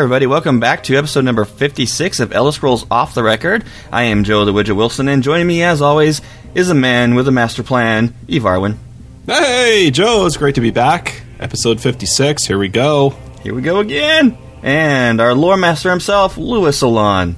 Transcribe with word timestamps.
Everybody. 0.00 0.26
Welcome 0.26 0.60
back 0.60 0.82
to 0.84 0.96
episode 0.96 1.26
number 1.26 1.44
56 1.44 2.20
of 2.20 2.32
Elder 2.32 2.52
Scrolls 2.52 2.86
Off 2.90 3.12
the 3.12 3.22
Record. 3.22 3.66
I 3.92 4.04
am 4.04 4.24
Joe 4.24 4.46
the 4.46 4.52
Widget 4.52 4.74
Wilson, 4.74 5.08
and 5.08 5.22
joining 5.22 5.46
me, 5.46 5.62
as 5.62 5.82
always, 5.82 6.22
is 6.54 6.70
a 6.70 6.74
man 6.74 7.14
with 7.14 7.28
a 7.28 7.30
master 7.30 7.62
plan, 7.62 8.14
Eve 8.26 8.44
Arwin. 8.44 8.78
Hey, 9.26 9.90
Joe, 9.90 10.24
it's 10.24 10.38
great 10.38 10.54
to 10.54 10.62
be 10.62 10.70
back. 10.70 11.20
Episode 11.38 11.82
56, 11.82 12.46
here 12.46 12.56
we 12.56 12.68
go. 12.68 13.10
Here 13.42 13.54
we 13.54 13.60
go 13.60 13.80
again. 13.80 14.38
And 14.62 15.20
our 15.20 15.34
lore 15.34 15.58
master 15.58 15.90
himself, 15.90 16.38
Lewis 16.38 16.80
Alon. 16.80 17.36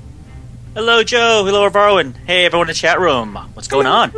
Hello, 0.74 1.02
Joe. 1.02 1.42
Hello, 1.44 1.68
Varwin. 1.68 2.14
Hey, 2.27 2.46
everyone 2.46 2.68
in 2.68 2.74
the 2.74 2.74
chat 2.74 3.00
room. 3.00 3.34
What's 3.55 3.66
going 3.66 3.88
on? 3.88 4.12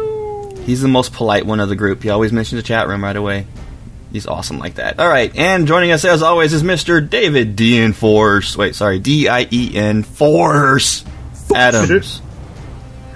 He's 0.65 0.83
the 0.83 0.89
most 0.89 1.15
polite 1.15 1.47
one 1.47 1.61
of 1.61 1.70
the 1.70 1.77
group. 1.77 2.03
He 2.03 2.11
always 2.11 2.31
mentions 2.31 2.61
the 2.61 2.67
chat 2.67 2.89
room 2.89 3.03
right 3.03 3.17
away. 3.17 3.47
He's 4.15 4.29
awesome 4.29 4.61
like 4.61 4.77
that. 4.77 5.01
All 5.01 5.09
right, 5.09 5.34
and 5.34 5.67
joining 5.67 5.91
us 5.91 6.05
as 6.05 6.23
always 6.23 6.53
is 6.53 6.62
Mr. 6.62 7.11
David 7.11 7.57
Dien 7.57 7.93
Force. 7.93 8.56
Wait, 8.56 8.77
sorry, 8.77 9.01
D 9.01 9.27
I 9.27 9.48
E 9.51 9.75
N 9.75 10.05
Force 10.05 11.05
Adams. 11.53 12.23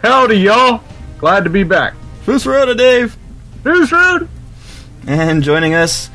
Howdy, 0.03 0.39
y'all. 0.39 0.83
Glad 1.19 1.45
to 1.45 1.51
be 1.51 1.63
back. 1.63 1.95
Who's 2.27 2.45
Rhoda, 2.45 2.75
Dave? 2.75 3.17
Who's 3.63 3.93
rude? 3.93 4.29
And 5.07 5.45
joining 5.45 5.73
us 5.73 6.11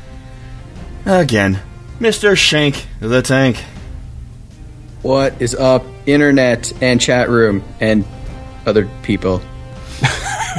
again, 1.06 1.60
Mr. 1.98 2.36
Shank 2.36 2.86
the 3.00 3.22
Tank. 3.22 3.56
What 5.00 5.40
is 5.40 5.54
up, 5.54 5.86
internet 6.04 6.74
and 6.82 7.00
chat 7.00 7.30
room 7.30 7.64
and 7.80 8.04
other 8.66 8.86
people? 9.02 9.40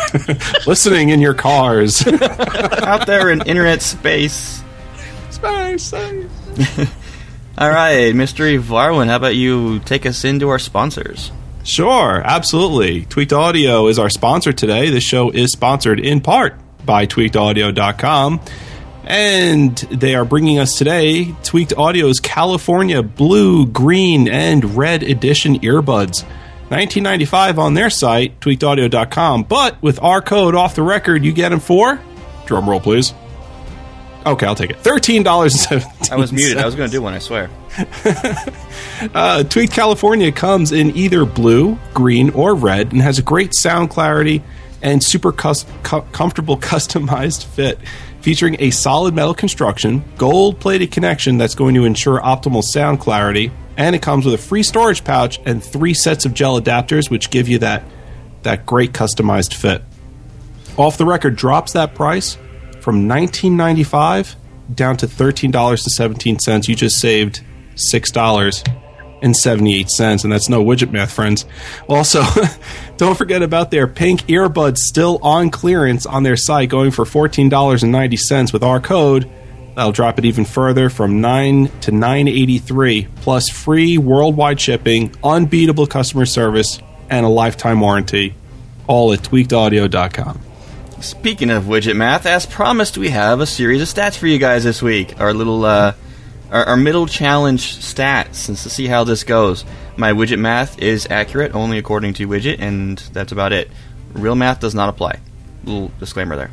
Listening 0.67 1.09
in 1.09 1.21
your 1.21 1.33
cars. 1.33 2.05
out 2.07 3.07
there 3.07 3.29
in 3.29 3.41
internet 3.41 3.81
space. 3.81 4.63
Space. 5.29 5.93
All 7.57 7.69
right, 7.69 8.13
Mr. 8.13 8.59
Varwin, 8.59 9.07
how 9.07 9.15
about 9.15 9.35
you 9.35 9.79
take 9.79 10.05
us 10.05 10.23
into 10.25 10.49
our 10.49 10.59
sponsors? 10.59 11.31
Sure, 11.63 12.21
absolutely. 12.23 13.05
Tweaked 13.05 13.33
Audio 13.33 13.87
is 13.87 13.97
our 13.97 14.09
sponsor 14.09 14.53
today. 14.53 14.89
This 14.89 15.03
show 15.03 15.29
is 15.31 15.51
sponsored 15.51 15.99
in 15.99 16.21
part 16.21 16.55
by 16.85 17.07
tweakedaudio.com. 17.07 18.41
And 19.05 19.77
they 19.77 20.15
are 20.15 20.25
bringing 20.25 20.59
us 20.59 20.77
today 20.77 21.33
Tweaked 21.43 21.73
Audio's 21.73 22.19
California 22.19 23.03
Blue, 23.03 23.65
Green, 23.65 24.27
and 24.27 24.75
Red 24.75 25.03
Edition 25.03 25.59
earbuds. 25.59 26.25
1995 26.69 27.59
on 27.59 27.73
their 27.75 27.89
site, 27.89 28.39
tweakedaudio.com. 28.39 29.43
But 29.43 29.81
with 29.81 30.01
our 30.01 30.21
code 30.21 30.55
off 30.55 30.75
the 30.75 30.83
record, 30.83 31.23
you 31.23 31.31
get 31.31 31.49
them 31.49 31.59
for 31.59 31.99
drum 32.45 32.69
roll, 32.69 32.79
please. 32.79 33.13
Okay, 34.25 34.47
I'll 34.47 34.55
take 34.55 34.71
it. 34.71 34.77
Thirteen 34.79 35.21
dollars 35.21 35.53
and 35.53 35.61
seventeen. 35.81 36.11
I 36.11 36.15
was 36.15 36.31
muted. 36.33 36.57
I 36.57 36.65
was 36.65 36.73
going 36.73 36.89
to 36.89 36.91
do 36.95 37.01
one, 37.01 37.13
I 37.13 37.19
swear. 37.19 37.49
Uh, 39.13 39.43
Tweaked 39.43 39.73
California 39.73 40.31
comes 40.31 40.71
in 40.71 40.95
either 40.95 41.25
blue, 41.25 41.77
green, 41.93 42.29
or 42.29 42.55
red, 42.55 42.93
and 42.93 43.01
has 43.01 43.19
a 43.19 43.21
great 43.21 43.53
sound 43.53 43.89
clarity 43.89 44.41
and 44.81 45.03
super 45.03 45.33
cus- 45.33 45.65
co- 45.83 46.01
comfortable 46.13 46.57
customized 46.71 47.43
fit, 47.45 47.77
featuring 48.21 48.55
a 48.59 48.69
solid 48.71 49.13
metal 49.13 49.33
construction, 49.33 50.01
gold-plated 50.17 50.91
connection 50.91 51.37
that's 51.37 51.55
going 51.55 51.75
to 51.75 51.83
ensure 51.83 52.19
optimal 52.21 52.63
sound 52.63 53.01
clarity, 53.01 53.51
and 53.77 53.95
it 53.95 54.01
comes 54.01 54.25
with 54.25 54.33
a 54.33 54.37
free 54.37 54.63
storage 54.63 55.03
pouch 55.03 55.39
and 55.45 55.63
three 55.63 55.93
sets 55.93 56.25
of 56.25 56.33
gel 56.33 56.59
adapters, 56.59 57.09
which 57.09 57.29
give 57.29 57.47
you 57.47 57.59
that 57.59 57.83
that 58.43 58.65
great 58.65 58.93
customized 58.93 59.53
fit. 59.53 59.81
Off 60.77 60.97
the 60.97 61.05
record 61.05 61.35
drops 61.35 61.73
that 61.73 61.95
price 61.95 62.37
from 62.79 63.07
19.95 63.09 64.35
down 64.73 64.97
to 64.97 65.07
$13.17. 65.07 66.67
You 66.67 66.75
just 66.75 66.99
saved 66.99 67.43
$6 67.75 68.81
and 69.21 69.35
78 69.35 69.89
cents 69.89 70.23
and 70.23 70.31
that's 70.31 70.49
no 70.49 70.63
widget 70.63 70.91
math 70.91 71.11
friends 71.11 71.45
also 71.87 72.21
don't 72.97 73.17
forget 73.17 73.41
about 73.41 73.71
their 73.71 73.87
pink 73.87 74.21
earbuds 74.27 74.77
still 74.77 75.19
on 75.23 75.49
clearance 75.49 76.05
on 76.05 76.23
their 76.23 76.35
site 76.35 76.69
going 76.69 76.91
for 76.91 77.05
$14.90 77.05 78.53
with 78.53 78.61
our 78.61 78.79
code 78.79 79.29
that'll 79.75 79.91
drop 79.91 80.19
it 80.19 80.25
even 80.25 80.45
further 80.45 80.89
from 80.89 81.21
9 81.21 81.69
to 81.81 81.91
983 81.91 83.07
plus 83.17 83.49
free 83.49 83.97
worldwide 83.97 84.59
shipping 84.59 85.13
unbeatable 85.23 85.87
customer 85.87 86.25
service 86.25 86.79
and 87.09 87.25
a 87.25 87.29
lifetime 87.29 87.79
warranty 87.79 88.35
all 88.87 89.13
at 89.13 89.19
tweakedaudio.com 89.19 90.39
Speaking 91.01 91.51
of 91.51 91.65
widget 91.65 91.95
math, 91.95 92.25
as 92.25 92.45
promised, 92.45 92.97
we 92.97 93.09
have 93.09 93.41
a 93.41 93.45
series 93.45 93.81
of 93.81 93.87
stats 93.87 94.17
for 94.17 94.27
you 94.27 94.39
guys 94.39 94.63
this 94.63 94.81
week. 94.81 95.19
Our 95.19 95.33
little, 95.33 95.65
uh, 95.65 95.93
our, 96.49 96.63
our 96.63 96.77
middle 96.77 97.05
challenge 97.05 97.77
stats, 97.77 98.47
and 98.47 98.57
to 98.57 98.69
see 98.69 98.87
how 98.87 99.03
this 99.03 99.23
goes. 99.25 99.65
My 99.97 100.13
widget 100.13 100.39
math 100.39 100.79
is 100.79 101.05
accurate 101.09 101.53
only 101.53 101.77
according 101.77 102.13
to 102.15 102.27
widget, 102.27 102.59
and 102.59 102.97
that's 103.11 103.33
about 103.33 103.51
it. 103.51 103.69
Real 104.13 104.35
math 104.35 104.61
does 104.61 104.73
not 104.73 104.87
apply. 104.87 105.19
Little 105.65 105.91
disclaimer 105.99 106.37
there. 106.37 106.51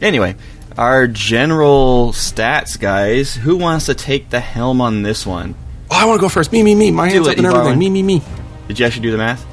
Anyway, 0.00 0.34
our 0.76 1.06
general 1.06 2.12
stats, 2.12 2.78
guys. 2.78 3.34
Who 3.34 3.56
wants 3.56 3.86
to 3.86 3.94
take 3.94 4.30
the 4.30 4.40
helm 4.40 4.80
on 4.80 5.02
this 5.02 5.24
one? 5.26 5.54
oh 5.90 5.96
i 6.00 6.06
want 6.06 6.18
to 6.18 6.20
go 6.20 6.30
first 6.30 6.50
me 6.50 6.62
me 6.62 6.74
me 6.74 6.90
my 6.90 7.08
Do 7.10 7.14
hands 7.16 7.26
it, 7.28 7.30
up 7.32 7.36
and 7.36 7.46
Yvonne. 7.46 7.60
everything 7.60 7.78
me 7.78 7.90
me 7.90 8.02
me 8.02 8.22
Did 8.68 8.78
you 8.80 8.86
actually 8.86 9.02
do 9.02 9.10
the 9.12 9.18
math? 9.18 9.44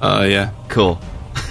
uh 0.00 0.24
yeah 0.28 0.50
Cool. 0.68 0.98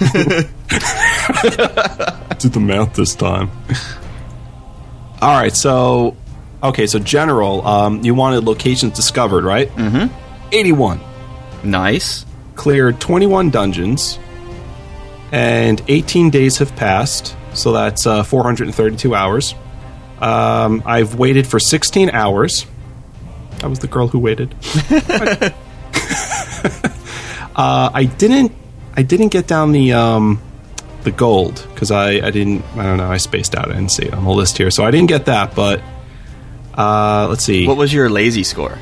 did 2.38 2.52
the 2.52 2.60
math 2.60 2.94
this 2.94 3.14
time. 3.14 3.50
All 5.22 5.38
right, 5.38 5.54
so 5.54 6.16
okay, 6.62 6.86
so 6.86 6.98
general, 6.98 7.66
um, 7.66 8.02
you 8.04 8.14
wanted 8.14 8.44
locations 8.44 8.94
discovered, 8.94 9.44
right? 9.44 9.68
Mm-hmm. 9.68 10.12
Eighty-one 10.52 11.00
Nice. 11.62 12.24
cleared, 12.56 13.00
twenty-one 13.00 13.50
dungeons, 13.50 14.18
and 15.32 15.82
eighteen 15.88 16.30
days 16.30 16.58
have 16.58 16.74
passed. 16.76 17.36
So 17.54 17.72
that's 17.72 18.06
uh, 18.06 18.22
four 18.22 18.42
hundred 18.42 18.68
and 18.68 18.74
thirty-two 18.74 19.14
hours. 19.14 19.54
Um, 20.20 20.82
I've 20.86 21.14
waited 21.16 21.46
for 21.46 21.58
sixteen 21.58 22.10
hours. 22.10 22.66
I 23.62 23.66
was 23.66 23.78
the 23.80 23.88
girl 23.88 24.08
who 24.08 24.18
waited. 24.18 24.54
uh, 27.56 27.90
I 27.92 28.04
didn't. 28.04 28.52
I 28.96 29.02
didn't 29.02 29.28
get 29.28 29.46
down 29.46 29.72
the 29.72 29.92
um, 29.92 30.40
the 31.04 31.10
gold 31.10 31.66
because 31.74 31.90
I, 31.90 32.10
I 32.26 32.30
didn't 32.30 32.64
I 32.76 32.82
don't 32.84 32.98
know 32.98 33.10
I 33.10 33.16
spaced 33.16 33.54
out 33.54 33.70
I 33.70 33.74
didn't 33.74 33.92
see 33.92 34.04
it 34.04 34.12
on 34.14 34.24
the 34.24 34.30
list 34.30 34.58
here 34.58 34.70
so 34.70 34.84
I 34.84 34.90
didn't 34.90 35.08
get 35.08 35.26
that 35.26 35.54
but 35.54 35.80
uh, 36.76 37.26
let's 37.28 37.44
see 37.44 37.66
What 37.66 37.76
was 37.78 37.92
your 37.94 38.10
lazy 38.10 38.42
score? 38.44 38.76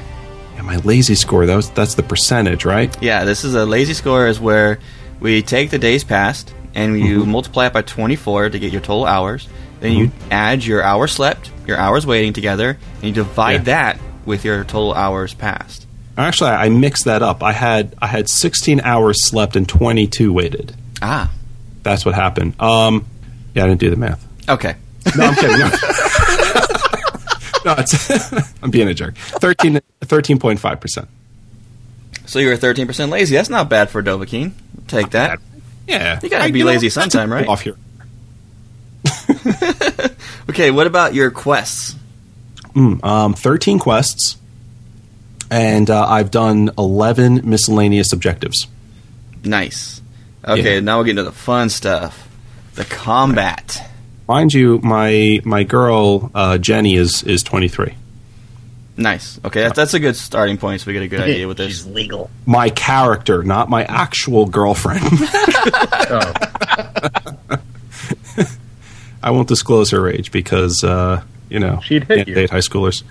yeah, 0.56 0.62
my 0.62 0.76
lazy 0.78 1.14
score 1.14 1.46
that 1.46 1.54
was 1.54 1.70
that's 1.70 1.94
the 1.94 2.02
percentage 2.02 2.64
right 2.64 2.96
Yeah, 3.02 3.24
this 3.24 3.44
is 3.44 3.54
a 3.54 3.64
lazy 3.66 3.94
score 3.94 4.26
is 4.26 4.40
where 4.40 4.80
we 5.20 5.42
take 5.42 5.70
the 5.70 5.78
days 5.78 6.04
past 6.04 6.52
and 6.74 6.98
you 6.98 7.20
Mm-hmm. 7.22 7.30
multiply 7.32 7.66
it 7.66 7.72
by 7.72 7.82
24 7.82 8.50
to 8.50 8.58
get 8.58 8.72
your 8.72 8.80
total 8.80 9.04
hours. 9.06 9.48
Then 9.80 9.92
you 9.96 10.10
add 10.30 10.64
your 10.64 10.82
hours 10.82 11.12
slept, 11.12 11.50
your 11.66 11.76
hours 11.76 12.04
waiting 12.06 12.32
together, 12.32 12.76
and 12.96 13.04
you 13.04 13.12
divide 13.12 13.52
Yeah. 13.52 13.58
that 13.74 14.00
with 14.26 14.44
your 14.44 14.64
total 14.64 14.92
hours 14.94 15.34
passed. 15.34 15.86
actually 16.16 16.50
I, 16.50 16.66
I 16.66 16.68
mixed 16.68 17.04
that 17.06 17.22
up 17.22 17.42
I 17.42 17.52
had 17.52 17.94
I 18.02 18.06
had 18.08 18.28
16 18.28 18.80
hours 18.80 19.24
slept 19.24 19.54
and 19.56 19.68
22 19.68 20.32
waited 20.32 20.74
Ah, 21.00 21.30
that's 21.84 22.04
what 22.04 22.14
happened 22.16 22.60
um 22.60 23.06
yeah 23.54 23.64
I 23.64 23.68
didn't 23.68 23.80
do 23.80 23.88
the 23.90 23.96
math 23.96 24.22
okay. 24.48 24.74
no 25.16 25.24
I'm 25.26 25.34
kidding 25.36 25.58
no. 25.58 25.68
no, 27.64 27.74
it's, 27.78 28.32
I'm 28.62 28.70
being 28.70 28.88
a 28.88 28.94
jerk. 28.94 29.16
13, 29.16 29.80
13.5%. 30.02 31.06
So 32.26 32.38
you 32.38 32.48
were 32.48 32.54
13% 32.56 33.10
lazy. 33.10 33.34
That's 33.36 33.48
not 33.50 33.68
bad 33.68 33.90
for 33.90 34.02
Dovahkiin. 34.02 34.52
Take 34.88 35.10
that. 35.10 35.38
Yeah. 35.86 36.18
You 36.22 36.28
gotta 36.28 36.44
I- 36.44 36.50
be 36.50 36.60
know, 36.60 36.66
lazy 36.66 36.88
I 36.88 36.90
sometime, 36.90 37.32
right? 37.32 37.46
Off 37.46 37.62
here. 37.62 37.76
Okay, 40.50 40.70
what 40.70 40.86
about 40.86 41.12
your 41.14 41.30
quests? 41.30 41.94
Um, 42.74 43.34
13 43.34 43.78
quests, 43.78 44.36
and 45.50 45.88
uh, 45.90 46.06
I've 46.06 46.30
done 46.30 46.70
11 46.78 47.42
miscellaneous 47.48 48.12
objectives. 48.14 48.66
Nice. 49.44 50.00
Okay, 50.44 50.74
Yeah. 50.74 50.80
now 50.80 50.96
we'll 50.96 51.04
get 51.04 51.10
into 51.12 51.22
the 51.24 51.32
fun 51.32 51.68
stuff. 51.68 52.28
The 52.74 52.84
combat. 52.86 53.82
Mind 54.26 54.54
you, 54.54 54.78
my 54.82 55.40
my 55.44 55.64
girl 55.64 56.30
uh, 56.34 56.56
Jenny 56.58 56.94
is 56.94 57.22
is 57.24 57.42
23. 57.42 57.94
Nice. 58.98 59.38
Okay, 59.44 59.62
that's, 59.62 59.76
that's 59.76 59.94
a 59.94 60.00
good 60.00 60.16
starting 60.16 60.58
point, 60.58 60.80
so 60.80 60.88
we 60.88 60.92
get 60.92 61.02
a 61.02 61.08
good 61.08 61.20
idea 61.20 61.46
with 61.46 61.56
this. 61.56 61.68
She's 61.68 61.86
legal. 61.86 62.30
My 62.46 62.68
character, 62.68 63.44
not 63.44 63.70
my 63.70 63.84
actual 63.84 64.46
girlfriend. 64.46 65.02
Oh, 66.10 66.32
I 69.22 69.30
won't 69.30 69.48
disclose 69.48 69.90
her 69.90 70.08
age 70.08 70.30
because 70.32 70.82
uh, 70.84 71.22
you 71.48 71.58
know 71.58 71.80
She'd 71.82 72.04
hit 72.04 72.16
can't 72.16 72.28
you. 72.28 72.34
date 72.34 72.50
high 72.50 72.58
schoolers. 72.58 73.02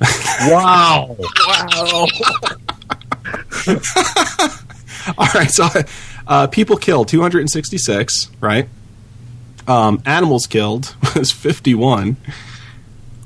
Wow! 0.50 1.16
wow. 1.46 2.06
All 5.18 5.26
right, 5.34 5.50
so 5.50 5.66
uh, 6.28 6.46
people 6.46 6.76
killed 6.76 7.08
266, 7.08 8.30
right? 8.40 8.68
Um, 9.66 10.00
animals 10.06 10.46
killed 10.46 10.94
was 11.16 11.32
51. 11.32 12.16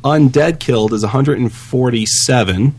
Undead 0.04 0.58
killed 0.58 0.92
is 0.92 1.02
147, 1.02 2.74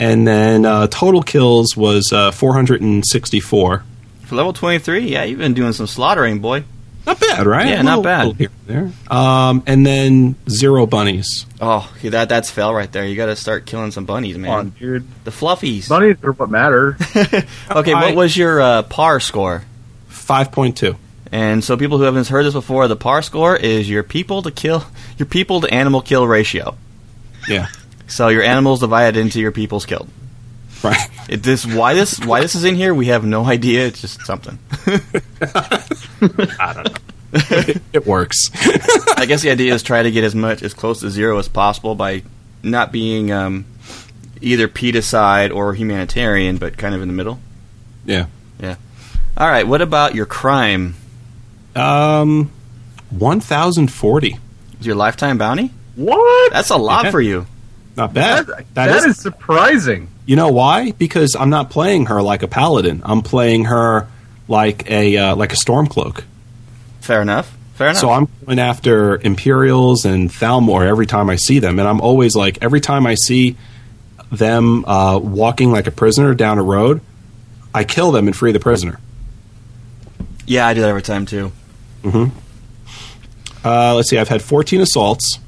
and 0.00 0.26
then 0.26 0.64
uh, 0.64 0.86
total 0.88 1.22
kills 1.22 1.76
was 1.76 2.12
uh, 2.12 2.30
464. 2.30 3.84
For 4.22 4.34
level 4.34 4.52
23, 4.52 5.00
yeah, 5.00 5.24
you've 5.24 5.38
been 5.38 5.54
doing 5.54 5.72
some 5.72 5.86
slaughtering, 5.86 6.40
boy. 6.40 6.64
Not 7.06 7.20
bad, 7.20 7.46
right? 7.46 7.66
Yeah, 7.68 7.80
A 7.80 7.82
not 7.82 8.02
bad. 8.02 8.34
here 8.36 8.48
there. 8.66 8.90
Um, 9.10 9.62
and 9.66 9.84
then 9.84 10.36
zero 10.48 10.86
bunnies. 10.86 11.44
Oh, 11.60 11.92
that 12.04 12.30
that's 12.30 12.50
fail 12.50 12.72
right 12.72 12.90
there. 12.90 13.04
You 13.04 13.14
got 13.14 13.26
to 13.26 13.36
start 13.36 13.66
killing 13.66 13.90
some 13.90 14.06
bunnies, 14.06 14.36
Come 14.36 14.46
on, 14.48 14.64
man. 14.68 14.74
dude. 14.78 15.06
The 15.24 15.30
fluffies. 15.30 15.90
Bunnies 15.90 16.16
are 16.24 16.32
what 16.32 16.48
matter. 16.48 16.96
Okay, 17.70 17.92
I- 17.92 18.06
what 18.06 18.14
was 18.16 18.34
your 18.34 18.58
uh, 18.62 18.82
par 18.84 19.20
score? 19.20 19.64
5.2. 20.10 20.96
And 21.34 21.64
so, 21.64 21.76
people 21.76 21.98
who 21.98 22.04
haven't 22.04 22.28
heard 22.28 22.46
this 22.46 22.54
before, 22.54 22.86
the 22.86 22.94
par 22.94 23.20
score 23.20 23.56
is 23.56 23.90
your 23.90 24.04
people 24.04 24.42
to 24.42 24.52
kill, 24.52 24.84
your 25.18 25.26
people 25.26 25.60
to 25.62 25.74
animal 25.74 26.00
kill 26.00 26.28
ratio. 26.28 26.76
Yeah, 27.48 27.66
So 28.06 28.28
your 28.28 28.44
animals 28.44 28.78
divided 28.78 29.20
into 29.20 29.40
your 29.40 29.50
people's 29.50 29.84
killed. 29.84 30.08
right. 30.84 30.96
It, 31.28 31.42
this 31.42 31.66
why 31.66 31.94
this 31.94 32.20
why 32.24 32.40
this 32.40 32.54
is 32.54 32.62
in 32.62 32.76
here, 32.76 32.94
we 32.94 33.06
have 33.06 33.24
no 33.24 33.44
idea. 33.44 33.84
It's 33.86 34.00
just 34.00 34.24
something. 34.24 34.58
I 35.40 36.72
don't 36.72 36.88
know. 36.88 37.74
It 37.92 38.06
works. 38.06 38.50
I 39.16 39.24
guess 39.26 39.42
the 39.42 39.50
idea 39.50 39.74
is 39.74 39.82
try 39.82 40.04
to 40.04 40.10
get 40.12 40.22
as 40.22 40.36
much 40.36 40.62
as 40.62 40.72
close 40.72 41.00
to 41.00 41.10
zero 41.10 41.38
as 41.38 41.48
possible 41.48 41.96
by 41.96 42.22
not 42.62 42.92
being 42.92 43.32
um, 43.32 43.64
either 44.40 44.68
pedicide 44.68 45.52
or 45.52 45.74
humanitarian, 45.74 46.58
but 46.58 46.78
kind 46.78 46.94
of 46.94 47.02
in 47.02 47.08
the 47.08 47.14
middle. 47.14 47.40
Yeah. 48.04 48.26
Yeah. 48.60 48.76
All 49.36 49.48
right, 49.48 49.66
what 49.66 49.82
about 49.82 50.14
your 50.14 50.26
crime? 50.26 50.94
Um, 51.76 52.50
1,040. 53.10 54.38
Is 54.80 54.86
your 54.86 54.96
lifetime 54.96 55.38
bounty? 55.38 55.70
What? 55.96 56.52
That's 56.52 56.70
a 56.70 56.76
lot 56.76 57.06
Yeah. 57.06 57.10
for 57.10 57.20
you. 57.20 57.46
Not 57.96 58.12
bad. 58.12 58.46
That- 58.46 58.56
that 58.74 58.74
that 58.74 58.96
is 58.98 59.04
is 59.06 59.18
surprising. 59.18 60.08
You 60.26 60.36
know 60.36 60.48
why? 60.48 60.90
Because 60.92 61.36
I'm 61.38 61.50
not 61.50 61.70
playing 61.70 62.06
her 62.06 62.22
like 62.22 62.42
a 62.42 62.48
paladin. 62.48 63.02
I'm 63.04 63.22
playing 63.22 63.66
her 63.66 64.08
like 64.48 64.90
a 64.90 65.16
uh, 65.16 65.36
like 65.36 65.52
a 65.52 65.56
stormcloak. 65.56 66.22
Fair 67.00 67.22
enough. 67.22 67.54
Fair 67.74 67.88
enough. 67.88 68.00
So 68.00 68.10
I'm 68.10 68.26
going 68.46 68.58
after 68.58 69.16
Imperials 69.20 70.04
and 70.04 70.30
Thalmor 70.30 70.86
every 70.86 71.06
time 71.06 71.28
I 71.30 71.36
see 71.36 71.58
them, 71.60 71.78
and 71.78 71.86
I'm 71.86 72.00
always 72.00 72.34
like 72.34 72.58
every 72.62 72.80
time 72.80 73.06
I 73.06 73.14
see 73.14 73.56
them 74.32 74.84
uh, 74.86 75.18
walking 75.18 75.70
like 75.70 75.86
a 75.86 75.90
prisoner 75.92 76.34
down 76.34 76.58
a 76.58 76.62
road, 76.62 77.00
I 77.72 77.84
kill 77.84 78.10
them 78.10 78.26
and 78.26 78.34
free 78.34 78.50
the 78.52 78.60
prisoner. 78.60 78.98
yeah, 80.46 80.66
I 80.66 80.74
do 80.74 80.80
that 80.80 80.88
every 80.88 81.02
time 81.02 81.26
too. 81.26 81.52
Uh, 82.04 83.94
let's 83.94 84.10
see, 84.10 84.18
I've 84.18 84.28
had 84.28 84.42
14 84.42 84.80
assaults 84.82 85.38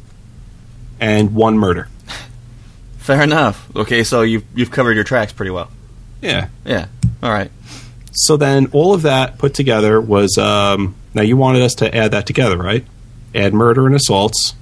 and 1.00 1.34
one 1.34 1.58
murder. 1.58 1.88
Fair 2.98 3.22
enough. 3.22 3.68
Okay, 3.76 4.02
so 4.04 4.22
you've 4.22 4.44
you've 4.54 4.70
covered 4.70 4.94
your 4.94 5.04
tracks 5.04 5.32
pretty 5.32 5.50
well. 5.50 5.70
Yeah. 6.22 6.48
Yeah. 6.64 6.86
All 7.22 7.30
right. 7.30 7.50
So 8.12 8.36
then 8.38 8.68
all 8.72 8.94
of 8.94 9.02
that 9.02 9.36
put 9.38 9.52
together 9.54 10.00
was 10.00 10.38
um, 10.38 10.94
now 11.12 11.22
you 11.22 11.36
wanted 11.36 11.60
us 11.62 11.74
to 11.76 11.94
add 11.94 12.12
that 12.12 12.26
together, 12.26 12.56
right? 12.56 12.84
Add 13.34 13.52
murder 13.52 13.86
and 13.86 13.94
assaults. 13.94 14.54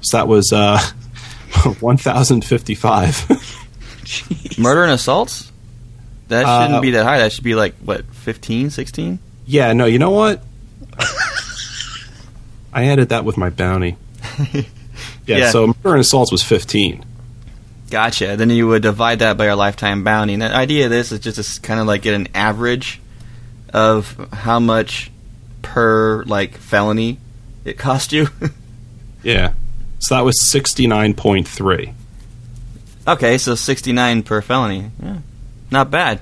So 0.00 0.16
that 0.16 0.26
was 0.26 0.50
uh, 0.52 0.78
1,055. 1.80 4.56
Murder 4.58 4.84
and 4.84 4.92
assaults? 4.92 5.52
That 6.28 6.46
Uh, 6.46 6.62
shouldn't 6.64 6.82
be 6.82 6.92
that 6.92 7.04
high. 7.04 7.18
That 7.18 7.32
should 7.32 7.44
be 7.44 7.54
like 7.54 7.74
what, 7.84 8.06
15, 8.06 8.70
16? 8.70 9.18
yeah, 9.46 9.72
no, 9.74 9.84
you 9.84 9.98
know 9.98 10.10
what? 10.10 10.42
I 12.72 12.84
added 12.86 13.10
that 13.10 13.24
with 13.24 13.36
my 13.36 13.50
bounty. 13.50 13.96
Yeah, 15.26 15.38
Yeah. 15.38 15.50
so 15.50 15.68
murder 15.68 15.94
and 15.94 16.00
assaults 16.00 16.30
was 16.30 16.42
15. 16.42 17.04
Gotcha. 17.90 18.36
Then 18.36 18.50
you 18.50 18.66
would 18.68 18.82
divide 18.82 19.20
that 19.20 19.36
by 19.36 19.44
your 19.46 19.54
lifetime 19.54 20.04
bounty. 20.04 20.32
And 20.34 20.42
the 20.42 20.54
idea 20.54 20.84
of 20.84 20.90
this 20.90 21.12
is 21.12 21.20
just 21.20 21.54
to 21.56 21.60
kind 21.60 21.80
of 21.80 21.86
like 21.86 22.02
get 22.02 22.14
an 22.14 22.28
average 22.34 23.00
of 23.72 24.28
how 24.32 24.58
much 24.60 25.10
per 25.62 26.24
like 26.24 26.56
felony 26.58 27.18
it 27.64 27.78
cost 27.78 28.12
you. 28.12 28.28
Yeah. 29.22 29.52
So 30.00 30.16
that 30.16 30.24
was 30.24 30.34
69.3. 30.52 31.94
okay, 33.06 33.38
so 33.38 33.54
69 33.54 34.22
per 34.24 34.42
felony. 34.42 34.90
Yeah. 35.00 35.18
Not 35.70 35.90
bad. 35.92 36.20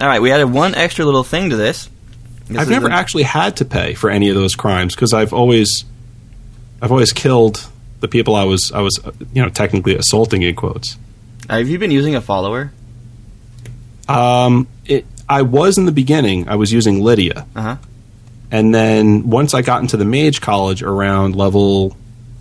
All 0.00 0.06
right, 0.06 0.22
we 0.22 0.32
added 0.32 0.46
one 0.46 0.74
extra 0.74 1.04
little 1.04 1.22
thing 1.24 1.50
to 1.50 1.56
this. 1.56 1.90
This 2.48 2.58
I've 2.58 2.70
never 2.70 2.90
actually 2.90 3.24
had 3.24 3.56
to 3.58 3.64
pay 3.64 3.94
for 3.94 4.08
any 4.10 4.28
of 4.30 4.34
those 4.34 4.54
crimes 4.54 4.94
because 4.94 5.12
I've 5.12 5.32
always, 5.32 5.84
I've 6.80 6.90
always 6.90 7.12
killed 7.12 7.68
the 8.00 8.08
people 8.08 8.34
I 8.34 8.44
was, 8.44 8.72
I 8.72 8.80
was, 8.80 8.98
uh, 9.04 9.12
you 9.32 9.42
know, 9.42 9.48
technically 9.50 9.94
assaulting 9.96 10.42
in 10.42 10.54
quotes. 10.54 10.96
Have 11.50 11.68
you 11.68 11.78
been 11.78 11.90
using 11.90 12.14
a 12.14 12.20
follower? 12.20 12.72
Um, 14.08 14.66
it, 14.86 15.04
I 15.28 15.42
was 15.42 15.76
in 15.78 15.84
the 15.84 15.92
beginning. 15.92 16.48
I 16.48 16.54
was 16.56 16.72
using 16.72 17.02
Lydia, 17.02 17.46
Uh-huh. 17.54 17.76
and 18.50 18.74
then 18.74 19.28
once 19.28 19.52
I 19.52 19.60
got 19.62 19.82
into 19.82 19.96
the 19.98 20.04
mage 20.06 20.40
college 20.40 20.82
around 20.82 21.36
level 21.36 21.94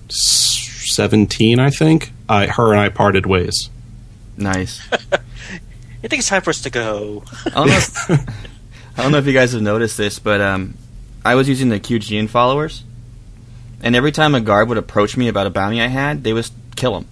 seventeen, 0.09 1.59
I 1.59 1.69
think, 1.69 2.11
I, 2.29 2.47
her 2.47 2.71
and 2.71 2.79
I 2.79 2.89
parted 2.89 3.25
ways. 3.25 3.69
Nice. 4.37 4.81
I 4.91 6.07
think 6.07 6.19
it's 6.19 6.29
time 6.29 6.41
for 6.43 6.51
us 6.51 6.61
to 6.61 6.69
go. 6.69 7.23
I 7.47 7.49
don't 7.49 7.67
know. 7.67 7.75
If, 7.77 8.09
I 8.97 9.03
don't 9.03 9.11
know 9.11 9.19
if 9.19 9.27
you 9.27 9.33
guys 9.33 9.53
have 9.53 9.61
noticed 9.61 9.95
this, 9.97 10.17
but 10.17 10.41
um, 10.41 10.73
I 11.23 11.35
was 11.35 11.47
using 11.47 11.69
the 11.69 11.79
QGN 11.79 12.29
followers, 12.29 12.83
and 13.81 13.95
every 13.95 14.11
time 14.11 14.33
a 14.33 14.41
guard 14.41 14.69
would 14.69 14.77
approach 14.79 15.15
me 15.15 15.27
about 15.27 15.45
a 15.45 15.51
bounty 15.51 15.81
I 15.81 15.87
had, 15.87 16.23
they 16.23 16.33
would 16.33 16.49
kill 16.75 16.97
him. 16.97 17.07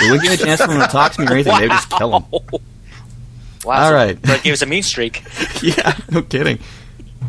they 0.00 0.10
wouldn't 0.10 0.22
give 0.22 0.32
a 0.40 0.44
chance 0.44 0.62
for 0.62 0.68
them 0.68 0.80
to 0.80 0.86
talk 0.86 1.12
to 1.12 1.20
me 1.20 1.26
or 1.26 1.32
anything. 1.34 1.56
They 1.58 1.68
would 1.68 1.72
just 1.72 1.90
kill 1.90 2.18
him. 2.18 2.24
Wow. 3.64 3.82
All 3.82 3.90
so 3.90 3.94
right. 3.94 4.22
That 4.22 4.42
gave 4.42 4.54
us 4.54 4.62
a 4.62 4.66
mean 4.66 4.82
streak. 4.82 5.22
yeah, 5.62 5.94
no 6.10 6.22
kidding. 6.22 6.58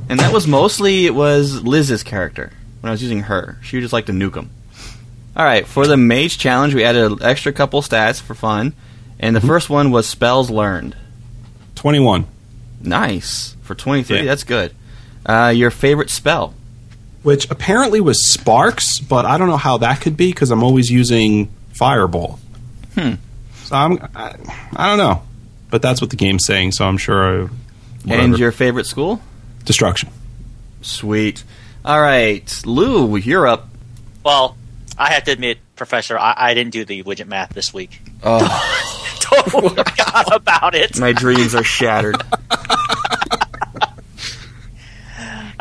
And 0.08 0.20
that 0.20 0.32
was 0.32 0.48
mostly 0.48 1.06
it 1.06 1.14
was 1.14 1.62
Liz's 1.64 2.02
character 2.04 2.54
when 2.80 2.90
I 2.90 2.94
was 2.94 3.02
using 3.02 3.24
her. 3.24 3.58
She 3.62 3.76
would 3.76 3.82
just 3.82 3.94
like 3.94 4.06
to 4.06 4.14
nuke 4.14 4.36
him. 4.36 4.50
All 5.36 5.44
right, 5.44 5.68
for 5.68 5.86
the 5.86 5.98
mage 5.98 6.38
challenge, 6.38 6.74
we 6.74 6.84
added 6.84 7.12
an 7.12 7.24
extra 7.24 7.52
couple 7.52 7.82
stats 7.82 8.22
for 8.22 8.36
fun, 8.36 8.74
and 9.20 9.36
the 9.36 9.42
first 9.42 9.70
one 9.70 9.92
was 9.92 10.08
spells 10.08 10.50
learned. 10.50 10.96
Twenty-one, 11.76 12.26
Nice 12.82 13.56
for 13.62 13.76
twenty 13.76 14.04
three. 14.04 14.18
Yeah. 14.18 14.26
That's 14.26 14.44
good. 14.44 14.74
Uh, 15.26 15.54
your 15.56 15.72
favorite 15.72 16.10
spell? 16.10 16.54
which 17.22 17.50
apparently 17.52 18.00
was 18.00 18.32
sparks, 18.32 19.00
but 19.00 19.26
I 19.26 19.38
don't 19.38 19.50
know 19.50 19.58
how 19.58 19.80
that 19.80 20.02
could 20.02 20.16
be 20.16 20.32
because 20.32 20.52
I'm 20.52 20.64
always 20.64 20.90
using 20.90 21.52
fireball. 21.74 22.40
Hmm. 22.96 23.16
So 23.64 23.76
I'm, 23.76 24.00
I, 24.16 24.36
I 24.76 24.88
don't 24.88 24.98
know, 24.98 25.22
but 25.70 25.82
that's 25.82 26.02
what 26.02 26.10
the 26.10 26.16
game's 26.16 26.46
saying. 26.46 26.72
So 26.72 26.86
I'm 26.86 26.98
sure. 26.98 27.22
I, 27.24 27.42
whatever. 28.04 28.24
And 28.24 28.40
your 28.40 28.52
favorite 28.52 28.86
school? 28.86 29.22
destruction. 29.66 30.10
Sweet. 30.82 31.44
All 31.86 32.00
right, 32.02 32.62
Lou, 32.66 33.18
you're 33.18 33.46
up. 33.46 33.68
Well, 34.24 34.58
I 34.98 35.14
have 35.14 35.26
to 35.26 35.32
admit, 35.32 35.60
Professor, 35.76 36.18
I, 36.18 36.34
I 36.36 36.54
didn't 36.54 36.72
do 36.72 36.86
the 36.86 37.04
widget 37.04 37.28
math 37.28 37.54
this 37.54 37.74
week. 37.74 38.02
Oh, 38.24 38.40
Totally 39.20 39.70
forgot 39.70 40.34
about 40.36 40.74
it. 40.74 40.98
my 41.00 41.12
dreams 41.12 41.54
are 41.54 41.64
shattered. 41.64 42.24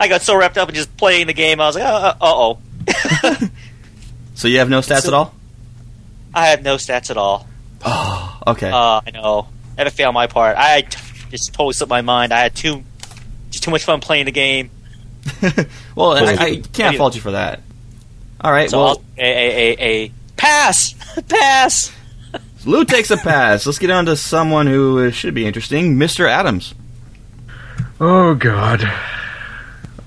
I 0.01 0.07
got 0.09 0.23
so 0.23 0.37
wrapped 0.37 0.57
up 0.57 0.69
in 0.69 0.75
just 0.75 0.97
playing 0.97 1.27
the 1.27 1.33
game, 1.35 1.61
I 1.61 1.67
was 1.67 1.77
like, 1.77 1.85
uh 1.85 2.15
oh. 2.21 2.59
So 4.35 4.47
you 4.49 4.59
have 4.59 4.71
no 4.71 4.81
stats 4.81 5.03
So- 5.03 5.09
at 5.09 5.15
all? 5.15 5.35
I 6.35 6.49
have 6.49 6.63
no 6.63 6.77
stats 6.77 7.11
at 7.11 7.17
all. 7.17 7.49
Oh, 7.85 8.39
Okay. 8.49 8.71
Uh, 8.71 9.01
I 9.07 9.11
know. 9.13 9.49
Had 9.77 9.85
to 9.85 9.91
fail 9.91 10.13
my 10.13 10.27
part. 10.27 10.57
I 10.57 10.83
t- 10.83 10.99
just 11.31 11.53
totally 11.53 11.73
slipped 11.73 11.91
my 11.91 12.03
mind. 12.03 12.33
I 12.33 12.41
had 12.41 12.55
too 12.55 12.83
just 13.51 13.65
too 13.65 13.71
much 13.71 13.85
fun 13.85 14.01
playing 14.01 14.27
the 14.27 14.31
game. 14.33 14.71
well, 15.95 16.13
I, 16.13 16.35
I 16.39 16.63
can't 16.73 16.97
fault 16.97 17.15
you 17.15 17.21
for 17.21 17.33
that. 17.33 17.61
All 18.41 18.51
right. 18.53 18.71
So 18.71 18.79
well, 18.79 19.03
a, 19.17 19.23
a, 19.23 19.73
a, 19.73 19.77
a 20.05 20.13
pass, 20.37 20.95
pass. 21.29 21.93
Lou 22.69 22.85
takes 22.85 23.11
a 23.11 23.17
pass. 23.17 23.65
Let's 23.65 23.79
get 23.79 23.91
on 23.91 24.05
to 24.07 24.15
someone 24.15 24.67
who 24.67 25.07
uh, 25.07 25.11
should 25.11 25.33
be 25.33 25.47
interesting, 25.47 25.95
Mr. 25.97 26.29
Adams. 26.29 26.75
Oh 27.99 28.35
God. 28.35 28.83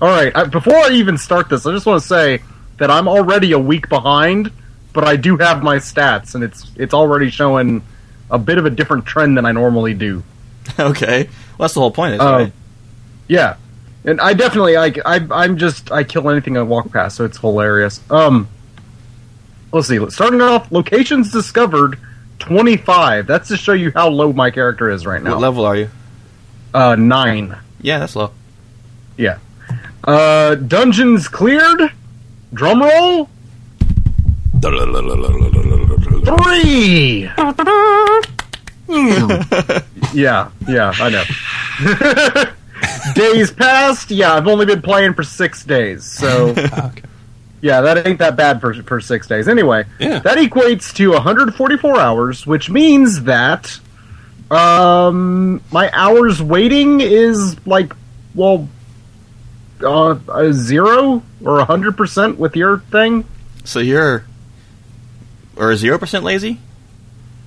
All 0.00 0.08
right. 0.08 0.30
I, 0.34 0.44
before 0.44 0.76
I 0.76 0.90
even 0.90 1.18
start 1.18 1.48
this, 1.48 1.66
I 1.66 1.72
just 1.72 1.86
want 1.86 2.00
to 2.02 2.06
say 2.06 2.40
that 2.78 2.88
I'm 2.88 3.08
already 3.08 3.50
a 3.50 3.58
week 3.58 3.88
behind, 3.88 4.52
but 4.92 5.02
I 5.02 5.16
do 5.16 5.36
have 5.38 5.64
my 5.64 5.76
stats, 5.78 6.36
and 6.36 6.44
it's 6.44 6.70
it's 6.76 6.94
already 6.94 7.30
showing 7.30 7.82
a 8.30 8.38
bit 8.38 8.58
of 8.58 8.64
a 8.64 8.70
different 8.70 9.06
trend 9.06 9.36
than 9.36 9.44
I 9.44 9.50
normally 9.50 9.94
do. 9.94 10.22
okay. 10.78 11.24
Well, 11.24 11.58
that's 11.58 11.74
the 11.74 11.80
whole 11.80 11.90
point, 11.90 12.20
Oh. 12.20 12.32
right? 12.32 12.52
Yeah, 13.26 13.56
and 14.04 14.20
I 14.20 14.34
definitely 14.34 14.76
like 14.76 15.00
I 15.04 15.26
I'm 15.32 15.56
just 15.58 15.90
I 15.90 16.04
kill 16.04 16.30
anything 16.30 16.56
I 16.56 16.62
walk 16.62 16.92
past, 16.92 17.16
so 17.16 17.24
it's 17.24 17.38
hilarious. 17.38 18.00
Um, 18.08 18.46
let's 19.72 19.88
see. 19.88 19.98
Starting 20.10 20.40
off, 20.40 20.70
locations 20.70 21.32
discovered 21.32 21.98
twenty 22.42 22.76
five. 22.76 23.26
That's 23.26 23.48
to 23.48 23.56
show 23.56 23.72
you 23.72 23.90
how 23.94 24.08
low 24.08 24.32
my 24.32 24.50
character 24.50 24.90
is 24.90 25.06
right 25.06 25.22
now. 25.22 25.30
What 25.32 25.40
level 25.40 25.64
are 25.64 25.76
you? 25.76 25.88
Uh, 26.74 26.96
nine. 26.96 27.56
Yeah, 27.80 28.00
that's 28.00 28.16
low. 28.16 28.32
Yeah. 29.16 29.38
Uh, 30.04 30.56
dungeons 30.56 31.28
cleared. 31.28 31.80
Drum 32.52 32.82
roll. 32.82 33.28
Three. 36.24 37.22
yeah, 40.12 40.50
yeah, 40.68 40.92
I 40.98 41.08
know. 41.10 41.24
days 43.14 43.50
passed. 43.52 44.10
Yeah, 44.10 44.34
I've 44.34 44.46
only 44.48 44.66
been 44.66 44.82
playing 44.82 45.14
for 45.14 45.22
six 45.22 45.64
days, 45.64 46.04
so 46.04 46.48
Okay. 46.50 47.02
Yeah, 47.62 47.80
that 47.80 48.06
ain't 48.06 48.18
that 48.18 48.36
bad 48.36 48.60
for 48.60 48.74
for 48.82 49.00
six 49.00 49.26
days. 49.26 49.48
Anyway, 49.48 49.86
Yeah. 49.98 50.18
that 50.18 50.36
equates 50.36 50.92
to 50.96 51.12
144 51.12 51.98
hours, 51.98 52.46
which 52.46 52.68
means 52.68 53.22
that 53.22 53.78
um 54.50 55.62
my 55.72 55.90
hours 55.94 56.42
waiting 56.42 57.00
is 57.00 57.56
like 57.66 57.94
well 58.34 58.68
uh, 59.82 60.18
a 60.28 60.52
zero 60.52 61.22
or 61.42 61.58
a 61.60 61.64
hundred 61.64 61.96
percent 61.96 62.38
with 62.38 62.54
your 62.54 62.80
thing. 62.90 63.24
So 63.64 63.78
you're 63.80 64.24
or 65.56 65.74
zero 65.76 65.98
percent 65.98 66.24
lazy? 66.24 66.60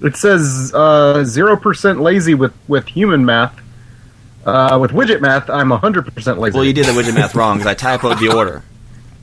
It 0.01 0.17
says 0.17 0.73
uh, 0.73 1.23
zero 1.23 1.55
percent 1.57 2.01
lazy 2.01 2.33
with 2.33 2.53
with 2.67 2.87
human 2.87 3.25
math. 3.25 3.61
Uh, 4.45 4.77
with 4.79 4.91
widget 4.91 5.21
math, 5.21 5.49
I'm 5.49 5.71
hundred 5.71 6.13
percent 6.13 6.39
lazy. 6.39 6.55
Well, 6.55 6.65
you 6.65 6.73
did 6.73 6.85
the 6.85 6.91
widget 6.91 7.15
math 7.15 7.33
wrong 7.35 7.57
because 7.57 7.67
I 7.67 7.75
typoed 7.75 8.19
the 8.19 8.35
order. 8.35 8.63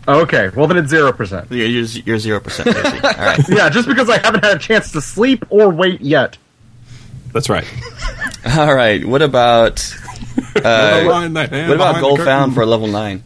Okay, 0.07 0.51
well 0.57 0.67
then 0.67 0.79
it's 0.79 0.91
zero 0.91 1.13
percent. 1.13 1.51
You're 1.51 1.67
you're 1.67 2.19
zero 2.19 2.41
percent 2.41 2.75
lazy. 2.75 2.99
All 3.05 3.13
right. 3.13 3.41
Yeah, 3.49 3.69
just 3.69 3.87
because 3.87 4.11
I 4.11 4.19
haven't 4.19 4.45
had 4.45 4.57
a 4.57 4.59
chance 4.59 4.93
to 4.93 5.01
sleep 5.01 5.45
or 5.51 5.69
wait 5.71 6.01
yet. 6.01 6.39
That's 7.33 7.49
right. 7.49 7.65
All 8.57 8.75
right. 8.75 9.05
What 9.05 9.23
about 9.23 9.79
uh, 10.57 11.05
Behind 11.05 11.37
that 11.37 11.51
hand, 11.51 11.69
what 11.69 11.77
about 11.77 12.01
gold 12.01 12.21
found 12.21 12.55
for 12.55 12.67
level 12.67 12.89
nine? 12.89 13.23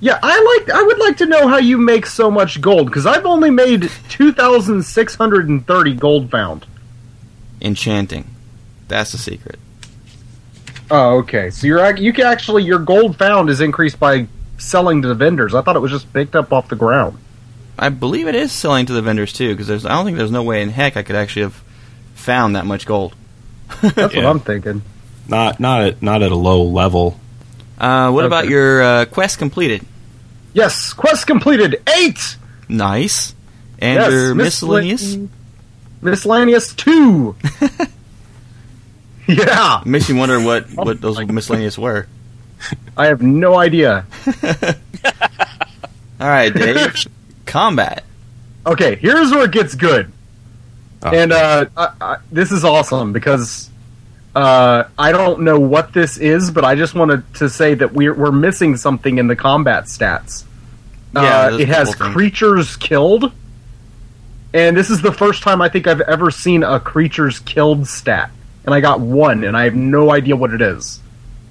Yeah, 0.00 0.18
I 0.22 0.58
like. 0.58 0.70
I 0.70 0.82
would 0.82 0.98
like 0.98 1.18
to 1.18 1.26
know 1.26 1.46
how 1.46 1.58
you 1.58 1.78
make 1.78 2.06
so 2.06 2.30
much 2.30 2.60
gold 2.60 2.86
because 2.86 3.06
I've 3.06 3.26
only 3.26 3.50
made 3.50 3.90
two 4.08 4.32
thousand 4.32 4.82
six 4.82 5.14
hundred 5.14 5.48
and 5.48 5.66
thirty 5.66 5.94
gold 5.94 6.30
found. 6.30 6.66
Enchanting. 7.60 8.26
That's 8.88 9.12
the 9.12 9.18
secret. 9.18 9.58
Oh, 10.90 11.18
okay. 11.18 11.50
So 11.50 11.66
you're 11.66 11.96
you 11.96 12.12
can 12.12 12.26
actually 12.26 12.64
your 12.64 12.78
gold 12.78 13.16
found 13.16 13.48
is 13.48 13.60
increased 13.60 14.00
by 14.00 14.26
selling 14.60 15.02
to 15.02 15.08
the 15.08 15.14
vendors. 15.14 15.54
I 15.54 15.62
thought 15.62 15.76
it 15.76 15.80
was 15.80 15.90
just 15.90 16.12
picked 16.12 16.36
up 16.36 16.52
off 16.52 16.68
the 16.68 16.76
ground. 16.76 17.18
I 17.78 17.88
believe 17.88 18.28
it 18.28 18.34
is 18.34 18.52
selling 18.52 18.86
to 18.86 18.92
the 18.92 19.02
vendors 19.02 19.32
too, 19.32 19.54
because 19.56 19.84
I 19.84 19.88
don't 19.88 20.04
think 20.04 20.18
there's 20.18 20.30
no 20.30 20.42
way 20.42 20.62
in 20.62 20.68
heck 20.68 20.96
I 20.96 21.02
could 21.02 21.16
actually 21.16 21.42
have 21.42 21.62
found 22.14 22.56
that 22.56 22.66
much 22.66 22.86
gold. 22.86 23.14
That's 23.82 24.14
what 24.14 24.26
I'm 24.26 24.40
thinking. 24.40 24.82
Not 25.28 25.60
not 25.60 25.82
at 25.82 26.02
not 26.02 26.22
at 26.22 26.32
a 26.32 26.36
low 26.36 26.64
level. 26.64 27.18
Uh, 27.78 28.10
what 28.10 28.26
about 28.26 28.48
your 28.48 28.82
uh, 28.82 29.04
quest 29.06 29.38
completed? 29.38 29.86
Yes, 30.52 30.92
quest 30.92 31.26
completed. 31.26 31.82
Eight. 31.88 32.36
Nice. 32.68 33.34
And 33.78 34.00
yes, 34.00 34.12
your 34.12 34.34
miscellaneous 34.34 35.16
Miscellaneous 36.02 36.74
two. 36.74 37.36
yeah, 39.28 39.82
makes 39.84 40.08
me 40.08 40.18
wonder 40.18 40.40
what 40.40 40.70
what 40.74 41.00
those 41.00 41.18
miscellaneous 41.26 41.78
were. 41.78 42.06
I 42.96 43.06
have 43.06 43.22
no 43.22 43.56
idea. 43.56 44.04
All 46.20 46.28
right, 46.28 46.52
Dave. 46.52 46.94
Combat. 47.46 48.04
Okay, 48.66 48.96
here's 48.96 49.30
where 49.30 49.44
it 49.44 49.52
gets 49.52 49.74
good. 49.74 50.12
Oh, 51.02 51.10
and 51.10 51.32
uh, 51.32 51.66
I, 51.76 51.92
I, 52.00 52.16
this 52.30 52.52
is 52.52 52.64
awesome 52.64 53.12
because 53.12 53.70
uh, 54.34 54.84
I 54.98 55.12
don't 55.12 55.40
know 55.42 55.58
what 55.58 55.92
this 55.92 56.18
is, 56.18 56.50
but 56.50 56.64
I 56.64 56.74
just 56.74 56.94
wanted 56.94 57.34
to 57.36 57.48
say 57.48 57.74
that 57.74 57.92
we're 57.92 58.14
we're 58.14 58.32
missing 58.32 58.76
something 58.76 59.18
in 59.18 59.26
the 59.26 59.36
combat 59.36 59.84
stats. 59.84 60.44
Yeah, 61.14 61.20
uh, 61.22 61.58
it 61.58 61.68
has 61.68 61.94
things. 61.94 62.12
creatures 62.12 62.76
killed, 62.76 63.32
and 64.52 64.76
this 64.76 64.90
is 64.90 65.00
the 65.00 65.12
first 65.12 65.42
time 65.42 65.62
I 65.62 65.68
think 65.68 65.86
I've 65.86 66.02
ever 66.02 66.30
seen 66.30 66.62
a 66.62 66.78
creatures 66.78 67.38
killed 67.40 67.88
stat, 67.88 68.30
and 68.64 68.74
I 68.74 68.80
got 68.80 69.00
one, 69.00 69.42
and 69.42 69.56
I 69.56 69.64
have 69.64 69.74
no 69.74 70.12
idea 70.12 70.36
what 70.36 70.52
it 70.52 70.60
is. 70.60 71.00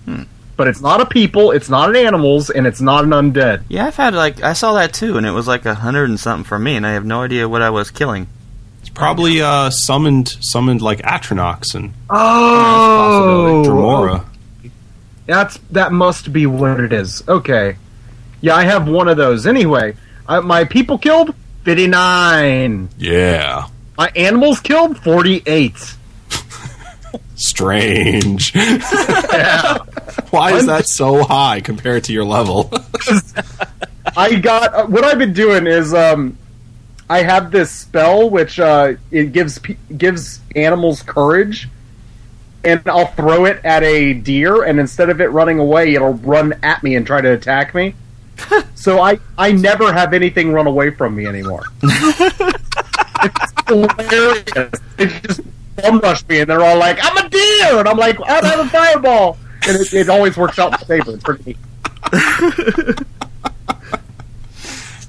Hmm. 0.06 0.24
But 0.60 0.68
it's 0.68 0.82
not 0.82 1.00
a 1.00 1.06
people, 1.06 1.52
it's 1.52 1.70
not 1.70 1.90
an 1.90 1.96
animals, 1.96 2.50
and 2.50 2.68
it's 2.68 2.82
not 2.82 3.06
an 3.06 3.12
undead. 3.12 3.64
Yeah, 3.70 3.86
I've 3.88 3.96
had 3.96 4.14
like 4.14 4.44
I 4.44 4.52
saw 4.52 4.74
that 4.74 4.92
too, 4.92 5.16
and 5.16 5.26
it 5.26 5.32
was 5.32 5.48
like 5.48 5.66
a 5.66 5.74
hundred 5.74 6.10
and 6.10 6.20
something 6.20 6.44
for 6.44 6.60
me, 6.60 6.76
and 6.76 6.86
I 6.86 6.92
have 6.92 7.06
no 7.06 7.22
idea 7.22 7.48
what 7.48 7.62
I 7.62 7.70
was 7.70 7.92
killing. 7.92 8.28
it's 8.82 8.90
probably 8.90 9.42
uh, 9.42 9.70
summoned 9.70 10.28
summoned 10.42 10.82
like 10.82 11.00
Atronachs 11.00 11.76
and 11.76 11.94
Oh, 12.10 13.64
Dremora. 13.66 14.26
That's 15.28 15.58
that 15.72 15.94
must 15.94 16.34
be 16.34 16.46
what 16.46 16.82
it 16.82 16.92
is. 16.92 17.24
Okay, 17.26 17.78
yeah, 18.42 18.54
I 18.54 18.64
have 18.66 18.86
one 18.86 19.08
of 19.08 19.16
those. 19.16 19.48
Anyway, 19.48 19.96
I, 20.28 20.42
my 20.42 20.66
people 20.66 20.98
killed 20.98 21.34
fifty 21.64 21.88
nine. 21.88 22.90
Yeah. 22.98 23.68
My 23.98 24.12
animals 24.14 24.60
killed 24.60 24.98
forty 24.98 25.42
eight. 25.46 25.96
Strange. 27.40 28.54
Why 28.54 30.52
is 30.54 30.66
that 30.66 30.84
so 30.88 31.24
high 31.24 31.62
compared 31.62 32.04
to 32.06 32.14
your 32.14 32.26
level? 32.26 32.70
I 34.18 34.36
got 34.36 34.74
uh, 34.74 34.86
what 34.88 35.06
I've 35.06 35.18
been 35.18 35.32
doing 35.32 35.66
is 35.66 35.94
um, 35.94 36.38
I 37.10 37.24
have 37.24 37.50
this 37.52 37.72
spell 37.72 38.30
which 38.30 38.60
uh, 38.60 38.96
it 39.10 39.32
gives 39.32 39.58
pe- 39.60 39.78
gives 39.98 40.42
animals 40.54 41.02
courage, 41.02 41.70
and 42.66 42.82
I'll 42.88 43.08
throw 43.08 43.46
it 43.46 43.64
at 43.64 43.84
a 43.84 44.14
deer, 44.14 44.64
and 44.64 44.78
instead 44.78 45.10
of 45.10 45.22
it 45.22 45.28
running 45.28 45.60
away, 45.60 45.94
it'll 45.94 46.16
run 46.16 46.60
at 46.62 46.84
me 46.84 46.96
and 46.98 47.08
try 47.08 47.22
to 47.22 47.32
attack 47.32 47.74
me. 47.74 47.96
so 48.76 49.00
I 49.00 49.18
I 49.38 49.54
never 49.54 49.94
have 49.94 50.14
anything 50.14 50.52
run 50.52 50.68
away 50.68 50.90
from 50.90 51.16
me 51.16 51.26
anymore. 51.26 51.64
it's 51.84 53.54
hilarious. 53.66 54.82
They 54.98 55.08
just 55.08 55.40
bum 55.82 56.00
rush 56.00 56.28
me, 56.28 56.40
and 56.42 56.50
they're 56.50 56.64
all 56.64 56.78
like, 56.78 57.00
"I'm 57.02 57.26
a 57.26 57.30
deer," 57.30 57.80
and 57.80 57.88
I'm 57.88 57.98
like, 57.98 58.20
"I 58.22 58.46
have 58.46 58.60
a 58.60 58.70
fireball," 58.70 59.38
and 59.68 59.78
it, 59.78 59.94
it 59.94 60.10
always 60.10 60.38
works 60.38 60.60
out 60.60 60.80
in 60.80 60.88
favor. 60.88 61.18
for 61.18 61.38
me. 61.46 61.56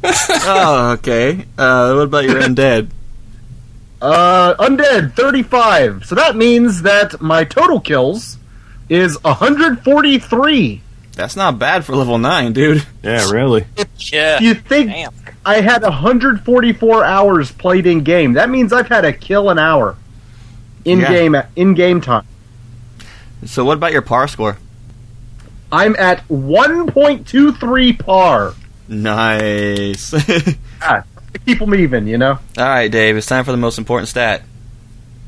oh, 0.04 0.96
okay. 0.98 1.44
Uh, 1.58 1.92
what 1.94 2.04
about 2.04 2.24
your 2.24 2.40
undead? 2.40 2.90
Uh, 4.00 4.54
undead, 4.54 5.14
35. 5.14 6.06
So 6.06 6.14
that 6.14 6.36
means 6.36 6.82
that 6.82 7.20
my 7.20 7.44
total 7.44 7.80
kills 7.80 8.38
is 8.88 9.22
143. 9.22 10.80
That's 11.12 11.36
not 11.36 11.58
bad 11.58 11.84
for 11.84 11.94
level 11.94 12.18
nine, 12.18 12.52
dude. 12.52 12.86
yeah, 13.02 13.30
really. 13.30 13.66
Yeah. 14.10 14.40
You 14.40 14.54
think 14.54 14.90
Damn. 14.90 15.12
I 15.44 15.60
had 15.60 15.82
144 15.82 17.04
hours 17.04 17.52
played 17.52 17.86
in 17.86 18.02
game? 18.02 18.34
That 18.34 18.48
means 18.48 18.72
I've 18.72 18.88
had 18.88 19.02
to 19.02 19.12
kill 19.12 19.50
an 19.50 19.58
hour 19.58 19.96
in 20.84 21.00
Yeah. 21.00 21.08
game 21.10 21.36
in 21.56 21.74
game 21.74 22.00
time. 22.00 22.24
So, 23.46 23.64
what 23.64 23.76
about 23.76 23.92
your 23.92 24.02
par 24.02 24.28
score? 24.28 24.58
I'm 25.72 25.94
at 25.96 26.26
1.23 26.28 27.98
par. 27.98 28.54
Nice. 28.88 30.12
All 30.12 30.20
Ah, 30.82 31.04
keep 31.46 31.58
them 31.60 31.74
even, 31.74 32.06
you 32.06 32.18
know. 32.18 32.32
All 32.58 32.64
right, 32.64 32.90
Dave. 32.90 33.16
It's 33.16 33.26
time 33.26 33.44
for 33.44 33.52
the 33.52 33.56
most 33.58 33.78
important 33.78 34.08
stat: 34.08 34.42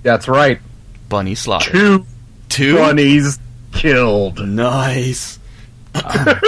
That's 0.03 0.27
right. 0.29 0.61
bunny 1.09 1.35
slaughter. 1.35 1.71
Two 1.71 2.07
Two. 2.49 2.77
bunnies 2.77 3.39
killed. 3.73 4.47
Nice. 4.47 5.39
I, 5.95 6.41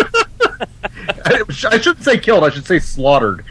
I 1.27 1.79
shouldn't 1.79 2.03
say 2.05 2.19
killed. 2.19 2.45
I 2.45 2.51
should 2.51 2.67
say 2.67 2.79
slaughtered. 2.79 3.45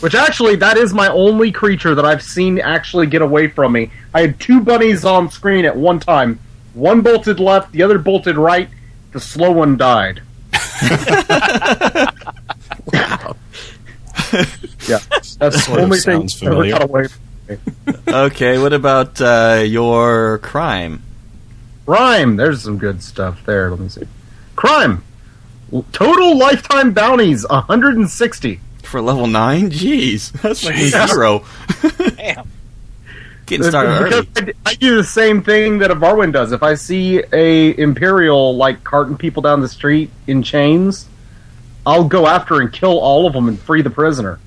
Which 0.00 0.14
actually, 0.14 0.56
that 0.56 0.78
is 0.78 0.94
my 0.94 1.08
only 1.08 1.52
creature 1.52 1.94
that 1.94 2.04
I've 2.06 2.22
seen 2.22 2.58
actually 2.58 3.06
get 3.06 3.20
away 3.20 3.48
from 3.48 3.72
me. 3.72 3.90
I 4.14 4.22
had 4.22 4.40
two 4.40 4.60
bunnies 4.60 5.04
on 5.04 5.30
screen 5.30 5.64
at 5.66 5.76
one 5.76 6.00
time. 6.00 6.40
One 6.72 7.02
bolted 7.02 7.38
left, 7.38 7.72
the 7.72 7.82
other 7.82 7.98
bolted 7.98 8.36
right. 8.36 8.68
The 9.12 9.20
slow 9.20 9.50
one 9.52 9.76
died. 9.76 10.22
yeah, 14.88 14.98
that's 15.38 15.66
the 15.66 15.76
only 15.78 15.98
thing 15.98 16.28
sounds 16.28 16.42
ever 16.42 16.52
familiar. 16.52 16.72
got 16.72 16.82
away 16.82 17.08
from 17.08 17.20
me. 17.48 17.56
Okay, 18.08 18.58
what 18.58 18.72
about 18.72 19.20
uh, 19.20 19.62
your 19.66 20.38
crime? 20.38 21.02
Crime. 21.84 22.36
There's 22.36 22.62
some 22.62 22.78
good 22.78 23.02
stuff 23.02 23.44
there. 23.44 23.70
Let 23.70 23.80
me 23.80 23.88
see. 23.88 24.06
Crime. 24.56 25.02
Total 25.92 26.38
lifetime 26.38 26.92
bounties 26.92 27.46
160. 27.48 28.60
For 28.90 29.00
level 29.00 29.26
9? 29.28 29.70
Jeez, 29.70 30.32
that's 30.32 30.64
like 30.64 30.76
a 30.76 30.88
Yeah. 30.88 31.06
zero. 31.06 31.44
Damn. 32.16 32.48
Getting 33.46 33.66
started 33.68 34.04
Because 34.04 34.26
early. 34.42 34.52
I, 34.66 34.70
I 34.70 34.74
do 34.74 34.96
the 34.96 35.04
same 35.04 35.42
thing 35.42 35.78
that 35.78 35.90
a 35.90 35.94
Varwin 35.96 36.32
does. 36.32 36.52
If 36.52 36.62
I 36.62 36.74
see 36.74 37.22
a 37.32 37.76
Imperial 37.78 38.56
like 38.56 38.82
carting 38.84 39.16
people 39.16 39.42
down 39.42 39.60
the 39.60 39.68
street 39.68 40.10
in 40.26 40.42
chains, 40.42 41.06
I'll 41.86 42.04
go 42.04 42.26
after 42.26 42.60
and 42.60 42.72
kill 42.72 42.98
all 42.98 43.26
of 43.26 43.32
them 43.32 43.48
and 43.48 43.58
free 43.60 43.82
the 43.82 43.90
prisoner. 43.90 44.38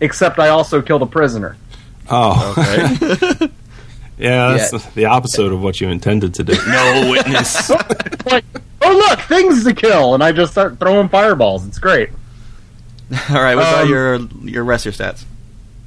Except 0.00 0.38
I 0.38 0.48
also 0.48 0.80
kill 0.82 0.98
the 0.98 1.06
prisoner. 1.06 1.56
Oh, 2.10 2.54
Okay. 2.56 3.50
yeah, 4.18 4.50
that's 4.56 4.72
Yeah. 4.72 4.78
the- 4.78 4.90
the 4.94 5.04
opposite 5.06 5.52
of 5.52 5.60
what 5.62 5.80
you 5.80 5.88
intended 5.88 6.34
to 6.34 6.44
do. 6.44 6.52
no 6.68 7.10
witness. 7.10 7.68
like, 8.26 8.44
oh 8.82 9.06
look, 9.08 9.20
things 9.20 9.64
to 9.64 9.72
kill, 9.74 10.14
and 10.14 10.22
I 10.22 10.32
just 10.32 10.52
start 10.52 10.78
throwing 10.78 11.08
fireballs. 11.08 11.66
It's 11.66 11.78
great. 11.78 12.10
All 13.30 13.36
right, 13.42 13.54
what 13.54 13.62
about 13.68 13.82
Um, 13.84 13.88
your 13.88 14.16
your 14.44 14.64
rest 14.64 14.86
of 14.86 14.98
your 14.98 15.06
stats? 15.06 15.24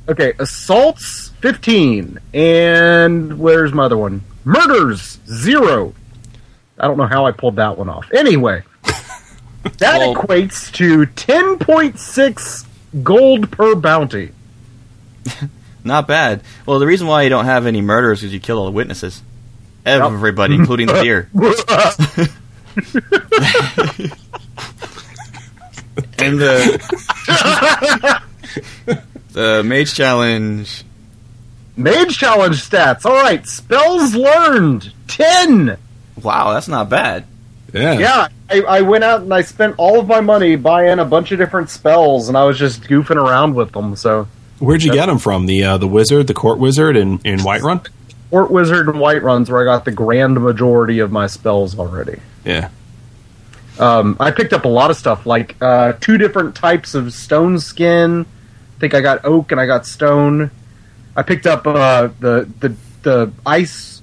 Okay, 0.09 0.33
assaults 0.39 1.29
15, 1.41 2.17
and 2.33 3.37
where's 3.39 3.71
my 3.73 3.83
other 3.85 3.97
one? 3.97 4.21
Murders 4.43 5.19
zero. 5.27 5.93
I 6.79 6.87
don't 6.87 6.97
know 6.97 7.05
how 7.05 7.25
I 7.27 7.31
pulled 7.31 7.57
that 7.57 7.77
one 7.77 7.87
off. 7.89 8.11
Anyway, 8.11 8.63
that 8.83 9.99
Well- 9.99 10.15
equates 10.15 10.71
to 10.73 11.05
10.6 11.05 12.65
gold 13.03 13.51
per 13.51 13.75
bounty. 13.75 14.31
Not 15.83 16.07
bad. 16.07 16.41
Well, 16.65 16.79
the 16.79 16.87
reason 16.87 17.05
why 17.07 17.21
you 17.23 17.29
don't 17.29 17.45
have 17.45 17.65
any 17.67 17.81
murders 17.81 18.19
is 18.19 18.23
because 18.23 18.33
you 18.33 18.39
killed 18.39 18.59
all 18.59 18.65
the 18.65 18.71
witnesses. 18.71 19.21
Everybody, 19.85 20.55
including 20.55 20.87
the 20.87 21.01
deer. 21.01 21.29
And 26.23 26.39
the 26.39 28.21
the 29.31 29.63
mage 29.63 29.93
challenge. 29.93 30.83
Mage 31.77 32.17
challenge 32.17 32.57
stats. 32.57 33.05
All 33.05 33.13
right, 33.13 33.45
spells 33.47 34.13
learned 34.13 34.93
10. 35.07 35.77
Wow, 36.21 36.53
that's 36.53 36.67
not 36.67 36.89
bad. 36.89 37.25
Yeah. 37.73 37.97
Yeah, 37.97 38.27
I, 38.49 38.61
I 38.61 38.81
went 38.81 39.03
out 39.03 39.21
and 39.21 39.33
I 39.33 39.41
spent 39.41 39.75
all 39.77 39.99
of 39.99 40.07
my 40.07 40.19
money 40.19 40.57
buying 40.57 40.99
a 40.99 41.05
bunch 41.05 41.31
of 41.31 41.39
different 41.39 41.69
spells, 41.69 42.27
and 42.27 42.37
I 42.37 42.43
was 42.43 42.59
just 42.59 42.83
goofing 42.83 43.15
around 43.15 43.55
with 43.55 43.71
them. 43.71 43.95
So, 43.95 44.27
Where'd 44.59 44.83
you 44.83 44.91
get 44.91 45.05
them 45.05 45.17
from? 45.17 45.45
The 45.45 45.63
uh, 45.63 45.77
the 45.77 45.87
wizard, 45.87 46.27
the 46.27 46.33
court 46.33 46.59
wizard 46.59 46.97
in 46.97 47.19
in 47.23 47.39
Whiterun. 47.39 47.87
Court 48.29 48.49
Wizard 48.49 48.87
and 48.87 48.97
Whiterun's, 48.97 49.51
where 49.51 49.61
I 49.61 49.65
got 49.65 49.83
the 49.83 49.91
grand 49.91 50.41
majority 50.41 50.99
of 50.99 51.11
my 51.11 51.27
spells 51.27 51.77
already. 51.77 52.19
Yeah. 52.45 52.69
Um, 53.79 54.17
I 54.19 54.31
picked 54.31 54.53
up 54.53 54.65
a 54.65 54.69
lot 54.69 54.91
of 54.91 54.97
stuff, 54.97 55.25
like 55.25 55.55
uh, 55.61 55.93
two 55.93 56.17
different 56.17 56.55
types 56.55 56.93
of 56.93 57.13
stone 57.13 57.59
skin. 57.59 58.25
I 58.77 58.79
think 58.79 58.93
I 58.93 59.01
got 59.01 59.25
oak 59.25 59.51
and 59.51 59.61
I 59.61 59.65
got 59.65 59.85
stone. 59.85 60.51
I 61.15 61.23
picked 61.23 61.47
up 61.47 61.65
uh, 61.65 62.09
the 62.19 62.49
the 62.59 62.75
the 63.03 63.31
ice 63.45 64.01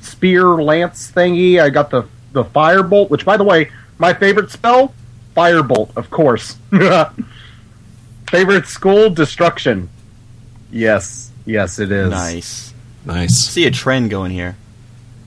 spear 0.00 0.44
lance 0.46 1.10
thingy. 1.10 1.60
I 1.60 1.70
got 1.70 1.90
the 1.90 2.04
the 2.32 2.44
firebolt, 2.44 3.10
which, 3.10 3.24
by 3.24 3.36
the 3.36 3.44
way, 3.44 3.70
my 3.98 4.12
favorite 4.14 4.50
spell, 4.50 4.94
firebolt, 5.36 5.96
of 5.96 6.10
course. 6.10 6.56
favorite 8.30 8.66
school, 8.66 9.10
destruction. 9.10 9.88
Yes, 10.70 11.30
yes, 11.44 11.78
it 11.78 11.92
is. 11.92 12.10
Nice. 12.10 12.74
Nice. 13.04 13.46
See 13.46 13.66
a 13.66 13.70
trend 13.70 14.10
going 14.10 14.30
here. 14.30 14.56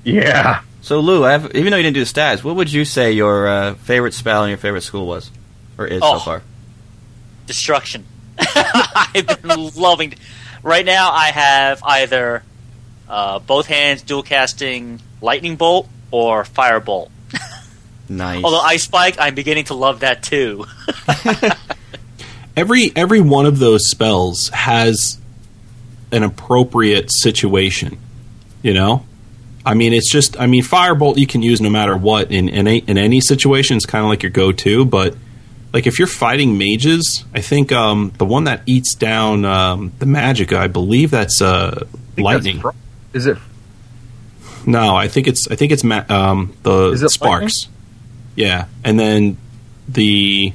Yeah. 0.03 0.61
So 0.85 0.99
Lou, 0.99 1.25
I 1.25 1.31
have, 1.31 1.55
even 1.55 1.71
though 1.71 1.77
you 1.77 1.83
didn't 1.83 1.95
do 1.95 2.05
the 2.05 2.11
stats, 2.11 2.43
what 2.43 2.55
would 2.57 2.71
you 2.71 2.85
say 2.85 3.11
your 3.11 3.47
uh, 3.47 3.73
favorite 3.73 4.13
spell 4.13 4.43
in 4.43 4.49
your 4.49 4.59
favorite 4.59 4.81
school 4.83 5.07
was, 5.07 5.31
or 5.79 5.87
is 5.87 5.99
so 5.99 6.13
Oh. 6.13 6.19
far? 6.19 6.43
Destruction. 7.47 8.05
I've 8.37 9.41
been 9.41 9.69
loving. 9.75 10.13
Right 10.61 10.85
now, 10.85 11.11
I 11.11 11.31
have 11.31 11.81
either 11.83 12.43
uh, 13.09 13.39
both 13.39 13.65
hands 13.65 14.03
dual 14.03 14.21
casting 14.21 15.01
lightning 15.21 15.55
bolt 15.55 15.89
or 16.11 16.43
firebolt. 16.43 17.09
Nice. 18.07 18.43
Although 18.43 18.59
ice 18.59 18.83
spike, 18.83 19.15
I'm 19.19 19.33
beginning 19.33 19.65
to 19.65 19.73
love 19.73 20.01
that 20.01 20.21
too. 20.21 20.65
Every 22.55 22.91
every 22.95 23.21
one 23.21 23.47
of 23.47 23.57
those 23.59 23.89
spells 23.89 24.49
has 24.49 25.19
an 26.11 26.21
appropriate 26.21 27.11
situation. 27.11 27.97
You 28.61 28.73
know, 28.75 29.05
I 29.65 29.73
mean, 29.73 29.93
it's 29.93 30.11
just 30.11 30.39
I 30.39 30.45
mean, 30.47 30.63
firebolt 30.63 31.17
you 31.17 31.25
can 31.27 31.41
use 31.41 31.59
no 31.61 31.69
matter 31.69 31.97
what 31.97 32.31
in 32.31 32.49
in, 32.49 32.67
a, 32.67 32.77
in 32.77 32.97
any 32.97 33.19
situation. 33.21 33.77
It's 33.77 33.85
kind 33.85 34.03
of 34.03 34.09
like 34.09 34.21
your 34.23 34.29
go 34.31 34.51
to, 34.51 34.85
but 34.85 35.15
like 35.73 35.87
if 35.87 35.97
you're 35.99 36.07
fighting 36.07 36.57
mages, 36.57 37.25
I 37.33 37.41
think 37.41 37.71
um, 37.71 38.11
the 38.17 38.25
one 38.25 38.43
that 38.45 38.61
eats 38.65 38.93
down 38.95 39.43
um, 39.45 39.91
the 39.99 40.05
magic, 40.05 40.53
I 40.53 40.67
believe 40.67 41.11
that's 41.11 41.41
uh, 41.41 41.85
I 42.17 42.21
lightning. 42.21 42.55
that's 42.57 42.61
fro- 42.61 42.75
Is 43.13 43.25
it? 43.27 43.37
No, 44.67 44.95
I 44.95 45.07
think 45.07 45.27
it's 45.27 45.47
I 45.49 45.55
think 45.55 45.71
it's 45.71 45.83
ma- 45.83 46.05
um, 46.09 46.55
the 46.63 46.91
Is 46.91 47.03
it 47.03 47.09
sparks. 47.09 47.67
Yeah, 48.35 48.65
and 48.83 48.99
then 48.99 49.37
the 49.87 50.53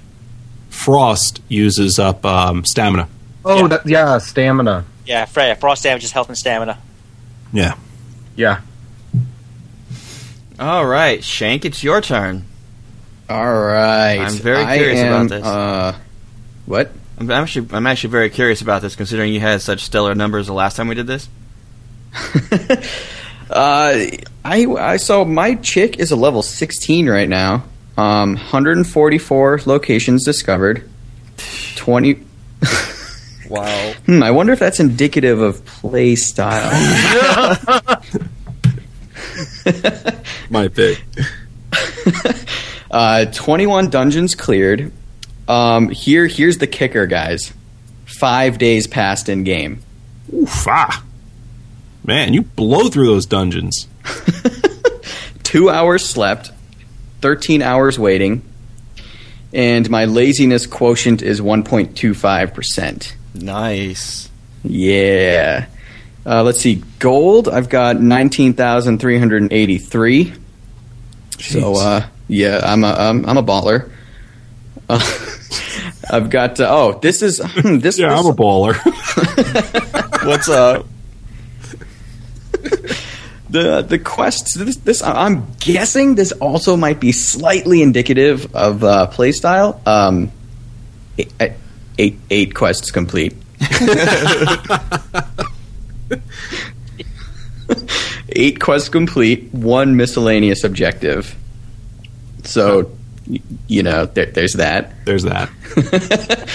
frost 0.68 1.40
uses 1.48 1.98
up 1.98 2.24
um, 2.24 2.64
stamina. 2.64 3.08
Oh, 3.44 3.62
Yeah. 3.62 3.66
that 3.68 3.86
yeah, 3.86 4.18
stamina. 4.18 4.84
yeah, 5.06 5.24
Freya, 5.24 5.56
frost 5.56 5.82
damage 5.82 6.04
is 6.04 6.12
health 6.12 6.28
and 6.28 6.36
stamina. 6.38 6.78
Yeah. 7.52 7.74
Yeah. 8.36 8.60
All 10.60 10.84
right, 10.84 11.24
Shank, 11.24 11.64
it's 11.64 11.82
your 11.82 12.02
turn. 12.02 12.44
All 13.30 13.60
right. 13.60 14.18
I'm 14.18 14.34
very 14.34 14.62
I 14.62 14.76
curious 14.76 15.00
am, 15.00 15.12
about 15.12 15.28
this. 15.30 15.46
Uh, 15.46 15.98
what? 16.66 16.92
I'm 17.16 17.30
I'm 17.30 17.42
actually 17.42 17.68
I'm 17.72 17.86
actually 17.86 18.10
very 18.10 18.28
curious 18.28 18.60
about 18.60 18.82
this, 18.82 18.94
considering 18.94 19.32
you 19.32 19.40
had 19.40 19.62
such 19.62 19.84
stellar 19.84 20.14
numbers 20.14 20.48
the 20.48 20.52
last 20.52 20.76
time 20.76 20.88
we 20.88 20.94
did 20.94 21.06
this. 21.06 21.28
Uh, 23.50 24.06
I 24.44 24.64
I 24.64 24.96
saw 24.96 25.24
my 25.24 25.56
chick 25.56 25.98
is 25.98 26.12
a 26.12 26.16
level 26.16 26.40
16 26.40 27.08
right 27.08 27.28
now. 27.28 27.64
Um, 27.96 28.36
144 28.36 29.62
locations 29.66 30.24
discovered. 30.24 30.88
20. 31.76 32.22
Wow. 33.50 33.94
Hmm, 34.06 34.22
I 34.22 34.30
wonder 34.30 34.52
if 34.52 34.60
that's 34.60 34.78
indicative 34.78 35.40
of 35.40 35.66
play 35.66 36.14
style. 36.14 36.70
Might 40.50 40.74
be. 40.80 40.96
uh, 42.90 43.24
21 43.26 43.90
dungeons 43.90 44.34
cleared. 44.34 44.90
Um, 45.48 45.88
here 45.88 46.26
here's 46.26 46.58
the 46.58 46.66
kicker, 46.66 47.06
guys. 47.06 47.52
Five 48.04 48.58
days 48.58 48.86
passed 48.86 49.28
in 49.28 49.44
game. 49.44 49.82
Oof, 50.34 50.66
ah. 50.68 51.02
Man, 52.04 52.34
you 52.34 52.42
blow 52.42 52.88
through 52.88 53.06
those 53.06 53.26
dungeons. 53.26 53.86
Two 55.42 55.70
hours 55.70 56.06
slept. 56.08 56.50
13 57.20 57.62
hours 57.62 57.98
waiting. 57.98 58.42
And 59.52 59.90
my 59.90 60.04
laziness 60.04 60.66
quotient 60.66 61.22
is 61.22 61.40
1.25 61.40 62.54
percent. 62.54 63.16
Nice. 63.34 64.30
Yeah. 64.62 65.66
Uh, 66.24 66.42
let's 66.42 66.60
see. 66.60 66.82
Gold, 66.98 67.48
I've 67.48 67.68
got 67.68 68.00
19,383. 68.00 70.32
So, 71.40 71.74
uh, 71.76 72.06
yeah, 72.28 72.60
I'm 72.62 72.84
a, 72.84 72.92
I'm, 72.92 73.26
I'm 73.26 73.36
a 73.36 73.42
baller. 73.42 73.90
Uh, 74.88 75.00
I've 76.10 76.30
got, 76.30 76.60
uh, 76.60 76.68
oh, 76.68 76.98
this 77.00 77.22
is, 77.22 77.38
this 77.64 77.98
Yeah, 77.98 78.16
I'm 78.16 78.26
a 78.26 78.32
baller. 78.32 78.74
What's 80.26 80.48
up? 80.48 80.86
the, 83.48 83.82
the 83.82 83.98
quests, 83.98 84.54
this, 84.54 84.76
this, 84.76 85.02
I'm 85.02 85.46
guessing 85.60 86.14
this 86.14 86.32
also 86.32 86.76
might 86.76 87.00
be 87.00 87.12
slightly 87.12 87.82
indicative 87.82 88.54
of, 88.54 88.84
uh, 88.84 89.08
playstyle. 89.10 89.84
Um, 89.86 90.30
eight, 91.18 91.32
eight, 91.98 92.18
eight 92.30 92.54
quests 92.54 92.90
complete. 92.90 93.34
Eight 98.32 98.60
quests 98.60 98.88
complete, 98.88 99.52
one 99.52 99.96
miscellaneous 99.96 100.64
objective. 100.64 101.34
So, 102.44 102.90
you 103.66 103.82
know, 103.82 104.06
there, 104.06 104.26
there's 104.26 104.54
that. 104.54 105.04
There's 105.04 105.24
that. 105.24 105.50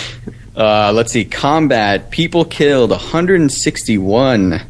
Uh, 0.56 0.94
let's 0.96 1.12
see. 1.12 1.26
Combat. 1.26 2.10
People 2.12 2.46
killed 2.46 2.90
161. 2.90 4.62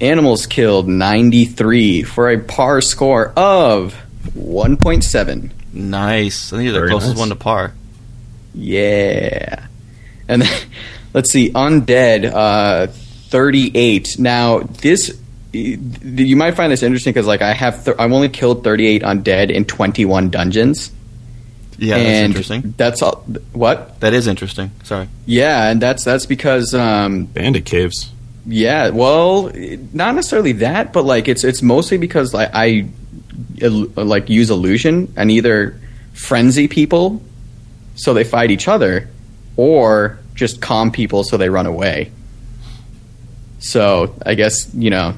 Animals 0.00 0.46
killed 0.46 0.86
93 0.86 2.04
for 2.04 2.30
a 2.30 2.38
par 2.38 2.80
score 2.80 3.32
of 3.36 4.00
1.7. 4.36 5.50
Nice. 5.72 6.52
I 6.52 6.56
think 6.56 6.64
you're 6.66 6.72
the 6.74 6.78
Very 6.78 6.90
closest 6.90 7.14
nice. 7.14 7.18
one 7.18 7.28
to 7.30 7.34
par. 7.34 7.72
Yeah. 8.54 9.66
And 10.28 10.42
then, 10.42 10.62
let's 11.12 11.32
see. 11.32 11.50
Undead. 11.50 12.32
Uh, 12.32 12.86
38. 12.86 14.16
Now, 14.20 14.60
this. 14.60 15.20
You 15.58 16.36
might 16.36 16.52
find 16.56 16.72
this 16.72 16.82
interesting 16.82 17.12
because, 17.12 17.26
like, 17.26 17.42
I 17.42 17.52
have 17.52 17.84
th- 17.84 17.96
I've 17.98 18.12
only 18.12 18.28
killed 18.28 18.64
38 18.64 19.02
undead 19.02 19.50
in 19.50 19.64
21 19.64 20.30
dungeons. 20.30 20.90
Yeah, 21.78 21.96
that's 21.96 22.08
and 22.08 22.26
interesting. 22.26 22.74
That's 22.76 23.02
all. 23.02 23.24
What? 23.52 24.00
That 24.00 24.12
is 24.12 24.26
interesting. 24.26 24.72
Sorry. 24.82 25.08
Yeah, 25.26 25.70
and 25.70 25.80
that's 25.80 26.04
that's 26.04 26.26
because 26.26 26.74
um, 26.74 27.26
Bandit 27.26 27.64
caves. 27.64 28.10
yeah, 28.46 28.88
well, 28.90 29.52
not 29.92 30.14
necessarily 30.14 30.52
that, 30.52 30.92
but 30.92 31.04
like 31.04 31.28
it's 31.28 31.44
it's 31.44 31.62
mostly 31.62 31.96
because 31.98 32.34
like 32.34 32.50
I 32.52 32.88
like 33.60 34.28
use 34.28 34.50
illusion 34.50 35.12
and 35.16 35.30
either 35.30 35.80
frenzy 36.14 36.66
people 36.66 37.22
so 37.94 38.14
they 38.14 38.24
fight 38.24 38.50
each 38.50 38.68
other, 38.68 39.08
or 39.56 40.18
just 40.34 40.60
calm 40.60 40.90
people 40.90 41.24
so 41.24 41.36
they 41.36 41.48
run 41.48 41.66
away. 41.66 42.10
So 43.60 44.14
I 44.24 44.34
guess 44.34 44.72
you 44.74 44.90
know 44.90 45.14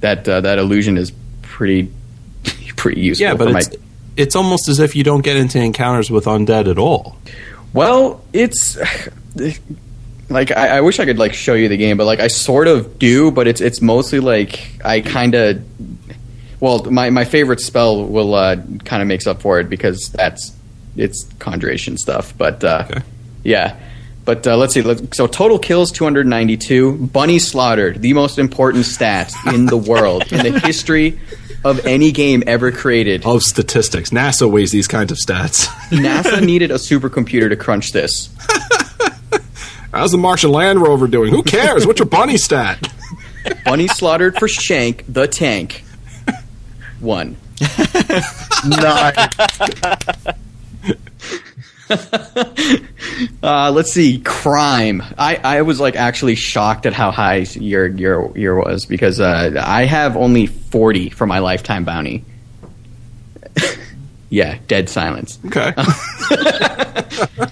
that 0.00 0.28
uh, 0.28 0.40
that 0.42 0.58
illusion 0.58 0.96
is 0.98 1.12
pretty 1.42 1.92
pretty 2.76 3.00
useful. 3.00 3.26
Yeah, 3.26 3.34
but 3.34 3.50
for 3.50 3.56
it's 3.58 3.70
my, 3.70 3.76
it's 4.16 4.36
almost 4.36 4.68
as 4.68 4.78
if 4.80 4.96
you 4.96 5.04
don't 5.04 5.22
get 5.22 5.36
into 5.36 5.58
encounters 5.60 6.10
with 6.10 6.24
undead 6.24 6.70
at 6.70 6.78
all. 6.78 7.16
Well, 7.72 8.22
it's 8.32 8.78
like 10.28 10.50
I, 10.56 10.78
I 10.78 10.80
wish 10.80 10.98
I 10.98 11.04
could 11.04 11.18
like 11.18 11.34
show 11.34 11.54
you 11.54 11.68
the 11.68 11.76
game, 11.76 11.96
but 11.96 12.04
like 12.06 12.20
I 12.20 12.28
sort 12.28 12.68
of 12.68 12.98
do, 12.98 13.30
but 13.30 13.46
it's 13.46 13.60
it's 13.60 13.80
mostly 13.80 14.20
like 14.20 14.80
I 14.84 15.00
kind 15.00 15.34
of 15.34 15.62
well, 16.60 16.84
my 16.90 17.10
my 17.10 17.24
favorite 17.24 17.60
spell 17.60 18.04
will 18.04 18.34
uh, 18.34 18.56
kind 18.84 19.02
of 19.02 19.08
makes 19.08 19.26
up 19.26 19.42
for 19.42 19.60
it 19.60 19.68
because 19.68 20.08
that's 20.10 20.52
it's 20.96 21.24
conjuration 21.38 21.98
stuff. 21.98 22.36
But 22.36 22.64
uh, 22.64 22.86
Okay. 22.90 23.02
yeah. 23.44 23.78
But 24.26 24.44
uh, 24.44 24.56
let's 24.56 24.74
see. 24.74 24.82
Let's, 24.82 25.16
so 25.16 25.28
total 25.28 25.58
kills 25.58 25.92
292. 25.92 27.06
Bunny 27.06 27.38
slaughtered, 27.38 28.02
the 28.02 28.12
most 28.12 28.38
important 28.38 28.84
stat 28.84 29.32
in 29.54 29.66
the 29.66 29.76
world 29.92 30.30
in 30.32 30.52
the 30.52 30.58
history 30.58 31.18
of 31.64 31.86
any 31.86 32.10
game 32.10 32.42
ever 32.46 32.72
created. 32.72 33.24
Of 33.24 33.44
statistics, 33.44 34.10
NASA 34.10 34.50
weighs 34.50 34.72
these 34.72 34.88
kinds 34.88 35.12
of 35.12 35.18
stats. 35.18 35.66
NASA 35.90 36.42
needed 36.44 36.72
a 36.72 36.74
supercomputer 36.74 37.48
to 37.48 37.56
crunch 37.56 37.92
this. 37.92 38.28
How's 39.92 40.10
the 40.10 40.18
Martian 40.18 40.50
Land 40.50 40.82
Rover 40.82 41.06
doing? 41.06 41.30
Who 41.30 41.44
cares? 41.44 41.86
What's 41.86 42.00
your 42.00 42.08
bunny 42.08 42.36
stat? 42.36 42.92
Bunny 43.64 43.86
slaughtered 43.86 44.36
for 44.38 44.48
Shank 44.48 45.04
the 45.08 45.28
tank. 45.28 45.84
One. 46.98 47.36
nice. 48.66 50.36
Uh, 53.42 53.70
let's 53.70 53.92
see, 53.92 54.18
crime. 54.18 55.02
I, 55.16 55.36
I 55.36 55.62
was 55.62 55.80
like 55.80 55.96
actually 55.96 56.34
shocked 56.34 56.84
at 56.84 56.92
how 56.92 57.10
high 57.10 57.46
your 57.54 57.86
your 57.86 58.36
your 58.36 58.56
was 58.56 58.84
because 58.84 59.20
uh, 59.20 59.62
I 59.64 59.84
have 59.84 60.16
only 60.16 60.46
forty 60.46 61.08
for 61.08 61.26
my 61.26 61.38
lifetime 61.38 61.84
bounty. 61.84 62.24
yeah, 64.28 64.58
dead 64.66 64.88
silence. 64.90 65.38
Okay. 65.46 65.72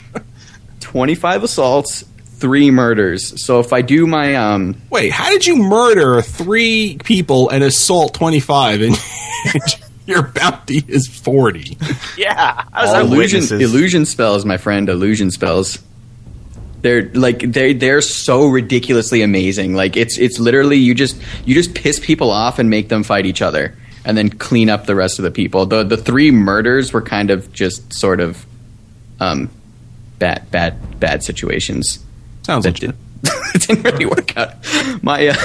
Twenty 0.81 1.15
five 1.15 1.45
assaults, 1.45 2.05
three 2.25 2.71
murders. 2.71 3.43
So 3.45 3.61
if 3.61 3.73
I 3.73 3.81
do 3.81 4.07
my 4.07 4.35
um, 4.35 4.77
Wait, 4.91 5.13
how 5.13 5.31
did 5.31 5.47
you 5.47 5.57
murder 5.57 6.21
three 6.21 6.99
people 7.05 7.49
and 7.49 7.65
assault 7.65 8.15
25 8.15 8.83
and 8.83 8.97
your 10.07 10.23
bounty 10.23 10.83
is 10.89 11.07
40? 11.07 11.77
Yeah, 12.17 12.65
I 12.73 12.83
was 12.83 12.91
All 12.91 12.95
like, 12.97 13.05
illusion 13.07 13.41
witnesses. 13.41 13.61
illusion 13.73 14.05
spells, 14.07 14.45
my 14.45 14.57
friend, 14.57 14.89
illusion 14.89 15.31
spells. 15.33 15.79
They're 16.83 17.11
like 17.15 17.41
they 17.41 17.73
they're 17.73 18.03
so 18.03 18.47
ridiculously 18.47 19.23
amazing. 19.23 19.75
Like 19.75 19.97
it's 19.97 20.17
it's 20.19 20.39
literally 20.39 20.77
you 20.77 20.95
just 20.95 21.21
you 21.45 21.55
just 21.55 21.75
piss 21.75 21.99
people 21.99 22.31
off 22.31 22.59
and 22.59 22.69
make 22.71 22.89
them 22.89 23.03
fight 23.03 23.27
each 23.27 23.41
other, 23.43 23.75
and 24.05 24.17
then 24.17 24.29
clean 24.29 24.69
up 24.71 24.87
the 24.87 24.95
rest 24.95 25.19
of 25.19 25.23
the 25.25 25.31
people. 25.31 25.67
The 25.67 25.83
the 25.83 25.97
three 25.97 26.31
murders 26.31 26.93
were 26.93 27.03
kind 27.03 27.31
of 27.31 27.53
just 27.53 27.93
sort 27.95 28.21
of 28.21 28.45
um 29.19 29.51
bad 30.19 30.49
bad 30.51 31.01
bad 31.01 31.23
situations 31.25 31.99
Sounds 32.43 32.65
that 32.65 32.75
legit. 32.81 32.95
did, 33.23 33.33
it 33.55 33.63
didn't 33.67 33.83
really 33.85 34.07
work 34.07 34.37
out. 34.37 34.53
My 35.03 35.29
uh, 35.29 35.37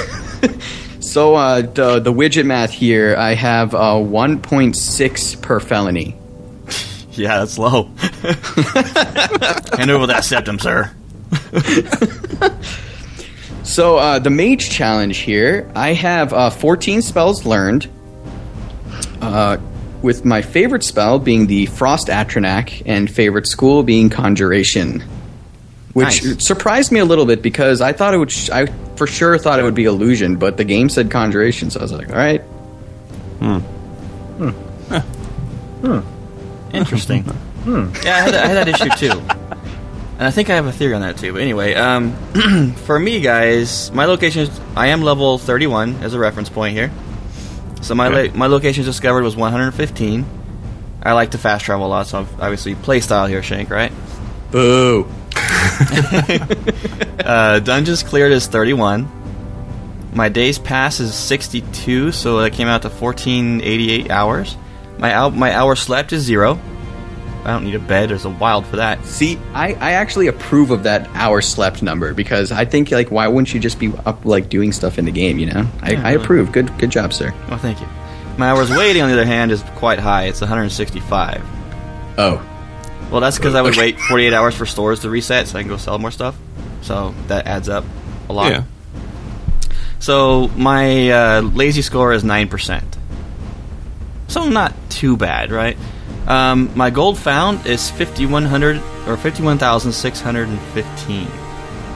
so 1.00 1.34
uh, 1.34 1.62
the 1.62 2.00
the 2.00 2.12
widget 2.12 2.46
math 2.46 2.70
here, 2.70 3.16
I 3.16 3.34
have 3.34 3.74
uh, 3.74 3.94
1.6 3.94 5.42
per 5.42 5.60
felony. 5.60 6.16
Yeah, 7.12 7.40
that's 7.40 7.58
low. 7.58 7.82
Hand 9.76 9.90
over 9.90 10.06
that 10.06 10.22
septum, 10.24 10.60
sir. 10.60 10.94
So 13.70 13.98
uh, 13.98 14.18
the 14.18 14.30
mage 14.30 14.68
challenge 14.68 15.18
here, 15.18 15.70
I 15.76 15.92
have 15.92 16.32
uh, 16.32 16.50
14 16.50 17.02
spells 17.02 17.46
learned. 17.46 17.88
Uh, 19.20 19.58
with 20.02 20.24
my 20.24 20.42
favorite 20.42 20.82
spell 20.82 21.20
being 21.20 21.46
the 21.46 21.66
Frost 21.66 22.08
Atronach 22.08 22.82
and 22.84 23.08
favorite 23.08 23.46
school 23.46 23.84
being 23.84 24.10
Conjuration, 24.10 25.04
which 25.92 26.24
Nice. 26.24 26.44
surprised 26.46 26.92
me 26.92 27.00
a 27.00 27.04
little 27.04 27.26
bit 27.26 27.42
because 27.42 27.80
I 27.80 27.92
thought 27.92 28.14
it 28.14 28.18
would. 28.18 28.30
Sh- 28.30 28.50
I 28.50 28.66
for 28.96 29.06
sure 29.06 29.38
thought 29.38 29.58
it 29.58 29.62
would 29.62 29.74
be 29.74 29.84
Illusion, 29.86 30.36
but 30.36 30.56
the 30.56 30.64
game 30.64 30.88
said 30.88 31.10
Conjuration, 31.10 31.70
so 31.70 31.80
I 31.80 31.82
was 31.82 31.92
like, 31.92 32.10
all 32.10 32.16
right. 32.16 32.40
Hmm 33.40 33.58
hmm 35.82 36.00
interesting. 36.72 37.22
hmm. 37.24 37.90
Yeah, 38.04 38.16
I 38.16 38.20
had, 38.20 38.34
that, 38.34 38.44
I 38.44 38.48
had 38.48 38.66
that 38.66 38.68
issue 38.68 38.90
too. 39.08 39.18
And 40.18 40.26
I 40.28 40.30
think 40.30 40.50
I 40.50 40.54
have 40.56 40.66
a 40.66 40.72
theory 40.72 40.94
on 40.94 41.00
that 41.00 41.16
too. 41.16 41.32
But 41.32 41.40
anyway, 41.42 41.74
um, 41.74 42.14
for 42.84 42.98
me, 42.98 43.20
guys, 43.20 43.90
my 43.92 44.04
location 44.04 44.42
is. 44.42 44.60
I 44.76 44.88
am 44.88 45.00
level 45.02 45.38
31 45.38 45.96
as 46.02 46.12
a 46.14 46.18
reference 46.18 46.48
point 46.50 46.76
here. 46.76 46.90
So 47.80 47.94
my 47.94 48.08
Okay. 48.08 48.28
la- 48.30 48.36
my 48.36 48.46
location 48.46 48.84
discovered 48.84 49.22
was 49.22 49.34
115. 49.36 50.26
I 51.02 51.12
like 51.14 51.30
to 51.30 51.38
fast 51.38 51.64
travel 51.64 51.86
a 51.86 51.88
lot, 51.88 52.06
so 52.06 52.18
I'm 52.18 52.28
obviously 52.38 52.74
play 52.74 53.00
style 53.00 53.26
here, 53.26 53.42
Shank, 53.42 53.70
right? 53.70 53.92
Boo. 54.50 55.08
Uh, 57.20 57.60
dungeons 57.60 58.02
cleared 58.02 58.32
is 58.32 58.46
31. 58.48 59.08
My 60.14 60.28
days 60.28 60.58
pass 60.58 60.98
is 60.98 61.14
62, 61.14 62.10
so 62.12 62.40
that 62.40 62.52
came 62.54 62.66
out 62.66 62.82
to 62.82 62.88
1488 62.88 64.10
hours. 64.10 64.56
My 64.98 65.10
hou- 65.12 65.30
my 65.30 65.54
hour 65.54 65.76
slept 65.76 66.12
is 66.12 66.22
zero. 66.24 66.58
I 67.44 67.52
don't 67.52 67.64
need 67.64 67.74
a 67.74 67.78
bed. 67.78 68.08
There's 68.10 68.24
a 68.24 68.30
wild 68.30 68.66
for 68.66 68.76
that. 68.76 69.04
See, 69.04 69.38
I, 69.54 69.74
I 69.74 69.92
actually 69.92 70.26
approve 70.26 70.70
of 70.72 70.82
that 70.84 71.08
hour 71.14 71.40
slept 71.40 71.82
number 71.82 72.14
because 72.14 72.50
I 72.52 72.64
think 72.64 72.90
like 72.90 73.10
why 73.10 73.28
wouldn't 73.28 73.54
you 73.54 73.60
just 73.60 73.78
be 73.78 73.92
up 74.04 74.24
like 74.24 74.48
doing 74.48 74.72
stuff 74.72 74.98
in 74.98 75.04
the 75.04 75.12
game? 75.12 75.38
You 75.38 75.46
know, 75.52 75.66
I, 75.82 75.92
Yeah, 75.92 76.02
I 76.06 76.12
really. 76.12 76.24
approve. 76.24 76.52
Good 76.52 76.76
good 76.78 76.90
job, 76.90 77.12
sir. 77.12 77.32
Well, 77.48 77.58
thank 77.58 77.80
you. 77.80 77.86
My 78.38 78.48
hours 78.50 78.70
waiting, 78.70 79.02
on 79.02 79.08
the 79.08 79.14
other 79.14 79.26
hand, 79.26 79.52
is 79.52 79.62
quite 79.76 79.98
high. 80.00 80.24
It's 80.24 80.40
165. 80.40 81.42
Oh, 82.18 82.44
Well, 83.10 83.20
that's 83.20 83.38
because 83.38 83.54
I 83.54 83.62
would 83.62 83.76
wait 83.76 83.98
48 83.98 84.32
hours 84.32 84.54
for 84.54 84.66
stores 84.66 85.00
to 85.00 85.10
reset 85.10 85.48
so 85.48 85.58
I 85.58 85.62
can 85.62 85.68
go 85.68 85.76
sell 85.76 85.98
more 85.98 86.10
stuff. 86.10 86.36
So 86.82 87.14
that 87.26 87.46
adds 87.46 87.68
up 87.68 87.84
a 88.28 88.32
lot. 88.32 88.52
Yeah. 88.52 88.64
So 89.98 90.48
my 90.56 91.10
uh, 91.10 91.40
lazy 91.42 91.82
score 91.82 92.12
is 92.12 92.24
9%. 92.24 92.82
So 94.28 94.48
not 94.48 94.72
too 94.90 95.16
bad, 95.16 95.50
right? 95.50 95.76
Um, 96.26 96.70
my 96.76 96.90
gold 96.90 97.18
found 97.18 97.66
is 97.66 97.90
5100 97.90 98.76
or 99.08 99.16
51,615. 99.16 101.26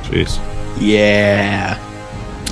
Jeez. 0.02 0.38
yeah. 0.80 1.78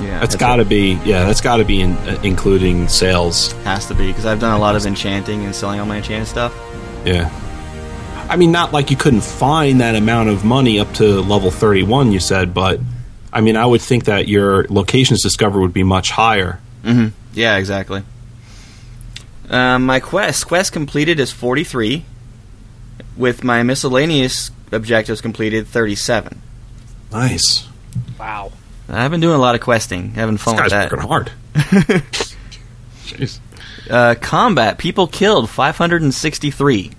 Yeah. 0.00 0.20
That's 0.20 0.36
got 0.36 0.56
to 0.56 0.64
be, 0.64 0.98
yeah, 1.04 1.26
that's 1.26 1.40
got 1.40 1.56
to 1.56 1.64
be 1.64 1.80
in, 1.80 1.92
uh, 1.92 2.18
including 2.22 2.88
sales. 2.88 3.52
has 3.64 3.86
to 3.86 3.94
be 3.94 4.08
because 4.08 4.26
I've 4.26 4.40
done 4.40 4.54
a 4.54 4.58
lot 4.58 4.74
of 4.74 4.84
enchanting 4.86 5.44
and 5.44 5.54
selling 5.54 5.80
all 5.80 5.86
my 5.86 5.98
enchanted 5.98 6.28
stuff. 6.28 6.54
Yeah. 7.04 7.30
I 8.32 8.36
mean, 8.36 8.50
not 8.50 8.72
like 8.72 8.90
you 8.90 8.96
couldn't 8.96 9.20
find 9.24 9.82
that 9.82 9.94
amount 9.94 10.30
of 10.30 10.42
money 10.42 10.80
up 10.80 10.90
to 10.94 11.20
level 11.20 11.50
31, 11.50 12.12
you 12.12 12.18
said, 12.18 12.54
but 12.54 12.80
I 13.30 13.42
mean, 13.42 13.56
I 13.56 13.66
would 13.66 13.82
think 13.82 14.04
that 14.04 14.26
your 14.26 14.64
locations 14.70 15.22
discovered 15.22 15.60
would 15.60 15.74
be 15.74 15.82
much 15.82 16.10
higher. 16.10 16.58
Mm-hmm. 16.82 17.08
Yeah, 17.34 17.58
exactly. 17.58 18.02
Um, 19.50 19.84
my 19.84 20.00
quest 20.00 20.46
quest 20.46 20.72
completed 20.72 21.20
is 21.20 21.30
43, 21.30 22.06
with 23.18 23.44
my 23.44 23.62
miscellaneous 23.62 24.50
objectives 24.70 25.20
completed 25.20 25.66
37. 25.66 26.40
Nice. 27.10 27.68
wow. 28.18 28.50
I've 28.88 29.10
been 29.10 29.20
doing 29.20 29.34
a 29.34 29.38
lot 29.38 29.54
of 29.54 29.60
questing, 29.60 30.12
having 30.12 30.38
fun 30.38 30.56
This 30.56 30.64
with 30.64 30.72
guy's 30.72 30.88
that. 30.88 30.92
working 30.92 31.08
hard. 31.08 31.32
Jeez. 33.04 33.40
Uh, 33.90 34.14
combat 34.20 34.78
people 34.78 35.06
killed 35.06 35.50
563. 35.50 36.92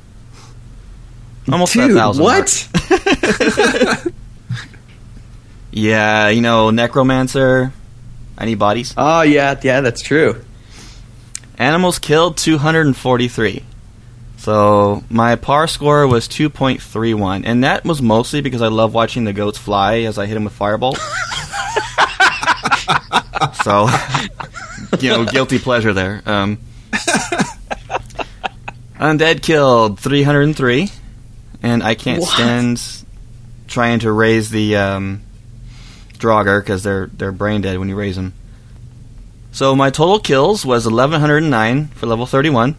Almost 1.52 1.74
Dude, 1.74 1.94
thousand. 1.94 2.24
what? 2.24 2.70
yeah, 5.72 6.30
you 6.30 6.42
know, 6.42 6.70
necromancer. 6.70 7.74
Any 8.38 8.56
bodies. 8.56 8.94
Oh 8.98 9.22
yeah, 9.22 9.60
yeah, 9.62 9.82
that's 9.82 10.02
true. 10.02 10.44
Animals 11.58 12.00
killed 12.00 12.38
243. 12.38 13.64
So 14.38 15.04
my 15.10 15.36
par 15.38 15.68
score 15.68 16.06
was 16.08 16.28
2.31, 16.28 17.44
and 17.46 17.64
that 17.64 17.86
was 17.86 18.02
mostly 18.02 18.42
because 18.42 18.62
I 18.62 18.68
love 18.68 18.94
watching 18.94 19.24
the 19.24 19.32
goats 19.32 19.58
fly 19.58 20.00
as 20.00 20.18
I 20.18 20.26
hit 20.26 20.34
them 20.34 20.44
with 20.44 20.52
fireball. 20.52 20.96
so, 23.64 23.88
you 25.00 25.10
know, 25.12 25.24
guilty 25.24 25.60
pleasure 25.60 25.94
there. 25.94 26.22
Um, 26.26 26.58
undead 29.00 29.42
killed 29.42 29.98
303, 30.00 30.90
and 31.64 31.82
I 31.82 31.96
can't 31.96 32.22
What? 32.22 32.30
stand 32.30 32.82
trying 33.68 34.00
to 34.00 34.12
raise 34.12 34.50
the 34.52 34.76
um, 34.76 35.22
Draugr 36.20 36.62
because 36.62 36.84
they're 36.84 37.08
they're 37.08 37.32
brain 37.32 37.62
dead 37.62 37.80
when 37.80 37.90
you 37.90 37.96
raise 37.96 38.16
them. 38.16 38.34
So 39.52 39.76
my 39.76 39.90
total 39.90 40.20
kills 40.20 40.66
was 40.66 40.86
1109 40.86 41.88
for 41.88 42.06
level 42.08 42.26
31. 42.26 42.76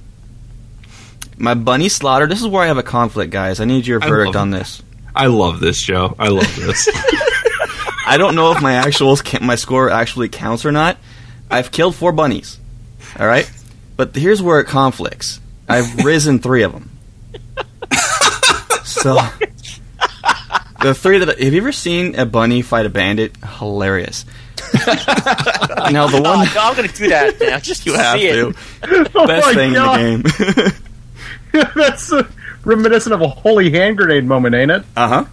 My 1.36 1.54
bunny 1.54 1.88
slaughter. 1.88 2.26
This 2.26 2.40
is 2.40 2.46
where 2.46 2.62
I 2.62 2.66
have 2.66 2.78
a 2.78 2.82
conflict, 2.82 3.32
guys. 3.32 3.60
I 3.60 3.64
need 3.64 3.86
your 3.86 3.98
verdict 4.00 4.36
on 4.36 4.50
this. 4.50 4.82
I 5.14 5.26
love 5.26 5.60
this, 5.60 5.80
Joe. 5.82 6.14
I 6.18 6.28
love 6.28 6.54
this. 6.56 6.88
I 8.06 8.16
don't 8.18 8.34
know 8.34 8.52
if 8.52 8.60
my 8.60 8.74
actual 8.74 9.16
my 9.40 9.54
score 9.54 9.88
actually 9.90 10.28
counts 10.28 10.64
or 10.64 10.72
not. 10.72 10.98
I've 11.50 11.70
killed 11.70 11.94
four 11.94 12.12
bunnies. 12.12 12.58
All 13.18 13.26
right, 13.26 13.50
but 13.96 14.14
here's 14.14 14.42
where 14.42 14.60
it 14.60 14.66
conflicts. 14.66 15.40
I've 15.68 16.04
risen 16.04 16.38
three 16.40 16.62
of 16.64 16.72
them. 16.72 16.90
So 18.94 19.14
the 20.80 20.94
three 20.94 21.18
that 21.18 21.28
have 21.40 21.52
you 21.52 21.60
ever 21.60 21.72
seen 21.72 22.14
a 22.18 22.26
bunny 22.26 22.62
fight 22.62 22.86
a 22.86 22.90
bandit? 22.90 23.36
Hilarious. 23.58 24.24
now 24.74 26.06
the 26.06 26.18
Oh, 26.18 26.22
one 26.22 26.46
no, 26.46 26.60
I'm 26.60 26.76
going 26.76 26.88
to 26.88 26.94
do 26.94 27.08
that 27.08 27.38
now. 27.40 27.58
Just 27.58 27.86
you 27.86 27.94
have 27.94 28.18
see 28.18 28.28
to 28.32 28.48
it. 28.50 28.56
oh 29.14 29.26
best 29.26 29.46
my 29.46 29.54
thing 29.54 29.72
God. 29.74 30.00
in 30.00 30.22
the 30.22 30.72
game. 31.52 31.62
That's 31.76 32.12
uh, 32.12 32.26
reminiscent 32.64 33.14
of 33.14 33.20
a 33.20 33.28
holy 33.28 33.70
hand 33.70 33.96
grenade 33.96 34.24
moment, 34.24 34.54
ain't 34.54 34.70
it? 34.70 34.82
Uh 34.96 35.08
huh. 35.08 35.24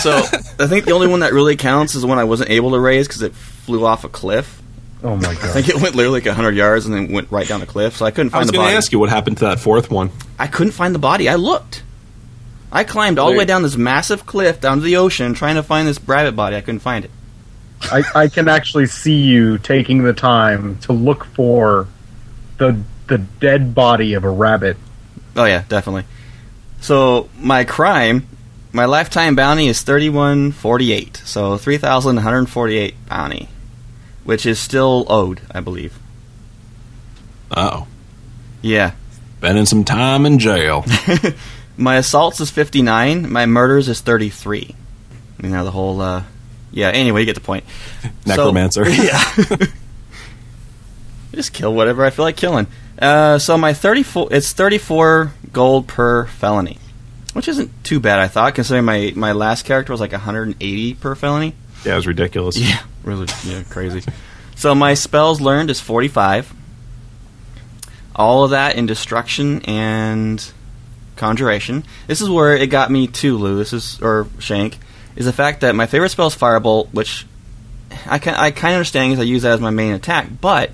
So 0.00 0.12
I 0.58 0.66
think 0.66 0.84
the 0.84 0.92
only 0.92 1.08
one 1.08 1.20
that 1.20 1.32
really 1.32 1.56
counts 1.56 1.94
is 1.94 2.02
the 2.02 2.08
one 2.08 2.18
I 2.18 2.24
wasn't 2.24 2.50
able 2.50 2.70
to 2.72 2.78
raise 2.80 3.06
because 3.08 3.22
it 3.22 3.34
flew 3.34 3.84
off 3.84 4.04
a 4.04 4.08
cliff. 4.08 4.60
Oh 5.02 5.14
my 5.16 5.22
god! 5.34 5.44
I 5.44 5.48
think 5.48 5.68
it 5.68 5.76
went 5.80 5.94
literally 5.94 6.20
like 6.20 6.34
hundred 6.34 6.56
yards 6.56 6.86
and 6.86 6.94
then 6.94 7.12
went 7.12 7.30
right 7.30 7.46
down 7.46 7.60
the 7.60 7.66
cliff. 7.66 7.96
So 7.96 8.04
I 8.06 8.10
couldn't 8.10 8.30
I 8.30 8.32
find 8.32 8.40
was 8.42 8.48
the 8.48 8.52
going 8.54 8.64
to 8.66 8.68
body. 8.70 8.76
ask 8.76 8.90
you 8.92 8.98
what 8.98 9.08
happened 9.10 9.38
to 9.38 9.44
that 9.46 9.60
fourth 9.60 9.90
one. 9.90 10.10
I 10.38 10.46
couldn't 10.48 10.72
find 10.72 10.94
the 10.94 10.98
body. 10.98 11.28
I 11.28 11.36
looked. 11.36 11.82
I 12.70 12.84
climbed 12.84 13.18
all 13.18 13.30
the 13.32 13.38
way 13.38 13.44
down 13.44 13.62
this 13.62 13.76
massive 13.76 14.26
cliff 14.26 14.60
down 14.60 14.78
to 14.78 14.82
the 14.84 14.96
ocean 14.96 15.34
trying 15.34 15.54
to 15.56 15.62
find 15.62 15.88
this 15.88 16.00
rabbit 16.02 16.36
body. 16.36 16.56
I 16.56 16.60
couldn't 16.60 16.80
find 16.80 17.04
it. 17.04 17.10
I, 17.82 18.02
I 18.14 18.28
can 18.28 18.48
actually 18.48 18.86
see 18.86 19.14
you 19.22 19.56
taking 19.58 20.02
the 20.02 20.12
time 20.12 20.78
to 20.80 20.92
look 20.92 21.24
for 21.26 21.86
the 22.58 22.80
the 23.06 23.18
dead 23.18 23.74
body 23.74 24.14
of 24.14 24.24
a 24.24 24.28
rabbit. 24.30 24.76
Oh 25.36 25.44
yeah, 25.44 25.64
definitely. 25.68 26.04
So 26.80 27.28
my 27.38 27.64
crime, 27.64 28.26
my 28.72 28.84
lifetime 28.84 29.34
bounty 29.36 29.68
is 29.68 29.80
thirty 29.82 30.08
one 30.10 30.52
forty 30.52 30.92
eight. 30.92 31.16
So 31.24 31.56
three 31.56 31.78
thousand 31.78 32.16
one 32.16 32.24
hundred 32.24 32.46
forty 32.50 32.76
eight 32.76 32.94
bounty, 33.08 33.48
which 34.24 34.44
is 34.44 34.58
still 34.58 35.06
owed, 35.08 35.40
I 35.52 35.60
believe. 35.60 35.98
Oh, 37.50 37.86
Yeah. 38.60 38.92
spending 39.38 39.64
some 39.66 39.84
time 39.84 40.26
in 40.26 40.38
jail. 40.38 40.84
My 41.78 41.96
assaults 41.96 42.40
is 42.40 42.50
59. 42.50 43.30
My 43.30 43.46
murders 43.46 43.88
is 43.88 44.00
33. 44.00 44.74
You 45.42 45.48
know, 45.48 45.64
the 45.64 45.70
whole, 45.70 46.00
uh, 46.00 46.24
yeah, 46.72 46.88
anyway, 46.88 47.20
you 47.20 47.26
get 47.26 47.36
the 47.36 47.40
point. 47.40 47.64
Necromancer. 48.26 48.84
So, 48.84 48.90
yeah. 49.02 49.56
Just 51.32 51.52
kill 51.52 51.72
whatever 51.72 52.04
I 52.04 52.10
feel 52.10 52.24
like 52.24 52.36
killing. 52.36 52.66
Uh, 53.00 53.38
so 53.38 53.56
my 53.56 53.74
34, 53.74 54.28
it's 54.32 54.52
34 54.52 55.32
gold 55.52 55.86
per 55.86 56.26
felony. 56.26 56.78
Which 57.32 57.46
isn't 57.46 57.70
too 57.84 58.00
bad, 58.00 58.18
I 58.18 58.26
thought, 58.26 58.56
considering 58.56 58.84
my, 58.84 59.12
my 59.14 59.30
last 59.30 59.64
character 59.64 59.92
was 59.92 60.00
like 60.00 60.10
180 60.10 60.94
per 60.94 61.14
felony. 61.14 61.54
Yeah, 61.84 61.92
it 61.92 61.96
was 61.96 62.08
ridiculous. 62.08 62.58
Yeah, 62.58 62.82
really, 63.04 63.28
yeah, 63.44 63.62
crazy. 63.62 64.02
So 64.56 64.74
my 64.74 64.94
spells 64.94 65.40
learned 65.40 65.70
is 65.70 65.80
45. 65.80 66.52
All 68.16 68.42
of 68.42 68.50
that 68.50 68.74
in 68.74 68.86
destruction 68.86 69.62
and 69.62 70.44
conjuration. 71.18 71.84
This 72.06 72.20
is 72.20 72.30
where 72.30 72.56
it 72.56 72.68
got 72.68 72.90
me 72.90 73.06
too, 73.06 73.36
Lou. 73.36 73.58
This 73.58 73.72
is 73.72 74.00
or 74.00 74.26
Shank 74.38 74.78
is 75.16 75.26
the 75.26 75.32
fact 75.32 75.60
that 75.60 75.74
my 75.74 75.86
favorite 75.86 76.10
spell 76.10 76.28
is 76.28 76.36
Firebolt, 76.36 76.92
which 76.94 77.26
I 78.06 78.18
can 78.18 78.34
I 78.34 78.50
kind 78.50 78.72
of 78.72 78.78
understand 78.78 79.12
because 79.12 79.22
I 79.22 79.26
use 79.26 79.42
that 79.42 79.52
as 79.52 79.60
my 79.60 79.70
main 79.70 79.92
attack. 79.92 80.28
But 80.40 80.70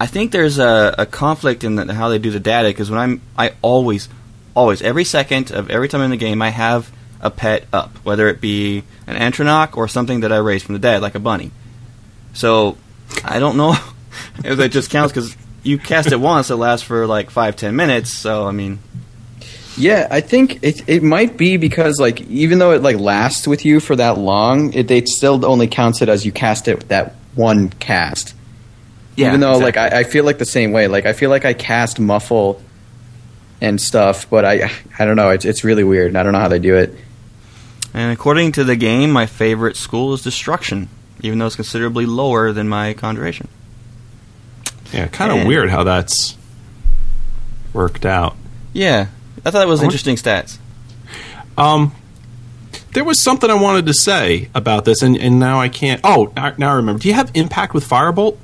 I 0.00 0.06
think 0.06 0.32
there's 0.32 0.58
a, 0.58 0.94
a 0.98 1.06
conflict 1.06 1.64
in 1.64 1.76
the, 1.76 1.94
how 1.94 2.08
they 2.08 2.18
do 2.18 2.30
the 2.30 2.40
data 2.40 2.68
because 2.68 2.90
when 2.90 2.98
I'm 2.98 3.22
I 3.38 3.54
always 3.62 4.08
always 4.54 4.82
every 4.82 5.04
second 5.04 5.50
of 5.52 5.70
every 5.70 5.88
time 5.88 6.00
in 6.00 6.10
the 6.10 6.16
game 6.16 6.42
I 6.42 6.50
have 6.50 6.90
a 7.20 7.30
pet 7.30 7.66
up, 7.72 7.96
whether 8.04 8.28
it 8.28 8.40
be 8.40 8.84
an 9.06 9.16
Antronach 9.16 9.76
or 9.76 9.88
something 9.88 10.20
that 10.20 10.32
I 10.32 10.36
raised 10.36 10.66
from 10.66 10.74
the 10.74 10.78
dead, 10.78 11.00
like 11.00 11.14
a 11.14 11.20
bunny. 11.20 11.52
So 12.34 12.76
I 13.24 13.38
don't 13.38 13.56
know 13.56 13.74
if 14.44 14.58
that 14.58 14.70
just 14.70 14.90
counts 14.90 15.12
because 15.12 15.36
you 15.62 15.78
cast 15.78 16.12
it 16.12 16.20
once, 16.20 16.50
it 16.50 16.56
lasts 16.56 16.86
for 16.86 17.06
like 17.06 17.30
five 17.30 17.56
ten 17.56 17.76
minutes. 17.76 18.10
So 18.10 18.46
I 18.46 18.50
mean, 18.50 18.78
Yeah, 19.76 20.06
I 20.10 20.20
think 20.20 20.60
it 20.62 20.88
it 20.88 21.02
might 21.02 21.36
be 21.36 21.56
because 21.56 21.98
like 21.98 22.20
even 22.22 22.58
though 22.58 22.72
it 22.72 22.82
like 22.82 22.98
lasts 22.98 23.48
with 23.48 23.64
you 23.64 23.80
for 23.80 23.96
that 23.96 24.18
long, 24.18 24.72
it, 24.72 24.90
it 24.90 25.08
still 25.08 25.44
only 25.44 25.66
counts 25.66 26.00
it 26.00 26.08
as 26.08 26.24
you 26.24 26.32
cast 26.32 26.68
it 26.68 26.88
that 26.88 27.16
one 27.34 27.70
cast. 27.70 28.34
yeah. 29.16 29.28
even 29.28 29.40
though 29.40 29.58
like. 29.58 29.76
I, 29.76 30.00
I 30.00 30.04
feel 30.04 30.24
like 30.24 30.38
the 30.38 30.44
same 30.44 30.72
way. 30.72 30.86
Like 30.86 31.06
I 31.06 31.12
feel 31.12 31.30
like 31.30 31.44
I 31.44 31.54
cast 31.54 31.98
muffle 31.98 32.62
and 33.60 33.80
stuff, 33.80 34.28
but 34.30 34.44
I 34.44 34.70
I 34.98 35.04
don't 35.04 35.16
know. 35.16 35.30
It's 35.30 35.44
it's 35.44 35.64
really 35.64 35.84
weird. 35.84 36.14
I 36.14 36.22
don't 36.22 36.32
know 36.32 36.40
how 36.40 36.48
they 36.48 36.58
do 36.60 36.76
it. 36.76 36.94
And 37.92 38.12
according 38.12 38.52
to 38.52 38.64
the 38.64 38.76
game, 38.76 39.12
my 39.12 39.26
favorite 39.26 39.76
school 39.76 40.14
is 40.14 40.22
destruction, 40.22 40.88
even 41.20 41.38
though 41.38 41.46
it's 41.46 41.56
considerably 41.56 42.06
lower 42.06 42.52
than 42.52 42.68
my 42.68 42.92
conjuration. 42.94 43.48
Yeah, 44.92 45.08
kind 45.08 45.32
of 45.32 45.46
weird 45.46 45.70
how 45.70 45.84
that's 45.84 46.36
worked 47.72 48.04
out. 48.04 48.36
Yeah, 48.72 49.08
I 49.44 49.50
thought 49.50 49.62
it 49.62 49.68
was 49.68 49.80
I 49.80 49.84
interesting 49.84 50.16
stats. 50.16 50.58
Um, 51.56 51.92
there 52.92 53.04
was 53.04 53.22
something 53.22 53.50
I 53.50 53.54
wanted 53.54 53.86
to 53.86 53.94
say 53.94 54.48
about 54.54 54.84
this, 54.84 55.02
and, 55.02 55.16
and 55.16 55.38
now 55.38 55.60
I 55.60 55.68
can't. 55.68 56.00
Oh, 56.04 56.32
now 56.36 56.70
I 56.72 56.74
remember. 56.76 57.00
Do 57.00 57.08
you 57.08 57.14
have 57.14 57.30
impact 57.34 57.74
with 57.74 57.88
Firebolt? 57.88 58.38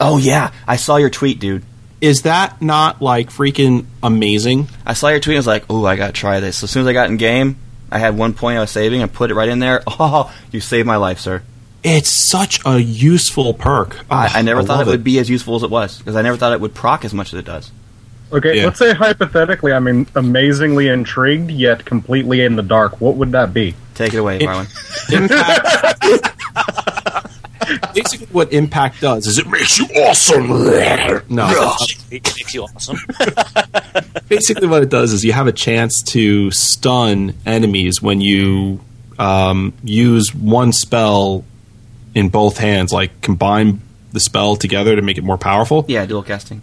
Oh 0.00 0.18
yeah, 0.18 0.52
I 0.66 0.76
saw 0.76 0.96
your 0.96 1.10
tweet, 1.10 1.40
dude. 1.40 1.62
Is 2.00 2.22
that 2.22 2.62
not 2.62 3.02
like 3.02 3.28
freaking 3.28 3.84
amazing? 4.02 4.68
I 4.86 4.94
saw 4.94 5.08
your 5.08 5.20
tweet. 5.20 5.34
and 5.34 5.38
I 5.38 5.40
was 5.40 5.46
like, 5.46 5.64
"Oh, 5.68 5.84
I 5.84 5.96
gotta 5.96 6.12
try 6.14 6.40
this." 6.40 6.58
So 6.58 6.64
As 6.64 6.70
soon 6.70 6.82
as 6.82 6.86
I 6.88 6.92
got 6.94 7.10
in 7.10 7.18
game, 7.18 7.56
I 7.90 7.98
had 7.98 8.16
one 8.16 8.32
point 8.32 8.56
I 8.56 8.60
was 8.62 8.70
saving. 8.70 9.02
I 9.02 9.06
put 9.06 9.30
it 9.30 9.34
right 9.34 9.48
in 9.48 9.58
there. 9.58 9.82
Oh, 9.98 10.32
you 10.50 10.60
saved 10.60 10.86
my 10.86 10.96
life, 10.96 11.20
sir. 11.20 11.42
It's 11.82 12.30
such 12.30 12.60
a 12.64 12.78
useful 12.78 13.52
perk. 13.54 13.98
I, 14.10 14.38
I 14.38 14.42
never 14.42 14.60
Oh, 14.60 14.64
thought 14.64 14.78
love 14.78 14.88
it 14.88 14.92
would 14.92 15.04
be 15.04 15.18
as 15.18 15.28
useful 15.28 15.56
as 15.56 15.62
it 15.62 15.70
was 15.70 15.98
because 15.98 16.16
I 16.16 16.22
never 16.22 16.36
thought 16.38 16.52
it 16.54 16.60
would 16.60 16.74
proc 16.74 17.04
as 17.04 17.12
much 17.12 17.32
as 17.34 17.38
it 17.38 17.44
does. 17.44 17.70
Okay, 18.32 18.56
Yeah. 18.58 18.66
let's 18.66 18.78
say 18.78 18.94
hypothetically, 18.94 19.72
I'm 19.72 19.86
in, 19.88 20.06
amazingly 20.14 20.88
intrigued 20.88 21.50
yet 21.50 21.84
completely 21.84 22.42
in 22.42 22.56
the 22.56 22.62
dark. 22.62 23.00
What 23.00 23.16
would 23.16 23.32
that 23.32 23.52
be? 23.52 23.74
Take 23.94 24.14
it 24.14 24.18
away, 24.18 24.36
It- 24.38 24.42
Marlon. 24.48 25.12
Impact. 25.12 26.36
Basically, 27.94 28.26
what 28.32 28.52
impact 28.52 29.00
does 29.00 29.26
is 29.28 29.38
it 29.38 29.46
makes 29.48 29.78
you 29.78 29.84
awesome. 29.86 30.48
No, 31.28 31.74
It 32.10 32.24
makes 32.36 32.52
you 32.54 32.62
awesome. 32.64 32.98
basically 34.28 34.66
what 34.66 34.82
it 34.82 34.88
does 34.88 35.12
is 35.12 35.24
you 35.24 35.32
have 35.32 35.46
a 35.46 35.52
chance 35.52 36.02
to 36.08 36.50
stun 36.50 37.34
enemies 37.46 38.02
when 38.02 38.20
you 38.20 38.80
um, 39.20 39.72
use 39.84 40.34
one 40.34 40.72
spell 40.72 41.44
in 42.14 42.28
both 42.28 42.58
hands, 42.58 42.92
like 42.92 43.20
combine 43.20 43.80
the 44.12 44.20
spell 44.20 44.56
together 44.56 44.96
to 44.96 45.02
make 45.02 45.16
it 45.18 45.22
more 45.24 45.38
powerful. 45.38 45.84
yeah, 45.86 46.04
dual 46.06 46.22
casting. 46.24 46.62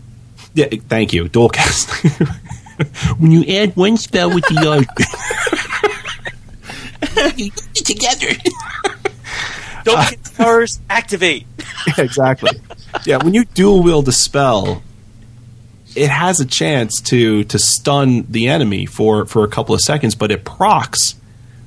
Yeah, 0.58 0.70
thank 0.90 1.14
you. 1.14 1.30
Dual 1.30 1.50
cast. 1.50 1.88
when 3.20 3.30
you 3.30 3.44
add 3.44 3.76
one 3.76 3.96
spell 3.96 4.34
with 4.34 4.44
the 4.48 4.58
other, 4.58 4.88
you 7.38 7.46
use 7.46 7.70
it 7.76 7.86
together. 7.86 8.30
Don't 9.84 10.10
get 10.10 10.34
powers. 10.34 10.82
Activate. 10.90 11.46
exactly. 11.96 12.60
Yeah, 13.06 13.18
when 13.18 13.36
you 13.36 13.46
dual 13.46 13.84
wield 13.84 14.08
a 14.08 14.12
spell, 14.12 14.82
it 15.96 16.10
has 16.10 16.40
a 16.40 16.46
chance 16.46 17.02
to 17.02 17.44
to 17.44 17.60
stun 17.60 18.26
the 18.28 18.48
enemy 18.48 18.88
for 18.88 19.28
for 19.28 19.44
a 19.44 19.48
couple 19.48 19.76
of 19.76 19.82
seconds, 19.82 20.16
but 20.16 20.32
it 20.32 20.44
procs 20.44 21.14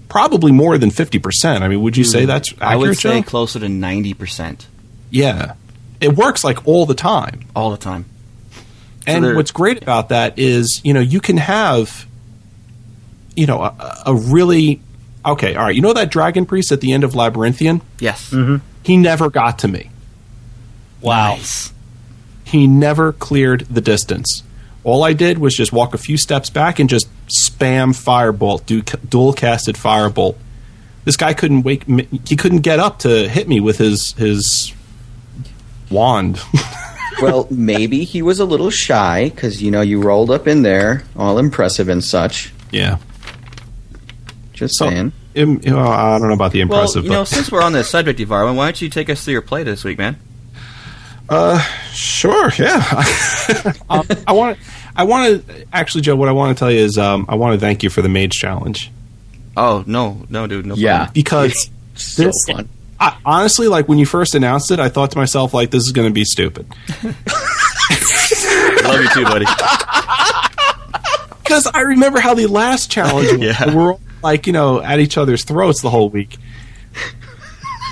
probably 0.09 0.51
more 0.51 0.79
than 0.79 0.91
fifty 0.91 1.21
percent. 1.21 1.63
I 1.63 1.69
mean, 1.69 1.81
would 1.81 1.97
you 1.97 2.03
say 2.03 2.23
hmm. 2.23 2.27
that's 2.27 2.51
accurate, 2.55 2.73
I 2.73 2.75
would 2.75 2.99
say 2.99 3.21
Joe? 3.21 3.29
closer 3.29 3.61
to 3.61 3.69
ninety 3.69 4.15
percent 4.15 4.67
Yeah, 5.11 5.55
it 6.01 6.17
works 6.17 6.43
like 6.43 6.67
all 6.67 6.87
the 6.87 6.95
time. 6.95 7.45
all 7.55 7.71
the 7.71 7.77
time. 7.77 8.07
And 9.07 9.25
there- 9.25 9.35
what's 9.37 9.51
great 9.51 9.83
about 9.83 10.11
that 10.11 10.39
is, 10.39 10.81
you 10.85 10.93
know, 10.95 11.01
you 11.01 11.21
can 11.21 11.37
have, 11.39 12.07
you 13.37 13.47
know, 13.47 13.63
a, 13.63 14.03
a 14.07 14.15
really 14.15 14.81
Okay, 15.25 15.55
all 15.55 15.65
right. 15.65 15.75
You 15.75 15.83
know 15.83 15.93
that 15.93 16.11
dragon 16.11 16.47
priest 16.47 16.73
at 16.73 16.81
the 16.81 16.93
end 16.93 17.05
of 17.05 17.15
Labyrinthian? 17.15 17.83
Yes. 17.99 18.31
Mm-hmm. 18.31 18.65
He 18.83 18.97
never 18.97 19.29
got 19.29 19.59
to 19.59 19.69
me. 19.69 19.91
Wow. 21.03 21.35
Nice. 21.35 21.75
He 22.45 22.67
never 22.67 23.13
cleared 23.13 23.67
the 23.69 23.83
distance. 23.83 24.43
All 24.83 25.05
I 25.05 25.13
did 25.13 25.37
was 25.37 25.55
just 25.55 25.75
walk 25.75 25.93
a 25.93 25.99
few 25.99 26.17
steps 26.17 26.49
back 26.49 26.79
and 26.79 26.89
just 26.89 27.07
spam 27.29 27.91
firebolt, 27.95 28.65
du- 28.65 28.81
dual 29.07 29.35
casted 29.35 29.77
firebolt. 29.77 30.37
This 31.05 31.17
guy 31.17 31.35
couldn't 31.35 31.65
wake. 31.65 31.87
me- 31.87 32.09
He 32.27 32.35
couldn't 32.35 32.61
get 32.61 32.81
up 32.81 33.01
to 33.01 33.29
hit 33.29 33.47
me 33.47 33.61
with 33.61 33.77
his 33.77 34.13
his 34.15 34.73
wand. 35.91 36.41
well, 37.23 37.47
maybe 37.51 38.05
he 38.05 38.23
was 38.23 38.41
a 38.41 38.45
little 38.45 38.71
shy 38.71 39.29
because 39.31 39.63
you 39.63 39.71
know 39.71 39.81
you 39.81 40.01
rolled 40.03 40.31
up 40.31 40.47
in 40.49 40.63
there, 40.63 41.05
all 41.17 41.39
impressive 41.39 41.89
and 41.89 42.03
such. 42.05 42.53
yeah. 42.71 42.99
Just 44.53 44.77
So 44.77 44.89
saying. 44.91 45.13
im- 45.35 45.61
you 45.63 45.71
know, 45.71 45.79
I 45.81 46.19
don't 46.19 46.29
know 46.29 46.35
about 46.35 46.53
the 46.53 46.61
impressive. 46.61 47.05
Well, 47.05 47.05
impressive, 47.05 47.05
you 47.05 47.11
know, 47.11 47.21
but 47.23 47.29
since 47.29 47.51
we're 47.53 47.63
on 47.63 47.73
this 47.73 47.89
subject, 47.89 48.19
Ivarwin, 48.21 48.57
why 48.57 48.67
don't 48.67 48.83
you 48.83 48.89
take 48.91 49.09
us 49.09 49.25
through 49.25 49.33
your 49.33 49.43
play 49.43 49.63
this 49.63 49.85
week, 49.85 49.97
man? 49.99 50.19
Uh, 51.29 51.59
Sure, 51.93 52.51
yeah. 52.59 53.03
um, 53.91 54.07
I 54.27 54.33
want 54.33 54.59
I 54.97 55.05
want 55.05 55.47
to 55.49 55.67
actually, 55.73 56.03
Joe. 56.03 56.17
What 56.17 56.29
I 56.29 56.33
want 56.33 56.57
to 56.57 56.59
tell 56.59 56.71
you 56.71 56.81
is, 56.81 56.99
um, 56.99 57.27
I 57.29 57.35
want 57.37 57.55
to 57.55 57.61
thank 57.61 57.83
you 57.83 57.91
for 57.91 58.01
the 58.03 58.09
mage 58.09 58.33
challenge 58.33 58.91
Oh 59.57 59.83
no, 59.87 60.25
no, 60.29 60.47
dude, 60.47 60.67
no. 60.67 60.75
Yeah. 60.77 60.97
problem. 60.99 61.13
because 61.15 61.71
So 61.95 62.25
this, 62.25 62.35
fun. 62.47 62.69
I, 63.01 63.17
honestly, 63.25 63.67
like 63.67 63.89
when 63.89 63.99
you 63.99 64.07
first 64.07 64.35
announced 64.35 64.71
it, 64.71 64.79
I 64.79 64.91
thought 64.91 65.11
to 65.13 65.19
myself, 65.19 65.55
like, 65.55 65.71
this 65.71 65.85
is 65.85 65.93
going 65.93 66.07
to 66.09 66.13
be 66.15 66.25
stupid 66.25 66.67
love 68.85 69.03
you 69.03 69.09
too, 69.11 69.25
buddy. 69.25 69.47
because 71.43 71.67
I 71.67 71.81
remember 71.81 72.21
how 72.21 72.35
the 72.35 72.47
last 72.47 72.91
challenge 72.91 73.33
was. 73.33 73.41
Yeah. 73.41 73.75
We're 73.75 73.93
all, 73.93 74.01
like 74.23 74.47
you 74.47 74.53
know 74.53 74.83
at 74.83 75.01
each 75.01 75.17
other's 75.17 75.45
throats 75.45 75.81
the 75.81 75.91
whole 75.91 76.11
week. 76.11 76.37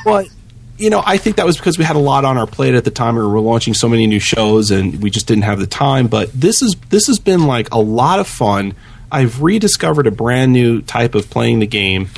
But 0.05 0.29
you 0.77 0.90
know, 0.90 1.03
I 1.05 1.16
think 1.16 1.37
that 1.37 1.47
was 1.47 1.57
because 1.57 1.79
we 1.79 1.85
had 1.85 1.97
a 1.97 2.01
lot 2.01 2.25
on 2.25 2.37
our 2.38 2.47
plate 2.47 2.75
at 2.75 2.85
the 2.85 2.90
time. 2.90 3.16
We 3.16 3.23
were 3.23 3.40
launching 3.40 3.75
so 3.75 3.88
many 3.88 4.07
new 4.07 4.21
shows, 4.21 4.71
and 4.71 5.03
we 5.03 5.11
just 5.11 5.27
didn't 5.27 5.42
have 5.44 5.59
the 5.59 5.66
time. 5.66 6.07
But 6.07 6.31
this 6.33 6.62
is 6.62 6.77
this 6.90 7.07
has 7.07 7.18
been 7.18 7.47
like 7.47 7.73
a 7.73 7.79
lot 7.79 8.21
of 8.21 8.29
fun. 8.29 8.75
I've 9.11 9.42
rediscovered 9.42 10.07
a 10.07 10.11
brand 10.11 10.53
new 10.53 10.83
type 10.83 11.14
of 11.14 11.31
playing 11.31 11.61
the 11.61 11.66
game. 11.66 12.11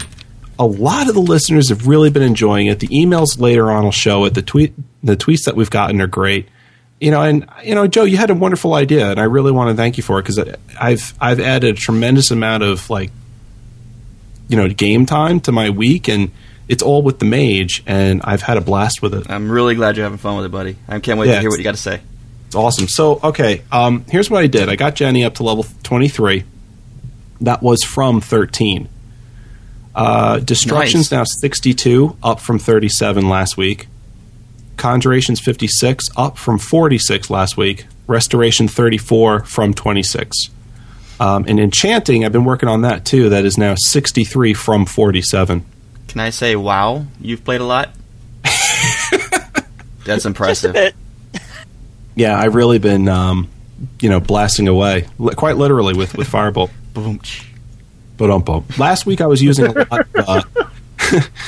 A 0.60 0.66
lot 0.66 1.08
of 1.08 1.14
the 1.14 1.20
listeners 1.20 1.70
have 1.70 1.88
really 1.88 2.10
been 2.10 2.22
enjoying 2.22 2.66
it. 2.68 2.78
The 2.80 2.88
emails 2.88 3.40
later 3.40 3.70
on 3.70 3.82
will 3.84 3.90
show 3.90 4.26
it. 4.26 4.34
The 4.34 4.42
tweet 4.42 4.74
the 5.02 5.16
tweets 5.16 5.46
that 5.46 5.56
we've 5.56 5.70
gotten 5.70 6.00
are 6.00 6.06
great. 6.06 6.48
You 7.00 7.10
know, 7.10 7.22
and 7.22 7.48
you 7.64 7.74
know, 7.74 7.86
Joe, 7.86 8.04
you 8.04 8.18
had 8.18 8.28
a 8.30 8.34
wonderful 8.34 8.74
idea, 8.74 9.10
and 9.10 9.18
I 9.18 9.24
really 9.24 9.50
want 9.52 9.70
to 9.70 9.74
thank 9.74 9.96
you 9.96 10.02
for 10.02 10.18
it 10.18 10.22
because 10.22 10.38
I've 10.78 11.14
I've 11.20 11.40
added 11.40 11.74
a 11.76 11.78
tremendous 11.78 12.30
amount 12.30 12.62
of 12.62 12.88
like 12.90 13.10
you 14.48 14.56
know 14.56 14.68
game 14.68 15.06
time 15.06 15.40
to 15.40 15.52
my 15.52 15.70
week 15.70 16.08
and 16.08 16.30
it's 16.68 16.82
all 16.82 17.02
with 17.02 17.20
the 17.20 17.24
mage 17.24 17.82
and 17.86 18.20
i've 18.24 18.42
had 18.42 18.56
a 18.56 18.60
blast 18.60 19.00
with 19.00 19.14
it 19.14 19.30
I'm 19.30 19.48
really 19.50 19.76
glad 19.76 19.96
you're 19.96 20.02
having 20.04 20.18
fun 20.18 20.36
with 20.36 20.44
it, 20.46 20.50
buddy. 20.50 20.76
I 20.88 20.98
can't 20.98 21.20
wait 21.20 21.28
Yeah, 21.28 21.36
to 21.36 21.40
hear 21.40 21.50
what 21.50 21.58
you 21.58 21.62
got 21.64 21.76
to 21.76 21.80
say. 21.80 22.00
it's 22.46 22.56
awesome 22.56 22.88
so 22.88 23.20
okay 23.22 23.62
um, 23.70 24.04
here's 24.08 24.28
what 24.28 24.42
i 24.42 24.48
did 24.48 24.68
i 24.68 24.74
got 24.74 24.96
jenny 24.96 25.22
up 25.24 25.34
to 25.36 25.44
level 25.44 25.64
23 25.84 26.42
that 27.42 27.62
was 27.62 27.84
from 27.84 28.20
13 28.20 28.88
uh, 30.00 30.38
destruction's 30.38 31.10
Nice. 31.10 31.18
now 31.18 31.24
62 31.24 32.16
up 32.22 32.40
from 32.40 32.58
37 32.58 33.28
last 33.28 33.56
week 33.56 33.86
conjuration's 34.76 35.40
56 35.40 36.08
up 36.16 36.38
from 36.38 36.58
46 36.58 37.28
last 37.30 37.56
week 37.56 37.86
restoration 38.06 38.66
34 38.68 39.44
from 39.44 39.74
26 39.74 40.48
um, 41.20 41.44
and 41.46 41.60
enchanting 41.60 42.24
i've 42.24 42.32
been 42.32 42.44
working 42.46 42.68
on 42.68 42.80
that 42.82 43.04
too 43.04 43.28
that 43.28 43.44
is 43.44 43.58
now 43.58 43.74
63 43.76 44.54
from 44.54 44.86
47 44.86 45.64
Can 46.08 46.20
I 46.20 46.30
say, 46.30 46.56
wow, 46.56 47.04
you've 47.20 47.44
played 47.44 47.60
a 47.60 47.64
lot? 47.64 47.90
That's 48.42 50.04
Just 50.04 50.24
a 50.24 50.28
impressive. 50.28 50.72
bit. 50.72 50.94
Yeah, 52.16 52.36
I've 52.36 52.54
really 52.56 52.78
been, 52.80 53.06
um, 53.06 53.48
you 54.00 54.08
know, 54.08 54.18
blasting 54.18 54.66
away, 54.66 55.06
li- 55.18 55.34
quite 55.36 55.56
literally 55.56 55.94
with 55.94 56.16
with 56.16 56.28
Firebolt. 56.28 56.70
Boom. 56.94 57.20
Last 58.78 59.06
week 59.06 59.20
I 59.20 59.26
was 59.26 59.42
using 59.42 59.66
a 59.66 59.72
lot, 59.72 60.06
of, 60.14 60.28
uh, 60.28 60.42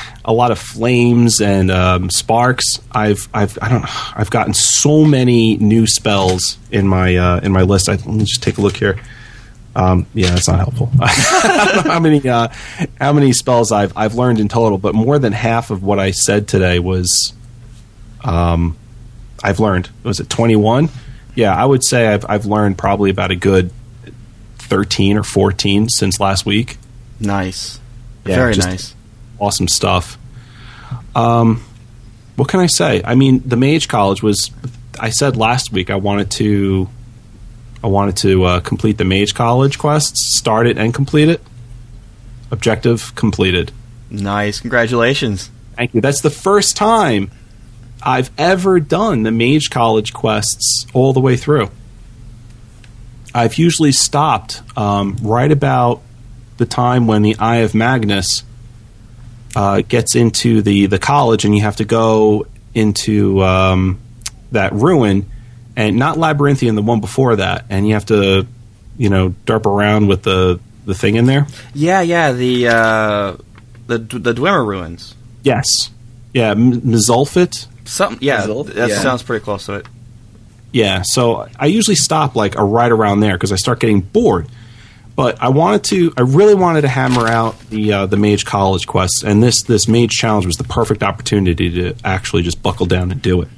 a 0.25 0.33
lot 0.33 0.51
of 0.51 0.59
flames 0.59 1.41
and 1.41 1.71
um, 1.71 2.11
sparks. 2.11 2.81
I've 2.91 3.29
I've 3.35 3.59
I 3.61 3.69
don't 3.69 4.19
I've 4.19 4.31
gotten 4.31 4.55
so 4.55 5.05
many 5.05 5.57
new 5.57 5.87
spells 5.87 6.59
in 6.71 6.87
my 6.87 7.17
uh, 7.17 7.41
in 7.41 7.53
my 7.53 7.63
list. 7.63 7.89
I, 7.89 7.93
let 7.93 8.07
me 8.07 8.25
just 8.25 8.43
take 8.43 8.59
a 8.59 8.61
look 8.61 8.77
here. 8.77 9.01
Um, 9.75 10.07
yeah, 10.13 10.31
that's 10.31 10.49
not 10.49 10.59
helpful. 10.59 10.91
How 11.01 11.99
many 11.99 12.29
uh, 12.29 12.49
how 13.01 13.13
many 13.15 13.33
spells 13.33 13.73
I've 13.73 13.97
I've 13.97 14.15
learned 14.15 14.39
in 14.39 14.49
total, 14.49 14.77
but 14.77 14.95
more 14.95 15.19
than 15.19 15.33
half 15.33 15.71
of 15.71 15.83
what 15.83 15.99
I 15.99 16.11
said 16.11 16.47
today 16.47 16.79
was 16.79 17.33
um, 18.23 18.77
I've 19.43 19.61
learned. 19.61 19.89
Was 20.03 20.21
it 20.21 20.29
twenty 20.29 20.57
one? 20.57 20.91
Yeah, 21.35 21.55
I 21.55 21.65
would 21.65 21.83
say 21.85 22.07
I've 22.09 22.27
I've 22.29 22.45
learned 22.45 22.77
probably 22.77 23.11
about 23.11 23.31
a 23.31 23.37
good 23.37 23.71
thirteen 24.63 25.17
or 25.17 25.23
fourteen 25.23 25.89
since 25.89 26.21
last 26.21 26.47
week. 26.47 26.79
Nice. 27.21 27.81
Yeah, 28.27 28.37
Very 28.37 28.57
nice. 28.57 28.95
Awesome 29.39 29.69
stuff. 29.69 30.19
Um, 31.15 31.63
what 32.37 32.49
can 32.49 32.61
I 32.61 32.67
say? 32.67 33.03
I 33.05 33.15
mean, 33.15 33.43
the 33.45 33.57
Mage 33.57 33.89
College 33.89 34.23
was. 34.23 34.51
I 35.01 35.11
said 35.11 35.37
last 35.37 35.73
week 35.73 35.91
I 35.91 35.97
wanted 35.97 36.31
to. 36.33 36.89
I 37.83 37.89
wanted 37.89 38.17
to 38.19 38.45
uh, 38.45 38.61
complete 38.61 38.99
the 38.99 39.05
Mage 39.05 39.35
College 39.35 39.79
quests, 39.79 40.39
start 40.39 40.67
it 40.67 40.79
and 40.79 40.95
complete 40.95 41.29
it. 41.29 41.41
Objective 42.53 43.15
completed. 43.17 43.73
Nice. 44.11 44.61
Congratulations. 44.61 45.51
Thank 45.75 45.95
you. 45.95 46.01
That's 46.01 46.21
the 46.21 46.31
first 46.31 46.77
time 46.77 47.31
I've 48.03 48.31
ever 48.39 48.79
done 48.79 49.23
the 49.25 49.33
Mage 49.33 49.71
College 49.71 50.13
quests 50.13 50.87
all 50.93 51.13
the 51.13 51.21
way 51.21 51.37
through. 51.37 51.71
I've 53.35 53.57
usually 53.57 53.93
stopped 53.93 54.63
um, 54.77 55.17
right 55.23 55.51
about 55.51 56.03
the 56.59 56.67
time 56.67 57.07
when 57.07 57.23
the 57.23 57.37
Eye 57.39 57.59
of 57.59 57.75
Magnus 57.75 58.43
uh, 59.57 59.83
gets 59.83 60.15
into 60.15 60.63
the, 60.63 60.87
the 60.87 60.99
college, 60.99 61.45
and 61.45 61.55
you 61.55 61.63
have 61.63 61.77
to 61.77 61.85
go 61.85 62.47
into 62.75 63.43
um, 63.43 64.01
that 64.53 64.73
ruin, 64.73 65.31
and 65.77 65.97
not 65.97 66.19
Labyrinthian, 66.19 66.75
the 66.75 66.83
one 66.83 67.01
before 67.01 67.37
that, 67.37 67.65
and 67.71 67.87
you 67.87 67.95
have 67.95 68.07
to, 68.07 68.47
you 68.97 69.09
know, 69.11 69.31
derp 69.47 69.67
around 69.67 70.07
with 70.09 70.23
the 70.23 70.61
the 70.85 70.95
thing 70.95 71.17
in 71.17 71.27
there. 71.27 71.47
Yeah, 71.75 72.01
yeah. 72.01 72.33
The 72.33 72.69
uh, 72.69 73.37
the 73.87 73.99
the 73.99 74.33
Dwemer 74.35 74.67
ruins. 74.67 75.15
Yes, 75.43 75.67
yeah, 76.35 76.51
M- 76.51 76.81
Mzulft. 76.83 77.67
Something. 77.85 78.19
Yeah, 78.23 78.39
Puzzle? 78.41 78.65
that 78.65 78.89
Yeah. 78.91 78.99
sounds 79.01 79.23
pretty 79.23 79.45
close 79.45 79.67
to 79.67 79.75
it. 79.75 79.87
Yeah, 80.73 81.03
so 81.05 81.49
I 81.59 81.67
usually 81.67 81.97
stop 81.97 82.35
like 82.35 82.57
a 82.57 82.65
right 82.65 82.91
around 82.91 83.21
there 83.21 83.35
because 83.35 83.53
I 83.53 83.57
start 83.57 83.81
getting 83.81 84.01
bored. 84.01 84.49
But 85.15 85.43
I 85.43 85.51
wanted 85.51 85.85
to, 85.85 86.15
I 86.17 86.23
really 86.23 86.55
wanted 86.55 86.83
to 86.83 86.89
hammer 86.89 87.29
out 87.29 87.59
the 87.69 87.93
uh, 87.93 88.07
the 88.07 88.17
Mage 88.17 88.47
College 88.47 88.87
quests, 88.87 89.23
and 89.23 89.43
this 89.43 89.63
this 89.65 89.87
Mage 89.87 90.13
Challenge 90.13 90.47
was 90.47 90.57
the 90.57 90.65
perfect 90.65 91.03
opportunity 91.03 91.71
to 91.71 91.95
actually 92.03 92.43
just 92.43 92.63
buckle 92.63 92.87
down 92.87 93.13
and 93.13 93.21
do 93.21 93.43
it. 93.43 93.49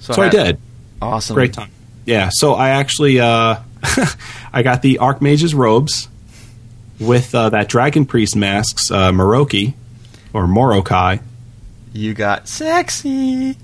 So 0.00 0.20
I 0.20 0.26
ha- 0.26 0.30
did. 0.30 0.58
Awesome. 1.00 1.34
Great 1.34 1.52
time. 1.52 1.70
Yeah, 2.06 2.30
so 2.32 2.54
I 2.54 2.70
actually 2.70 3.20
uh, 3.20 3.60
I 4.52 4.62
got 4.64 4.82
the 4.82 4.98
Archmage's 4.98 5.54
robes 5.54 6.08
with 6.98 7.34
uh, 7.36 7.50
that 7.50 7.68
Dragon 7.68 8.04
Priest 8.04 8.34
masks, 8.34 8.90
uh, 8.90 9.12
Moroki 9.12 9.74
or 10.32 10.46
Morokai. 10.46 11.22
You 11.92 12.14
got 12.14 12.48
sexy. 12.48 13.56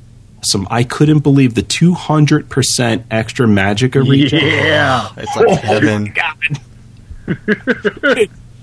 Some 0.50 0.66
I 0.70 0.84
couldn't 0.84 1.20
believe 1.20 1.54
the 1.54 1.62
two 1.62 1.94
hundred 1.94 2.48
percent 2.48 3.04
extra 3.10 3.46
Magicka 3.46 4.08
regen. 4.08 4.40
Yeah. 4.40 5.08
It's 5.16 5.36
like 5.36 5.58
heaven. 5.60 6.14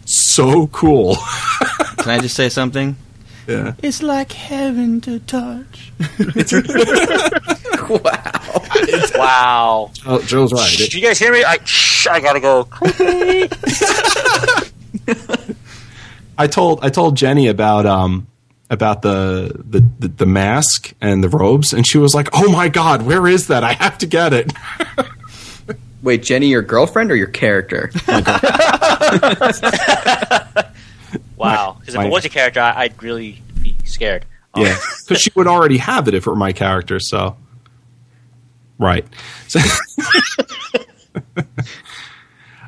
so 0.06 0.68
cool. 0.68 1.16
Can 1.98 2.10
I 2.10 2.20
just 2.20 2.36
say 2.36 2.50
something? 2.50 2.96
Yeah. 3.48 3.74
It's 3.84 4.02
like 4.02 4.32
heaven 4.32 5.02
to 5.02 5.20
touch. 5.20 5.92
Wow. 7.90 8.64
Wow. 9.16 9.92
Oh, 10.06 10.22
Joe's 10.22 10.54
right. 10.54 10.74
Did 10.78 10.94
you 10.94 11.02
guys 11.02 11.20
hear 11.20 11.34
me? 11.34 11.44
I, 11.44 11.58
shh, 11.66 12.08
I 12.08 12.22
gotta 12.22 12.40
go. 12.40 12.66
I 16.38 16.48
told 16.48 16.84
I 16.84 16.90
told 16.90 17.16
Jenny 17.18 17.48
about 17.48 17.86
um 17.86 18.28
about 18.74 19.02
the, 19.02 19.52
the 19.66 19.80
the 20.00 20.08
the 20.10 20.26
mask 20.26 20.94
and 21.00 21.24
the 21.24 21.30
robes, 21.30 21.72
and 21.74 21.88
she 21.88 21.98
was 21.98 22.14
like, 22.14 22.28
"Oh 22.34 22.52
my 22.52 22.68
god, 22.68 23.04
where 23.04 23.26
is 23.28 23.48
that? 23.48 23.64
I 23.64 23.74
have 23.74 23.98
to 24.00 24.06
get 24.06 24.34
it." 24.34 24.52
Wait, 26.04 26.22
Jenny, 26.24 26.48
your 26.48 26.62
girlfriend 26.62 27.12
or 27.12 27.16
your 27.16 27.28
character? 27.28 27.90
Wow. 31.36 31.76
Because 31.80 31.96
if 31.96 32.00
My- 32.00 32.06
it 32.08 32.12
was 32.12 32.26
a 32.26 32.30
character, 32.30 32.60
I, 32.62 32.84
I'd 32.84 33.04
really 33.04 33.42
be 33.62 33.76
scared. 33.86 34.26
Um, 34.54 34.64
Yeah, 34.64 34.78
because 35.08 35.22
she 35.22 35.32
would 35.36 35.48
already 35.48 35.78
have 35.78 36.08
it 36.08 36.14
if 36.14 36.26
it 36.26 36.30
were 36.30 36.36
my 36.38 36.54
character. 36.54 37.00
So, 37.02 37.36
right. 38.78 39.06
So, 39.50 39.60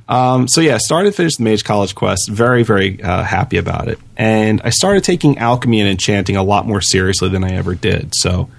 Um, 0.07 0.47
so 0.47 0.61
yeah, 0.61 0.77
started 0.77 1.11
to 1.11 1.15
finish 1.15 1.37
the 1.37 1.43
Mage 1.43 1.63
College 1.63 1.95
quest. 1.95 2.29
Very, 2.29 2.63
very 2.63 3.01
uh, 3.01 3.23
happy 3.23 3.57
about 3.57 3.87
it. 3.87 3.99
And 4.15 4.61
I 4.63 4.69
started 4.69 5.03
taking 5.03 5.37
alchemy 5.39 5.81
and 5.81 5.89
enchanting 5.89 6.35
a 6.35 6.43
lot 6.43 6.67
more 6.67 6.81
seriously 6.81 7.29
than 7.29 7.43
I 7.43 7.53
ever 7.53 7.73
did. 7.73 8.13
So 8.15 8.49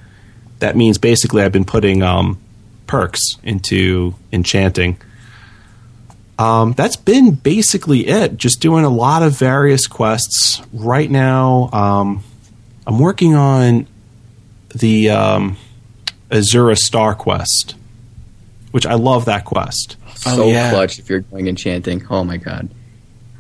that 0.59 0.77
means 0.77 0.99
basically 0.99 1.43
I've 1.43 1.53
been 1.53 1.65
putting 1.65 2.03
um, 2.03 2.39
perks 2.87 3.21
into 3.43 4.15
enchanting. 4.33 4.99
Um, 6.39 6.73
that's 6.73 6.97
been 6.97 7.33
basically 7.33 8.09
it. 8.09 8.37
Just 8.37 8.61
doing 8.61 8.85
a 8.85 8.91
lot 8.91 9.23
of 9.23 9.39
various 9.39 9.87
quests 9.87 10.61
right 10.73 11.11
now. 11.11 11.71
Um, 11.73 12.25
I'm 12.87 12.99
working 12.99 13.35
on 13.35 13.87
the 14.75 15.11
um, 15.11 15.57
Azura 16.31 16.77
Star 16.77 17.15
quest, 17.15 17.75
which 18.73 18.85
I 18.85 18.95
love 18.95 19.25
that 19.27 19.45
quest. 19.45 19.97
Oh, 20.27 20.37
so 20.37 20.43
Oh, 20.45 20.49
yeah. 20.49 20.71
clutch 20.71 20.99
if 20.99 21.09
you're 21.11 21.21
going 21.21 21.49
enchanting. 21.49 22.05
Oh 22.11 22.25
my 22.25 22.37
god. 22.37 22.69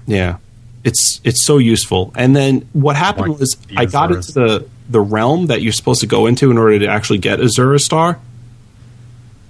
Yeah, 0.07 0.39
it's 0.85 1.20
it's 1.24 1.45
so 1.47 1.59
useful. 1.59 2.12
And 2.14 2.35
then 2.37 2.68
what 2.72 2.97
happened 2.97 3.31
Like 3.31 3.41
was 3.41 3.57
I 3.77 3.87
got 3.87 4.12
into 4.12 4.33
the 4.33 4.66
the 4.89 5.01
realm 5.01 5.47
that 5.47 5.62
you're 5.62 5.72
supposed 5.72 6.01
to 6.03 6.07
go 6.07 6.27
into 6.27 6.51
in 6.51 6.59
order 6.59 6.79
to 6.81 6.87
actually 6.87 7.18
get 7.18 7.41
Azura 7.41 7.81
Star, 7.81 8.20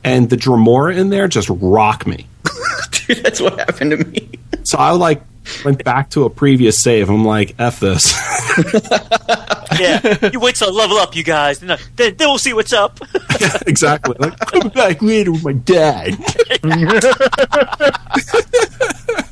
and 0.05 0.31
the 0.31 0.37
Dremora 0.37 0.97
in 0.97 1.11
there 1.11 1.29
just 1.29 1.49
rock 1.51 2.07
me. 2.07 2.27
Dude, 3.07 3.18
that's 3.18 3.41
what 3.41 3.59
happened 3.59 3.91
to 3.91 3.97
me. 3.99 4.31
So 4.64 4.79
I 4.79 4.93
like 4.93 5.22
went 5.64 5.85
back 5.85 6.11
to 6.11 6.24
a 6.24 6.31
previous 6.31 6.83
save. 6.83 7.11
I'm 7.11 7.24
like, 7.24 7.55
f 7.59 7.81
this. 7.81 8.12
Yeah, 9.79 10.31
you 10.33 10.41
wait 10.41 10.57
till 10.57 10.68
I 10.68 10.72
level 10.72 10.97
up, 10.97 11.16
you 11.16 11.22
guys. 11.22 11.61
Then, 11.61 11.79
then, 11.97 12.16
then 12.16 12.29
we'll 12.29 12.39
see 12.39 12.53
what's 12.53 12.72
up. 12.72 13.01
exactly. 13.66 14.16
Like, 14.18 14.39
come 14.39 14.68
back 14.68 15.03
later 15.03 15.33
with 15.33 15.45
my 15.45 15.53
dad. 15.53 16.16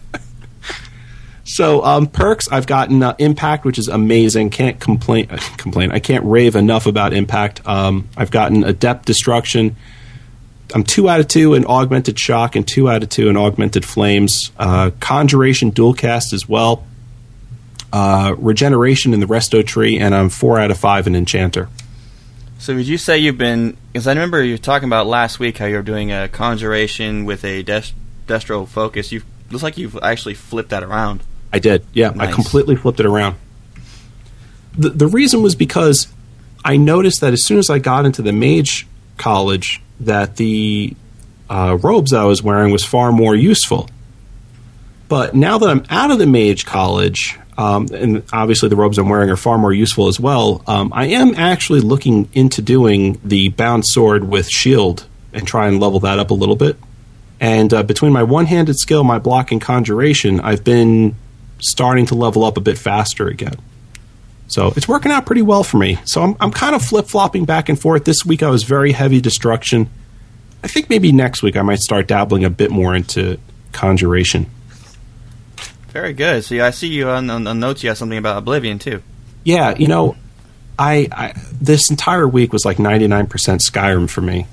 so 1.44 1.84
um, 1.84 2.06
perks, 2.06 2.48
I've 2.50 2.66
gotten 2.66 3.02
uh, 3.02 3.14
impact, 3.18 3.64
which 3.64 3.78
is 3.78 3.88
amazing. 3.88 4.50
Can't 4.50 4.80
complain. 4.80 5.28
Uh, 5.30 5.38
complain. 5.56 5.92
I 5.92 5.98
can't 5.98 6.24
rave 6.24 6.56
enough 6.56 6.86
about 6.86 7.12
impact. 7.12 7.66
Um, 7.66 8.08
I've 8.16 8.30
gotten 8.30 8.64
adept 8.64 9.06
destruction. 9.06 9.76
I'm 10.74 10.82
two 10.82 11.08
out 11.08 11.20
of 11.20 11.28
two 11.28 11.54
in 11.54 11.66
augmented 11.66 12.18
shock 12.18 12.56
and 12.56 12.66
two 12.66 12.88
out 12.88 13.02
of 13.02 13.08
two 13.08 13.28
in 13.28 13.36
augmented 13.36 13.84
flames. 13.84 14.50
Uh, 14.58 14.90
conjuration 14.98 15.70
dual 15.70 15.94
cast 15.94 16.32
as 16.32 16.48
well. 16.48 16.84
Uh, 17.96 18.34
regeneration 18.38 19.14
in 19.14 19.20
the 19.20 19.26
resto 19.26 19.64
tree, 19.64 20.00
and 20.00 20.16
I'm 20.16 20.28
four 20.28 20.58
out 20.58 20.72
of 20.72 20.78
five 20.78 21.06
in 21.06 21.14
enchanter. 21.14 21.68
So 22.58 22.74
would 22.74 22.88
you 22.88 22.98
say 22.98 23.18
you've 23.18 23.38
been? 23.38 23.76
Because 23.92 24.08
I 24.08 24.10
remember 24.10 24.42
you 24.42 24.54
were 24.54 24.58
talking 24.58 24.88
about 24.88 25.06
last 25.06 25.38
week 25.38 25.58
how 25.58 25.66
you 25.66 25.76
were 25.76 25.82
doing 25.82 26.10
a 26.10 26.26
conjuration 26.26 27.24
with 27.24 27.44
a 27.44 27.62
dest- 27.62 27.94
destro 28.26 28.66
focus. 28.66 29.12
You 29.12 29.22
looks 29.48 29.62
like 29.62 29.78
you've 29.78 29.96
actually 30.02 30.34
flipped 30.34 30.70
that 30.70 30.82
around. 30.82 31.22
I 31.52 31.60
did. 31.60 31.86
Yeah, 31.92 32.12
I 32.18 32.32
completely 32.32 32.74
flipped 32.74 32.98
it 32.98 33.06
around. 33.06 33.36
The 34.76 34.88
the 34.88 35.06
reason 35.06 35.40
was 35.40 35.54
because 35.54 36.08
I 36.64 36.76
noticed 36.76 37.20
that 37.20 37.32
as 37.32 37.46
soon 37.46 37.58
as 37.58 37.70
I 37.70 37.78
got 37.78 38.06
into 38.06 38.22
the 38.22 38.32
mage 38.32 38.88
college, 39.18 39.80
that 40.00 40.34
the 40.34 40.96
uh, 41.48 41.78
robes 41.80 42.12
I 42.12 42.24
was 42.24 42.42
wearing 42.42 42.72
was 42.72 42.84
far 42.84 43.12
more 43.12 43.36
useful. 43.36 43.88
But 45.06 45.36
now 45.36 45.58
that 45.58 45.68
I'm 45.68 45.84
out 45.90 46.10
of 46.10 46.18
the 46.18 46.26
mage 46.26 46.66
college, 46.66 47.38
um, 47.56 47.86
and 47.92 48.22
obviously 48.32 48.68
the 48.68 48.76
robes 48.76 48.98
I'm 48.98 49.08
wearing 49.08 49.30
are 49.30 49.36
far 49.36 49.58
more 49.58 49.72
useful 49.72 50.08
as 50.08 50.18
well, 50.18 50.62
um, 50.66 50.92
I 50.92 51.06
am 51.06 51.34
actually 51.34 51.80
looking 51.80 52.28
into 52.32 52.62
doing 52.62 53.20
the 53.24 53.50
bound 53.50 53.84
sword 53.86 54.24
with 54.24 54.48
shield 54.48 55.06
and 55.32 55.46
try 55.46 55.68
and 55.68 55.80
level 55.80 56.00
that 56.00 56.18
up 56.18 56.30
a 56.30 56.34
little 56.34 56.56
bit. 56.56 56.76
And 57.40 57.74
uh, 57.74 57.82
between 57.82 58.12
my 58.12 58.22
one 58.22 58.46
handed 58.46 58.78
skill, 58.78 59.04
my 59.04 59.18
block, 59.18 59.52
and 59.52 59.60
conjuration, 59.60 60.40
I've 60.40 60.64
been 60.64 61.16
starting 61.58 62.06
to 62.06 62.14
level 62.14 62.44
up 62.44 62.56
a 62.56 62.60
bit 62.60 62.78
faster 62.78 63.28
again. 63.28 63.56
So 64.46 64.72
it's 64.76 64.86
working 64.86 65.10
out 65.10 65.26
pretty 65.26 65.42
well 65.42 65.64
for 65.64 65.78
me. 65.78 65.98
So 66.04 66.22
I'm, 66.22 66.36
I'm 66.40 66.50
kind 66.50 66.74
of 66.74 66.82
flip 66.82 67.06
flopping 67.06 67.44
back 67.44 67.68
and 67.68 67.80
forth. 67.80 68.04
This 68.04 68.24
week 68.24 68.42
I 68.42 68.50
was 68.50 68.62
very 68.62 68.92
heavy 68.92 69.20
destruction. 69.20 69.88
I 70.62 70.68
think 70.68 70.88
maybe 70.88 71.12
next 71.12 71.42
week 71.42 71.56
I 71.56 71.62
might 71.62 71.80
start 71.80 72.06
dabbling 72.06 72.44
a 72.44 72.50
bit 72.50 72.70
more 72.70 72.94
into 72.94 73.38
conjuration. 73.72 74.46
Very 75.94 76.12
good. 76.12 76.42
So 76.42 76.56
yeah, 76.56 76.66
I 76.66 76.70
see 76.70 76.88
you 76.88 77.08
on, 77.08 77.30
on, 77.30 77.46
on 77.46 77.60
notes. 77.60 77.84
You 77.84 77.88
have 77.90 77.96
something 77.96 78.18
about 78.18 78.36
Oblivion 78.36 78.80
too. 78.80 79.00
Yeah, 79.44 79.76
you 79.76 79.86
know, 79.86 80.16
I, 80.76 81.08
I 81.12 81.34
this 81.52 81.88
entire 81.88 82.26
week 82.26 82.52
was 82.52 82.64
like 82.64 82.78
99% 82.78 83.28
Skyrim 83.28 84.10
for 84.10 84.20
me, 84.20 84.48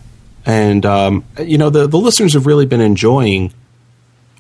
and 0.46 0.86
um, 0.86 1.26
you 1.40 1.58
know 1.58 1.72
the 1.72 1.88
the 1.88 1.98
listeners 1.98 2.36
have 2.36 2.46
really 2.46 2.68
been 2.68 2.80
enjoying 2.80 3.52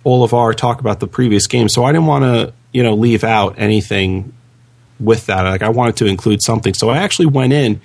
all 0.04 0.24
of 0.24 0.36
our 0.36 0.54
talk 0.54 0.80
about 0.80 0.99
the 0.99 1.08
previous 1.08 1.47
game, 1.47 1.70
so 1.70 1.84
I 1.84 1.91
didn't 1.91 2.06
want 2.06 2.24
to 2.24 2.54
you 2.72 2.84
know 2.84 2.93
leave 2.93 3.24
out 3.24 3.56
anything 3.58 4.32
with 4.99 5.26
that. 5.26 5.41
Like 5.41 5.64
I 5.64 5.70
wanted 5.70 5.97
to 5.97 6.06
include 6.06 6.43
something, 6.43 6.76
so 6.76 6.89
I 6.89 6.97
actually 6.97 7.26
went 7.26 7.52
in 7.52 7.82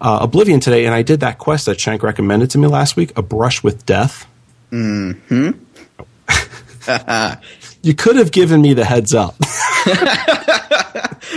uh, 0.00 0.18
Oblivion 0.22 0.58
today, 0.58 0.86
and 0.86 0.94
I 0.94 1.02
did 1.02 1.20
that 1.20 1.38
quest 1.38 1.66
that 1.66 1.78
Shank 1.78 2.02
recommended 2.02 2.50
to 2.50 2.58
me 2.58 2.66
last 2.66 2.96
week, 2.96 3.16
a 3.16 3.22
brush 3.22 3.62
with 3.62 3.86
death. 3.86 4.26
Hmm. 4.70 5.12
you 7.84 7.94
could 7.94 8.16
have 8.16 8.32
given 8.32 8.62
me 8.62 8.72
the 8.72 8.84
heads 8.84 9.14
up. 9.14 9.36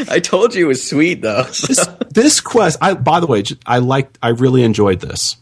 I 0.09 0.19
told 0.23 0.55
you 0.55 0.65
it 0.65 0.67
was 0.67 0.87
sweet 0.87 1.21
though. 1.21 1.43
this, 1.67 1.87
this 2.09 2.39
quest 2.39 2.77
I 2.81 2.93
by 2.93 3.19
the 3.19 3.27
way 3.27 3.43
I 3.65 3.79
liked 3.79 4.17
I 4.23 4.29
really 4.29 4.63
enjoyed 4.63 5.01
this. 5.01 5.37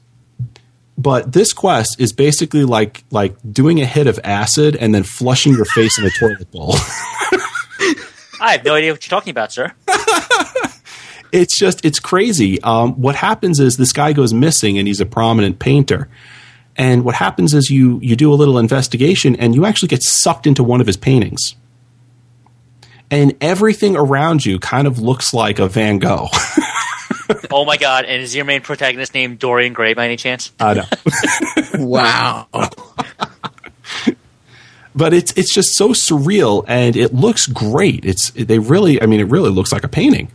But 0.98 1.34
this 1.34 1.54
quest 1.54 2.00
is 2.00 2.14
basically 2.14 2.64
like 2.64 3.04
like 3.12 3.36
doing 3.50 3.82
a 3.82 3.86
hit 3.86 4.08
of 4.08 4.20
acid 4.24 4.76
and 4.76 4.96
then 4.96 5.04
flushing 5.04 5.54
your 5.54 5.66
face 5.66 6.00
in 6.00 6.06
a 6.06 6.10
toilet 6.10 6.50
bowl. 6.52 6.74
I 8.42 8.54
have 8.54 8.66
no 8.66 8.74
idea 8.74 8.92
what 8.92 9.06
you're 9.06 9.10
talking 9.10 9.32
about, 9.32 9.52
sir. 9.52 9.74
it's 11.32 11.58
just 11.60 11.86
it's 11.86 12.00
crazy. 12.00 12.62
Um, 12.64 13.00
what 13.00 13.16
happens 13.16 13.60
is 13.60 13.78
this 13.78 13.94
guy 13.94 14.14
goes 14.14 14.34
missing 14.34 14.78
and 14.78 14.88
he's 14.88 15.02
a 15.02 15.06
prominent 15.06 15.60
painter. 15.60 16.10
And 16.78 17.06
what 17.06 17.16
happens 17.16 17.54
is 17.54 17.70
you 17.70 18.00
you 18.02 18.16
do 18.16 18.34
a 18.34 18.36
little 18.36 18.58
investigation 18.58 19.36
and 19.38 19.56
you 19.56 19.66
actually 19.66 19.88
get 19.88 20.04
sucked 20.04 20.46
into 20.46 20.64
one 20.64 20.82
of 20.82 20.88
his 20.88 20.98
paintings. 20.98 21.56
And 23.12 23.36
everything 23.40 23.96
around 23.96 24.46
you 24.46 24.60
kind 24.60 24.88
of 24.88 25.00
looks 25.00 25.34
like 25.34 25.60
a 25.60 25.68
Van 25.68 26.00
Gogh. 26.00 26.28
Oh 27.52 27.66
my 27.66 27.78
god! 27.78 28.06
And 28.06 28.22
is 28.22 28.36
your 28.36 28.46
main 28.46 28.62
protagonist 28.62 29.14
named 29.14 29.40
Dorian 29.40 29.74
Gray 29.74 29.94
by 29.94 30.06
any 30.06 30.18
chance? 30.18 30.52
I 30.60 30.74
know. 30.74 30.86
wow. 31.86 32.48
but 34.96 35.14
it's 35.14 35.32
it's 35.34 35.54
just 35.54 35.76
so 35.76 35.90
surreal 35.90 36.66
and 36.68 36.96
it 36.96 37.14
looks 37.14 37.48
great. 37.48 38.06
It's 38.06 38.32
they 38.32 38.60
really 38.60 39.02
I 39.02 39.06
mean 39.06 39.20
it 39.20 39.28
really 39.28 39.50
looks 39.50 39.72
like 39.72 39.84
a 39.84 39.88
painting. 39.88 40.32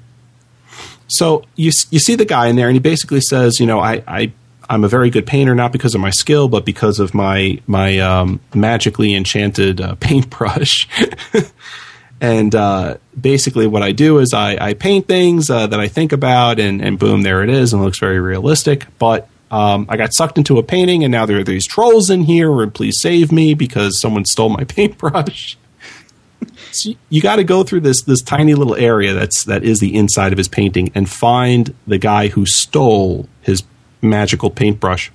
So 1.09 1.45
you 1.57 1.73
you 1.91 1.99
see 1.99 2.15
the 2.15 2.25
guy 2.25 2.49
in 2.49 2.57
there 2.57 2.69
and 2.69 2.75
he 2.75 2.81
basically 2.81 3.21
says, 3.21 3.61
you 3.61 3.67
know, 3.67 3.81
I 3.81 4.03
I 4.07 4.33
I'm 4.71 4.85
a 4.85 4.89
very 4.89 5.11
good 5.11 5.27
painter 5.27 5.55
not 5.55 5.73
because 5.73 5.95
of 5.95 6.01
my 6.01 6.11
skill 6.11 6.49
but 6.49 6.65
because 6.65 6.99
of 6.99 7.13
my 7.13 7.61
my 7.67 7.99
um, 7.99 8.41
magically 8.55 9.15
enchanted 9.15 9.81
uh, 9.81 9.95
paintbrush. 10.01 10.89
and 12.21 12.55
uh, 12.55 12.97
basically 13.21 13.67
what 13.67 13.83
I 13.83 13.93
do 13.93 14.19
is 14.19 14.33
I, 14.33 14.57
I 14.69 14.75
paint 14.75 15.09
things 15.09 15.51
uh, 15.51 15.67
that 15.67 15.81
I 15.81 15.89
think 15.89 16.13
about 16.13 16.59
and 16.59 16.81
and 16.81 16.99
boom 16.99 17.23
there 17.23 17.43
it 17.43 17.51
is 17.51 17.73
and 17.73 17.83
it 17.83 17.85
looks 17.85 17.99
very 17.99 18.21
realistic. 18.21 18.87
But 18.99 19.29
um, 19.51 19.87
I 19.89 19.97
got 19.97 20.15
sucked 20.15 20.39
into 20.39 20.59
a 20.59 20.63
painting, 20.63 21.03
and 21.03 21.11
now 21.11 21.27
there 21.27 21.39
are 21.39 21.45
these 21.45 21.67
trolls 21.67 22.09
in 22.09 22.23
here, 22.23 22.67
please 22.69 23.01
save 23.01 23.33
me 23.33 23.55
because 23.55 24.01
someone 24.01 24.25
stole 24.25 24.49
my 24.49 24.65
paintbrush. 24.69 25.59
so 26.71 26.93
you 27.09 27.21
got 27.21 27.37
to 27.37 27.45
go 27.45 27.65
through 27.65 27.81
this 27.81 28.03
this 28.03 28.23
tiny 28.23 28.55
little 28.55 28.77
area 28.77 29.13
that's 29.13 29.45
that 29.45 29.65
is 29.65 29.81
the 29.81 29.95
inside 29.97 30.33
of 30.33 30.39
his 30.39 30.49
painting 30.49 30.93
and 30.95 31.11
find 31.11 31.75
the 31.87 31.99
guy 31.99 32.29
who 32.29 32.47
stole 32.47 33.29
his 33.43 33.63
magical 34.03 34.51
paintbrush. 34.51 35.11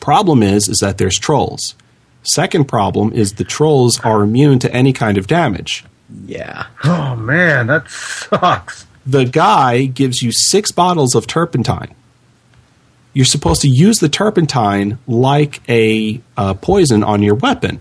Problem 0.00 0.42
is, 0.42 0.68
is 0.68 0.78
that 0.78 0.98
there's 0.98 1.18
trolls. 1.18 1.74
Second 2.22 2.66
problem 2.66 3.12
is 3.12 3.34
the 3.34 3.44
trolls 3.44 4.00
are 4.00 4.22
immune 4.22 4.58
to 4.60 4.72
any 4.72 4.92
kind 4.92 5.18
of 5.18 5.26
damage. 5.26 5.84
Yeah. 6.26 6.66
Oh 6.84 7.16
man, 7.16 7.68
that 7.68 7.88
sucks. 7.88 8.86
the 9.06 9.24
guy 9.24 9.86
gives 9.86 10.22
you 10.22 10.30
six 10.32 10.70
bottles 10.70 11.14
of 11.14 11.26
turpentine. 11.26 11.94
You're 13.12 13.24
supposed 13.24 13.62
to 13.62 13.68
use 13.68 13.98
the 13.98 14.08
turpentine 14.08 14.98
like 15.06 15.60
a 15.68 16.20
uh, 16.36 16.54
poison 16.54 17.04
on 17.04 17.22
your 17.22 17.34
weapon. 17.34 17.80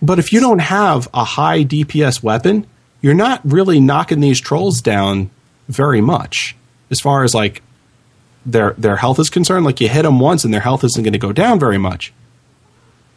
But 0.00 0.18
if 0.18 0.32
you 0.32 0.40
don't 0.40 0.60
have 0.60 1.08
a 1.12 1.24
high 1.24 1.64
DPS 1.64 2.22
weapon, 2.22 2.66
you're 3.00 3.14
not 3.14 3.40
really 3.44 3.80
knocking 3.80 4.20
these 4.20 4.40
trolls 4.40 4.80
down 4.80 5.30
very 5.68 6.00
much 6.00 6.56
as 6.90 7.00
far 7.00 7.24
as 7.24 7.34
like 7.34 7.62
their 8.46 8.74
their 8.78 8.96
health 8.96 9.18
is 9.18 9.30
concerned. 9.30 9.64
Like 9.64 9.80
you 9.80 9.88
hit 9.88 10.02
them 10.02 10.20
once 10.20 10.44
and 10.44 10.52
their 10.52 10.60
health 10.60 10.84
isn't 10.84 11.02
going 11.02 11.12
to 11.12 11.18
go 11.18 11.32
down 11.32 11.58
very 11.58 11.78
much. 11.78 12.12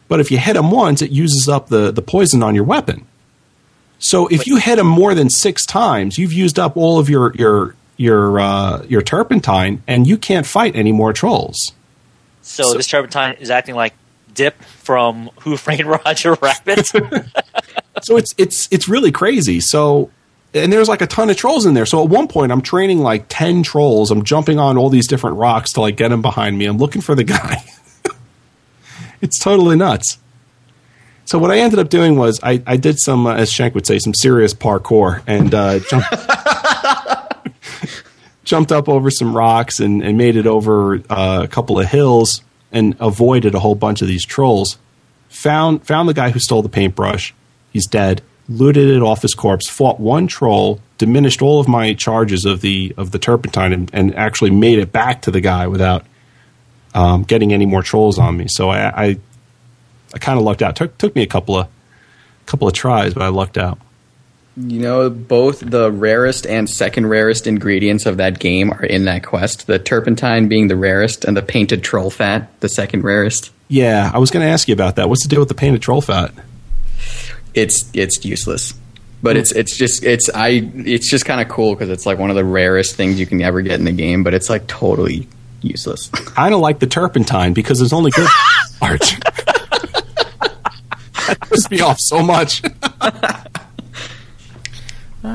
But 0.08 0.20
if 0.20 0.30
you 0.30 0.38
hit 0.38 0.54
them 0.54 0.70
once, 0.70 1.00
it 1.00 1.10
uses 1.10 1.48
up 1.48 1.68
the, 1.68 1.90
the 1.90 2.02
poison 2.02 2.42
on 2.42 2.54
your 2.54 2.64
weapon. 2.64 3.06
So 3.98 4.26
if 4.26 4.46
you 4.46 4.56
hit 4.56 4.76
them 4.76 4.86
more 4.86 5.14
than 5.14 5.30
six 5.30 5.64
times, 5.64 6.18
you've 6.18 6.32
used 6.32 6.58
up 6.58 6.76
all 6.76 6.98
of 6.98 7.08
your 7.08 7.32
your 7.34 7.74
your 7.96 8.40
uh, 8.40 8.82
your 8.88 9.00
turpentine, 9.00 9.82
and 9.86 10.06
you 10.06 10.18
can't 10.18 10.46
fight 10.46 10.74
any 10.74 10.92
more 10.92 11.12
trolls. 11.12 11.56
So, 12.42 12.64
So- 12.64 12.74
this 12.74 12.88
turpentine 12.88 13.36
is 13.38 13.48
acting 13.50 13.74
like 13.76 13.94
dip 14.34 14.60
from 14.62 15.30
Who 15.42 15.56
Framed 15.56 15.86
Roger 15.86 16.34
Rabbit. 16.34 16.86
so 18.02 18.16
it's 18.16 18.34
it's 18.38 18.68
it's 18.70 18.88
really 18.88 19.12
crazy. 19.12 19.60
So 19.60 20.10
and 20.54 20.72
there's 20.72 20.88
like 20.88 21.00
a 21.00 21.06
ton 21.06 21.30
of 21.30 21.36
trolls 21.36 21.66
in 21.66 21.74
there. 21.74 21.86
So 21.86 22.02
at 22.02 22.08
one 22.08 22.28
point, 22.28 22.52
I'm 22.52 22.62
training 22.62 22.98
like 22.98 23.26
ten 23.28 23.62
trolls. 23.62 24.10
I'm 24.10 24.24
jumping 24.24 24.58
on 24.58 24.76
all 24.76 24.90
these 24.90 25.06
different 25.06 25.36
rocks 25.36 25.72
to 25.74 25.80
like 25.80 25.96
get 25.96 26.08
them 26.08 26.22
behind 26.22 26.58
me. 26.58 26.66
I'm 26.66 26.78
looking 26.78 27.02
for 27.02 27.14
the 27.14 27.24
guy. 27.24 27.64
it's 29.20 29.38
totally 29.38 29.76
nuts. 29.76 30.18
So 31.24 31.38
what 31.38 31.50
I 31.50 31.58
ended 31.58 31.78
up 31.78 31.88
doing 31.88 32.16
was 32.16 32.40
I, 32.42 32.62
I 32.66 32.76
did 32.76 32.98
some, 32.98 33.26
uh, 33.26 33.34
as 33.34 33.50
Shank 33.50 33.74
would 33.74 33.86
say, 33.86 33.98
some 33.98 34.12
serious 34.12 34.52
parkour 34.52 35.22
and 35.26 35.54
uh, 35.54 35.78
jumped, 35.88 37.56
jumped 38.44 38.72
up 38.72 38.88
over 38.88 39.10
some 39.10 39.34
rocks 39.34 39.80
and, 39.80 40.02
and 40.02 40.18
made 40.18 40.36
it 40.36 40.46
over 40.46 40.96
uh, 41.08 41.40
a 41.44 41.48
couple 41.48 41.78
of 41.78 41.86
hills 41.88 42.42
and 42.72 42.96
avoided 43.00 43.54
a 43.54 43.60
whole 43.60 43.74
bunch 43.74 44.02
of 44.02 44.08
these 44.08 44.24
trolls. 44.24 44.78
Found 45.28 45.86
found 45.86 46.08
the 46.08 46.14
guy 46.14 46.30
who 46.30 46.38
stole 46.38 46.60
the 46.60 46.68
paintbrush. 46.68 47.32
He's 47.72 47.86
dead. 47.86 48.20
Looted 48.52 48.88
it 48.88 49.02
off 49.02 49.22
his 49.22 49.34
corpse. 49.34 49.68
Fought 49.68 50.00
one 50.00 50.26
troll. 50.26 50.80
Diminished 50.98 51.42
all 51.42 51.60
of 51.60 51.68
my 51.68 51.94
charges 51.94 52.44
of 52.44 52.60
the 52.60 52.94
of 52.96 53.10
the 53.10 53.18
turpentine 53.18 53.72
and, 53.72 53.90
and 53.92 54.14
actually 54.14 54.50
made 54.50 54.78
it 54.78 54.92
back 54.92 55.22
to 55.22 55.30
the 55.30 55.40
guy 55.40 55.66
without 55.66 56.04
um, 56.94 57.22
getting 57.22 57.52
any 57.52 57.66
more 57.66 57.82
trolls 57.82 58.18
on 58.18 58.36
me. 58.36 58.46
So 58.48 58.68
I, 58.68 59.04
I 59.04 59.18
I 60.14 60.18
kind 60.18 60.38
of 60.38 60.44
lucked 60.44 60.62
out. 60.62 60.76
Took 60.76 60.98
took 60.98 61.14
me 61.14 61.22
a 61.22 61.26
couple 61.26 61.56
of 61.56 61.68
couple 62.46 62.68
of 62.68 62.74
tries, 62.74 63.14
but 63.14 63.22
I 63.22 63.28
lucked 63.28 63.58
out. 63.58 63.78
You 64.54 64.80
know, 64.80 65.08
both 65.08 65.60
the 65.60 65.90
rarest 65.90 66.46
and 66.46 66.68
second 66.68 67.06
rarest 67.06 67.46
ingredients 67.46 68.04
of 68.04 68.18
that 68.18 68.38
game 68.38 68.70
are 68.70 68.84
in 68.84 69.06
that 69.06 69.24
quest. 69.24 69.66
The 69.66 69.78
turpentine 69.78 70.48
being 70.48 70.68
the 70.68 70.76
rarest, 70.76 71.24
and 71.24 71.34
the 71.34 71.42
painted 71.42 71.82
troll 71.82 72.10
fat 72.10 72.60
the 72.60 72.68
second 72.68 73.02
rarest. 73.02 73.50
Yeah, 73.68 74.10
I 74.12 74.18
was 74.18 74.30
going 74.30 74.44
to 74.44 74.52
ask 74.52 74.68
you 74.68 74.74
about 74.74 74.96
that. 74.96 75.08
What's 75.08 75.22
the 75.22 75.30
deal 75.30 75.40
with 75.40 75.48
the 75.48 75.54
painted 75.54 75.80
troll 75.80 76.02
fat? 76.02 76.34
It's 77.54 77.88
it's 77.94 78.24
useless, 78.24 78.74
but 79.22 79.36
it's 79.36 79.52
hmm. 79.52 79.58
it's 79.60 79.76
just 79.76 80.02
it's 80.04 80.30
I 80.34 80.70
it's 80.76 81.10
just 81.10 81.24
kind 81.26 81.40
of 81.40 81.48
cool 81.48 81.74
because 81.74 81.90
it's 81.90 82.06
like 82.06 82.18
one 82.18 82.30
of 82.30 82.36
the 82.36 82.44
rarest 82.44 82.96
things 82.96 83.20
you 83.20 83.26
can 83.26 83.40
ever 83.42 83.60
get 83.62 83.78
in 83.78 83.84
the 83.84 83.92
game, 83.92 84.24
but 84.24 84.34
it's 84.34 84.48
like 84.50 84.66
totally 84.66 85.28
useless. 85.60 86.10
I 86.36 86.50
don't 86.50 86.62
like 86.62 86.78
the 86.78 86.86
turpentine 86.86 87.52
because 87.52 87.80
it's 87.80 87.92
only 87.92 88.10
good 88.10 88.28
art. 88.82 89.00
that 91.26 91.38
pisses 91.40 91.70
me 91.70 91.80
off 91.80 91.98
so 92.00 92.22
much. 92.22 92.62
All 92.64 92.70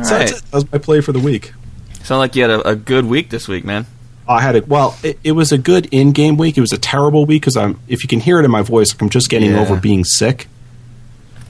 So 0.03 0.07
that's 0.09 0.11
right. 0.11 0.31
it. 0.31 0.41
That 0.51 0.53
was 0.53 0.71
my 0.71 0.77
play 0.79 1.01
for 1.01 1.11
the 1.11 1.19
week. 1.19 1.53
Sound 2.03 2.19
like 2.19 2.35
you 2.35 2.41
had 2.43 2.51
a, 2.51 2.69
a 2.69 2.75
good 2.75 3.05
week 3.05 3.29
this 3.29 3.47
week, 3.47 3.63
man. 3.65 3.85
Oh, 4.27 4.33
I 4.33 4.41
had 4.41 4.55
it. 4.55 4.67
Well, 4.67 4.97
it, 5.03 5.19
it 5.23 5.31
was 5.33 5.51
a 5.53 5.57
good 5.57 5.87
in-game 5.91 6.35
week. 6.37 6.57
It 6.57 6.61
was 6.61 6.73
a 6.73 6.77
terrible 6.77 7.25
week 7.25 7.41
because 7.43 7.55
I'm. 7.55 7.79
If 7.87 8.03
you 8.03 8.09
can 8.09 8.19
hear 8.19 8.39
it 8.39 8.45
in 8.45 8.51
my 8.51 8.61
voice, 8.61 8.93
I'm 8.99 9.09
just 9.09 9.29
getting 9.29 9.51
Yeah. 9.51 9.61
over 9.61 9.77
being 9.77 10.03
sick. 10.03 10.47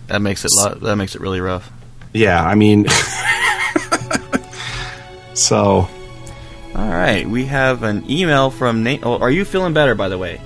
That 0.08 0.22
makes 0.22 0.46
it 0.46 0.52
lo- 0.56 0.76
that 0.76 0.96
makes 0.96 1.16
it 1.16 1.22
really 1.22 1.42
rough. 1.42 1.70
Yeah, 2.14 2.44
I 2.44 2.56
mean. 2.56 2.88
so 5.34 5.88
All 6.76 6.90
right, 6.90 7.28
we 7.28 7.46
have 7.46 7.84
an 7.84 8.10
email 8.10 8.50
from 8.50 8.84
Nate. 8.84 9.06
Oh, 9.06 9.18
are 9.20 9.32
you 9.32 9.46
feeling 9.46 9.74
better, 9.74 9.96
by 9.96 10.10
the 10.10 10.18
way? 10.18 10.42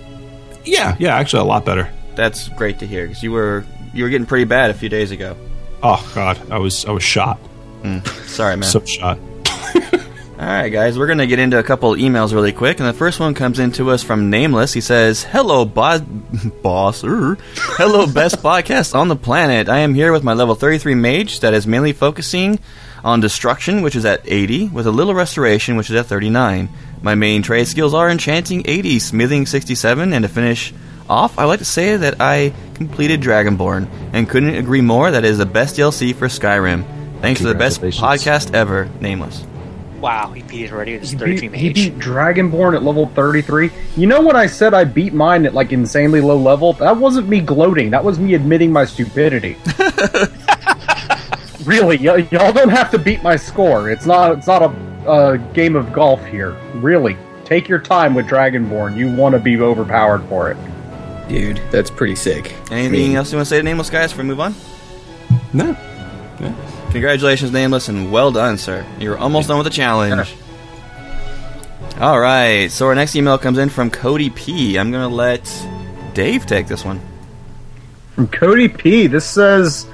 yeah, 0.66 0.96
yeah, 1.00 1.16
actually 1.16 1.42
a 1.42 1.46
lot 1.46 1.66
better. 1.66 1.90
That's 2.16 2.50
great 2.50 2.80
to 2.80 2.88
hear 2.88 3.08
because 3.08 3.24
you 3.24 3.32
were 3.32 3.66
you 3.94 4.04
were 4.04 4.10
getting 4.10 4.28
pretty 4.28 4.46
bad 4.46 4.70
a 4.70 4.74
few 4.74 4.90
days 4.90 5.12
ago. 5.12 5.36
Oh 5.84 6.10
God, 6.14 6.52
I 6.52 6.60
was 6.60 6.86
I 6.86 6.92
was 6.92 7.04
shot. 7.04 7.40
Mm, 7.84 8.06
sorry, 8.28 8.56
man. 8.58 8.70
So 8.70 8.84
shot. 8.86 9.18
All 10.42 10.48
right, 10.48 10.70
guys, 10.70 10.98
we're 10.98 11.06
going 11.06 11.20
to 11.20 11.28
get 11.28 11.38
into 11.38 11.60
a 11.60 11.64
couple 11.64 11.94
emails 11.94 12.34
really 12.34 12.52
quick, 12.52 12.80
and 12.80 12.90
the 12.90 12.94
first 12.94 13.20
one 13.20 13.36
comes 13.36 13.60
in 13.60 13.72
to 13.74 13.92
us 13.92 14.02
from 14.02 14.32
Nameless. 14.32 14.74
He 14.74 14.82
says, 14.82 15.22
"Hello, 15.22 15.66
bo- 15.66 16.00
boss. 16.64 17.02
Hello, 17.04 18.08
best 18.08 18.38
podcast 18.42 18.96
on 18.96 19.08
the 19.08 19.16
planet. 19.16 19.70
I 19.70 19.78
am 19.82 19.94
here 19.94 20.12
with 20.12 20.24
my 20.24 20.34
level 20.34 20.56
33 20.56 20.96
mage 20.96 21.42
that 21.42 21.54
is 21.54 21.68
mainly 21.68 21.94
focusing 21.94 22.58
on 23.04 23.20
destruction, 23.20 23.84
which 23.84 23.96
is 23.96 24.04
at 24.04 24.22
80, 24.26 24.70
with 24.70 24.88
a 24.88 24.92
little 24.92 25.14
restoration, 25.14 25.76
which 25.76 25.92
is 25.92 25.96
at 25.96 26.08
39. 26.08 26.70
My 27.04 27.14
main 27.14 27.44
trade 27.44 27.68
skills 27.68 27.94
are 27.94 28.10
enchanting 28.10 28.64
80, 28.66 28.98
smithing 28.98 29.46
67, 29.46 30.12
and 30.12 30.24
to 30.24 30.28
finish 30.28 30.74
off, 31.08 31.38
I 31.38 31.44
like 31.44 31.60
to 31.60 31.66
say 31.66 31.98
that 31.98 32.20
I 32.20 32.52
completed 32.74 33.22
Dragonborn 33.22 33.88
and 34.12 34.28
couldn't 34.28 34.56
agree 34.56 34.82
more. 34.82 35.12
That 35.12 35.24
is 35.24 35.38
the 35.38 35.46
best 35.46 35.76
DLC 35.76 36.16
for 36.16 36.30
Skyrim. 36.30 36.84
Thanks 37.22 37.42
to 37.42 37.48
the 37.48 37.54
best 37.54 37.80
podcast 37.80 38.56
ever, 38.56 38.90
Nameless." 39.00 39.51
Wow, 40.02 40.32
he 40.32 40.42
beat 40.42 40.66
it 40.66 40.72
already 40.72 40.94
with 40.94 41.02
his 41.02 41.12
He 41.12 41.18
33 41.18 41.48
beat, 41.48 41.60
he 41.60 41.74
beat 41.74 41.98
Dragonborn 42.00 42.76
at 42.76 42.84
level 42.84 43.08
33. 43.08 43.72
You 43.96 44.08
know 44.08 44.22
when 44.22 44.36
I 44.36 44.48
said 44.48 44.74
I 44.74 44.84
beat 44.84 45.14
mine 45.14 45.46
at 45.46 45.54
like 45.54 45.72
insanely 45.72 46.22
low 46.22 46.38
level? 46.38 46.74
That 46.74 46.98
wasn't 46.98 47.30
me 47.30 47.40
gloating. 47.40 47.92
That 47.92 48.04
was 48.04 48.20
me 48.20 48.34
admitting 48.34 48.72
my 48.72 48.86
stupidity. 48.86 49.58
really, 51.66 51.98
y- 51.98 52.28
y'all 52.32 52.52
don't 52.52 52.70
have 52.70 52.90
to 52.92 52.98
beat 52.98 53.24
my 53.24 53.36
score. 53.36 53.90
It's 53.90 54.06
not. 54.06 54.38
It's 54.38 54.48
not 54.48 54.62
a, 54.64 55.10
a 55.10 55.38
game 55.54 55.76
of 55.76 55.94
golf 55.94 56.24
here. 56.26 56.52
Really, 56.76 57.16
take 57.46 57.70
your 57.70 57.80
time 57.80 58.14
with 58.16 58.26
Dragonborn. 58.28 58.98
You 58.98 59.14
want 59.16 59.34
to 59.34 59.40
be 59.40 59.58
overpowered 59.60 60.24
for 60.24 60.50
it. 60.52 60.58
Dude, 61.30 61.62
that's 61.72 61.90
pretty 61.90 62.16
sick. 62.16 62.54
Anything 62.72 62.86
I 62.86 62.90
mean, 62.90 63.16
else 63.16 63.32
you 63.32 63.38
want 63.38 63.48
to 63.48 63.50
say 63.50 63.58
to 63.58 63.64
Nameless, 63.64 63.90
guys, 63.90 64.12
before 64.12 64.24
we 64.24 64.30
move 64.30 64.40
on? 64.42 64.56
No. 65.54 65.78
Congratulations, 66.92 67.52
Nameless, 67.52 67.88
and 67.88 68.12
well 68.12 68.32
done, 68.32 68.58
sir. 68.58 68.86
You're 69.00 69.18
almost 69.18 69.48
done 69.48 69.58
with 69.58 69.66
the 69.66 69.72
challenge. 69.72 70.36
All 72.00 72.20
right, 72.20 72.70
so 72.70 72.88
our 72.88 72.96
next 72.96 73.16
email 73.16 73.38
comes 73.38 73.58
in 73.58 73.70
from 73.70 73.90
Cody 73.90 74.30
P. 74.30 74.78
I'm 74.78 74.92
going 74.92 75.08
to 75.08 75.16
let 75.16 75.42
Dave 76.14 76.46
take 76.46 76.68
this 76.68 76.84
one. 76.84 77.00
From 78.16 78.28
Cody 78.28 78.68
P. 78.68 79.08
This 79.08 79.26
says, 79.26 79.88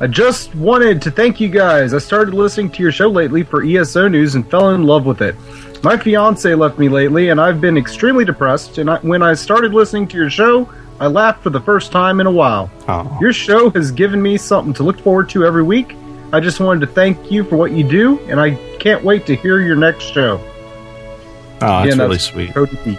I 0.00 0.08
just 0.08 0.54
wanted 0.56 1.00
to 1.02 1.10
thank 1.10 1.40
you 1.40 1.48
guys. 1.48 1.94
I 1.94 1.98
started 1.98 2.34
listening 2.34 2.70
to 2.72 2.82
your 2.82 2.90
show 2.90 3.08
lately 3.08 3.44
for 3.44 3.62
ESO 3.62 4.08
news 4.08 4.34
and 4.34 4.48
fell 4.50 4.70
in 4.70 4.84
love 4.84 5.06
with 5.06 5.22
it. 5.22 5.36
My 5.84 5.96
fiance 5.96 6.52
left 6.54 6.78
me 6.78 6.88
lately, 6.88 7.28
and 7.28 7.40
I've 7.40 7.60
been 7.60 7.76
extremely 7.76 8.24
depressed. 8.24 8.78
And 8.78 8.90
I, 8.90 8.98
when 8.98 9.22
I 9.22 9.34
started 9.34 9.72
listening 9.72 10.08
to 10.08 10.16
your 10.16 10.30
show, 10.30 10.68
I 10.98 11.06
laughed 11.06 11.42
for 11.42 11.50
the 11.50 11.60
first 11.60 11.92
time 11.92 12.20
in 12.20 12.26
a 12.26 12.30
while. 12.30 12.70
Oh. 12.88 13.18
Your 13.20 13.32
show 13.32 13.70
has 13.70 13.92
given 13.92 14.20
me 14.20 14.36
something 14.36 14.74
to 14.74 14.82
look 14.82 14.98
forward 14.98 15.28
to 15.30 15.44
every 15.44 15.62
week. 15.62 15.94
I 16.32 16.40
just 16.40 16.60
wanted 16.60 16.80
to 16.80 16.86
thank 16.86 17.30
you 17.30 17.44
for 17.44 17.56
what 17.56 17.72
you 17.72 17.82
do, 17.84 18.18
and 18.28 18.40
I 18.40 18.54
can't 18.78 19.02
wait 19.04 19.26
to 19.26 19.34
hear 19.36 19.60
your 19.60 19.76
next 19.76 20.04
show. 20.12 20.38
Oh, 20.38 21.58
that's 21.60 21.86
Again, 21.86 21.98
really 21.98 22.18
sweet. 22.18 22.54
Cody 22.54 22.76
P. 22.84 22.98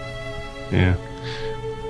Yeah. 0.72 0.96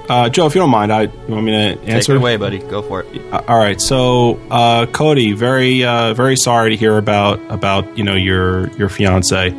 Uh, 0.08 0.30
Joe, 0.30 0.46
if 0.46 0.56
you 0.56 0.62
don't 0.62 0.70
mind, 0.70 0.92
I 0.92 1.04
you 1.04 1.12
want 1.28 1.46
me 1.46 1.52
to 1.52 1.58
answer. 1.58 2.00
Take 2.00 2.10
it 2.10 2.18
away, 2.18 2.38
buddy. 2.38 2.60
Go 2.60 2.82
for 2.82 3.02
it. 3.04 3.34
Uh, 3.34 3.42
all 3.48 3.58
right. 3.58 3.80
So, 3.80 4.40
uh, 4.52 4.86
Cody, 4.88 5.32
very 5.34 5.84
uh, 5.84 6.14
very 6.14 6.36
sorry 6.36 6.72
to 6.72 6.76
hear 6.76 6.98
about 6.98 7.40
about 7.50 7.98
you 7.98 8.04
know 8.04 8.16
your 8.16 8.70
your 8.78 8.90
fiance. 8.90 9.56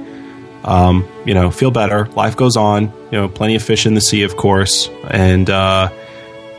Um, 0.64 1.08
you 1.24 1.34
know, 1.34 1.50
feel 1.50 1.70
better. 1.70 2.06
Life 2.08 2.36
goes 2.36 2.56
on. 2.56 2.92
You 3.10 3.18
know, 3.18 3.28
plenty 3.28 3.56
of 3.56 3.62
fish 3.62 3.86
in 3.86 3.94
the 3.94 4.00
sea, 4.00 4.22
of 4.22 4.36
course, 4.36 4.88
and 5.10 5.48
uh, 5.48 5.90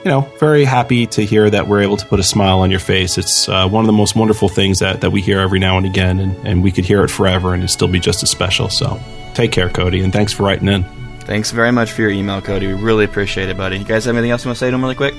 you 0.03 0.11
know, 0.11 0.21
very 0.39 0.65
happy 0.65 1.07
to 1.07 1.23
hear 1.25 1.49
that 1.49 1.67
we're 1.67 1.81
able 1.81 1.97
to 1.97 2.05
put 2.05 2.19
a 2.19 2.23
smile 2.23 2.59
on 2.59 2.69
your 2.71 2.79
face. 2.79 3.17
It's 3.17 3.47
uh, 3.47 3.67
one 3.67 3.83
of 3.83 3.87
the 3.87 3.93
most 3.93 4.15
wonderful 4.15 4.49
things 4.49 4.79
that 4.79 5.01
that 5.01 5.11
we 5.11 5.21
hear 5.21 5.39
every 5.39 5.59
now 5.59 5.77
and 5.77 5.85
again, 5.85 6.19
and, 6.19 6.47
and 6.47 6.63
we 6.63 6.71
could 6.71 6.85
hear 6.85 7.03
it 7.03 7.09
forever, 7.09 7.53
and 7.53 7.63
it'd 7.63 7.71
still 7.71 7.87
be 7.87 7.99
just 7.99 8.21
as 8.23 8.29
special. 8.29 8.69
So, 8.69 8.99
take 9.33 9.51
care, 9.51 9.69
Cody, 9.69 10.01
and 10.01 10.11
thanks 10.11 10.33
for 10.33 10.43
writing 10.43 10.67
in. 10.67 10.83
Thanks 11.21 11.51
very 11.51 11.71
much 11.71 11.91
for 11.93 12.01
your 12.01 12.11
email, 12.11 12.41
Cody. 12.41 12.67
We 12.67 12.73
really 12.73 13.05
appreciate 13.05 13.47
it, 13.47 13.55
buddy. 13.55 13.77
You 13.77 13.85
guys 13.85 14.03
have 14.05 14.15
anything 14.15 14.31
else 14.31 14.43
you 14.43 14.49
want 14.49 14.57
to 14.57 14.65
say 14.65 14.69
to 14.69 14.75
him 14.75 14.81
really 14.81 14.95
quick? 14.95 15.13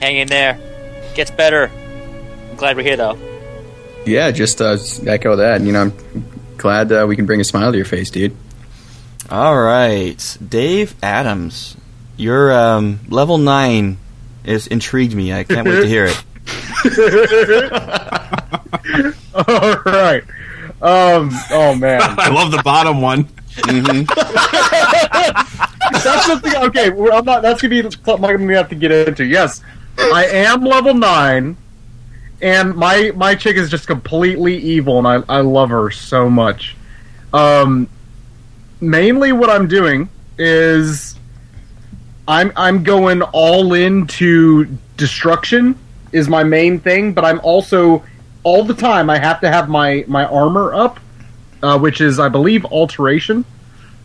Hang 0.00 0.16
in 0.18 0.28
there. 0.28 0.58
Gets 1.16 1.32
better. 1.32 1.68
I'm 2.50 2.56
glad 2.56 2.76
we're 2.76 2.84
here, 2.84 2.96
though. 2.96 3.18
yeah, 4.06 4.30
just 4.30 4.60
uh, 4.62 4.78
echo 5.06 5.34
that. 5.36 5.62
You 5.62 5.72
know, 5.72 5.80
I'm 5.80 5.94
glad 6.58 6.92
uh, 6.92 7.06
we 7.08 7.16
can 7.16 7.26
bring 7.26 7.40
a 7.40 7.44
smile 7.44 7.72
to 7.72 7.76
your 7.76 7.86
face, 7.86 8.10
dude. 8.10 8.36
All 9.28 9.58
right, 9.60 10.38
Dave 10.48 10.94
Adams, 11.02 11.76
your 12.20 12.52
um, 12.52 13.00
level 13.08 13.38
nine 13.38 13.96
is 14.44 14.66
intrigued 14.66 15.14
me. 15.14 15.32
I 15.32 15.44
can't 15.44 15.66
wait 15.66 15.80
to 15.80 15.86
hear 15.86 16.04
it. 16.04 16.22
All 19.34 19.92
right. 19.92 20.22
Um. 20.82 21.30
Oh 21.50 21.74
man. 21.74 22.00
I 22.18 22.30
love 22.30 22.50
the 22.50 22.62
bottom 22.62 23.00
one. 23.00 23.28
that's 26.04 26.26
something. 26.26 26.54
Okay, 26.56 26.90
I'm 26.90 27.24
not. 27.24 27.42
That's 27.42 27.60
gonna 27.60 27.70
be 27.70 27.82
something 27.82 28.24
I'm 28.24 28.30
gonna 28.38 28.56
have 28.56 28.68
to 28.68 28.74
get 28.74 28.92
into. 28.92 29.24
Yes, 29.24 29.62
I 29.98 30.26
am 30.26 30.64
level 30.64 30.94
nine, 30.94 31.56
and 32.40 32.76
my 32.76 33.12
my 33.16 33.34
chick 33.34 33.56
is 33.56 33.70
just 33.70 33.86
completely 33.86 34.56
evil, 34.56 34.98
and 34.98 35.06
I 35.06 35.38
I 35.38 35.40
love 35.40 35.70
her 35.70 35.90
so 35.90 36.30
much. 36.30 36.76
Um, 37.32 37.88
mainly 38.80 39.32
what 39.32 39.50
I'm 39.50 39.68
doing 39.68 40.08
is 40.38 41.09
I'm 42.30 42.52
I'm 42.54 42.84
going 42.84 43.22
all 43.22 43.74
into 43.74 44.66
destruction 44.96 45.76
is 46.12 46.28
my 46.28 46.44
main 46.44 46.78
thing, 46.78 47.12
but 47.12 47.24
I'm 47.24 47.40
also 47.40 48.04
all 48.44 48.62
the 48.62 48.74
time 48.74 49.10
I 49.10 49.18
have 49.18 49.40
to 49.40 49.50
have 49.50 49.68
my 49.68 50.04
my 50.06 50.24
armor 50.26 50.72
up, 50.72 51.00
uh, 51.60 51.76
which 51.76 52.00
is 52.00 52.20
I 52.20 52.28
believe 52.28 52.64
alteration 52.66 53.44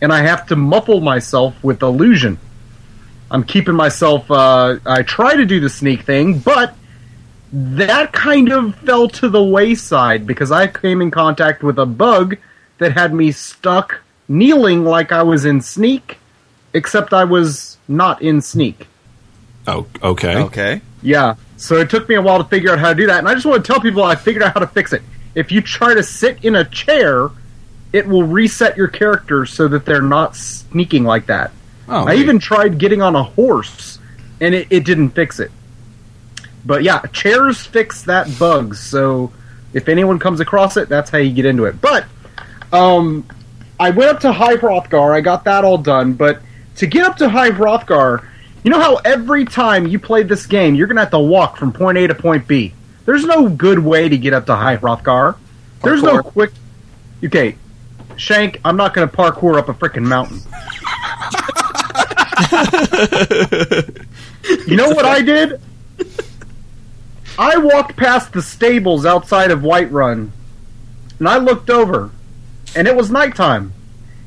and 0.02 0.12
I 0.12 0.22
have 0.22 0.44
to 0.48 0.56
muffle 0.56 1.00
myself 1.00 1.62
with 1.62 1.82
illusion. 1.82 2.38
I'm 3.30 3.44
keeping 3.44 3.76
myself. 3.76 4.28
Uh, 4.28 4.80
I 4.84 5.04
try 5.04 5.36
to 5.36 5.44
do 5.44 5.60
the 5.60 5.70
sneak 5.70 6.02
thing, 6.02 6.40
but 6.40 6.74
that 7.52 8.12
kind 8.12 8.50
of 8.50 8.74
fell 8.74 9.08
to 9.08 9.28
the 9.28 9.42
wayside 9.42 10.26
because 10.26 10.50
I 10.50 10.66
came 10.66 11.00
in 11.00 11.12
contact 11.12 11.62
with 11.62 11.78
a 11.78 11.86
bug 11.86 12.38
that 12.78 12.92
had 12.92 13.14
me 13.14 13.30
stuck 13.30 14.00
kneeling 14.28 14.84
like 14.84 15.12
I 15.12 15.22
was 15.22 15.44
in 15.44 15.60
sneak, 15.60 16.18
except 16.74 17.12
I 17.12 17.22
was 17.22 17.75
not 17.88 18.22
in 18.22 18.40
sneak. 18.40 18.86
Oh, 19.66 19.86
okay. 20.02 20.36
Okay. 20.36 20.80
Yeah. 21.02 21.36
So 21.56 21.76
it 21.76 21.90
took 21.90 22.08
me 22.08 22.14
a 22.14 22.22
while 22.22 22.42
to 22.42 22.48
figure 22.48 22.72
out 22.72 22.78
how 22.78 22.90
to 22.90 22.94
do 22.94 23.06
that, 23.06 23.18
and 23.18 23.28
I 23.28 23.34
just 23.34 23.46
want 23.46 23.64
to 23.64 23.72
tell 23.72 23.80
people 23.80 24.02
I 24.02 24.14
figured 24.14 24.42
out 24.42 24.54
how 24.54 24.60
to 24.60 24.66
fix 24.66 24.92
it. 24.92 25.02
If 25.34 25.50
you 25.52 25.60
try 25.60 25.94
to 25.94 26.02
sit 26.02 26.44
in 26.44 26.54
a 26.56 26.64
chair, 26.64 27.30
it 27.92 28.06
will 28.06 28.22
reset 28.22 28.76
your 28.76 28.88
character 28.88 29.46
so 29.46 29.68
that 29.68 29.84
they're 29.84 30.02
not 30.02 30.36
sneaking 30.36 31.04
like 31.04 31.26
that. 31.26 31.50
Oh, 31.88 32.06
I 32.06 32.14
even 32.14 32.38
tried 32.38 32.78
getting 32.78 33.00
on 33.00 33.14
a 33.14 33.22
horse, 33.22 33.98
and 34.40 34.54
it, 34.54 34.66
it 34.70 34.84
didn't 34.84 35.10
fix 35.10 35.40
it. 35.40 35.50
But 36.64 36.82
yeah, 36.82 37.00
chairs 37.12 37.64
fix 37.64 38.02
that 38.02 38.38
bug. 38.38 38.74
So 38.74 39.32
if 39.72 39.88
anyone 39.88 40.18
comes 40.18 40.40
across 40.40 40.76
it, 40.76 40.88
that's 40.88 41.10
how 41.10 41.18
you 41.18 41.32
get 41.32 41.44
into 41.44 41.64
it. 41.66 41.80
But 41.80 42.06
um, 42.72 43.26
I 43.78 43.90
went 43.90 44.10
up 44.10 44.20
to 44.20 44.32
High 44.32 44.56
Hrothgar. 44.56 45.14
I 45.14 45.20
got 45.20 45.44
that 45.44 45.64
all 45.64 45.78
done. 45.78 46.14
But 46.14 46.40
to 46.76 46.86
get 46.86 47.04
up 47.04 47.16
to 47.18 47.28
High 47.28 47.50
Hrothgar, 47.50 48.24
you 48.62 48.70
know 48.70 48.80
how 48.80 48.96
every 48.96 49.44
time 49.44 49.86
you 49.86 49.98
play 49.98 50.22
this 50.22 50.46
game, 50.46 50.74
you're 50.74 50.86
gonna 50.86 51.00
have 51.00 51.10
to 51.10 51.18
walk 51.18 51.56
from 51.56 51.72
point 51.72 51.98
A 51.98 52.06
to 52.06 52.14
point 52.14 52.46
B. 52.46 52.74
There's 53.04 53.24
no 53.24 53.48
good 53.48 53.78
way 53.78 54.08
to 54.08 54.18
get 54.18 54.34
up 54.34 54.46
to 54.46 54.56
High 54.56 54.76
Hrothgar. 54.76 55.36
There's 55.82 56.02
no 56.02 56.18
Parkour. 56.18 56.24
quick. 56.24 56.50
Okay, 57.24 57.56
Shank, 58.16 58.60
I'm 58.64 58.76
not 58.76 58.94
gonna 58.94 59.08
parkour 59.08 59.58
up 59.58 59.68
a 59.68 59.74
freaking 59.74 60.04
mountain. 60.04 60.40
you 64.66 64.76
know 64.76 64.88
what 64.90 65.04
I 65.04 65.22
did? 65.22 65.60
I 67.38 67.58
walked 67.58 67.96
past 67.96 68.32
the 68.32 68.42
stables 68.42 69.04
outside 69.04 69.50
of 69.50 69.60
Whiterun, 69.60 70.30
and 71.18 71.28
I 71.28 71.36
looked 71.38 71.68
over, 71.68 72.10
and 72.74 72.88
it 72.88 72.96
was 72.96 73.10
nighttime, 73.10 73.72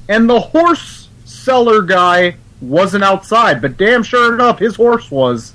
and 0.07 0.29
the 0.29 0.39
horse 0.39 0.98
seller 1.49 1.81
guy 1.81 2.35
wasn't 2.61 3.03
outside, 3.03 3.59
but 3.59 3.75
damn 3.75 4.03
sure 4.03 4.35
enough, 4.35 4.59
his 4.59 4.75
horse 4.75 5.09
was. 5.09 5.53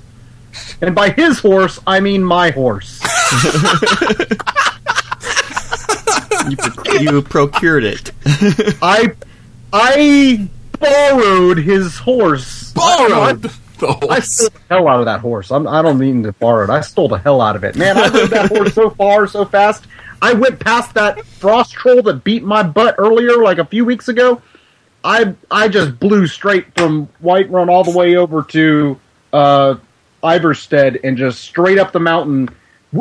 And 0.81 0.93
by 0.93 1.09
his 1.09 1.39
horse, 1.39 1.79
I 1.87 2.01
mean 2.01 2.23
my 2.23 2.51
horse. 2.51 3.01
You, 6.47 6.99
you 6.99 7.21
procured 7.23 7.83
it. 7.83 8.11
I 8.79 9.13
I 9.73 10.47
borrowed 10.79 11.57
his 11.57 11.97
horse. 11.97 12.71
Borrowed 12.73 13.41
the 13.41 14.07
I 14.07 14.19
stole 14.19 14.49
the 14.49 14.59
hell 14.69 14.87
out 14.87 14.99
of 14.99 15.05
that 15.05 15.21
horse. 15.21 15.51
I'm, 15.51 15.67
I 15.67 15.81
don't 15.81 15.97
mean 15.97 16.21
to 16.21 16.33
borrow 16.33 16.65
it. 16.65 16.69
I 16.69 16.81
stole 16.81 17.07
the 17.07 17.17
hell 17.17 17.41
out 17.41 17.55
of 17.55 17.63
it. 17.63 17.75
Man, 17.75 17.97
I 17.97 18.09
rode 18.09 18.29
that 18.29 18.51
horse 18.51 18.75
so 18.75 18.91
far, 18.91 19.25
so 19.25 19.43
fast. 19.43 19.87
I 20.21 20.33
went 20.33 20.59
past 20.59 20.93
that 20.93 21.25
frost 21.25 21.73
troll 21.73 22.03
that 22.03 22.23
beat 22.23 22.43
my 22.43 22.61
butt 22.61 22.93
earlier, 22.99 23.41
like 23.41 23.57
a 23.57 23.65
few 23.65 23.83
weeks 23.83 24.07
ago. 24.07 24.39
I 25.05 25.35
I 25.51 25.67
just 25.67 25.99
blew 25.99 26.25
straight 26.25 26.65
from 26.75 27.07
Whiterun 27.23 27.69
all 27.69 27.83
the 27.83 27.95
way 27.95 28.15
over 28.15 28.41
to 28.43 28.99
uh, 29.31 29.75
Ivarstead 30.23 30.99
and 31.03 31.15
just 31.15 31.41
straight 31.41 31.77
up 31.77 31.91
the 31.91 31.99
mountain. 31.99 32.49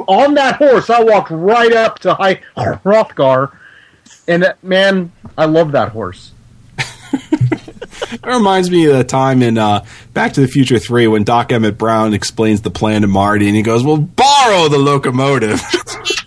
On 0.07 0.35
that 0.35 0.57
horse, 0.57 0.91
I 0.91 1.03
walked 1.03 1.31
right 1.31 1.73
up 1.73 2.01
to 2.01 2.15
High 2.15 2.41
Hrothgar, 2.57 3.57
and 4.29 4.43
that, 4.43 4.63
man, 4.63 5.13
I 5.39 5.47
love 5.47 5.73
that 5.73 5.91
horse. 5.91 6.33
It 8.13 8.27
reminds 8.27 8.71
me 8.71 8.87
of 8.87 8.97
the 8.97 9.05
time 9.05 9.43
in 9.43 9.59
uh, 9.59 9.85
Back 10.13 10.35
to 10.35 10.41
the 10.41 10.49
Future 10.49 10.79
3 10.79 11.09
when 11.09 11.25
Doc 11.25 11.53
Emmett 11.53 11.77
Brown 11.77 12.15
explains 12.15 12.63
the 12.63 12.71
plan 12.71 13.03
to 13.03 13.09
Marty 13.09 13.47
and 13.49 13.57
he 13.57 13.63
goes, 13.63 13.83
Well, 13.83 13.99
borrow 13.99 14.69
the 14.69 14.79
locomotive. 14.79 15.61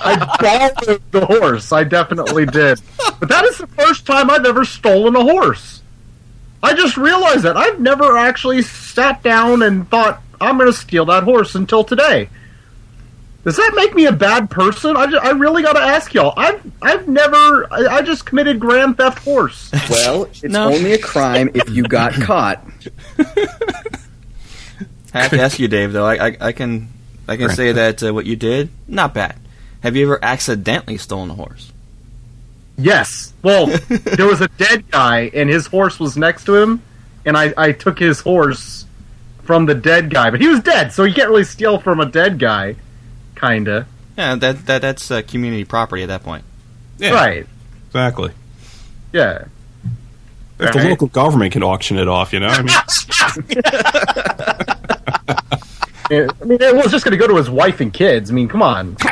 I 0.00 0.36
borrowed 0.40 1.02
the 1.10 1.26
horse. 1.26 1.72
I 1.72 1.84
definitely 1.84 2.46
did. 2.46 2.80
But 3.20 3.28
that 3.28 3.44
is 3.44 3.58
the 3.58 3.66
first 3.66 4.06
time 4.06 4.30
I've 4.30 4.44
ever 4.46 4.64
stolen 4.64 5.16
a 5.16 5.22
horse. 5.22 5.82
I 6.62 6.74
just 6.74 6.96
realized 6.96 7.44
that. 7.44 7.56
I've 7.56 7.80
never 7.80 8.16
actually 8.16 8.62
sat 8.62 9.22
down 9.22 9.62
and 9.62 9.88
thought, 9.88 10.22
I'm 10.40 10.58
going 10.58 10.70
to 10.70 10.76
steal 10.76 11.04
that 11.06 11.22
horse 11.24 11.54
until 11.54 11.84
today. 11.84 12.28
Does 13.44 13.56
that 13.56 13.72
make 13.76 13.94
me 13.94 14.06
a 14.06 14.12
bad 14.12 14.50
person? 14.50 14.96
I, 14.96 15.06
ju- 15.06 15.20
I 15.22 15.30
really 15.30 15.62
got 15.62 15.74
to 15.74 15.80
ask 15.80 16.12
y'all. 16.12 16.34
I've 16.36 16.60
I've 16.82 17.08
never. 17.08 17.72
I, 17.72 17.86
I 17.98 18.02
just 18.02 18.26
committed 18.26 18.58
grand 18.60 18.96
theft 18.98 19.20
horse. 19.20 19.70
Well, 19.88 20.24
it's 20.24 20.42
No. 20.42 20.66
only 20.66 20.92
a 20.92 20.98
crime 20.98 21.50
if 21.54 21.70
you 21.70 21.84
got 21.84 22.12
caught. 22.20 22.62
I 25.14 25.22
have 25.22 25.30
to 25.30 25.40
ask 25.40 25.58
you, 25.58 25.68
Dave. 25.68 25.92
Though 25.92 26.04
I, 26.04 26.26
I, 26.28 26.36
I 26.40 26.52
can, 26.52 26.88
I 27.26 27.36
can 27.36 27.48
say 27.50 27.72
that 27.72 28.02
uh, 28.02 28.12
what 28.12 28.26
you 28.26 28.36
did, 28.36 28.68
not 28.86 29.14
bad. 29.14 29.36
Have 29.82 29.96
you 29.96 30.06
ever 30.06 30.18
accidentally 30.22 30.98
stolen 30.98 31.30
a 31.30 31.34
horse? 31.34 31.72
Yes. 32.76 33.32
Well, 33.42 33.66
there 33.88 34.26
was 34.26 34.40
a 34.40 34.48
dead 34.48 34.90
guy, 34.90 35.30
and 35.34 35.48
his 35.48 35.66
horse 35.66 36.00
was 36.00 36.16
next 36.16 36.44
to 36.44 36.54
him, 36.54 36.82
and 37.24 37.36
I, 37.36 37.52
I 37.56 37.72
took 37.72 37.98
his 37.98 38.20
horse 38.20 38.86
from 39.42 39.66
the 39.66 39.74
dead 39.74 40.10
guy, 40.10 40.30
but 40.30 40.40
he 40.40 40.48
was 40.48 40.60
dead, 40.60 40.92
so 40.92 41.04
you 41.04 41.14
can't 41.14 41.28
really 41.28 41.44
steal 41.44 41.78
from 41.78 42.00
a 42.00 42.06
dead 42.06 42.38
guy, 42.38 42.76
kinda. 43.36 43.86
Yeah, 44.16 44.34
that, 44.36 44.66
that 44.66 44.82
that's 44.82 45.10
uh, 45.10 45.22
community 45.22 45.64
property 45.64 46.02
at 46.02 46.08
that 46.08 46.22
point. 46.22 46.44
Yeah, 46.98 47.12
Right. 47.12 47.46
Exactly. 47.86 48.32
Yeah. 49.12 49.44
If 50.58 50.72
the 50.72 50.88
local 50.88 51.06
government 51.06 51.52
can 51.52 51.62
auction 51.62 51.98
it 51.98 52.08
off, 52.08 52.32
you 52.32 52.40
know? 52.40 52.48
I 52.48 52.62
mean, 52.62 52.68
I 56.10 56.44
mean, 56.44 56.58
it 56.60 56.74
was 56.74 56.90
just 56.90 57.04
going 57.04 57.12
to 57.12 57.16
go 57.16 57.28
to 57.28 57.36
his 57.36 57.48
wife 57.48 57.80
and 57.80 57.92
kids. 57.92 58.30
I 58.30 58.34
mean, 58.34 58.48
come 58.48 58.62
on. 58.62 58.96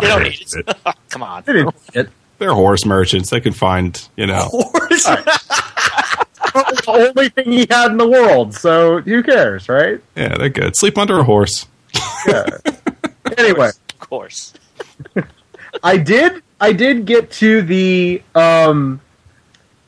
You 0.00 0.08
don't 0.08 0.22
need 0.22 0.40
it. 0.40 0.76
Come 1.10 1.22
on. 1.22 1.42
They 1.44 1.52
didn't 1.54 1.74
it. 1.94 2.10
They're 2.38 2.52
horse 2.52 2.84
merchants. 2.84 3.30
They 3.30 3.40
can 3.40 3.54
find, 3.54 4.08
you 4.16 4.26
know. 4.26 4.48
the 6.56 6.84
only 6.88 7.30
thing 7.30 7.50
he 7.50 7.66
had 7.70 7.90
in 7.92 7.96
the 7.96 8.08
world, 8.08 8.54
so 8.54 9.00
who 9.00 9.22
cares, 9.22 9.68
right? 9.68 10.00
Yeah, 10.14 10.36
they're 10.36 10.50
good. 10.50 10.76
Sleep 10.76 10.98
under 10.98 11.18
a 11.18 11.24
horse. 11.24 11.66
Yeah. 12.26 12.46
anyway, 13.38 13.68
Of 13.68 14.00
course. 14.00 14.52
I 15.82 15.96
did. 15.96 16.42
I 16.60 16.72
did 16.72 17.04
get 17.06 17.30
to 17.32 17.62
the 17.62 18.22
um, 18.34 19.00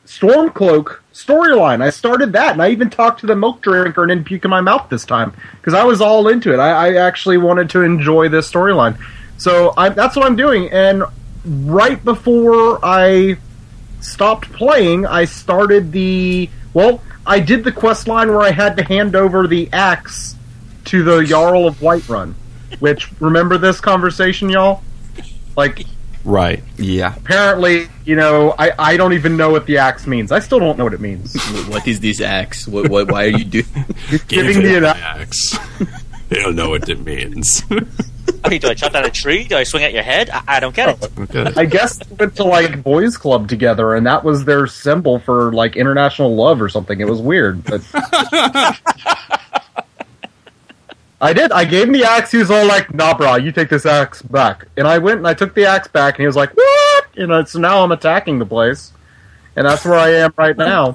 Stormcloak 0.05 0.99
storyline. 1.13 1.81
I 1.81 1.89
started 1.89 2.31
that, 2.33 2.53
and 2.53 2.61
I 2.61 2.69
even 2.69 2.89
talked 2.89 3.19
to 3.21 3.25
the 3.27 3.35
milk 3.35 3.61
drinker 3.61 4.03
and 4.03 4.09
didn't 4.09 4.25
puke 4.25 4.45
in 4.45 4.51
my 4.51 4.61
mouth 4.61 4.89
this 4.89 5.05
time 5.05 5.33
because 5.59 5.73
I 5.73 5.83
was 5.83 6.01
all 6.01 6.27
into 6.27 6.53
it. 6.53 6.59
I, 6.59 6.89
I 6.89 6.95
actually 6.95 7.37
wanted 7.37 7.69
to 7.71 7.81
enjoy 7.81 8.29
this 8.29 8.51
storyline, 8.51 8.97
so 9.39 9.73
I, 9.75 9.89
that's 9.89 10.15
what 10.15 10.25
I'm 10.25 10.35
doing. 10.35 10.69
And 10.69 11.03
right 11.43 12.03
before 12.03 12.79
I 12.83 13.37
stopped 14.01 14.51
playing, 14.53 15.05
I 15.07 15.25
started 15.25 15.91
the 15.91 16.49
well. 16.73 17.01
I 17.25 17.39
did 17.39 17.63
the 17.63 17.71
quest 17.71 18.07
line 18.07 18.29
where 18.29 18.41
I 18.41 18.51
had 18.51 18.77
to 18.77 18.83
hand 18.83 19.15
over 19.15 19.47
the 19.47 19.69
axe 19.71 20.35
to 20.85 21.03
the 21.03 21.23
Jarl 21.23 21.67
of 21.67 21.77
Whiterun. 21.79 22.33
Which 22.79 23.11
remember 23.19 23.57
this 23.57 23.79
conversation, 23.81 24.49
y'all? 24.49 24.83
Like 25.55 25.85
Right. 26.25 26.63
Yeah. 26.77 27.15
apparently, 27.15 27.87
you 28.05 28.15
know, 28.15 28.53
I, 28.57 28.71
I 28.77 28.97
don't 28.97 29.13
even 29.13 29.37
know 29.37 29.51
what 29.51 29.65
the 29.65 29.77
axe 29.77 30.05
means. 30.05 30.31
I 30.31 30.39
still 30.39 30.59
don't 30.59 30.77
know 30.77 30.83
what 30.83 30.93
it 30.93 30.99
means. 30.99 31.33
what 31.67 31.87
is 31.87 31.99
this 31.99 32.21
axe? 32.21 32.67
What, 32.67 32.89
what, 32.89 33.11
why 33.11 33.25
are 33.25 33.37
you 33.37 33.45
doing? 33.45 33.85
Giving 34.27 34.59
me 34.59 34.75
an 34.75 34.85
axe. 34.85 35.55
axe. 35.55 36.03
they 36.29 36.37
don't 36.37 36.55
know 36.55 36.69
what 36.69 36.89
it 36.89 36.99
means. 36.99 37.63
I 38.43 38.49
mean, 38.49 38.61
do 38.61 38.69
I 38.69 38.73
chop 38.73 38.93
down 38.93 39.05
a 39.05 39.09
tree? 39.09 39.43
Do 39.43 39.57
I 39.57 39.63
swing 39.63 39.83
at 39.83 39.93
your 39.93 40.03
head? 40.03 40.29
I, 40.29 40.43
I 40.47 40.59
don't 40.59 40.75
get 40.75 40.89
it. 40.89 41.11
Oh, 41.17 41.23
okay. 41.23 41.51
I 41.55 41.65
guess 41.65 41.97
they 41.97 42.15
went 42.15 42.35
to 42.37 42.43
like 42.43 42.83
boys 42.83 43.17
club 43.17 43.49
together, 43.49 43.95
and 43.95 44.05
that 44.07 44.23
was 44.23 44.45
their 44.45 44.67
symbol 44.67 45.19
for 45.19 45.51
like 45.53 45.75
international 45.75 46.35
love 46.35 46.61
or 46.61 46.69
something. 46.69 46.99
It 46.99 47.07
was 47.07 47.21
weird, 47.21 47.63
but 47.65 47.81
I 51.21 51.33
did. 51.33 51.51
I 51.51 51.65
gave 51.65 51.87
him 51.87 51.93
the 51.93 52.05
axe. 52.05 52.31
He 52.31 52.37
was 52.37 52.49
all 52.49 52.65
like, 52.65 52.93
"Nah, 52.93 53.15
bro, 53.17 53.35
you 53.35 53.51
take 53.51 53.69
this 53.69 53.85
axe 53.85 54.21
back." 54.21 54.67
And 54.77 54.87
I 54.87 54.99
went 54.99 55.17
and 55.17 55.27
I 55.27 55.33
took 55.33 55.53
the 55.53 55.65
axe 55.65 55.87
back, 55.87 56.15
and 56.15 56.21
he 56.21 56.27
was 56.27 56.35
like, 56.35 56.55
"What?" 56.55 57.05
You 57.15 57.27
know. 57.27 57.43
So 57.43 57.59
now 57.59 57.83
I'm 57.83 57.91
attacking 57.91 58.39
the 58.39 58.45
place, 58.45 58.93
and 59.55 59.67
that's 59.67 59.83
where 59.83 59.95
I 59.95 60.11
am 60.11 60.33
right 60.37 60.55
now. 60.55 60.93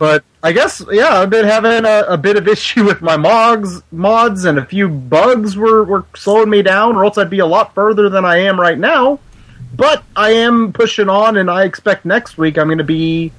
But 0.00 0.24
I 0.42 0.52
guess 0.52 0.82
yeah, 0.90 1.20
I've 1.20 1.28
been 1.28 1.44
having 1.44 1.84
a, 1.84 2.04
a 2.08 2.16
bit 2.16 2.38
of 2.38 2.48
issue 2.48 2.84
with 2.86 3.02
my 3.02 3.18
mods, 3.18 3.82
mods, 3.92 4.46
and 4.46 4.58
a 4.58 4.64
few 4.64 4.88
bugs 4.88 5.56
were 5.56 5.84
were 5.84 6.06
slowing 6.16 6.48
me 6.48 6.62
down, 6.62 6.96
or 6.96 7.04
else 7.04 7.18
I'd 7.18 7.30
be 7.30 7.40
a 7.40 7.46
lot 7.46 7.74
further 7.74 8.08
than 8.08 8.24
I 8.24 8.38
am 8.38 8.58
right 8.58 8.78
now. 8.78 9.20
But 9.76 10.02
I 10.16 10.30
am 10.30 10.72
pushing 10.72 11.08
on, 11.10 11.36
and 11.36 11.50
I 11.50 11.64
expect 11.64 12.06
next 12.06 12.38
week 12.38 12.58
I'm 12.58 12.66
going 12.66 12.78
to 12.78 12.84
be 12.84 13.30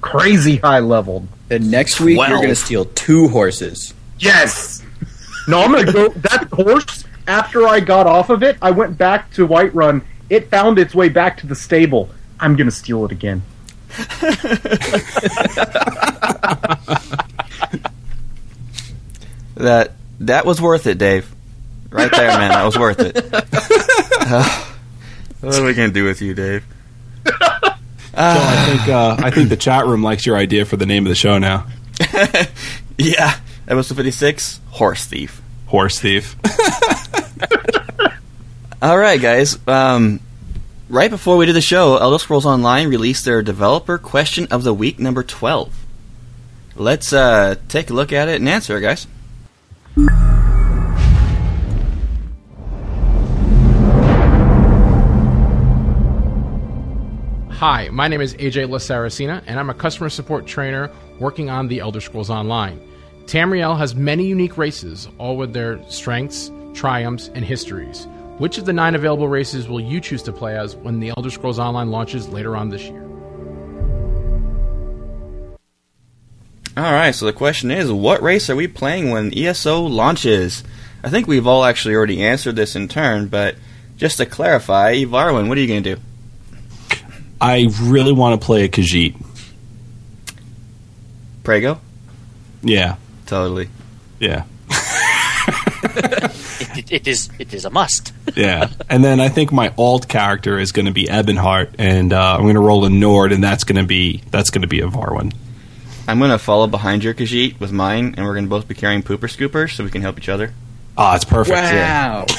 crazy 0.00 0.56
high 0.56 0.80
leveled. 0.80 1.28
And 1.50 1.70
next 1.70 2.00
week 2.00 2.16
Twelve. 2.16 2.30
you're 2.30 2.38
going 2.38 2.48
to 2.48 2.56
steal 2.56 2.86
two 2.86 3.28
horses. 3.28 3.92
Yes. 4.18 4.82
No, 5.46 5.62
I'm 5.62 5.72
gonna 5.72 5.92
go. 5.92 6.08
That 6.08 6.48
horse. 6.52 7.04
After 7.26 7.66
I 7.66 7.80
got 7.80 8.06
off 8.06 8.30
of 8.30 8.42
it, 8.42 8.56
I 8.62 8.70
went 8.70 8.96
back 8.96 9.30
to 9.34 9.46
Whiterun. 9.46 10.02
It 10.30 10.48
found 10.48 10.78
its 10.78 10.94
way 10.94 11.10
back 11.10 11.36
to 11.38 11.46
the 11.46 11.54
stable. 11.54 12.08
I'm 12.40 12.56
gonna 12.56 12.70
steal 12.70 13.04
it 13.04 13.12
again. 13.12 13.42
That 19.58 19.92
that 20.20 20.46
was 20.46 20.62
worth 20.62 20.86
it, 20.86 20.98
Dave. 20.98 21.28
Right 21.90 22.10
there, 22.10 22.38
man. 22.38 22.50
That 22.50 22.64
was 22.64 22.78
worth 22.78 23.00
it. 23.00 23.16
what 25.40 25.58
are 25.58 25.64
we 25.64 25.74
gonna 25.74 25.90
do 25.90 26.04
with 26.04 26.22
you, 26.22 26.34
Dave? 26.34 26.64
Joe, 27.24 27.32
I 28.14 28.64
think 28.66 28.88
uh, 28.88 29.16
I 29.18 29.30
think 29.30 29.48
the 29.48 29.56
chat 29.56 29.86
room 29.86 30.02
likes 30.02 30.26
your 30.26 30.36
idea 30.36 30.64
for 30.64 30.76
the 30.76 30.86
name 30.86 31.06
of 31.06 31.08
the 31.08 31.16
show 31.16 31.38
now. 31.38 31.66
Yeah, 32.96 33.34
episode 33.66 33.96
fifty-six, 33.96 34.60
horse 34.68 35.04
thief. 35.06 35.42
Horse 35.66 35.98
thief. 35.98 36.36
All 38.80 38.96
right, 38.96 39.20
guys. 39.20 39.58
Um, 39.66 40.20
right 40.88 41.10
before 41.10 41.36
we 41.36 41.46
did 41.46 41.54
the 41.54 41.60
show, 41.60 41.96
Elder 41.96 42.18
Scrolls 42.18 42.46
Online 42.46 42.88
released 42.88 43.24
their 43.24 43.42
developer 43.42 43.98
question 43.98 44.46
of 44.50 44.62
the 44.62 44.74
week 44.74 44.98
number 44.98 45.22
twelve. 45.22 45.74
Let's 46.74 47.12
uh, 47.12 47.56
take 47.68 47.90
a 47.90 47.94
look 47.94 48.12
at 48.12 48.28
it 48.28 48.36
and 48.36 48.48
answer 48.48 48.78
it, 48.78 48.82
guys. 48.82 49.06
Hi, 57.58 57.88
my 57.90 58.06
name 58.06 58.20
is 58.20 58.34
AJ 58.34 58.68
Lasaracina, 58.68 59.42
and 59.46 59.58
I'm 59.58 59.68
a 59.68 59.74
customer 59.74 60.08
support 60.08 60.46
trainer 60.46 60.90
working 61.18 61.50
on 61.50 61.66
the 61.66 61.80
Elder 61.80 62.00
Scrolls 62.00 62.30
Online. 62.30 62.80
Tamriel 63.24 63.76
has 63.76 63.96
many 63.96 64.26
unique 64.26 64.56
races, 64.56 65.08
all 65.18 65.36
with 65.36 65.52
their 65.52 65.82
strengths, 65.90 66.52
triumphs, 66.72 67.30
and 67.34 67.44
histories. 67.44 68.06
Which 68.38 68.56
of 68.58 68.64
the 68.66 68.72
nine 68.72 68.94
available 68.94 69.28
races 69.28 69.68
will 69.68 69.80
you 69.80 70.00
choose 70.00 70.22
to 70.22 70.32
play 70.32 70.56
as 70.56 70.76
when 70.76 71.00
the 71.00 71.12
Elder 71.16 71.30
Scrolls 71.30 71.58
Online 71.58 71.90
launches 71.90 72.28
later 72.28 72.56
on 72.56 72.68
this 72.68 72.82
year? 72.84 73.02
All 76.76 76.92
right, 76.92 77.12
so 77.12 77.26
the 77.26 77.32
question 77.32 77.72
is, 77.72 77.90
what 77.90 78.22
race 78.22 78.48
are 78.48 78.54
we 78.54 78.68
playing 78.68 79.10
when 79.10 79.36
ESO 79.36 79.80
launches? 79.82 80.62
I 81.02 81.10
think 81.10 81.26
we've 81.26 81.46
all 81.48 81.64
actually 81.64 81.96
already 81.96 82.22
answered 82.22 82.54
this 82.54 82.76
in 82.76 82.86
turn, 82.86 83.26
but 83.26 83.56
just 83.96 84.18
to 84.18 84.26
clarify, 84.26 84.94
Varwin, 85.02 85.48
what 85.48 85.58
are 85.58 85.60
you 85.60 85.66
going 85.66 85.82
to 85.82 85.96
do? 85.96 86.00
I 87.40 87.68
really 87.82 88.12
want 88.12 88.40
to 88.40 88.44
play 88.46 88.62
a 88.64 88.68
Khajiit. 88.68 89.16
Prego? 91.42 91.80
Yeah, 92.62 92.96
Totally. 93.26 93.68
yeah, 94.20 94.44
It, 96.60 96.78
it, 96.78 96.92
it 96.92 97.08
is 97.08 97.30
it 97.38 97.54
is 97.54 97.64
a 97.64 97.70
must. 97.70 98.12
yeah. 98.36 98.70
and 98.88 99.04
then 99.04 99.20
I 99.20 99.28
think 99.28 99.52
my 99.52 99.72
alt 99.78 100.08
character 100.08 100.58
is 100.58 100.72
going 100.72 100.86
to 100.86 100.92
be 100.92 101.06
Ebonheart, 101.06 101.74
and 101.78 102.12
uh, 102.12 102.36
I'm 102.36 102.42
going 102.42 102.54
to 102.54 102.60
roll 102.60 102.84
a 102.84 102.90
Nord, 102.90 103.32
and 103.32 103.42
that's 103.42 103.64
going 103.64 103.80
to 103.80 103.86
be 103.86 104.22
that's 104.30 104.50
going 104.50 104.62
to 104.62 104.68
be 104.68 104.80
a 104.80 104.86
Varwin. 104.88 105.34
I'm 106.08 106.18
going 106.18 106.30
to 106.30 106.38
follow 106.38 106.66
behind 106.66 107.04
your 107.04 107.12
Khajiit 107.12 107.60
with 107.60 107.70
mine, 107.70 108.14
and 108.16 108.24
we're 108.24 108.32
going 108.32 108.44
to 108.44 108.50
both 108.50 108.66
be 108.66 108.74
carrying 108.74 109.02
pooper 109.02 109.28
scoopers 109.28 109.74
so 109.74 109.84
we 109.84 109.90
can 109.90 110.00
help 110.00 110.16
each 110.16 110.30
other. 110.30 110.54
Ah, 110.96 111.14
it's 111.14 111.24
perfect. 111.24 111.56
Wow. 111.56 112.24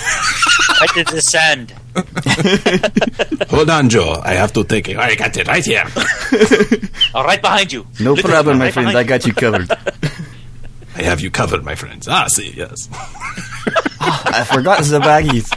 I 0.81 0.87
did 0.93 1.07
descend. 1.07 1.71
Hold 3.49 3.69
on, 3.69 3.89
Joe. 3.89 4.19
I 4.23 4.33
have 4.33 4.53
to 4.53 4.63
take 4.63 4.89
it. 4.89 4.97
I 4.97 5.15
got 5.15 5.37
it 5.37 5.47
right 5.47 5.63
here. 5.63 5.83
All 7.13 7.23
right 7.23 7.41
behind 7.41 7.71
you. 7.71 7.85
No 7.99 8.13
Literally, 8.13 8.33
problem, 8.33 8.57
my 8.57 8.65
right 8.65 8.73
friend. 8.73 8.97
I 8.97 9.03
got 9.03 9.25
you 9.25 9.33
covered. 9.33 9.69
I 10.99 11.03
have 11.03 11.21
you 11.21 11.31
covered, 11.31 11.63
my 11.63 11.75
friends. 11.75 12.07
Ah, 12.07 12.27
see, 12.27 12.51
yes. 12.55 12.89
I 14.01 14.45
forgot 14.51 14.83
the 14.83 14.99
baggies. 14.99 15.49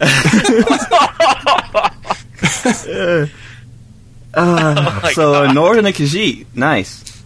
Oh 4.34 5.10
so 5.14 5.32
God. 5.32 5.50
a 5.50 5.54
Nord 5.54 5.78
and 5.78 5.86
a 5.86 5.92
Khajiit. 5.92 6.46
Nice. 6.54 7.22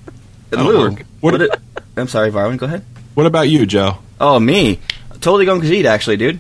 That'll 0.51 0.67
Lou, 0.67 0.79
work. 0.91 1.03
what 1.21 1.33
What- 1.33 1.43
it- 1.43 1.51
I'm 1.97 2.09
sorry, 2.09 2.31
Varwin. 2.31 2.57
Go 2.57 2.65
ahead. 2.67 2.85
What 3.15 3.27
about 3.27 3.49
you, 3.51 3.67
Joe? 3.67 3.99
Oh, 4.21 4.39
me. 4.41 4.79
Totally 5.21 5.45
going 5.45 5.61
Khajiit, 5.61 5.85
actually, 5.85 6.17
dude. 6.17 6.39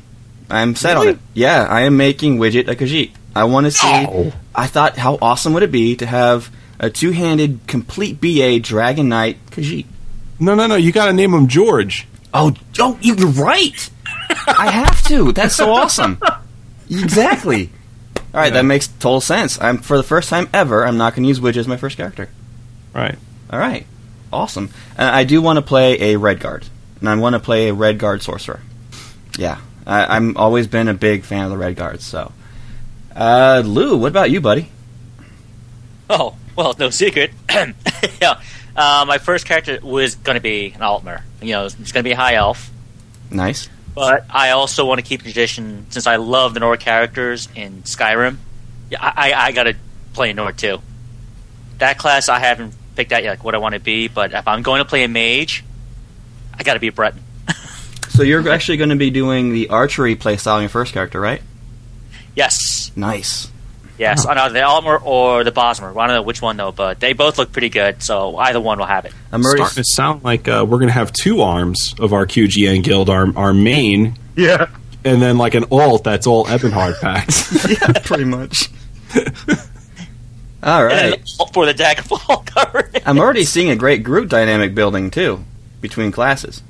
I'm 0.49 0.75
set 0.77 0.97
on 0.97 1.09
it. 1.09 1.19
Yeah, 1.35 1.67
I 1.69 1.83
am 1.83 1.97
making 1.99 2.39
Widget 2.39 2.69
a 2.69 2.77
Khajiit. 2.77 3.11
I 3.35 3.45
want 3.45 3.67
to 3.67 3.71
see. 3.71 3.87
Oh. 4.09 4.33
I 4.55 4.67
thought, 4.67 4.97
how 4.97 5.19
awesome 5.21 5.53
would 5.55 5.63
it 5.63 5.73
be 5.73 5.97
to 5.97 6.07
have 6.07 6.51
a 6.83 6.91
two-handed, 6.91 7.61
complete 7.67 8.21
BA 8.21 8.59
Dragon 8.61 9.09
Knight 9.09 9.39
Khajiit? 9.51 9.87
No, 10.39 10.55
no, 10.55 10.67
no. 10.67 10.75
You 10.75 10.93
got 10.93 11.07
to 11.07 11.13
name 11.15 11.33
him 11.33 11.47
George. 11.49 12.07
Oh, 12.35 12.53
oh, 12.79 12.99
you're 13.01 13.17
right. 13.29 13.89
I 14.47 14.71
have 14.71 15.03
to. 15.07 15.33
That's 15.33 15.55
so 15.57 15.71
awesome. 15.73 16.19
Exactly. 16.91 17.71
All 18.17 18.23
right, 18.41 18.47
Yeah. 18.47 18.55
that 18.61 18.65
makes 18.65 18.89
total 18.89 19.21
sense. 19.21 19.61
I'm 19.61 19.79
for 19.79 19.97
the 19.97 20.03
first 20.03 20.29
time 20.29 20.49
ever. 20.53 20.85
I'm 20.87 20.97
not 20.97 21.15
going 21.15 21.23
to 21.23 21.29
use 21.29 21.41
Widget 21.41 21.57
as 21.59 21.69
my 21.69 21.77
first 21.77 21.97
character. 21.97 22.29
Right. 22.95 23.17
All 23.51 23.59
right, 23.59 23.87
awesome. 24.33 24.71
And 24.97 25.09
I 25.09 25.25
do 25.25 25.41
want 25.43 25.59
to 25.59 25.63
play 25.63 26.15
a 26.15 26.19
Redguard, 26.19 26.65
and 27.01 27.09
I 27.09 27.15
want 27.17 27.35
to 27.35 27.41
play 27.41 27.69
a 27.69 27.75
Redguard 27.75 28.23
sorcerer. 28.23 28.61
Yeah, 29.39 29.59
I, 29.87 30.17
I'm 30.17 30.37
always 30.39 30.67
been 30.67 30.89
a 30.89 30.95
big 30.95 31.23
fan 31.25 31.45
of 31.45 31.51
the 31.51 31.57
Redguards. 31.63 32.01
So, 32.01 32.33
uh, 33.15 33.63
Lou, 33.65 33.97
what 33.99 34.09
about 34.09 34.31
you, 34.31 34.41
buddy? 34.41 34.71
Oh 36.09 36.35
well, 36.57 36.75
no 36.79 36.91
secret. 36.91 37.33
yeah, 38.21 38.41
uh, 38.77 39.05
my 39.07 39.19
first 39.19 39.47
character 39.47 39.79
was 39.83 40.15
going 40.17 40.37
to 40.37 40.43
be 40.43 40.73
an 40.73 40.81
Altmer. 40.81 41.23
You 41.41 41.53
know, 41.53 41.65
it's 41.67 41.75
going 41.75 42.03
to 42.03 42.09
be 42.09 42.13
a 42.13 42.17
high 42.17 42.35
elf. 42.35 42.71
Nice. 43.31 43.69
But 43.95 44.27
I 44.31 44.51
also 44.51 44.87
want 44.87 45.01
to 45.01 45.05
keep 45.05 45.21
the 45.21 45.33
tradition 45.33 45.87
since 45.91 46.07
I 46.07 46.17
love 46.17 46.55
the 46.55 46.61
Nord 46.61 46.81
characters 46.81 47.49
in 47.55 47.83
Skyrim. 47.83 48.37
Yeah, 48.91 48.99
I, 49.03 49.33
I, 49.33 49.47
I 49.47 49.53
got 49.53 49.65
to 49.65 49.77
play 50.15 50.31
a 50.31 50.35
Nord 50.35 50.57
too. 50.57 50.81
That 51.79 51.99
class 51.99 52.29
I 52.29 52.39
haven't 52.39 52.75
picked 52.97 53.13
out 53.13 53.23
yet, 53.23 53.31
like 53.31 53.45
what 53.45 53.55
I 53.55 53.59
want 53.59 53.75
to 53.75 53.81
be. 53.81 54.09
But 54.09 54.33
if 54.33 54.49
I'm 54.49 54.63
going 54.63 54.83
to 54.83 54.89
play 54.89 55.05
a 55.05 55.09
mage, 55.09 55.65
I 56.55 56.63
got 56.63 56.75
to 56.75 56.81
be 56.81 56.89
a 56.89 56.93
Breton. 56.93 57.23
So 58.09 58.23
you're 58.23 58.47
actually 58.51 58.77
going 58.77 58.91
to 58.91 58.97
be 58.97 59.11
doing 59.11 59.55
the 59.55 59.71
archery 59.71 60.17
playstyle 60.17 60.57
in 60.57 60.63
your 60.65 60.69
first 60.69 60.93
character, 60.93 61.19
right? 61.19 61.41
Yes, 62.37 62.93
Nice. 62.95 63.52
Yes. 63.99 64.25
On 64.27 64.37
either 64.37 64.55
the 64.55 64.61
Altmer 64.61 65.01
or 65.05 65.45
the 65.45 65.53
Bosmer. 65.53 65.91
I 65.97 66.07
don't 66.07 66.17
know 66.17 66.23
which 66.23 66.41
one 66.43 66.57
though, 66.57 66.73
but 66.73 66.99
they 66.99 67.13
both 67.13 67.39
look 67.39 67.53
pretty 67.53 67.69
good. 67.69 68.03
So 68.03 68.37
either 68.37 68.61
one 68.61 68.79
will 68.79 68.87
have 68.87 69.05
it. 69.05 69.13
I'm 69.31 69.45
already. 69.45 69.59
Starting 69.63 69.83
to 69.83 69.85
sound 69.85 70.25
like 70.25 70.49
uh, 70.49 70.65
we're 70.69 70.79
going 70.79 70.89
to 70.89 70.95
have 70.95 71.13
two 71.13 71.43
arms 71.43 71.95
of 72.01 72.13
our 72.13 72.27
QGN 72.27 72.83
guild, 72.85 73.11
our, 73.11 73.27
our 73.37 73.53
main, 73.55 74.19
Yeah. 74.35 74.67
and 75.05 75.21
then 75.23 75.39
like 75.39 75.55
an 75.55 75.67
alt 75.71 76.05
that's 76.05 76.27
all 76.27 76.47
Ebonheart 76.47 77.01
Pact. 77.01 77.69
yeah, 77.81 78.01
pretty 78.03 78.25
much. 78.25 78.71
all 80.63 80.85
right, 80.85 80.93
And 80.93 81.11
right. 81.13 81.23
then 81.39 81.47
for 81.53 81.67
the 81.67 81.75
Daggerfall 81.75 82.47
Covenant. 82.47 83.03
I'm 83.07 83.19
already 83.19 83.45
seeing 83.45 83.71
a 83.71 83.77
great 83.77 84.03
group 84.05 84.29
dynamic 84.29 84.75
building 84.75 85.11
too 85.11 85.45
between 85.81 86.13
classes. 86.13 86.63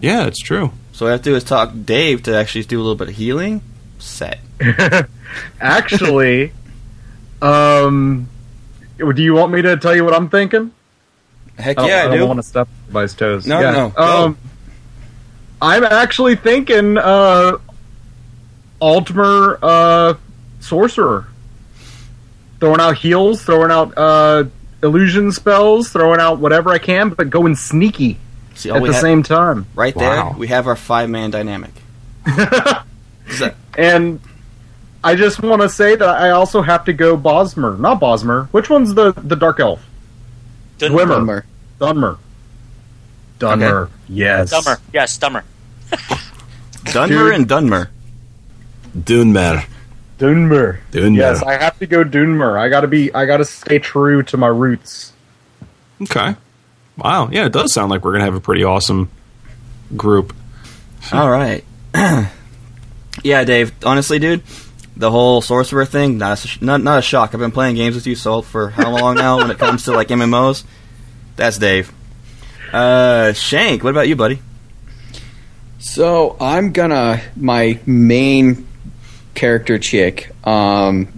yeah, 0.00 0.26
it's 0.26 0.38
true. 0.40 0.70
So 0.92 1.06
what 1.06 1.10
I 1.10 1.12
have 1.12 1.22
to 1.22 1.30
do 1.30 1.36
is 1.36 1.44
talk 1.44 1.72
Dave 1.84 2.22
to 2.24 2.36
actually 2.36 2.64
do 2.64 2.78
a 2.78 2.82
little 2.82 2.94
bit 2.96 3.08
of 3.08 3.14
healing. 3.16 3.62
Set. 4.02 4.38
Actually, 5.60 6.52
um, 7.40 8.28
do 8.98 9.22
you 9.22 9.34
want 9.34 9.52
me 9.52 9.62
to 9.62 9.76
tell 9.76 9.94
you 9.94 10.04
what 10.04 10.14
I'm 10.14 10.28
thinking? 10.28 10.72
Heck 11.58 11.78
Oh, 11.78 11.86
yeah, 11.86 12.04
I, 12.04 12.08
don't 12.08 12.18
do. 12.18 12.26
want 12.26 12.38
to 12.38 12.42
step 12.42 12.68
by 12.90 13.02
his 13.02 13.14
toes. 13.14 13.46
No, 13.46 13.60
yeah. 13.60 13.70
no, 13.70 13.92
no. 13.96 14.02
Um, 14.02 14.38
I'm 15.60 15.84
actually 15.84 16.34
thinking 16.36 16.98
uh, 16.98 17.58
Altmer 18.80 19.58
uh, 19.62 20.14
sorcerer, 20.60 21.26
throwing 22.58 22.80
out 22.80 22.96
heals, 22.98 23.42
throwing 23.42 23.70
out 23.70 23.96
uh, 23.96 24.44
illusion 24.82 25.30
spells, 25.30 25.90
throwing 25.90 26.20
out 26.20 26.38
whatever 26.38 26.70
I 26.70 26.78
can, 26.78 27.10
but 27.10 27.30
going 27.30 27.54
sneaky 27.54 28.18
See, 28.54 28.70
at 28.70 28.82
the 28.82 28.92
ha- 28.92 29.00
same 29.00 29.22
time. 29.22 29.66
right 29.74 29.94
Wow. 29.94 30.30
there, 30.30 30.38
we 30.38 30.48
have 30.48 30.66
our 30.66 30.76
five 30.76 31.08
man 31.08 31.30
dynamic. 31.30 31.70
Is 33.28 33.38
that- 33.40 33.54
And 33.76 34.20
I 35.04 35.14
just 35.14 35.42
want 35.42 35.62
to 35.62 35.68
say 35.68 35.96
that 35.96 36.08
I 36.08 36.30
also 36.30 36.62
have 36.62 36.84
to 36.86 36.92
go 36.92 37.16
Bosmer, 37.16 37.78
not 37.78 38.00
Bosmer. 38.00 38.48
Which 38.52 38.68
one's 38.70 38.94
the 38.94 39.12
the 39.12 39.36
dark 39.36 39.60
elf? 39.60 39.84
Dwimmer. 40.78 41.08
Dumber. 41.08 41.44
Dunmer. 41.80 42.18
Dunmer. 43.38 43.88
Yes. 44.08 44.52
Dunmer. 44.52 44.78
Yes, 44.92 45.16
dumber. 45.18 45.44
Dunmer 46.84 47.08
Dude. 47.08 47.34
and 47.34 47.48
Dunmer. 47.48 47.88
Dunmer. 48.96 49.64
Dunmer. 50.18 50.78
Dunmer. 50.92 51.16
Yes, 51.16 51.42
I 51.42 51.56
have 51.56 51.78
to 51.80 51.86
go 51.86 52.04
Dunmer. 52.04 52.58
I 52.58 52.68
gotta 52.68 52.86
be. 52.88 53.12
I 53.14 53.26
gotta 53.26 53.44
stay 53.44 53.78
true 53.78 54.22
to 54.24 54.36
my 54.36 54.46
roots. 54.48 55.12
Okay. 56.02 56.36
Wow. 56.98 57.28
Yeah, 57.32 57.46
it 57.46 57.52
does 57.52 57.72
sound 57.72 57.90
like 57.90 58.04
we're 58.04 58.10
going 58.12 58.20
to 58.20 58.26
have 58.26 58.34
a 58.34 58.40
pretty 58.40 58.64
awesome 58.64 59.08
group. 59.96 60.34
All 61.12 61.30
right. 61.30 61.64
yeah, 63.22 63.44
Dave. 63.44 63.72
Honestly, 63.84 64.18
dude, 64.18 64.42
the 64.96 65.10
whole 65.10 65.40
sorcerer 65.40 65.84
thing 65.84 66.18
not 66.18 66.44
a, 66.44 66.64
not 66.64 66.82
not 66.82 66.98
a 66.98 67.02
shock. 67.02 67.34
I've 67.34 67.40
been 67.40 67.50
playing 67.52 67.76
games 67.76 67.94
with 67.94 68.06
you 68.06 68.14
so 68.14 68.42
for 68.42 68.70
how 68.70 68.90
long 68.90 69.16
now 69.16 69.38
when 69.38 69.50
it 69.50 69.58
comes 69.58 69.84
to 69.84 69.92
like 69.92 70.08
MMOs. 70.08 70.64
That's 71.36 71.58
Dave. 71.58 71.92
Uh, 72.72 73.32
Shank. 73.32 73.84
What 73.84 73.90
about 73.90 74.08
you, 74.08 74.16
buddy? 74.16 74.40
So 75.78 76.36
I'm 76.40 76.72
gonna 76.72 77.20
my 77.36 77.78
main 77.86 78.66
character 79.34 79.78
chick, 79.78 80.30
um, 80.46 81.08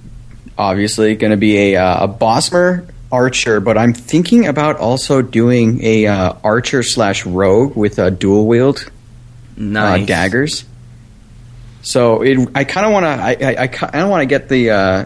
obviously 0.57 1.17
gonna 1.17 1.37
be 1.37 1.75
a 1.75 1.77
uh, 1.83 2.05
a 2.05 2.09
Bosmer 2.09 2.89
archer, 3.13 3.61
but 3.61 3.77
I'm 3.77 3.93
thinking 3.93 4.47
about 4.47 4.77
also 4.79 5.21
doing 5.23 5.83
a 5.85 6.07
uh, 6.07 6.33
archer 6.43 6.83
slash 6.83 7.27
rogue 7.27 7.77
with 7.77 7.99
a 7.99 8.11
dual 8.11 8.47
wield 8.47 8.91
Nice. 9.57 10.03
uh, 10.03 10.07
daggers. 10.07 10.65
So 11.85 12.23
it, 12.23 12.49
I 12.55 12.65
kind 12.65 12.87
of 12.87 12.93
want 12.93 13.05
to. 13.05 13.09
I, 13.11 13.53
I, 13.53 13.63
I 13.65 13.67
kind 13.69 14.03
of 14.03 14.09
want 14.09 14.23
to 14.23 14.27
get 14.27 14.49
the 14.49 14.71
uh, 14.71 15.05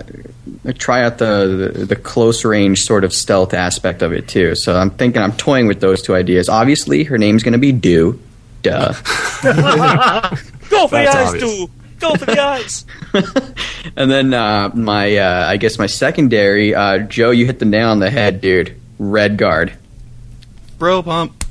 try 0.74 1.04
out 1.04 1.18
the, 1.18 1.72
the 1.74 1.86
the 1.86 1.96
close 1.96 2.44
range 2.44 2.82
sort 2.84 3.02
of 3.04 3.12
stealth 3.12 3.52
aspect 3.52 4.00
of 4.00 4.12
it 4.12 4.28
too. 4.28 4.54
So 4.54 4.76
I'm 4.76 4.90
thinking 4.90 5.20
I'm 5.20 5.32
toying 5.32 5.66
with 5.66 5.80
those 5.80 6.02
two 6.02 6.14
ideas. 6.14 6.48
Obviously, 6.48 7.02
her 7.04 7.18
name's 7.18 7.42
going 7.42 7.52
to 7.52 7.58
be 7.58 7.72
Do. 7.72 8.20
Duh. 8.62 8.92
Go 10.70 10.86
for 10.86 10.96
That's 10.96 11.12
the 11.14 11.18
eyes, 11.18 11.34
obvious. 11.34 11.56
dude. 11.58 11.70
Go 11.98 12.14
for 12.14 12.26
the 12.26 12.40
eyes. 12.40 12.86
and 13.96 14.08
then 14.08 14.32
uh, 14.32 14.70
my 14.72 15.16
uh, 15.16 15.46
I 15.48 15.56
guess 15.56 15.78
my 15.80 15.86
secondary 15.86 16.74
uh, 16.76 16.98
Joe, 16.98 17.30
you 17.32 17.44
hit 17.46 17.58
the 17.58 17.64
nail 17.64 17.88
on 17.88 17.98
the 17.98 18.10
head, 18.10 18.40
dude. 18.40 18.80
Redguard. 19.00 19.72
Bro 20.78 21.02
pump. 21.02 21.44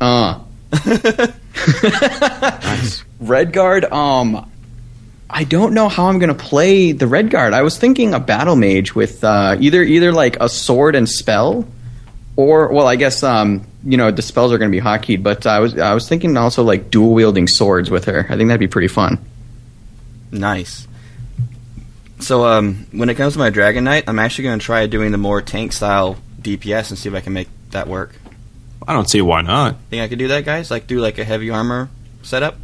Uh. 0.00 0.40
Red 0.84 1.32
guard. 3.52 3.84
Um, 3.84 4.50
I 5.28 5.44
don't 5.44 5.74
know 5.74 5.88
how 5.88 6.06
I'm 6.06 6.18
gonna 6.18 6.34
play 6.34 6.92
the 6.92 7.06
Redguard. 7.06 7.52
I 7.52 7.62
was 7.62 7.78
thinking 7.78 8.14
a 8.14 8.20
battle 8.20 8.56
mage 8.56 8.94
with 8.94 9.24
uh, 9.24 9.56
either 9.58 9.82
either 9.82 10.12
like 10.12 10.36
a 10.40 10.48
sword 10.48 10.94
and 10.94 11.08
spell, 11.08 11.66
or 12.36 12.68
well, 12.72 12.86
I 12.86 12.96
guess 12.96 13.22
um, 13.22 13.66
you 13.84 13.96
know 13.96 14.10
the 14.10 14.22
spells 14.22 14.52
are 14.52 14.58
gonna 14.58 14.70
be 14.70 14.80
hotkeyd. 14.80 15.22
But 15.22 15.46
I 15.46 15.60
was 15.60 15.78
I 15.78 15.94
was 15.94 16.08
thinking 16.08 16.36
also 16.36 16.62
like 16.62 16.90
dual 16.90 17.14
wielding 17.14 17.48
swords 17.48 17.90
with 17.90 18.04
her. 18.04 18.26
I 18.28 18.36
think 18.36 18.48
that'd 18.48 18.60
be 18.60 18.68
pretty 18.68 18.88
fun. 18.88 19.18
Nice. 20.30 20.86
So, 22.20 22.46
um, 22.46 22.86
when 22.92 23.08
it 23.08 23.16
comes 23.16 23.34
to 23.34 23.38
my 23.38 23.50
Dragon 23.50 23.84
Knight, 23.84 24.04
I'm 24.06 24.18
actually 24.18 24.44
going 24.44 24.58
to 24.58 24.64
try 24.64 24.86
doing 24.86 25.12
the 25.12 25.18
more 25.18 25.42
tank 25.42 25.72
style 25.72 26.16
DPS 26.40 26.90
and 26.90 26.98
see 26.98 27.08
if 27.08 27.14
I 27.14 27.20
can 27.20 27.32
make 27.32 27.48
that 27.70 27.86
work. 27.86 28.14
I 28.86 28.92
don't 28.92 29.08
see 29.08 29.20
why 29.20 29.42
not. 29.42 29.76
Think 29.90 30.02
I 30.02 30.08
could 30.08 30.18
do 30.18 30.28
that, 30.28 30.44
guys? 30.44 30.70
Like 30.70 30.86
do 30.86 31.00
like 31.00 31.18
a 31.18 31.24
heavy 31.24 31.50
armor 31.50 31.90
setup? 32.22 32.56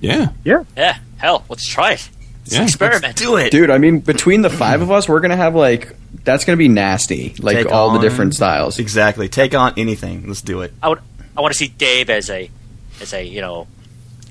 Yeah. 0.00 0.28
Yeah, 0.44 0.64
Yeah. 0.76 0.96
hell, 1.18 1.44
let's 1.48 1.66
try 1.66 1.92
it. 1.92 2.08
Let's 2.44 2.54
Yeah. 2.54 2.62
experiment. 2.64 3.16
Do 3.16 3.36
it. 3.36 3.50
Dude, 3.50 3.70
I 3.70 3.78
mean, 3.78 4.00
between 4.00 4.42
the 4.42 4.50
five 4.50 4.82
of 4.82 4.90
us, 4.90 5.08
we're 5.08 5.20
gonna 5.20 5.36
have 5.36 5.54
like 5.54 5.94
that's 6.24 6.44
gonna 6.44 6.56
be 6.56 6.68
nasty. 6.68 7.34
Like 7.38 7.56
Take 7.56 7.72
all 7.72 7.90
the 7.92 7.98
different 8.00 8.34
styles. 8.34 8.78
Exactly. 8.78 9.28
Take 9.28 9.54
on 9.54 9.74
anything. 9.76 10.26
Let's 10.26 10.42
do 10.42 10.60
it. 10.62 10.72
I 10.82 10.88
would. 10.88 11.00
I 11.36 11.40
want 11.40 11.52
to 11.52 11.58
see 11.58 11.68
Dave 11.68 12.08
as 12.10 12.30
a, 12.30 12.50
as 13.00 13.12
a 13.12 13.22
you 13.22 13.40
know, 13.40 13.66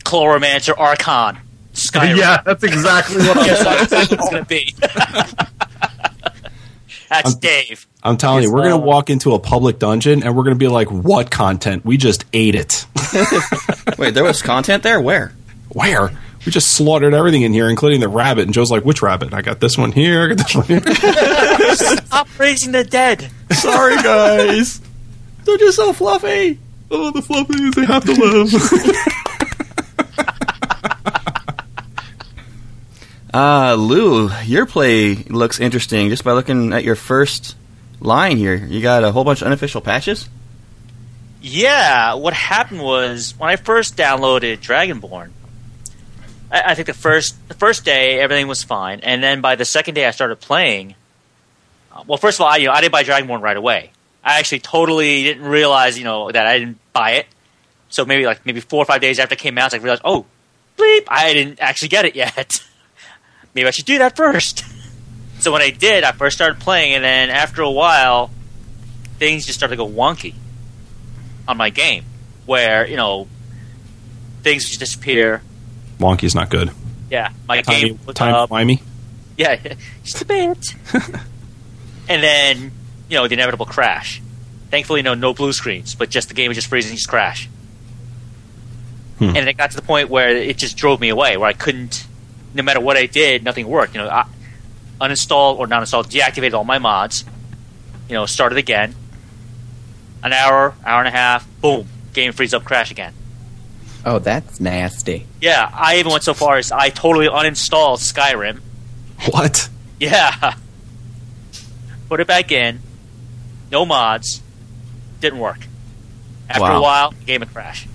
chloromancer 0.04 0.74
archon. 0.78 1.38
Skyrim. 1.74 2.18
yeah, 2.18 2.42
that's 2.44 2.64
exactly 2.64 3.18
what 3.18 3.38
I 3.38 3.46
Yes, 3.46 3.64
that's 3.90 4.10
what 4.10 4.20
it's 4.20 4.30
gonna 4.30 4.46
be. 4.46 4.74
That's 7.10 7.32
I'm- 7.34 7.40
Dave. 7.40 7.88
I'm 8.04 8.18
telling 8.18 8.44
you, 8.44 8.52
we're 8.52 8.62
going 8.62 8.72
to 8.72 8.78
walk 8.78 9.10
into 9.10 9.34
a 9.34 9.40
public 9.40 9.80
dungeon 9.80 10.22
and 10.24 10.36
we're 10.36 10.44
going 10.44 10.56
to 10.56 10.60
be 10.60 10.68
like, 10.68 10.90
what 10.90 11.32
content? 11.32 11.84
We 11.86 11.98
just 11.98 12.24
ate 12.34 12.54
it. 12.56 12.86
Wait, 13.98 14.14
there 14.14 14.24
was 14.24 14.42
content 14.44 14.84
there? 14.84 15.00
Where? 15.02 15.32
Where? 15.76 16.10
We 16.46 16.54
just 16.54 16.72
slaughtered 16.72 17.14
everything 17.14 17.42
in 17.42 17.52
here, 17.52 17.70
including 17.70 18.00
the 18.00 18.08
rabbit. 18.08 18.46
And 18.46 18.54
Joe's 18.54 18.72
like, 18.72 18.86
which 18.86 19.02
rabbit? 19.02 19.34
I 19.34 19.42
got 19.42 19.60
this 19.60 19.78
one 19.78 19.92
here. 19.92 20.24
I 20.24 20.28
got 20.34 20.38
this 20.38 20.56
one 20.56 20.66
here. 20.66 20.82
Stop 21.76 22.40
raising 22.40 22.72
the 22.72 22.86
dead. 22.86 23.30
Sorry, 23.52 23.96
guys. 23.98 24.80
They're 25.44 25.58
just 25.58 25.76
so 25.76 25.92
fluffy. 25.92 26.60
oh, 26.90 27.12
the 27.12 27.20
fluffies, 27.20 27.76
they 27.76 27.86
have 27.86 28.06
to 28.06 28.14
live. 28.14 28.54
Uh, 33.34 33.76
Lou, 33.78 34.30
your 34.46 34.66
play 34.66 35.16
looks 35.16 35.60
interesting 35.60 36.08
just 36.08 36.24
by 36.24 36.32
looking 36.32 36.72
at 36.72 36.86
your 36.86 36.96
first 36.96 37.58
line 38.00 38.38
here. 38.38 38.56
You 38.56 38.82
got 38.82 39.04
a 39.04 39.12
whole 39.12 39.26
bunch 39.26 39.42
of 39.42 39.48
unofficial 39.48 39.82
patches? 39.82 40.30
Yeah, 41.42 42.14
what 42.14 42.34
happened 42.34 42.82
was 42.82 43.34
when 43.38 43.50
I 43.50 43.58
first 43.58 43.98
downloaded 43.98 44.60
Dragonborn, 44.60 45.32
I, 46.52 46.72
I 46.72 46.76
think 46.76 46.88
the 46.88 46.94
first 46.94 47.36
the 47.48 47.54
first 47.54 47.86
day 47.86 48.20
everything 48.20 48.48
was 48.48 48.64
fine, 48.64 49.00
and 49.02 49.24
then 49.24 49.42
by 49.42 49.56
the 49.56 49.66
second 49.66 49.94
day 49.96 50.06
I 50.06 50.12
started 50.12 50.40
playing. 50.40 50.96
uh, 51.92 52.04
Well, 52.08 52.18
first 52.18 52.38
of 52.40 52.42
all, 52.46 52.52
I, 52.52 52.58
you 52.58 52.68
know, 52.68 52.74
I 52.74 52.82
didn't 52.82 52.92
buy 52.94 53.04
Dragonborn 53.04 53.42
right 53.42 53.58
away. 53.58 53.92
I 54.24 54.40
actually 54.40 54.60
totally 54.60 55.24
didn't 55.24 55.44
realize, 55.46 55.98
you 55.98 56.04
know, 56.04 56.32
that 56.32 56.48
I 56.48 56.60
didn't 56.60 56.80
buy 56.94 57.12
it. 57.12 57.28
So 57.90 58.06
maybe 58.06 58.26
like 58.26 58.46
maybe 58.46 58.60
four 58.60 58.82
or 58.82 58.86
five 58.86 59.00
days 59.02 59.20
after 59.20 59.34
it 59.34 59.40
came 59.40 59.58
out, 59.58 59.74
I 59.74 59.78
realized, 59.78 60.02
oh, 60.04 60.26
bleep, 60.78 61.04
I 61.08 61.34
didn't 61.34 61.60
actually 61.62 61.90
get 61.90 62.06
it 62.06 62.16
yet. 62.16 62.64
maybe 63.54 63.68
I 63.68 63.72
should 63.72 63.86
do 63.86 64.00
that 64.00 64.16
first. 64.16 64.66
so 65.40 65.52
when 65.52 65.62
I 65.62 65.70
did, 65.70 66.04
I 66.04 66.12
first 66.12 66.36
started 66.38 66.60
playing, 66.60 66.94
and 66.96 67.04
then 67.04 67.30
after 67.30 67.62
a 67.62 67.70
while, 67.72 68.32
things 69.20 69.46
just 69.46 69.60
started 69.60 69.78
to 69.78 69.78
go 69.78 69.88
wonky 69.88 70.34
on 71.48 71.58
my 71.58 71.70
game, 71.70 72.04
where 72.48 72.88
you 72.88 72.98
know 72.98 73.28
things 74.42 74.66
just 74.68 74.80
disappear. 74.80 75.42
Wonky's 76.00 76.36
not 76.36 76.50
good. 76.50 76.72
Yeah, 77.10 77.32
my 77.48 77.62
Tiny, 77.62 77.90
game 77.90 78.00
was 78.06 78.16
wimey. 78.16 78.82
Yeah, 79.38 79.56
just 80.04 80.22
a 80.22 80.26
bit. 80.26 80.76
and 82.10 82.24
then 82.24 82.72
you 83.10 83.18
know 83.18 83.28
the 83.28 83.34
inevitable 83.34 83.66
crash. 83.66 84.22
Thankfully, 84.72 85.02
no 85.02 85.14
no 85.14 85.34
blue 85.34 85.54
screens, 85.54 85.96
but 85.96 86.10
just 86.10 86.28
the 86.28 86.34
game 86.34 86.50
would 86.50 86.56
just 86.56 86.68
freeze 86.68 86.88
and 86.88 86.96
just 86.96 87.10
crash. 87.10 87.50
Hmm. 89.20 89.36
And 89.36 89.48
it 89.48 89.56
got 89.56 89.72
to 89.72 89.76
the 89.76 89.82
point 89.82 90.10
where 90.10 90.36
it 90.36 90.58
just 90.58 90.76
drove 90.76 91.00
me 91.00 91.10
away, 91.10 91.38
where 91.38 91.48
I 91.48 91.54
couldn't. 91.54 92.06
No 92.54 92.64
matter 92.64 92.80
what 92.80 92.98
I 92.98 93.06
did, 93.06 93.44
nothing 93.44 93.68
worked. 93.68 93.96
You 93.96 94.02
know, 94.02 94.10
I 94.10 94.26
uninstalled 95.00 95.58
or 95.58 95.68
not 95.68 95.82
installed, 95.82 96.10
deactivated 96.10 96.54
all 96.54 96.64
my 96.64 96.80
mods. 96.80 97.24
You 98.10 98.16
know, 98.16 98.26
started 98.26 98.58
again. 98.58 98.96
An 100.24 100.34
hour, 100.34 100.74
hour 100.84 101.00
and 101.00 101.08
a 101.08 101.12
half, 101.12 101.48
boom, 101.62 101.88
game 102.14 102.32
freeze 102.34 102.54
up, 102.54 102.64
crash 102.64 102.92
again. 102.92 103.14
Oh, 104.06 104.20
that's 104.20 104.60
nasty. 104.60 105.26
Yeah, 105.42 105.68
I 105.74 105.98
even 105.98 106.12
went 106.12 106.24
so 106.24 106.34
far 106.36 106.58
as 106.58 106.72
I 106.72 106.90
totally 106.90 107.28
uninstalled 107.28 107.98
Skyrim. 108.00 108.60
What? 109.32 109.68
Yeah. 110.00 110.56
Put 112.10 112.20
it 112.20 112.28
back 112.28 112.52
in. 112.52 112.80
No 113.72 113.86
mods. 113.86 114.42
Didn't 115.22 115.40
work. 115.40 115.66
After 116.50 116.62
Wow. 116.62 116.78
a 116.78 116.82
while, 116.82 117.12
game 117.26 117.40
would 117.40 117.52
crash. 117.52 117.88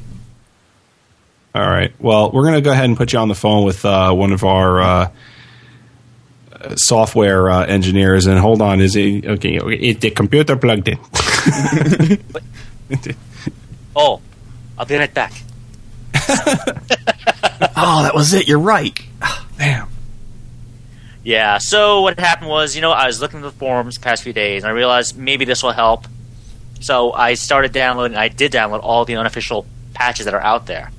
All 1.55 1.63
right. 1.69 1.93
Well, 2.01 2.33
we're 2.33 2.43
going 2.43 2.55
to 2.55 2.61
go 2.61 2.73
ahead 2.73 2.87
and 2.87 2.97
put 2.97 3.13
you 3.13 3.19
on 3.21 3.29
the 3.29 3.35
phone 3.35 3.65
with 3.65 3.85
uh, 3.85 4.13
one 4.13 4.33
of 4.33 4.43
our 4.45 4.81
uh, 4.81 5.11
uh, 6.53 6.75
software 6.77 7.51
uh, 7.51 7.67
engineers. 7.67 8.27
And 8.27 8.39
hold 8.39 8.61
on, 8.63 8.81
is 8.81 8.95
he 8.95 9.23
okay? 9.25 9.57
Is 9.59 9.99
the 9.99 10.11
computer 10.11 10.57
plugged 10.57 10.89
in? 10.89 10.99
Oh, 13.95 14.21
I'll 14.79 14.87
be 14.87 14.97
right 14.97 15.13
back. 15.13 15.33
Oh, 17.83 18.03
that 18.03 18.14
was 18.14 18.33
it. 18.35 18.49
You're 18.49 18.59
right. 18.59 18.99
Damn. 19.59 19.89
Yeah, 21.22 21.59
so 21.59 22.01
what 22.03 22.18
happened 22.18 22.49
was, 22.49 22.74
you 22.74 22.81
know, 22.83 22.91
I 22.91 23.07
was 23.07 23.20
looking 23.20 23.41
at 23.41 23.43
the 23.43 23.51
forums 23.51 23.97
the 23.97 24.01
past 24.01 24.22
few 24.22 24.33
days, 24.33 24.62
and 24.62 24.70
I 24.70 24.74
realized 24.74 25.16
maybe 25.16 25.45
this 25.45 25.62
will 25.62 25.72
help. 25.72 26.07
So 26.81 27.12
I 27.12 27.35
started 27.35 27.72
downloading, 27.72 28.16
I 28.16 28.28
did 28.28 28.53
download 28.53 28.81
all 28.83 29.05
the 29.05 29.16
unofficial 29.16 29.66
patches 29.93 30.24
that 30.24 30.35
are 30.35 30.41
out 30.41 30.66
there 30.66 30.91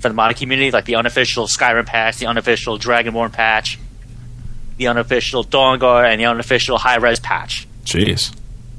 for 0.00 0.08
the 0.08 0.14
modding 0.14 0.36
community, 0.36 0.70
like 0.70 0.84
the 0.84 0.96
unofficial 0.96 1.46
Skyrim 1.46 1.86
patch, 1.86 2.18
the 2.18 2.26
unofficial 2.26 2.78
Dragonborn 2.78 3.32
patch, 3.32 3.78
the 4.76 4.88
unofficial 4.88 5.44
Dawnguard, 5.44 6.04
and 6.10 6.20
the 6.20 6.26
unofficial 6.26 6.78
High 6.78 6.96
Res 6.96 7.20
patch. 7.20 7.66
Jeez. 7.84 8.34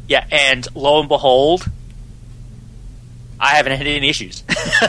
Yeah, 0.07 0.25
and 0.31 0.67
lo 0.75 0.99
and 0.99 1.07
behold, 1.07 1.65
I 3.39 3.55
haven't 3.55 3.77
had 3.77 3.87
any 3.87 4.09
issues 4.09 4.43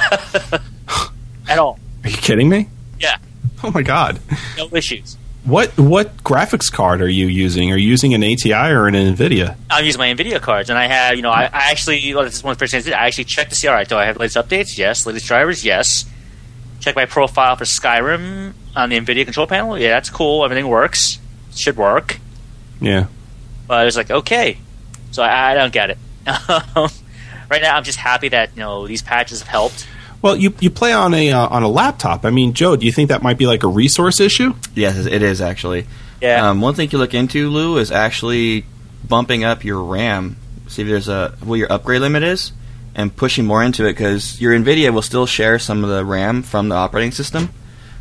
at 1.49 1.59
all. 1.59 1.79
Are 2.05 2.11
you 2.11 2.17
kidding 2.17 2.49
me? 2.49 2.69
Yeah, 2.99 3.19
Oh 3.63 3.71
my 3.71 3.83
god. 3.83 4.21
no 4.57 4.69
issues. 4.73 5.17
What 5.45 5.71
what 5.79 6.17
graphics 6.23 6.71
card 6.71 7.01
are 7.01 7.09
you 7.09 7.27
using? 7.27 7.73
Are 7.73 7.77
you 7.77 7.89
using 7.89 8.13
an 8.13 8.23
ATI 8.23 8.53
or 8.73 8.87
an 8.87 8.95
NVIDIA? 8.95 9.57
I'm 9.71 9.85
using 9.87 9.99
my 9.99 10.09
Nvidia 10.13 10.39
cards, 10.41 10.69
and 10.69 10.79
I 10.79 10.87
have, 10.87 11.17
you 11.17 11.23
know, 11.23 11.31
I, 11.31 11.45
I 11.45 11.71
actually, 11.71 12.15
well, 12.15 12.25
this 12.25 12.35
is 12.35 12.45
one 12.45 12.53
of 12.53 12.59
the 12.59 12.63
first 12.63 12.73
things 12.73 12.87
I 12.87 12.91
did. 12.91 12.95
I 12.99 13.07
actually 13.07 13.25
checked 13.25 13.49
to 13.51 13.57
see, 13.57 13.67
all 13.67 13.73
right, 13.75 13.89
do 13.89 13.97
I 13.97 14.05
have 14.05 14.19
latest 14.19 14.37
updates? 14.37 14.77
Yes. 14.77 15.07
Latest 15.07 15.25
drivers? 15.27 15.65
Yes. 15.65 16.05
Check 16.81 16.95
my 16.95 17.07
profile 17.07 17.57
for 17.57 17.65
Skyrim 17.65 18.53
on 18.77 18.91
the 18.91 18.99
Nvidia 19.01 19.25
control 19.25 19.47
panel. 19.47 19.79
Yeah, 19.79 19.89
that's 19.89 20.11
cool. 20.11 20.45
Everything 20.45 20.69
works. 20.69 21.19
Should 21.55 21.77
work. 21.79 22.19
Yeah. 22.81 23.07
But 23.67 23.79
I 23.79 23.85
was 23.87 23.97
like, 23.97 24.11
okay. 24.11 24.59
So 25.11 25.23
I, 25.23 25.53
I 25.53 25.55
don't 25.55 25.73
get 25.73 25.91
it. 25.91 25.99
Um, 26.77 26.89
right 27.51 27.61
now, 27.61 27.77
I'm 27.77 27.85
just 27.85 27.99
happy 27.99 28.29
that 28.29 28.51
you 28.55 28.61
know 28.61 28.87
these 28.87 29.03
patches 29.03 29.41
have 29.41 29.49
helped. 29.49 29.87
Well, 30.23 30.37
you 30.37 30.55
you 30.61 30.71
play 30.71 30.93
on 30.93 31.13
a 31.15 31.33
uh, 31.33 31.49
on 31.49 31.63
a 31.63 31.69
laptop. 31.69 32.25
I 32.25 32.31
mean, 32.31 32.55
Joe, 32.55 32.77
do 32.77 32.87
you 32.87 32.93
think 32.93 33.09
that 33.09 33.23
might 33.23 33.39
be 33.39 33.47
like 33.47 33.63
a 33.63 33.69
resource 33.69 34.21
issue? 34.21 34.55
Yes, 34.75 34.97
it 34.97 35.23
is 35.23 35.41
actually. 35.41 35.87
Yeah. 36.21 36.51
Um, 36.51 36.61
one 36.61 36.75
thing 36.75 36.91
to 36.91 36.99
look 36.99 37.15
into, 37.15 37.49
Lou, 37.49 37.79
is 37.79 37.91
actually 37.91 38.65
bumping 39.07 39.45
up 39.45 39.65
your 39.65 39.83
RAM. 39.83 40.37
See 40.69 40.83
if 40.83 40.89
there's 40.89 41.09
a 41.09 41.37
what 41.43 41.57
your 41.57 41.73
upgrade 41.73 42.03
limit 42.03 42.23
is, 42.23 42.53
and 42.95 43.15
pushing 43.15 43.47
more 43.47 43.63
into 43.63 43.87
it 43.87 43.93
because 43.93 44.41
your 44.41 44.53
NVIDIA 44.53 44.93
will 44.93 45.03
still 45.03 45.27
share 45.27 45.59
some 45.59 45.83
of 45.83 45.91
the 45.91 46.05
RAM 46.05 46.43
from 46.43 46.69
the 46.69 46.77
operating 46.77 47.13
system. 47.13 47.51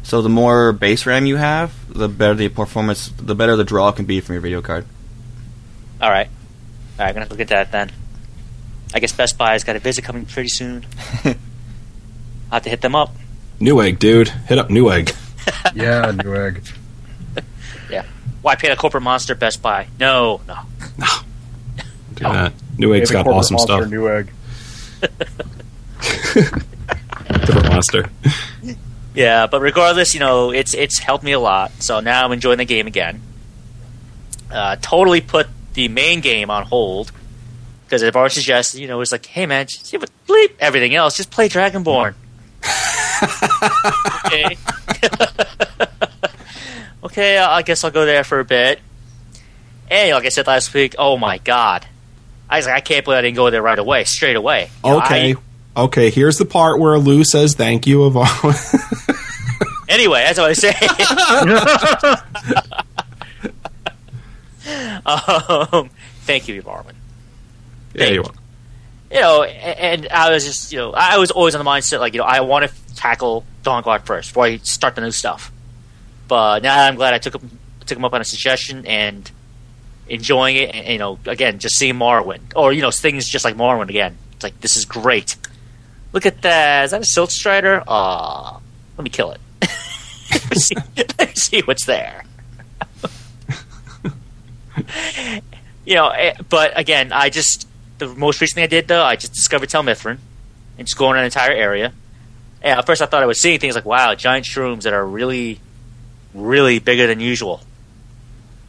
So 0.04 0.22
the 0.22 0.30
more 0.30 0.72
base 0.72 1.06
RAM 1.06 1.26
you 1.26 1.38
have, 1.38 1.74
the 1.94 2.08
better 2.08 2.36
the 2.36 2.50
performance, 2.50 3.10
the 3.10 3.36
better 3.36 3.56
the 3.56 3.64
draw 3.64 3.92
can 3.92 4.06
be 4.06 4.22
from 4.22 4.34
your 4.34 4.42
video 4.42 4.62
card. 4.62 4.86
All 6.02 6.10
right. 6.10 6.28
All 6.28 7.06
right, 7.06 7.10
I'm 7.10 7.14
gonna 7.14 7.30
look 7.30 7.40
at 7.40 7.48
that 7.50 7.72
then. 7.72 7.92
I 8.94 9.00
guess 9.00 9.12
Best 9.14 9.38
Buy's 9.38 9.64
got 9.64 9.76
a 9.76 9.80
visit 9.80 10.04
coming 10.04 10.26
pretty 10.26 10.50
soon. 10.50 10.86
I'll 11.26 11.36
have 12.52 12.64
to 12.64 12.70
hit 12.70 12.82
them 12.82 12.96
up. 12.96 13.16
Newegg, 13.60 14.00
dude. 14.00 14.30
Hit 14.30 14.58
up 14.58 14.70
Newegg. 14.70 15.16
Yeah, 15.74 16.12
Newegg. 16.12 16.72
Yeah. 17.90 18.06
Why 18.44 18.56
pay 18.56 18.70
the 18.70 18.76
corporate 18.76 19.04
monster 19.04 19.34
Best 19.34 19.62
Buy? 19.64 19.88
No, 20.00 20.42
no. 20.48 20.56
Do 22.14 22.24
that. 22.24 22.54
Newegg's 22.78 23.12
Maybe 23.12 23.14
got 23.14 23.24
corporate 23.26 23.36
awesome 23.36 23.56
monster 23.56 23.78
stuff. 23.78 23.90
Newegg. 23.90 24.30
Different 27.46 27.70
monster. 27.70 28.10
Yeah, 29.16 29.48
but 29.48 29.62
regardless, 29.62 30.14
you 30.14 30.20
know, 30.20 30.52
it's 30.52 30.74
it's 30.76 31.00
helped 31.00 31.24
me 31.24 31.32
a 31.32 31.40
lot. 31.40 31.72
So 31.80 32.00
now 32.00 32.24
I'm 32.26 32.32
enjoying 32.32 32.60
the 32.60 32.66
game 32.66 32.86
again. 32.88 33.22
Uh, 34.52 34.76
totally 34.82 35.22
put 35.22 35.48
the 35.74 35.88
main 35.88 36.22
game 36.22 36.50
on 36.52 36.66
hold 36.66 37.12
because 37.90 38.04
I've 38.04 38.16
already 38.16 38.36
suggested, 38.36 38.80
you 38.82 38.88
know, 38.88 39.02
it's 39.02 39.12
like, 39.12 39.26
hey 39.26 39.48
man, 39.48 39.66
just 39.66 39.92
but 40.00 40.12
bleep 40.28 40.52
everything 40.60 40.94
else, 40.94 41.18
just 41.18 41.32
play 41.32 41.50
Dragonborn. 41.50 42.14
okay. 44.26 44.56
okay, 47.04 47.38
I 47.40 47.64
guess 47.64 47.84
I'll 47.84 47.90
go 47.90 48.06
there 48.06 48.24
for 48.24 48.40
a 48.40 48.46
bit. 48.46 48.80
And 49.90 50.12
like 50.14 50.26
I 50.26 50.30
said 50.30 50.46
last 50.46 50.72
week, 50.76 50.94
oh 51.00 51.18
my 51.18 51.40
god, 51.40 51.88
I 52.48 52.58
was 52.58 52.68
like, 52.68 52.76
I 52.76 52.82
can't 52.82 53.04
believe 53.04 53.18
I 53.18 53.22
didn't 53.22 53.38
go 53.38 53.50
there 53.50 53.64
right 53.64 53.80
away, 53.80 54.04
straight 54.04 54.36
away. 54.36 54.70
You 54.86 54.92
know, 54.92 54.98
Okay. 55.00 55.34
I- 55.34 55.36
Okay, 55.78 56.10
here's 56.10 56.38
the 56.38 56.46
part 56.46 56.80
where 56.80 56.98
Lou 57.00 57.24
says 57.24 57.54
thank 57.56 57.88
you 57.88 58.04
of 58.04 58.18
all 58.18 58.26
Anyway, 59.88 60.20
that's 60.22 60.38
what 60.38 60.50
I 60.50 60.54
say. 60.54 60.74
um, 65.06 65.90
thank 66.22 66.48
you, 66.48 66.62
Marvin. 66.64 66.96
Yeah, 67.94 68.08
you. 68.08 68.24
You 69.12 69.22
know, 69.22 69.44
a- 69.44 69.48
and 69.48 70.08
I 70.10 70.32
was 70.32 70.46
just, 70.46 70.72
you 70.72 70.80
know, 70.80 70.94
I 70.94 71.18
was 71.18 71.32
always 71.32 71.56
on 71.56 71.64
the 71.64 71.70
mindset 71.70 72.00
like, 72.00 72.14
you 72.14 72.20
know, 72.20 72.26
I 72.26 72.42
want 72.42 72.70
to 72.70 72.96
tackle 72.96 73.44
Dawnguard 73.64 74.04
first 74.06 74.30
before 74.30 74.46
I 74.46 74.58
start 74.58 74.96
the 74.96 75.02
new 75.02 75.12
stuff. 75.12 75.52
But 76.28 76.64
now 76.64 76.86
I'm 76.86 76.96
glad 76.96 77.14
I 77.14 77.18
took 77.18 77.42
him 77.42 77.60
took 77.86 77.98
him 77.98 78.06
up 78.06 78.14
on 78.14 78.22
a 78.22 78.26
suggestion 78.26 78.86
and 78.86 79.30
enjoying 80.08 80.58
it. 80.58 80.76
And, 80.76 80.88
you 80.88 81.00
know, 81.00 81.18
again, 81.26 81.58
just 81.60 81.76
seeing 81.76 81.96
Morrowind 81.96 82.54
or 82.56 82.72
you 82.72 82.82
know 82.82 82.92
things 82.92 83.28
just 83.28 83.44
like 83.46 83.56
Morrowind 83.56 83.90
again. 83.90 84.18
It's 84.34 84.44
like 84.44 84.62
this 84.62 84.76
is 84.76 84.86
great. 84.86 85.36
Look 86.14 86.26
at 86.26 86.42
that. 86.44 86.86
Is 86.86 86.92
that 86.92 87.02
a 87.02 87.06
Silt 87.06 87.32
Strider? 87.32 87.84
Aw, 87.88 88.60
let 88.98 89.04
me 89.04 89.10
kill 89.10 89.32
it. 89.32 89.42
let, 90.32 90.50
me 90.52 90.56
see, 90.58 90.76
let 90.98 91.20
me 91.20 91.34
see 91.36 91.62
what's 91.62 91.86
there. 91.86 92.24
you 95.86 95.96
know, 95.96 96.10
eh, 96.10 96.34
but 96.50 96.78
again, 96.78 97.12
I 97.12 97.30
just 97.30 97.68
the 98.00 98.08
most 98.08 98.42
recent 98.42 98.56
thing 98.56 98.64
I 98.64 98.68
did 98.68 98.88
though, 98.88 99.04
I 99.04 99.16
just 99.16 99.34
discovered 99.34 99.70
Tel 99.70 99.84
Mithryn 99.84 100.18
and 100.78 100.88
just 100.88 100.98
going 100.98 101.18
the 101.18 101.24
entire 101.24 101.52
area. 101.52 101.94
And 102.62 102.80
at 102.80 102.86
first, 102.86 103.02
I 103.02 103.06
thought 103.06 103.24
I 103.24 103.26
was 103.26 103.40
seeing 103.40 103.60
things 103.60 103.76
like, 103.76 103.86
wow, 103.86 104.16
giant 104.16 104.46
shrooms 104.46 104.84
that 104.84 104.94
are 104.94 105.06
really, 105.06 105.60
really 106.34 106.80
bigger 106.80 107.08
than 107.08 107.20
usual. 107.20 107.62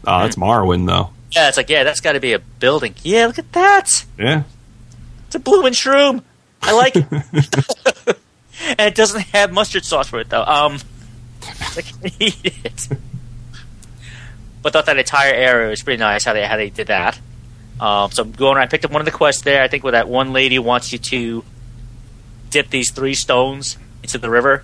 Oh, 0.07 0.21
that's 0.21 0.37
Morrowind, 0.37 0.87
though. 0.87 1.11
Yeah, 1.33 1.49
it's 1.49 1.57
like, 1.57 1.69
yeah, 1.69 1.85
that's 1.85 2.01
got 2.01 2.13
to 2.13 2.21
be 2.21 2.33
a 2.33 2.39
building. 2.39 2.95
Yeah, 3.03 3.27
look 3.27 3.39
at 3.39 3.53
that. 3.53 4.05
Yeah. 4.19 4.45
It's 5.27 5.35
a 5.35 5.41
blooming 5.41 5.73
shroom. 5.73 6.23
I 6.63 6.73
like 6.73 6.97
it. 6.97 7.07
and 8.69 8.81
it 8.81 8.95
doesn't 8.95 9.23
have 9.29 9.53
mustard 9.53 9.85
sauce 9.85 10.09
for 10.09 10.21
it 10.21 10.29
though. 10.29 10.45
Um, 10.45 10.79
I 11.77 11.83
can 11.83 12.13
eat 12.19 12.39
it. 12.45 12.89
But 14.63 14.73
thought 14.73 14.87
that 14.87 14.99
entire 14.99 15.33
area 15.33 15.71
was 15.71 15.83
pretty 15.83 15.99
nice 15.99 16.25
how 16.25 16.35
they 16.35 16.45
how 16.45 16.57
they 16.57 16.69
did 16.69 16.89
that. 16.89 17.19
Um, 17.81 18.11
so 18.11 18.23
I'm 18.23 18.33
going 18.33 18.57
around. 18.57 18.65
I 18.65 18.69
picked 18.69 18.85
up 18.85 18.93
one 18.93 19.01
of 19.01 19.07
the 19.07 19.11
quests 19.11 19.43
there. 19.43 19.63
I 19.63 19.69
think 19.69 19.83
where 19.83 19.93
that 19.93 20.07
one 20.09 20.35
lady 20.35 20.59
wants 20.59 20.93
you 20.93 20.99
to 20.99 21.45
dip 22.51 22.69
these 22.69 22.91
three 22.91 23.15
stones 23.15 23.79
into 24.03 24.19
the 24.19 24.29
river, 24.29 24.63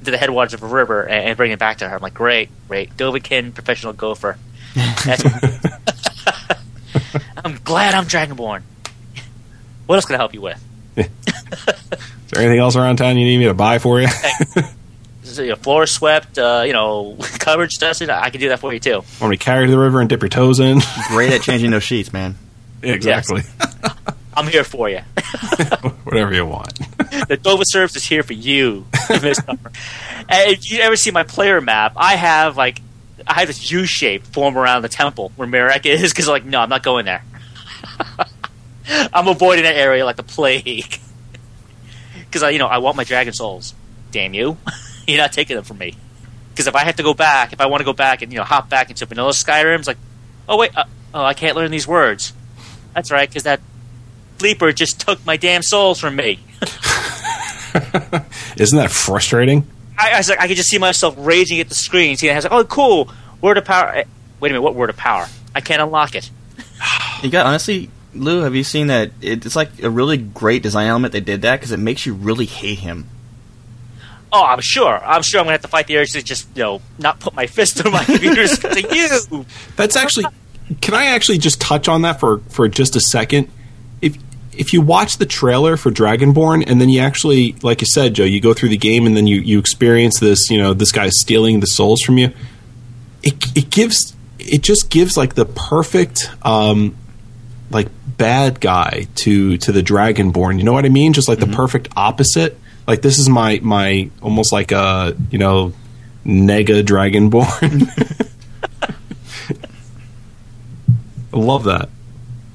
into 0.00 0.10
the 0.10 0.18
headwaters 0.18 0.54
of 0.54 0.62
a 0.64 0.66
river, 0.66 1.02
and, 1.02 1.28
and 1.28 1.36
bring 1.36 1.52
it 1.52 1.60
back 1.60 1.78
to 1.78 1.88
her. 1.88 1.94
I'm 1.94 2.02
like, 2.02 2.14
great, 2.14 2.50
great, 2.66 2.96
Dovahkiin, 2.96 3.54
professional 3.54 3.92
gopher. 3.92 4.36
I'm 7.44 7.58
glad 7.62 7.94
I'm 7.94 8.06
Dragonborn. 8.06 8.62
What 9.86 9.94
else 9.96 10.06
can 10.06 10.16
I 10.16 10.18
help 10.18 10.34
you 10.34 10.40
with? 10.40 10.60
Is 10.96 11.08
there 12.30 12.42
anything 12.42 12.58
else 12.58 12.74
around 12.74 12.96
town 12.96 13.16
you 13.18 13.24
need 13.24 13.38
me 13.38 13.44
to 13.44 13.54
buy 13.54 13.78
for 13.78 14.00
you? 14.00 14.08
Is 15.24 15.38
it, 15.38 15.44
you 15.44 15.50
know, 15.50 15.56
floor 15.56 15.86
swept, 15.86 16.38
uh, 16.38 16.64
you 16.66 16.72
know, 16.72 17.16
coverage 17.38 17.78
dusted? 17.78 18.10
I 18.10 18.30
can 18.30 18.40
do 18.40 18.50
that 18.50 18.60
for 18.60 18.72
you 18.72 18.80
too. 18.80 19.02
Want 19.20 19.30
me 19.30 19.36
to 19.36 19.44
carry 19.44 19.66
to 19.66 19.70
the 19.70 19.78
river 19.78 20.00
and 20.00 20.08
dip 20.08 20.20
your 20.22 20.28
toes 20.28 20.60
in? 20.60 20.80
Great 21.08 21.32
at 21.32 21.42
changing 21.42 21.70
those 21.70 21.82
sheets, 21.84 22.12
man. 22.12 22.36
exactly. 22.82 23.42
I'm 24.36 24.48
here 24.48 24.64
for 24.64 24.88
you. 24.88 25.00
Whatever 26.02 26.34
you 26.34 26.44
want. 26.44 26.74
the 26.74 27.38
Dova 27.40 27.62
Service 27.64 27.94
is 27.96 28.04
here 28.04 28.24
for 28.24 28.32
you. 28.32 28.84
Miss 29.08 29.38
and 29.46 30.50
if 30.50 30.70
you 30.70 30.80
ever 30.80 30.96
see 30.96 31.12
my 31.12 31.22
player 31.22 31.60
map, 31.60 31.92
I 31.96 32.16
have 32.16 32.56
like 32.56 32.82
I 33.26 33.40
have 33.40 33.46
this 33.46 33.70
U 33.70 33.86
shape 33.86 34.24
form 34.26 34.58
around 34.58 34.82
the 34.82 34.88
temple 34.88 35.30
where 35.36 35.46
Miraak 35.46 35.86
is 35.86 36.12
because 36.12 36.26
like 36.26 36.44
no, 36.44 36.60
I'm 36.60 36.68
not 36.68 36.82
going 36.82 37.04
there. 37.04 37.22
I'm 39.12 39.28
avoiding 39.28 39.64
that 39.64 39.76
area 39.76 40.04
like 40.04 40.16
the 40.16 40.24
plague 40.24 40.98
because 42.16 42.42
I 42.42 42.50
you 42.50 42.58
know 42.58 42.66
I 42.66 42.78
want 42.78 42.96
my 42.96 43.04
dragon 43.04 43.32
souls. 43.32 43.74
Damn 44.10 44.34
you, 44.34 44.56
you're 45.08 45.18
not 45.18 45.32
taking 45.32 45.56
them 45.56 45.64
from 45.64 45.78
me. 45.78 45.94
Because 46.50 46.66
if 46.66 46.74
I 46.76 46.84
have 46.84 46.96
to 46.96 47.02
go 47.02 47.14
back, 47.14 47.52
if 47.52 47.60
I 47.60 47.66
want 47.66 47.80
to 47.80 47.84
go 47.84 47.92
back 47.92 48.22
and 48.22 48.32
you 48.32 48.38
know 48.38 48.44
hop 48.44 48.68
back 48.68 48.90
into 48.90 49.06
vanilla 49.06 49.32
Skyrim, 49.32 49.78
it's 49.78 49.88
like, 49.88 49.98
oh 50.48 50.56
wait, 50.56 50.76
uh, 50.76 50.84
oh 51.12 51.24
I 51.24 51.34
can't 51.34 51.56
learn 51.56 51.70
these 51.70 51.86
words. 51.86 52.32
That's 52.94 53.10
right, 53.10 53.28
because 53.28 53.42
that 53.42 53.60
bleeper 54.38 54.74
just 54.74 55.00
took 55.00 55.24
my 55.26 55.36
damn 55.36 55.62
souls 55.62 55.98
from 55.98 56.16
me. 56.16 56.38
Isn't 58.56 58.78
that 58.78 58.90
frustrating? 58.92 59.66
I, 59.98 60.12
I 60.12 60.18
was 60.18 60.28
like, 60.28 60.40
I 60.40 60.46
could 60.46 60.56
just 60.56 60.68
see 60.68 60.78
myself 60.78 61.16
raging 61.18 61.58
at 61.60 61.68
the 61.68 61.74
screen. 61.74 62.16
See, 62.16 62.30
I 62.30 62.36
was 62.36 62.44
like, 62.44 62.52
oh, 62.52 62.64
cool, 62.64 63.10
word 63.40 63.58
of 63.58 63.64
power. 63.64 63.88
Eh, 63.94 64.04
Wait 64.40 64.50
a 64.50 64.52
minute, 64.52 64.62
what 64.62 64.74
word 64.74 64.90
of 64.90 64.96
power? 64.96 65.26
I 65.54 65.60
can't 65.60 65.80
unlock 65.82 66.14
it. 66.14 66.30
You 67.22 67.30
got 67.30 67.46
honestly, 67.46 67.88
Lou. 68.12 68.42
Have 68.42 68.54
you 68.54 68.64
seen 68.64 68.88
that? 68.88 69.12
It's 69.22 69.56
like 69.56 69.82
a 69.82 69.88
really 69.88 70.18
great 70.18 70.62
design 70.62 70.88
element. 70.88 71.14
They 71.14 71.20
did 71.20 71.40
that 71.40 71.58
because 71.58 71.72
it 71.72 71.78
makes 71.78 72.04
you 72.04 72.12
really 72.12 72.44
hate 72.44 72.80
him. 72.80 73.08
Oh, 74.36 74.42
I'm 74.44 74.60
sure. 74.60 75.00
I'm 75.04 75.22
sure 75.22 75.38
I'm 75.38 75.44
gonna 75.46 75.52
have 75.52 75.62
to 75.62 75.68
fight 75.68 75.86
the 75.86 75.96
urge 75.96 76.10
to 76.12 76.22
just, 76.22 76.48
you 76.56 76.62
know, 76.64 76.82
not 76.98 77.20
put 77.20 77.34
my 77.34 77.46
fist 77.56 77.76
through 77.76 77.92
my 77.92 78.02
computer 78.04 78.48
screen. 78.48 78.74
Like, 78.74 78.92
you. 78.92 79.46
That's 79.76 79.94
actually. 79.94 80.26
Can 80.80 80.94
I 80.94 81.06
actually 81.06 81.38
just 81.38 81.60
touch 81.60 81.88
on 81.88 82.02
that 82.02 82.18
for 82.18 82.38
for 82.48 82.66
just 82.66 82.96
a 82.96 83.00
second? 83.00 83.48
If 84.02 84.16
if 84.52 84.72
you 84.72 84.80
watch 84.80 85.18
the 85.18 85.26
trailer 85.26 85.76
for 85.76 85.92
Dragonborn 85.92 86.64
and 86.66 86.80
then 86.80 86.88
you 86.88 87.00
actually, 87.00 87.54
like 87.62 87.80
you 87.80 87.86
said, 87.86 88.14
Joe, 88.14 88.24
you 88.24 88.40
go 88.40 88.54
through 88.54 88.70
the 88.70 88.76
game 88.76 89.06
and 89.06 89.16
then 89.16 89.28
you 89.28 89.36
you 89.36 89.60
experience 89.60 90.18
this. 90.18 90.50
You 90.50 90.58
know, 90.58 90.74
this 90.74 90.90
guy's 90.90 91.12
stealing 91.20 91.60
the 91.60 91.66
souls 91.66 92.00
from 92.02 92.18
you. 92.18 92.32
It 93.22 93.56
it 93.56 93.70
gives 93.70 94.16
it 94.40 94.62
just 94.62 94.90
gives 94.90 95.16
like 95.16 95.34
the 95.34 95.46
perfect 95.46 96.28
um 96.42 96.96
like 97.70 97.86
bad 98.16 98.60
guy 98.60 99.06
to 99.16 99.58
to 99.58 99.70
the 99.70 99.82
Dragonborn. 99.82 100.58
You 100.58 100.64
know 100.64 100.72
what 100.72 100.84
I 100.84 100.88
mean? 100.88 101.12
Just 101.12 101.28
like 101.28 101.38
the 101.38 101.46
perfect 101.46 101.88
opposite. 101.96 102.58
Like 102.86 103.00
this 103.02 103.18
is 103.18 103.28
my 103.28 103.60
my 103.62 104.10
almost 104.22 104.52
like 104.52 104.72
a 104.72 105.16
you 105.30 105.38
know 105.38 105.72
nega 106.26 106.82
Dragonborn. 106.82 107.90
I 111.32 111.36
love 111.36 111.64
that. 111.64 111.88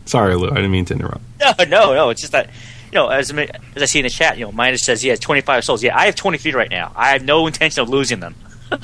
Sorry, 0.06 0.36
Lou. 0.36 0.50
I 0.50 0.56
didn't 0.56 0.72
mean 0.72 0.86
to 0.86 0.94
interrupt. 0.94 1.22
No, 1.40 1.54
no, 1.68 1.94
no. 1.94 2.10
It's 2.10 2.22
just 2.22 2.32
that, 2.34 2.48
you 2.92 2.96
know, 2.96 3.10
as, 3.10 3.32
I- 3.32 3.50
as 3.76 3.84
I 3.84 3.86
see 3.86 4.00
in 4.00 4.04
the 4.04 4.10
chat, 4.10 4.38
you 4.40 4.46
know, 4.46 4.52
Minus 4.52 4.82
says 4.84 5.02
he 5.04 5.10
has 5.10 5.20
25 5.20 5.64
souls. 5.64 5.84
Yeah, 5.84 5.96
I 5.96 6.06
have 6.06 6.16
23 6.16 6.54
right 6.54 6.70
now. 6.70 6.92
I 6.96 7.10
have 7.12 7.24
no 7.24 7.46
intention 7.46 7.82
of 7.84 7.90
losing 7.90 8.20
them. 8.20 8.34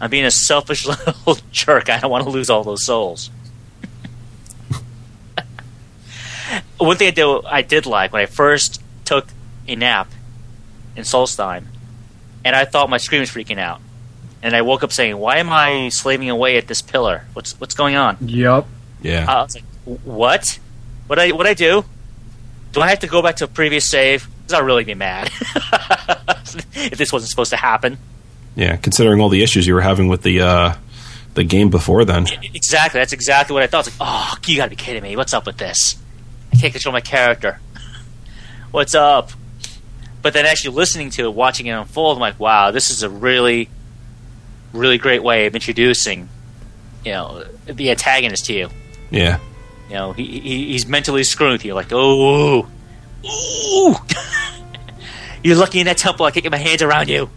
I'm 0.00 0.10
being 0.10 0.26
a 0.26 0.30
selfish 0.30 0.86
little 0.86 1.38
jerk. 1.50 1.88
I 1.88 1.98
don't 1.98 2.10
want 2.10 2.24
to 2.24 2.30
lose 2.30 2.50
all 2.50 2.62
those 2.62 2.84
souls. 2.84 3.30
One 6.78 6.96
thing 6.98 7.08
I 7.08 7.10
did, 7.12 7.44
I 7.46 7.62
did 7.62 7.86
like 7.86 8.12
when 8.12 8.22
I 8.22 8.26
first 8.26 8.82
took 9.06 9.26
a 9.66 9.76
nap 9.76 10.08
in 10.94 11.04
Solstheim, 11.04 11.64
and 12.44 12.54
I 12.54 12.64
thought 12.64 12.90
my 12.90 12.98
screen 12.98 13.20
was 13.20 13.30
freaking 13.30 13.58
out, 13.58 13.80
and 14.42 14.54
I 14.54 14.62
woke 14.62 14.82
up 14.82 14.92
saying, 14.92 15.16
"Why 15.16 15.38
am 15.38 15.50
I 15.50 15.88
slaving 15.88 16.28
away 16.30 16.56
at 16.58 16.66
this 16.66 16.82
pillar? 16.82 17.24
What's 17.32 17.58
what's 17.60 17.74
going 17.74 17.96
on?" 17.96 18.18
Yep. 18.20 18.66
Yeah. 19.02 19.26
I 19.28 19.42
was 19.42 19.54
like, 19.54 19.64
"What? 20.04 20.58
What 21.06 21.18
I 21.18 21.30
what 21.32 21.46
I 21.46 21.54
do? 21.54 21.84
Do 22.72 22.80
I 22.80 22.88
have 22.88 23.00
to 23.00 23.06
go 23.06 23.22
back 23.22 23.36
to 23.36 23.44
a 23.44 23.48
previous 23.48 23.88
save? 23.88 24.28
Because 24.42 24.54
I'll 24.54 24.66
really 24.66 24.84
be 24.84 24.94
mad 24.94 25.30
if 26.74 26.98
this 26.98 27.12
wasn't 27.12 27.30
supposed 27.30 27.50
to 27.50 27.56
happen." 27.56 27.98
Yeah, 28.54 28.76
considering 28.76 29.20
all 29.20 29.28
the 29.28 29.42
issues 29.42 29.66
you 29.66 29.74
were 29.74 29.82
having 29.82 30.08
with 30.08 30.22
the 30.22 30.40
uh, 30.40 30.74
the 31.34 31.44
game 31.44 31.70
before 31.70 32.04
then. 32.04 32.26
Exactly. 32.54 32.98
That's 33.00 33.12
exactly 33.12 33.54
what 33.54 33.62
I 33.62 33.66
thought. 33.66 33.86
It's 33.86 34.00
like, 34.00 34.08
oh, 34.08 34.34
you 34.46 34.56
gotta 34.56 34.70
be 34.70 34.76
kidding 34.76 35.02
me. 35.02 35.16
What's 35.16 35.34
up 35.34 35.46
with 35.46 35.58
this? 35.58 35.96
I 36.52 36.56
can't 36.56 36.72
control 36.72 36.92
my 36.92 37.02
character. 37.02 37.60
What's 38.70 38.94
up? 38.94 39.30
But 40.22 40.32
then 40.32 40.44
actually 40.46 40.74
listening 40.76 41.10
to 41.10 41.24
it, 41.24 41.34
watching 41.34 41.66
it 41.66 41.70
unfold, 41.70 42.16
I'm 42.16 42.20
like, 42.20 42.40
wow, 42.40 42.70
this 42.72 42.90
is 42.90 43.02
a 43.02 43.08
really, 43.10 43.68
really 44.72 44.98
great 44.98 45.22
way 45.22 45.46
of 45.46 45.54
introducing, 45.54 46.28
you 47.04 47.12
know, 47.12 47.44
the 47.66 47.90
antagonist 47.90 48.46
to 48.46 48.52
you. 48.52 48.68
Yeah. 49.10 49.38
You 49.88 49.94
know, 49.94 50.12
he, 50.12 50.24
he 50.40 50.72
he's 50.72 50.86
mentally 50.86 51.22
screwing 51.22 51.52
with 51.52 51.64
you. 51.64 51.74
Like, 51.74 51.88
oh, 51.92 52.66
ooh, 53.24 53.94
you're 55.44 55.56
lucky 55.56 55.78
in 55.78 55.86
that 55.86 55.98
temple. 55.98 56.26
I 56.26 56.32
can't 56.32 56.42
get 56.42 56.50
my 56.52 56.58
hands 56.58 56.82
around 56.82 57.08
you. 57.08 57.30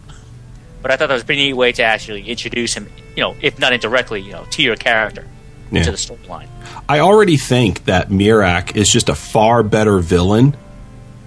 But 0.82 0.90
I 0.90 0.96
thought 0.96 1.08
that 1.08 1.14
was 1.14 1.22
a 1.22 1.26
pretty 1.26 1.44
neat 1.44 1.52
way 1.52 1.72
to 1.72 1.82
actually 1.84 2.28
introduce 2.28 2.74
him. 2.74 2.88
You 3.14 3.22
know, 3.22 3.36
if 3.40 3.58
not 3.58 3.72
indirectly, 3.72 4.20
you 4.22 4.32
know, 4.32 4.46
to 4.50 4.62
your 4.62 4.76
character, 4.76 5.26
Yeah. 5.70 5.82
to 5.84 5.90
the 5.92 5.96
storyline. 5.96 6.48
I 6.88 7.00
already 7.00 7.36
think 7.36 7.84
that 7.84 8.08
Miraak 8.08 8.74
is 8.76 8.88
just 8.90 9.08
a 9.08 9.14
far 9.14 9.62
better 9.62 9.98
villain 10.00 10.56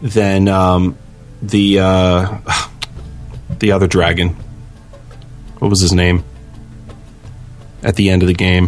than 0.03 0.47
um, 0.49 0.97
the 1.41 1.79
uh, 1.79 2.37
the 3.59 3.71
other 3.71 3.87
dragon. 3.87 4.35
What 5.59 5.69
was 5.69 5.79
his 5.79 5.93
name? 5.93 6.23
At 7.81 7.95
the 7.95 8.09
end 8.09 8.21
of 8.21 8.27
the 8.27 8.33
game, 8.33 8.67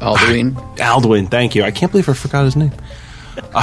Alduin. 0.00 0.52
Alduin. 0.78 1.30
Thank 1.30 1.54
you. 1.54 1.62
I 1.64 1.70
can't 1.70 1.92
believe 1.92 2.08
I 2.08 2.14
forgot 2.14 2.44
his 2.44 2.56
name. 2.56 2.72
Uh, 3.36 3.62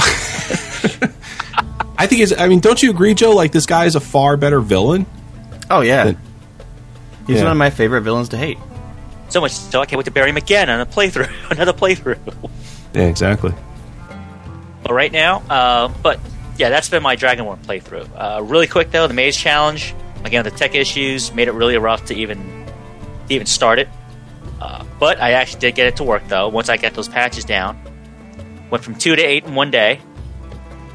I 1.98 2.06
think 2.06 2.20
it's. 2.22 2.38
I 2.38 2.46
mean, 2.48 2.60
don't 2.60 2.82
you 2.82 2.90
agree, 2.90 3.14
Joe? 3.14 3.32
Like 3.34 3.52
this 3.52 3.66
guy 3.66 3.86
is 3.86 3.96
a 3.96 4.00
far 4.00 4.36
better 4.36 4.60
villain. 4.60 5.06
Oh 5.70 5.80
yeah, 5.80 6.04
But- 6.04 6.16
he's 7.26 7.36
yeah. 7.38 7.42
one 7.44 7.52
of 7.52 7.58
my 7.58 7.70
favorite 7.70 8.02
villains 8.02 8.28
to 8.30 8.36
hate. 8.36 8.58
So 9.30 9.40
much 9.40 9.52
so 9.52 9.80
I 9.80 9.86
can't 9.86 9.98
wait 9.98 10.04
to 10.04 10.10
bury 10.10 10.28
him 10.30 10.36
again 10.36 10.68
on 10.68 10.80
a 10.80 10.86
playthrough, 10.86 11.32
another 11.50 11.72
playthrough. 11.72 12.18
Yeah, 12.94 13.02
exactly. 13.06 13.52
But 14.82 14.92
right 14.92 15.10
now, 15.10 15.42
uh, 15.48 15.88
but 16.02 16.20
yeah, 16.56 16.68
that's 16.70 16.88
been 16.88 17.02
my 17.02 17.16
Dragonborn 17.16 17.58
playthrough. 17.64 18.08
Uh, 18.14 18.42
really 18.42 18.66
quick 18.66 18.90
though, 18.90 19.06
the 19.06 19.14
mage 19.14 19.36
challenge 19.36 19.94
again, 20.24 20.44
the 20.44 20.50
tech 20.50 20.74
issues 20.74 21.32
made 21.34 21.48
it 21.48 21.52
really 21.52 21.76
rough 21.76 22.06
to 22.06 22.14
even 22.14 22.38
to 23.28 23.34
even 23.34 23.46
start 23.46 23.78
it. 23.78 23.88
Uh, 24.60 24.84
but 24.98 25.20
I 25.20 25.32
actually 25.32 25.60
did 25.60 25.74
get 25.74 25.86
it 25.88 25.96
to 25.96 26.04
work 26.04 26.26
though. 26.28 26.48
Once 26.48 26.68
I 26.68 26.76
got 26.76 26.94
those 26.94 27.08
patches 27.08 27.44
down, 27.44 27.78
went 28.70 28.82
from 28.84 28.94
two 28.94 29.14
to 29.16 29.22
eight 29.22 29.44
in 29.44 29.54
one 29.54 29.70
day. 29.70 30.00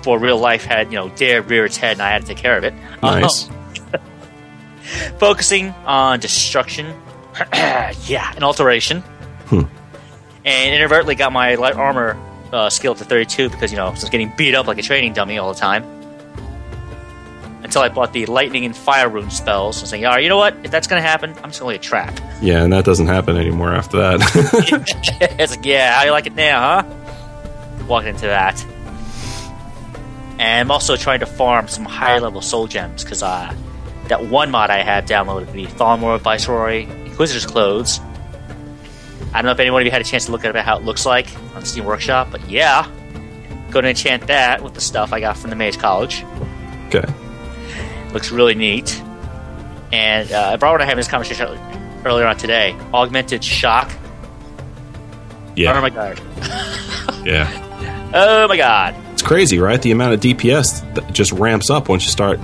For 0.04 0.18
real 0.18 0.38
life 0.38 0.64
had 0.64 0.92
you 0.92 0.98
know 0.98 1.10
dare 1.10 1.42
rear 1.42 1.66
its 1.66 1.76
head, 1.78 1.94
and 1.94 2.02
I 2.02 2.10
had 2.10 2.22
to 2.22 2.28
take 2.30 2.38
care 2.38 2.58
of 2.58 2.64
it. 2.64 2.74
Nice. 3.04 3.50
Um, 3.50 3.56
focusing 5.20 5.70
on 5.86 6.20
destruction, 6.20 6.88
yeah, 7.54 8.32
and 8.34 8.44
alteration, 8.44 9.02
Hmm. 9.50 9.64
and 10.46 10.76
inadvertently 10.76 11.16
got 11.16 11.32
my 11.34 11.56
light 11.56 11.76
armor 11.76 12.18
uh, 12.52 12.70
skill 12.70 12.96
to 12.96 13.04
32 13.04 13.50
because 13.50 13.72
you 13.72 13.78
know 13.78 13.88
I 13.88 13.90
was 13.90 14.08
getting 14.10 14.32
beat 14.36 14.56
up 14.56 14.68
like 14.68 14.78
a 14.78 14.82
training 14.82 15.14
dummy 15.14 15.38
all 15.38 15.54
the 15.54 15.60
time. 15.60 15.84
Until 17.64 17.82
I 17.82 17.90
bought 17.90 18.14
the 18.14 18.26
lightning 18.26 18.66
and 18.66 18.76
fire 18.76 19.10
rune 19.10 19.30
spells, 19.30 19.78
I 19.78 19.82
was 19.82 19.90
saying, 19.90 20.06
"All 20.06 20.14
right, 20.14 20.24
you 20.24 20.30
know 20.30 20.38
what? 20.38 20.56
If 20.64 20.72
that's 20.72 20.88
going 20.88 21.02
to 21.02 21.08
happen, 21.08 21.36
I'm 21.44 21.50
just 21.50 21.60
going 21.60 21.78
to 21.78 21.84
trap." 21.84 22.20
Yeah, 22.42 22.64
and 22.64 22.72
that 22.72 22.86
doesn't 22.86 23.08
happen 23.08 23.36
anymore 23.36 23.74
after 23.74 23.98
that. 23.98 24.22
it's 25.38 25.58
like, 25.58 25.66
yeah, 25.66 25.94
how 25.94 26.06
you 26.06 26.12
like 26.12 26.26
it 26.26 26.36
now, 26.36 26.82
huh? 26.82 27.86
Walking 27.86 28.12
into 28.12 28.28
that. 28.28 28.66
And 30.40 30.62
I'm 30.62 30.72
also 30.72 30.96
trying 30.96 31.20
to 31.20 31.26
farm 31.26 31.68
some 31.68 31.84
higher 31.84 32.22
level 32.22 32.40
soul 32.40 32.68
gems 32.68 33.04
because 33.04 33.22
uh, 33.22 33.54
that 34.08 34.28
one 34.28 34.52
mod 34.52 34.70
I 34.70 34.84
had 34.84 35.06
downloaded, 35.06 35.52
the 35.52 35.66
Thalmor 35.66 36.18
Viceroy 36.18 36.88
Inquisitor's 36.88 37.46
Clothes. 37.46 38.00
I 39.34 39.42
don't 39.42 39.46
know 39.46 39.52
if 39.52 39.60
anyone 39.60 39.82
of 39.82 39.86
you 39.86 39.92
had 39.92 40.02
a 40.02 40.06
chance 40.06 40.26
to 40.26 40.32
look 40.32 40.44
at 40.44 40.56
how 40.56 40.78
it 40.78 40.84
looks 40.84 41.06
like 41.06 41.28
on 41.56 41.64
Steam 41.66 41.86
Workshop, 41.86 42.30
but 42.32 42.48
yeah. 42.50 42.90
Going 43.72 43.84
to 43.84 43.90
enchant 43.90 44.28
that 44.28 44.64
with 44.64 44.74
the 44.74 44.82
stuff 44.82 45.14
I 45.14 45.20
got 45.20 45.38
from 45.38 45.52
the 45.52 45.56
Mage 45.56 45.78
College. 45.78 46.24
okay. 46.88 47.06
Looks 48.14 48.32
really 48.32 48.56
neat. 48.56 49.00
And 49.92 50.32
uh, 50.32 50.52
I 50.54 50.56
brought 50.56 50.74
when 50.74 50.82
I 50.82 50.86
had 50.86 50.98
this 50.98 51.08
conversation 51.08 51.48
earlier 52.04 52.26
on 52.26 52.38
today. 52.38 52.76
Augmented 52.94 53.44
shock. 53.44 53.92
Yeah. 55.56 55.78
Oh 55.78 55.82
my 55.82 55.90
god. 55.90 56.20
Yeah. 57.26 58.12
Oh 58.14 58.48
my 58.48 58.56
god. 58.58 58.96
It's 59.12 59.22
crazy, 59.22 59.60
right? 59.60 59.80
The 59.82 59.92
amount 59.92 60.14
of 60.14 60.20
DPS 60.22 60.96
that 60.96 61.12
just 61.14 61.32
ramps 61.34 61.70
up 61.70 61.90
once 61.90 62.06
you 62.06 62.10
start. 62.12 62.40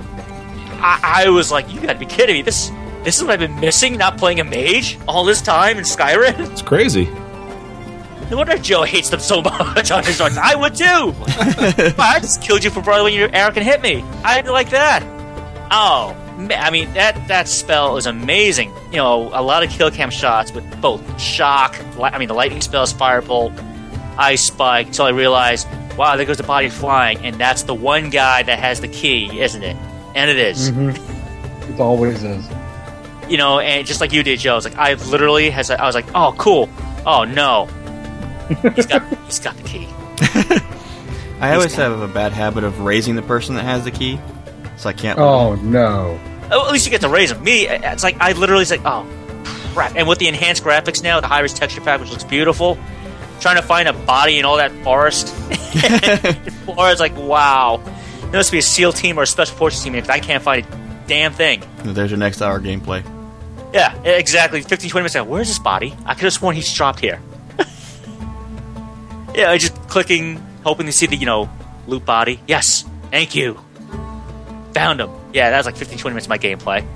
I, 0.78 1.24
I 1.24 1.28
was 1.30 1.50
like, 1.50 1.72
you 1.72 1.80
gotta 1.80 1.98
be 1.98 2.04
kidding 2.06 2.34
me. 2.36 2.42
This 2.42 2.70
this 3.06 3.18
is 3.18 3.22
what 3.22 3.30
I've 3.34 3.38
been 3.38 3.60
missing, 3.60 3.96
not 3.96 4.18
playing 4.18 4.40
a 4.40 4.44
mage 4.44 4.98
all 5.06 5.24
this 5.24 5.40
time 5.40 5.78
in 5.78 5.84
Skyrim. 5.84 6.50
It's 6.50 6.60
crazy. 6.60 7.04
No 8.28 8.38
wonder 8.38 8.58
Joe 8.58 8.82
hates 8.82 9.10
them 9.10 9.20
so 9.20 9.40
much 9.42 9.92
on 9.92 10.02
his 10.02 10.18
runs. 10.18 10.36
I 10.36 10.56
would 10.56 10.74
too. 10.74 10.84
I 11.98 12.18
just 12.20 12.42
killed 12.42 12.64
you 12.64 12.70
for 12.70 12.82
brother 12.82 13.04
when 13.04 13.14
your 13.14 13.32
arrow 13.32 13.52
can 13.52 13.62
hit 13.62 13.80
me. 13.80 14.02
I 14.24 14.34
didn't 14.34 14.52
like 14.52 14.70
that. 14.70 15.04
Oh, 15.70 16.16
I 16.50 16.70
mean 16.70 16.92
that 16.94 17.28
that 17.28 17.46
spell 17.46 17.96
is 17.96 18.06
amazing. 18.06 18.72
You 18.90 18.96
know, 18.96 19.30
a 19.32 19.40
lot 19.40 19.62
of 19.62 19.70
kill 19.70 19.92
cam 19.92 20.10
shots 20.10 20.50
with 20.50 20.64
both 20.80 21.20
shock. 21.20 21.78
Li- 21.96 22.10
I 22.12 22.18
mean, 22.18 22.26
the 22.26 22.34
lightning 22.34 22.60
spells, 22.60 22.92
firebolt, 22.92 23.56
ice 24.18 24.42
spike. 24.42 24.88
Until 24.88 25.04
I 25.04 25.10
realized, 25.10 25.68
wow, 25.96 26.16
there 26.16 26.26
goes 26.26 26.38
the 26.38 26.42
body 26.42 26.70
flying, 26.70 27.18
and 27.18 27.36
that's 27.36 27.62
the 27.62 27.74
one 27.74 28.10
guy 28.10 28.42
that 28.42 28.58
has 28.58 28.80
the 28.80 28.88
key, 28.88 29.40
isn't 29.40 29.62
it? 29.62 29.76
And 30.16 30.28
it 30.28 30.38
is. 30.38 30.72
Mm-hmm. 30.72 31.72
It 31.72 31.80
always 31.80 32.24
is. 32.24 32.44
You 33.28 33.36
know, 33.36 33.58
and 33.58 33.86
just 33.86 34.00
like 34.00 34.12
you 34.12 34.22
did, 34.22 34.38
Joe, 34.38 34.52
I 34.52 34.54
was 34.56 34.64
like, 34.64 34.76
I 34.76 34.94
literally 34.94 35.50
has, 35.50 35.70
I 35.70 35.84
was 35.84 35.94
like, 35.94 36.06
oh, 36.14 36.34
cool. 36.38 36.68
Oh 37.06 37.24
no, 37.24 37.66
he's 38.74 38.86
got, 38.86 39.02
he's 39.24 39.38
got 39.38 39.56
the 39.56 39.62
key. 39.62 39.88
I 41.40 41.54
always 41.54 41.74
have 41.74 42.00
a 42.00 42.08
bad 42.08 42.32
habit 42.32 42.64
of 42.64 42.80
raising 42.80 43.14
the 43.14 43.22
person 43.22 43.56
that 43.56 43.64
has 43.64 43.84
the 43.84 43.90
key, 43.90 44.18
so 44.76 44.88
I 44.88 44.92
can't. 44.92 45.18
Oh 45.18 45.54
no. 45.56 46.18
Oh, 46.50 46.66
at 46.66 46.72
least 46.72 46.86
you 46.86 46.90
get 46.90 47.02
to 47.02 47.08
raise 47.08 47.30
him. 47.30 47.42
Me, 47.44 47.68
it's 47.68 48.02
like 48.02 48.16
I 48.20 48.32
literally 48.32 48.62
was 48.62 48.70
like, 48.70 48.82
oh 48.84 49.06
crap. 49.74 49.94
And 49.94 50.08
with 50.08 50.18
the 50.18 50.28
enhanced 50.28 50.64
graphics 50.64 51.02
now, 51.02 51.20
the 51.20 51.26
high-res 51.26 51.52
texture 51.52 51.80
pack, 51.80 52.00
which 52.00 52.10
looks 52.10 52.24
beautiful, 52.24 52.78
trying 53.40 53.56
to 53.56 53.62
find 53.62 53.88
a 53.88 53.92
body 53.92 54.38
in 54.38 54.44
all 54.44 54.56
that 54.56 54.72
forest, 54.82 55.28
forest, 56.64 57.00
like 57.00 57.16
wow. 57.16 57.82
There 58.22 58.40
must 58.40 58.50
be 58.50 58.58
a 58.58 58.62
SEAL 58.62 58.94
team 58.94 59.18
or 59.18 59.22
a 59.22 59.26
special 59.26 59.54
forces 59.56 59.84
team 59.84 59.92
because 59.92 60.08
I 60.08 60.18
can't 60.18 60.42
find 60.42 60.66
a 60.66 61.04
damn 61.06 61.32
thing. 61.32 61.62
There's 61.84 62.10
your 62.10 62.18
next 62.18 62.42
hour 62.42 62.60
gameplay. 62.60 63.04
Yeah, 63.72 63.94
exactly. 64.02 64.62
15, 64.62 64.90
20 64.90 65.02
minutes. 65.02 65.28
Where's 65.28 65.48
this 65.48 65.58
body? 65.58 65.94
I 66.04 66.14
could 66.14 66.24
have 66.24 66.32
sworn 66.32 66.56
he's 66.56 66.72
dropped 66.72 67.00
here. 67.00 67.20
yeah, 69.34 69.50
I 69.50 69.58
just 69.58 69.74
clicking, 69.88 70.36
hoping 70.64 70.86
to 70.86 70.92
see 70.92 71.06
the, 71.06 71.16
you 71.16 71.26
know, 71.26 71.50
loot 71.86 72.04
body. 72.04 72.40
Yes, 72.46 72.84
thank 73.10 73.34
you. 73.34 73.58
Found 74.74 75.00
him. 75.00 75.10
Yeah, 75.32 75.50
that 75.50 75.58
was 75.58 75.66
like 75.66 75.76
15, 75.76 75.98
20 75.98 76.14
minutes 76.14 76.26
of 76.26 76.30
my 76.30 76.38
gameplay. 76.38 76.86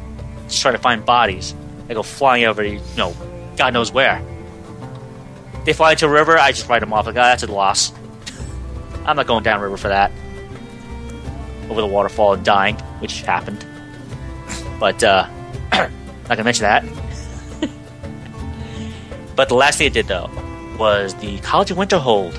Just 0.48 0.62
trying 0.62 0.74
to 0.74 0.80
find 0.80 1.04
bodies. 1.04 1.54
They 1.86 1.94
go 1.94 2.02
flying 2.02 2.44
over, 2.44 2.62
you 2.64 2.80
know, 2.96 3.14
God 3.56 3.74
knows 3.74 3.92
where. 3.92 4.22
They 5.64 5.72
fly 5.72 5.92
into 5.92 6.06
a 6.06 6.10
river, 6.10 6.38
I 6.38 6.52
just 6.52 6.68
write 6.68 6.80
them 6.80 6.92
off. 6.92 7.06
Like, 7.06 7.16
oh, 7.16 7.20
that's 7.20 7.42
a 7.42 7.46
loss. 7.46 7.92
I'm 9.04 9.16
not 9.16 9.26
going 9.26 9.42
down 9.42 9.60
river 9.60 9.76
for 9.76 9.88
that. 9.88 10.10
Over 11.68 11.80
the 11.80 11.86
waterfall 11.86 12.32
and 12.32 12.44
dying, 12.44 12.76
which 13.00 13.22
happened. 13.22 13.66
But, 14.80 15.04
uh, 15.04 15.28
not 16.30 16.36
gonna 16.36 16.44
mention 16.44 16.62
that. 16.62 16.84
but 19.36 19.48
the 19.48 19.56
last 19.56 19.78
thing 19.78 19.88
it 19.88 19.92
did 19.92 20.06
though 20.06 20.30
was 20.78 21.14
the 21.16 21.38
College 21.40 21.72
of 21.72 21.76
Winterhold. 21.76 22.32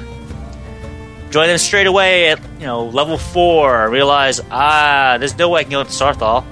Join 1.30 1.48
them 1.48 1.58
straight 1.58 1.88
away 1.88 2.30
at 2.30 2.42
you 2.58 2.66
know 2.66 2.86
level 2.86 3.18
four. 3.18 3.90
Realize 3.90 4.40
ah, 4.50 5.18
there's 5.20 5.38
no 5.38 5.50
way 5.50 5.60
I 5.60 5.64
can 5.64 5.72
go 5.72 5.84
to 5.84 5.90
Saarthal. 5.90 6.46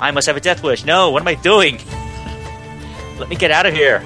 I 0.00 0.10
must 0.10 0.26
have 0.26 0.38
a 0.38 0.40
death 0.40 0.62
wish. 0.62 0.84
No, 0.86 1.10
what 1.10 1.20
am 1.20 1.28
I 1.28 1.34
doing? 1.34 1.78
Let 3.18 3.28
me 3.28 3.36
get 3.36 3.50
out 3.50 3.66
of 3.66 3.74
here. 3.74 4.02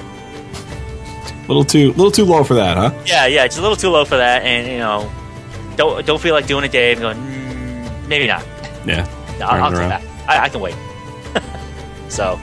little 1.47 1.65
too, 1.65 1.89
little 1.91 2.13
too 2.13 2.25
low 2.25 2.43
for 2.43 2.55
that, 2.55 2.77
huh? 2.77 2.93
Yeah, 3.07 3.27
yeah, 3.27 3.45
it's 3.45 3.59
a 3.59 3.63
little 3.63 3.77
too 3.77 3.91
low 3.91 4.05
for 4.05 4.17
that, 4.17 4.43
and 4.43 4.67
you 4.67 4.79
know, 4.79 5.11
don't 5.77 6.05
don't 6.05 6.21
feel 6.21 6.35
like 6.35 6.49
doing 6.49 6.65
it, 6.65 6.73
Dave. 6.73 6.99
Going, 6.99 7.17
mm, 7.17 8.09
maybe 8.09 8.27
not. 8.27 8.45
Yeah. 8.85 9.09
No, 9.39 9.47
I'll, 9.47 9.65
I'll 9.65 9.71
take 9.71 9.89
that. 9.89 10.03
I, 10.29 10.45
I 10.45 10.49
can 10.49 10.61
wait. 10.61 10.75
so, 12.09 12.39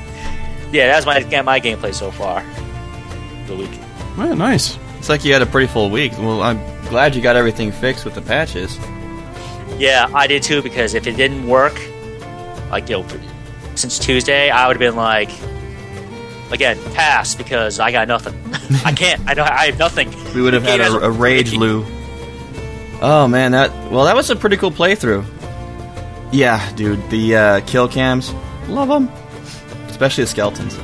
yeah, 0.72 0.88
that's 0.88 1.06
my 1.06 1.20
my 1.44 1.60
gameplay 1.60 1.94
so 1.94 2.12
far. 2.12 2.42
for 2.42 3.48
The 3.48 3.56
week. 3.56 3.80
Yeah, 4.18 4.34
nice. 4.34 4.78
It's 4.98 5.10
like 5.10 5.24
you 5.24 5.34
had 5.34 5.42
a 5.42 5.46
pretty 5.46 5.68
full 5.68 5.90
week. 5.90 6.14
Well, 6.14 6.42
I'm 6.42 6.60
glad 6.90 7.16
you 7.16 7.22
got 7.22 7.36
everything 7.36 7.72
fixed 7.72 8.04
with 8.06 8.16
the 8.16 8.22
patches. 8.22 8.78
Yeah, 9.78 10.10
I 10.14 10.28
did 10.28 10.44
too 10.44 10.62
because 10.62 10.94
if 10.96 11.06
it 11.06 11.16
didn't 11.16 11.48
work, 11.48 11.80
like 12.72 12.90
you 12.90 12.98
know, 12.98 13.08
since 13.76 14.00
Tuesday, 14.00 14.50
I 14.50 14.68
would 14.68 14.76
have 14.76 14.80
been 14.80 14.96
like, 14.96 15.30
again, 16.52 16.78
pass 16.94 17.36
because 17.36 17.80
I 17.80 17.92
got 17.92 18.08
nothing. 18.08 18.34
I 18.86 18.92
can't. 18.92 19.22
I 19.28 19.34
don't. 19.34 19.48
I 19.48 19.66
have 19.68 19.78
nothing. 19.78 20.12
We 20.34 20.42
would 20.42 20.54
have 20.54 20.64
had 20.64 20.82
a, 20.82 20.92
a 21.06 21.12
rage 21.12 21.54
Lou. 21.54 21.86
Oh 23.00 23.28
man, 23.28 23.52
that 23.52 23.72
well, 23.92 24.06
that 24.06 24.16
was 24.16 24.30
a 24.32 24.36
pretty 24.36 24.58
cool 24.58 24.72
playthrough. 24.72 25.24
Yeah, 26.32 26.74
dude, 26.74 27.10
the 27.10 27.36
uh, 27.36 27.62
kill 27.62 27.88
cams, 27.88 28.34
love 28.68 28.90
them, 28.90 29.10
especially 29.98 30.26
the 30.26 30.30
skeletons. 30.30 30.78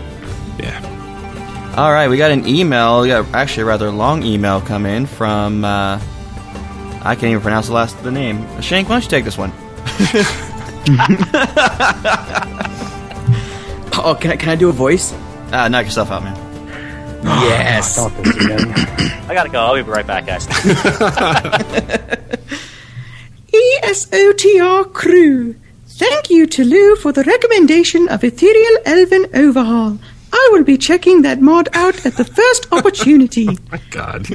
Yeah. 0.58 1.74
All 1.78 1.92
right, 1.92 2.10
we 2.10 2.18
got 2.18 2.32
an 2.32 2.48
email. 2.48 3.02
We 3.02 3.10
got 3.10 3.32
actually 3.34 3.64
a 3.64 3.66
rather 3.68 3.92
long 3.92 4.24
email 4.24 4.60
come 4.60 4.88
in 4.88 5.06
from. 5.06 5.64
Uh, 5.64 6.02
I 7.06 7.14
can't 7.14 7.26
even 7.26 7.42
pronounce 7.42 7.68
the 7.68 7.74
last 7.74 8.02
the 8.02 8.10
name. 8.12 8.44
Shank, 8.60 8.90
why 8.90 8.96
don't 8.96 9.04
you 9.04 9.10
take 9.10 9.24
this 9.24 9.38
one? 9.38 9.54
Oh, 14.06 14.16
can 14.20 14.32
I, 14.32 14.36
can 14.36 14.50
I 14.50 14.56
do 14.56 14.68
a 14.68 14.74
voice? 14.74 15.14
Ah, 15.54 15.70
knock 15.70 15.86
yourself 15.86 16.12
out, 16.12 16.24
man. 16.24 16.36
Yes. 17.24 17.96
Not 17.96 18.12
this. 18.22 18.36
I 19.30 19.34
gotta 19.34 19.48
go. 19.50 19.62
I'll 19.62 19.76
be 19.76 19.82
right 19.84 20.06
back, 20.06 20.26
guys. 20.26 20.46
E 23.56 23.80
ESOTR 23.84 24.92
crew. 24.94 25.56
Thank 25.96 26.30
you 26.30 26.46
to 26.48 26.64
Lou 26.64 26.96
for 26.96 27.12
the 27.12 27.24
recommendation 27.24 28.08
of 28.10 28.24
Ethereal 28.24 28.78
Elven 28.86 29.28
Overhaul. 29.34 30.00
I 30.32 30.50
will 30.52 30.64
be 30.64 30.78
checking 30.78 31.22
that 31.22 31.40
mod 31.42 31.70
out 31.74 32.06
at 32.06 32.18
the 32.18 32.26
first 32.26 32.68
opportunity. 32.72 33.46
My 33.72 33.80
god. 33.92 34.26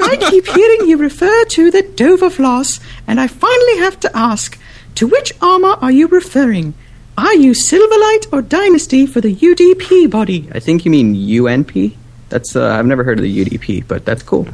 I 0.00 0.16
keep 0.30 0.46
hearing 0.46 0.88
you 0.88 0.96
refer 0.96 1.44
to 1.46 1.70
the 1.70 1.82
Dova 1.82 2.30
Floss, 2.30 2.78
and 3.06 3.20
I 3.20 3.26
finally 3.26 3.78
have 3.78 3.98
to 4.00 4.16
ask 4.16 4.58
to 4.94 5.06
which 5.08 5.32
armor 5.42 5.76
are 5.80 5.90
you 5.90 6.06
referring? 6.06 6.74
Are 7.16 7.34
you 7.34 7.50
Silverlight 7.52 8.32
or 8.32 8.40
Dynasty 8.42 9.04
for 9.06 9.20
the 9.20 9.34
UDP 9.34 10.08
body? 10.08 10.48
I 10.52 10.60
think 10.60 10.84
you 10.84 10.90
mean 10.92 11.14
UNP. 11.16 11.96
That's 12.28 12.54
uh, 12.54 12.68
I've 12.74 12.86
never 12.86 13.02
heard 13.02 13.18
of 13.18 13.24
the 13.24 13.44
UDP, 13.44 13.88
but 13.88 14.04
that's 14.04 14.22
cool. 14.22 14.46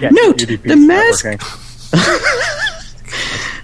Yeah, 0.00 0.10
Note, 0.10 0.38
UDP 0.38 0.62
the 0.62 0.72
is 0.74 0.86
mask- 0.86 1.24
working. 1.24 1.40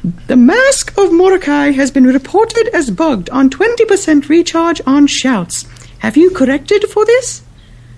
The 0.05 0.37
Mask 0.37 0.91
of 0.97 1.11
Morokei 1.11 1.75
has 1.75 1.91
been 1.91 2.05
reported 2.05 2.69
as 2.69 2.91
bugged 2.91 3.29
on 3.31 3.51
20% 3.51 4.29
recharge 4.29 4.81
on 4.87 5.07
shouts. 5.07 5.67
Have 5.99 6.17
you 6.17 6.31
corrected 6.31 6.85
for 6.85 7.05
this? 7.05 7.43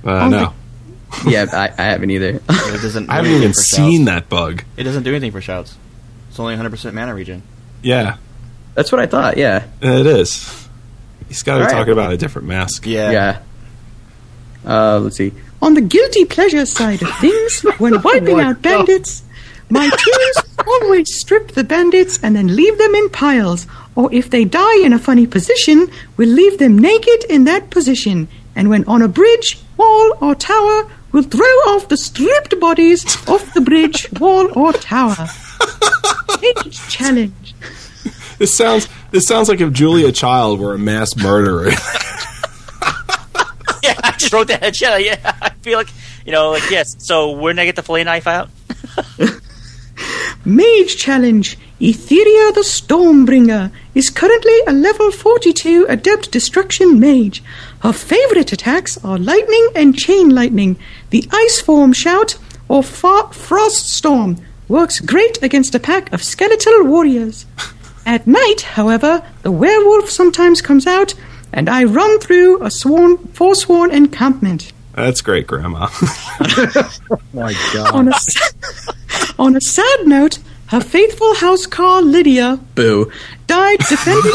Uh, 0.02 0.28
no. 0.28 0.54
yeah, 1.26 1.46
I, 1.52 1.68
I 1.76 1.86
haven't 1.90 2.10
either. 2.10 2.40
It 2.48 2.82
doesn't. 2.82 3.10
I 3.10 3.16
haven't 3.16 3.32
even 3.32 3.52
seen 3.52 4.06
that 4.06 4.28
bug. 4.28 4.64
It 4.76 4.84
doesn't 4.84 5.02
do 5.02 5.10
anything 5.10 5.32
for 5.32 5.40
shouts. 5.40 5.76
It's 6.28 6.38
only 6.38 6.56
100% 6.56 6.94
mana 6.94 7.14
regen. 7.14 7.42
Yeah, 7.82 8.16
that's 8.74 8.92
what 8.92 9.00
I 9.00 9.06
thought. 9.06 9.36
Yeah, 9.36 9.66
it 9.82 10.06
is. 10.06 10.68
He's 11.28 11.42
got 11.42 11.54
to 11.54 11.58
be 11.58 11.62
All 11.62 11.66
right. 11.68 11.78
talking 11.78 11.92
about 11.92 12.12
a 12.12 12.16
different 12.16 12.48
mask. 12.48 12.86
Yeah. 12.86 13.10
yeah. 13.10 13.42
Uh, 14.64 14.98
let's 15.00 15.16
see. 15.16 15.32
On 15.62 15.74
the 15.74 15.80
guilty 15.80 16.24
pleasure 16.24 16.64
side 16.66 17.02
of 17.02 17.08
things, 17.18 17.60
when 17.78 18.00
wiping 18.04 18.36
my 18.36 18.44
out 18.44 18.62
bandits, 18.62 19.22
my 19.70 19.88
teams 19.88 20.36
always 20.66 21.14
strip 21.18 21.52
the 21.52 21.64
bandits 21.64 22.18
and 22.22 22.34
then 22.34 22.54
leave 22.54 22.76
them 22.78 22.94
in 22.94 23.08
piles. 23.10 23.66
Or 23.94 24.12
if 24.12 24.30
they 24.30 24.44
die 24.44 24.84
in 24.84 24.92
a 24.92 24.98
funny 24.98 25.26
position, 25.26 25.90
we'll 26.16 26.28
leave 26.28 26.58
them 26.58 26.78
naked 26.78 27.24
in 27.28 27.44
that 27.44 27.70
position. 27.70 28.28
And 28.54 28.68
when 28.68 28.84
on 28.86 29.02
a 29.02 29.08
bridge, 29.08 29.58
wall, 29.76 30.16
or 30.20 30.34
tower, 30.34 30.90
we'll 31.12 31.22
throw 31.22 31.46
off 31.72 31.88
the 31.88 31.96
stripped 31.96 32.58
bodies 32.60 33.04
off 33.28 33.54
the 33.54 33.60
bridge, 33.60 34.10
wall, 34.18 34.48
or 34.58 34.72
tower. 34.72 35.28
Age 36.42 36.88
challenge. 36.88 37.54
This 38.38 38.54
sounds. 38.54 38.88
This 39.10 39.26
sounds 39.26 39.48
like 39.48 39.60
if 39.60 39.72
Julia 39.72 40.12
Child 40.12 40.60
were 40.60 40.72
a 40.72 40.78
mass 40.78 41.16
murderer. 41.16 41.64
yeah, 43.82 43.98
I 44.02 44.14
just 44.16 44.32
wrote 44.32 44.48
that. 44.48 44.80
Yeah, 44.80 44.96
yeah. 44.96 45.36
I 45.42 45.50
feel 45.50 45.78
like 45.78 45.88
you 46.24 46.32
know, 46.32 46.50
like 46.50 46.70
yes. 46.70 46.96
So 46.98 47.32
we're 47.32 47.52
gonna 47.52 47.66
get 47.66 47.76
the 47.76 47.82
fillet 47.82 48.04
knife 48.04 48.26
out. 48.26 48.48
Mage 50.44 50.96
Challenge. 50.96 51.58
Etheria 51.80 52.52
the 52.54 52.60
Stormbringer 52.62 53.70
is 53.94 54.10
currently 54.10 54.58
a 54.66 54.72
level 54.72 55.10
42 55.10 55.86
Adept 55.88 56.30
Destruction 56.30 56.98
Mage. 57.00 57.42
Her 57.80 57.92
favorite 57.92 58.52
attacks 58.52 59.02
are 59.04 59.18
Lightning 59.18 59.68
and 59.74 59.96
Chain 59.96 60.30
Lightning. 60.30 60.76
The 61.10 61.26
Ice 61.32 61.60
Form 61.60 61.92
Shout 61.92 62.36
or 62.68 62.82
Fa- 62.82 63.28
Frost 63.32 63.88
Storm 63.88 64.36
works 64.68 65.00
great 65.00 65.42
against 65.42 65.74
a 65.74 65.80
pack 65.80 66.12
of 66.12 66.22
skeletal 66.22 66.84
warriors. 66.84 67.46
At 68.06 68.26
night, 68.26 68.62
however, 68.62 69.22
the 69.42 69.50
werewolf 69.52 70.08
sometimes 70.10 70.62
comes 70.62 70.86
out, 70.86 71.14
and 71.52 71.68
I 71.68 71.84
run 71.84 72.18
through 72.20 72.62
a 72.62 72.70
sworn, 72.70 73.18
forsworn 73.34 73.90
encampment. 73.90 74.72
That's 74.94 75.20
great, 75.20 75.46
Grandma. 75.46 75.88
Oh 77.10 77.20
my 77.32 77.52
God. 77.72 77.94
On 77.94 78.08
a, 78.08 78.12
sa- 78.18 78.92
on 79.40 79.56
a 79.56 79.60
sad 79.60 80.06
note, 80.06 80.38
her 80.66 80.80
faithful 80.80 81.34
housecarl 81.34 82.04
Lydia, 82.04 82.60
boo, 82.74 83.10
died 83.46 83.78
defending 83.88 84.32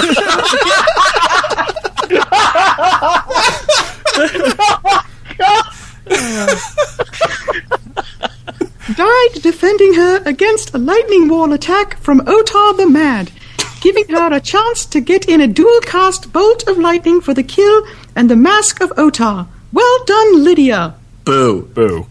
died 8.96 9.42
defending 9.42 9.94
her 9.94 10.24
against 10.26 10.74
a 10.74 10.80
lightning 10.80 11.28
wall 11.28 11.54
attack 11.54 11.98
from 12.00 12.20
Otar 12.22 12.76
the 12.76 12.90
Mad, 12.90 13.32
giving 13.82 14.08
her 14.10 14.34
a 14.34 14.42
chance 14.42 14.88
to 14.88 15.00
get 15.00 15.30
in 15.30 15.40
a 15.40 15.48
dual 15.48 15.80
cast 15.82 16.34
bolt 16.34 16.68
of 16.68 16.80
lightning 16.80 17.22
for 17.22 17.36
the 17.36 17.44
kill 17.44 17.86
and 18.16 18.28
the 18.30 18.36
mask 18.36 18.82
of 18.82 18.90
Otar. 18.98 19.48
Well 19.72 20.04
done, 20.06 20.44
Lydia. 20.44 20.96
Boo. 21.26 21.62
Boo. 21.74 22.08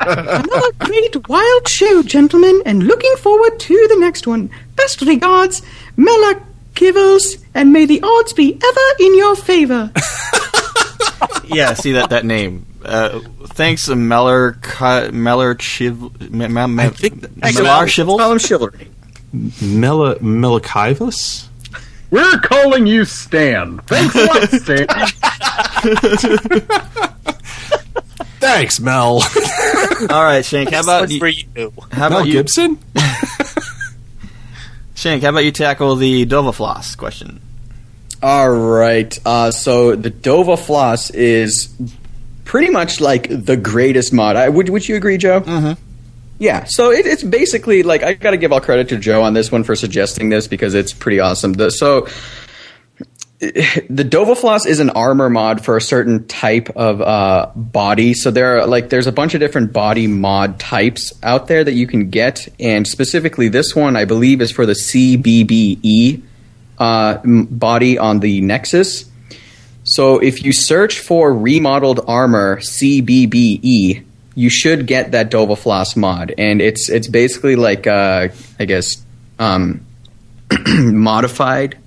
Another 0.00 0.72
great 0.78 1.28
wild 1.28 1.68
show, 1.68 2.02
gentlemen, 2.02 2.62
and 2.64 2.84
looking 2.86 3.14
forward 3.16 3.58
to 3.60 3.86
the 3.90 3.96
next 4.00 4.26
one. 4.26 4.50
Best 4.76 5.00
regards, 5.02 5.62
Mela 5.96 6.40
Kivels, 6.74 7.38
and 7.54 7.72
may 7.72 7.84
the 7.86 8.00
odds 8.02 8.32
be 8.32 8.54
ever 8.54 8.80
in 9.00 9.16
your 9.16 9.36
favor. 9.36 9.90
Yeah, 11.50 11.72
see 11.72 11.92
that 11.92 12.10
that 12.10 12.26
name. 12.26 12.66
Uh, 12.84 13.20
thanks, 13.46 13.88
Meller 13.88 14.52
Cu- 14.60 15.10
Meller 15.12 15.56
Chiv 15.58 15.98
Me- 16.30 16.46
Me- 16.46 16.66
Me- 16.66 16.82
I 16.84 16.88
think- 16.90 17.22
Mellar 17.36 17.86
Chival. 17.86 18.16
Spell 18.16 18.32
him 18.32 18.38
chivalry. 18.38 18.88
Mela 19.32 20.16
Melakivus? 20.16 21.46
We're 22.10 22.38
calling 22.40 22.86
you 22.86 23.06
Stan. 23.06 23.78
Thanks 23.86 24.14
a 24.14 24.24
lot, 24.26 24.50
Stan. 24.50 24.86
Thanks, 28.40 28.80
Mel. 28.80 29.20
All 30.10 30.22
right, 30.22 30.44
Shank. 30.44 30.70
How 30.70 30.82
about 30.82 31.10
you, 31.10 31.18
for 31.18 31.28
you? 31.28 31.72
how 31.90 32.08
Mel 32.08 32.18
about 32.18 32.28
you, 32.28 32.34
Gibson? 32.34 32.78
Shank? 34.94 35.22
How 35.22 35.30
about 35.30 35.44
you 35.44 35.52
tackle 35.52 35.96
the 35.96 36.26
Dovafloss 36.26 36.96
question? 36.96 37.40
All 38.22 38.50
right. 38.50 39.16
Uh, 39.24 39.50
so 39.50 39.94
the 39.94 40.10
Dova 40.10 40.58
Floss 40.58 41.10
is 41.10 41.72
pretty 42.44 42.70
much 42.70 43.00
like 43.00 43.28
the 43.28 43.56
greatest 43.56 44.12
mod. 44.12 44.36
I, 44.36 44.48
would 44.48 44.68
Would 44.68 44.88
you 44.88 44.96
agree, 44.96 45.18
Joe? 45.18 45.40
Mm-hmm. 45.40 45.80
Yeah. 46.38 46.64
So 46.64 46.90
it, 46.90 47.06
it's 47.06 47.22
basically 47.22 47.82
like 47.82 48.02
I 48.02 48.14
got 48.14 48.32
to 48.32 48.36
give 48.36 48.52
all 48.52 48.60
credit 48.60 48.88
to 48.90 48.98
Joe 48.98 49.22
on 49.22 49.34
this 49.34 49.52
one 49.52 49.64
for 49.64 49.76
suggesting 49.76 50.30
this 50.30 50.48
because 50.48 50.74
it's 50.74 50.92
pretty 50.92 51.20
awesome. 51.20 51.52
The, 51.52 51.70
so 51.70 52.08
the 53.40 54.04
Dova 54.04 54.36
Floss 54.36 54.66
is 54.66 54.80
an 54.80 54.90
armor 54.90 55.30
mod 55.30 55.64
for 55.64 55.76
a 55.76 55.80
certain 55.80 56.26
type 56.26 56.70
of 56.70 57.00
uh, 57.00 57.52
body. 57.54 58.12
So 58.12 58.32
there 58.32 58.58
are 58.58 58.66
like 58.66 58.88
there's 58.88 59.06
a 59.06 59.12
bunch 59.12 59.34
of 59.34 59.40
different 59.40 59.72
body 59.72 60.08
mod 60.08 60.58
types 60.58 61.12
out 61.22 61.46
there 61.46 61.62
that 61.62 61.74
you 61.74 61.86
can 61.86 62.10
get, 62.10 62.48
and 62.58 62.84
specifically 62.84 63.48
this 63.48 63.76
one 63.76 63.94
I 63.94 64.06
believe 64.06 64.40
is 64.40 64.50
for 64.50 64.66
the 64.66 64.72
CBBE 64.72 66.20
uh, 66.78 67.18
body 67.24 67.96
on 67.96 68.18
the 68.18 68.40
Nexus. 68.40 69.08
So 69.84 70.18
if 70.18 70.42
you 70.42 70.52
search 70.52 70.98
for 70.98 71.32
remodeled 71.32 72.00
armor 72.08 72.56
CBBE, 72.56 74.04
you 74.34 74.50
should 74.50 74.88
get 74.88 75.12
that 75.12 75.30
Dova 75.30 75.56
Floss 75.56 75.94
mod, 75.94 76.34
and 76.36 76.60
it's 76.60 76.88
it's 76.90 77.06
basically 77.06 77.54
like 77.54 77.86
uh, 77.86 78.30
I 78.58 78.64
guess 78.64 79.00
um, 79.38 79.86
modified 80.66 81.78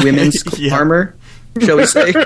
women's 0.04 0.42
Yeah. 0.58 0.74
armor, 0.74 1.14
shall 1.60 1.76
we 1.76 1.86
say? 1.86 2.12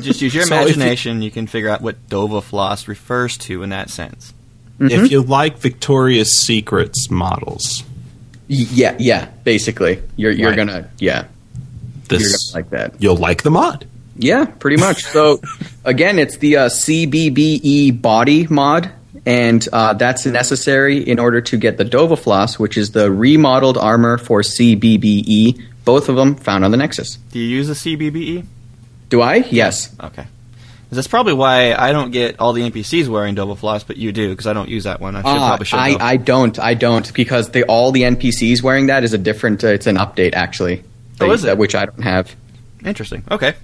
Just 0.00 0.22
use 0.22 0.34
your 0.34 0.44
So 0.44 0.54
if 0.54 0.68
you- 0.68 0.74
imagination. 0.74 1.22
You, 1.22 1.30
can 1.30 1.46
figure 1.46 1.68
out 1.68 1.80
what 1.82 2.08
Dova 2.08 2.42
Floss 2.42 2.88
refers 2.88 3.36
to 3.38 3.62
in 3.62 3.70
that 3.70 3.90
sense. 3.90 4.32
If 4.80 5.10
you 5.10 5.22
like 5.22 5.58
Victoria's 5.58 6.40
Secrets 6.40 7.08
models, 7.10 7.84
yeah, 8.48 8.96
yeah. 8.98 9.26
Basically, 9.44 10.02
you're 10.16 10.32
you're 10.32 10.50
Right. 10.50 10.56
gonna 10.56 10.90
yeah 10.98 11.24
this 12.08 12.22
you're 12.22 12.30
gonna 12.30 12.38
like 12.54 12.70
that. 12.70 13.00
you'll 13.00 13.16
like 13.16 13.42
the 13.44 13.50
mod. 13.52 13.86
Yeah, 14.16 14.44
pretty 14.46 14.76
much. 14.76 15.04
So 15.04 15.40
again, 15.84 16.18
it's 16.18 16.38
the 16.38 16.56
uh, 16.56 16.68
CBBE 16.68 18.02
body 18.02 18.46
mod, 18.48 18.90
and 19.24 19.66
uh, 19.72 19.94
that's 19.94 20.26
necessary 20.26 20.98
in 20.98 21.18
order 21.20 21.40
to 21.40 21.56
get 21.56 21.76
the 21.78 21.84
Dova 21.84 22.18
Floss, 22.18 22.58
which 22.58 22.76
is 22.76 22.90
the 22.90 23.10
remodeled 23.10 23.78
armor 23.78 24.18
for 24.18 24.42
CBBE. 24.42 25.62
Both 25.84 26.08
of 26.08 26.16
them 26.16 26.36
found 26.36 26.64
on 26.64 26.70
the 26.70 26.76
Nexus. 26.76 27.16
Do 27.32 27.38
you 27.38 27.46
use 27.46 27.68
the 27.68 27.74
CBBE? 27.74 28.46
Do 29.10 29.20
I? 29.22 29.36
Yes. 29.50 29.94
Okay. 30.00 30.22
'Cause 30.22 30.96
That's 30.96 31.08
probably 31.08 31.32
why 31.32 31.74
I 31.74 31.92
don't 31.92 32.10
get 32.10 32.38
all 32.38 32.52
the 32.52 32.62
NPCs 32.62 33.08
wearing 33.08 33.34
Dovafloss, 33.34 33.84
but 33.86 33.96
you 33.96 34.12
do 34.12 34.28
because 34.30 34.46
I 34.46 34.52
don't 34.52 34.68
use 34.68 34.84
that 34.84 35.00
one. 35.00 35.16
I 35.16 35.20
should 35.20 35.26
Ah, 35.26 35.48
probably 35.48 35.66
should. 35.66 35.78
I, 35.78 35.90
know. 35.92 35.96
I 36.00 36.16
don't. 36.16 36.58
I 36.58 36.74
don't 36.74 37.12
because 37.14 37.50
they, 37.50 37.62
all 37.64 37.90
the 37.90 38.02
NPCs 38.02 38.62
wearing 38.62 38.86
that 38.86 39.02
is 39.02 39.12
a 39.12 39.18
different. 39.18 39.64
Uh, 39.64 39.68
it's 39.68 39.86
an 39.86 39.96
update 39.96 40.34
actually. 40.34 40.84
Oh, 41.20 41.26
They- 41.28 41.32
is 41.34 41.44
it? 41.44 41.58
Which 41.58 41.74
I 41.74 41.86
don't 41.86 42.02
have. 42.02 42.34
Interesting. 42.84 43.24
Okay. 43.30 43.54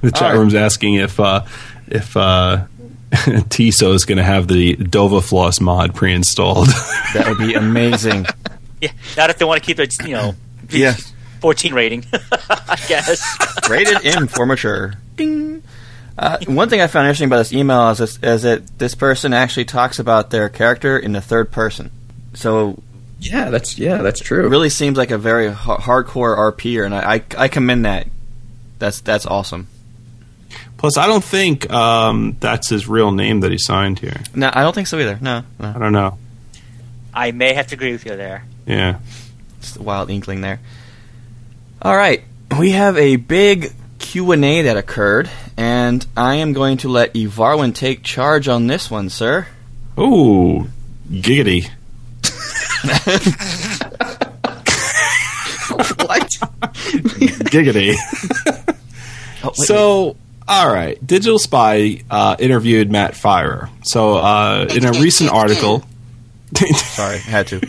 The 0.00 0.12
chat 0.12 0.22
All 0.22 0.28
right. 0.30 0.38
room's 0.38 0.54
asking 0.54 0.94
if 0.94 1.18
uh, 1.18 1.44
if 1.88 2.16
uh, 2.16 2.66
TESO 3.48 3.94
is 3.94 4.04
going 4.04 4.18
to 4.18 4.24
have 4.24 4.46
the 4.46 4.76
Dova 4.76 5.22
Floss 5.22 5.60
mod 5.60 5.94
pre-installed. 5.94 6.68
That 7.14 7.26
would 7.28 7.38
be 7.38 7.54
amazing. 7.54 8.26
Yeah, 8.80 8.92
not 9.16 9.30
if 9.30 9.38
they 9.38 9.44
want 9.44 9.62
to 9.62 9.66
keep 9.66 9.78
it, 9.80 9.92
you 10.06 10.12
know, 10.14 10.34
yeah. 10.70 10.94
14 11.40 11.74
rating. 11.74 12.04
I 12.50 12.78
guess. 12.88 13.22
Rated 13.70 14.04
M 14.04 14.26
for 14.26 14.44
mature. 14.46 14.94
Ding. 15.16 15.62
Uh, 16.18 16.38
one 16.46 16.68
thing 16.68 16.80
I 16.80 16.86
found 16.88 17.06
interesting 17.06 17.26
about 17.28 17.38
this 17.38 17.52
email 17.52 17.90
is, 17.90 17.98
this, 17.98 18.18
is 18.22 18.42
that 18.42 18.78
this 18.78 18.94
person 18.96 19.32
actually 19.32 19.64
talks 19.66 19.98
about 20.00 20.30
their 20.30 20.48
character 20.48 20.98
in 20.98 21.12
the 21.12 21.20
third 21.20 21.52
person. 21.52 21.90
So 22.34 22.82
Yeah, 23.20 23.50
that's 23.50 23.78
yeah, 23.78 23.98
that's 23.98 24.20
true. 24.20 24.44
it 24.44 24.48
really 24.48 24.68
seems 24.70 24.98
like 24.98 25.10
a 25.12 25.18
very 25.18 25.52
ha- 25.52 25.78
hardcore 25.78 26.36
RPer, 26.52 26.84
and 26.84 26.94
I, 26.94 27.14
I, 27.16 27.22
I 27.44 27.48
commend 27.48 27.84
that. 27.84 28.08
That's 28.80 29.00
that's 29.00 29.26
awesome. 29.26 29.68
Plus, 30.76 30.96
I 30.96 31.06
don't 31.06 31.24
think 31.24 31.70
um, 31.72 32.36
that's 32.40 32.68
his 32.68 32.86
real 32.88 33.10
name 33.12 33.40
that 33.40 33.50
he 33.52 33.58
signed 33.58 33.98
here. 34.00 34.20
No, 34.34 34.50
I 34.52 34.62
don't 34.62 34.72
think 34.74 34.86
so 34.88 34.98
either. 34.98 35.18
No, 35.20 35.42
no. 35.58 35.68
I 35.74 35.78
don't 35.78 35.92
know. 35.92 36.18
I 37.14 37.32
may 37.32 37.52
have 37.54 37.66
to 37.68 37.74
agree 37.74 37.92
with 37.92 38.06
you 38.06 38.16
there. 38.16 38.44
Yeah. 38.68 38.98
Just 39.60 39.76
a 39.76 39.82
wild 39.82 40.10
inkling 40.10 40.42
there. 40.42 40.60
All 41.80 41.96
right, 41.96 42.22
we 42.58 42.72
have 42.72 42.96
a 42.96 43.16
big 43.16 43.72
Q 43.98 44.32
and 44.32 44.44
A 44.44 44.62
that 44.62 44.76
occurred, 44.76 45.30
and 45.56 46.04
I 46.16 46.36
am 46.36 46.52
going 46.52 46.76
to 46.78 46.88
let 46.88 47.14
Evarwin 47.14 47.74
take 47.74 48.02
charge 48.02 48.46
on 48.48 48.66
this 48.66 48.90
one, 48.90 49.08
sir. 49.08 49.46
Ooh, 49.98 50.68
giggity. 51.10 51.68
what? 56.04 56.28
Giggity. 57.50 57.96
Oh, 59.40 59.52
so, 59.52 60.16
all 60.48 60.72
right. 60.72 60.98
Digital 61.06 61.38
Spy 61.38 62.02
uh, 62.10 62.34
interviewed 62.40 62.90
Matt 62.90 63.14
Firor. 63.14 63.68
So, 63.84 64.16
uh, 64.16 64.66
in 64.68 64.84
a 64.84 64.90
recent 64.90 65.30
article, 65.30 65.84
sorry, 66.74 67.18
had 67.18 67.46
to. 67.46 67.60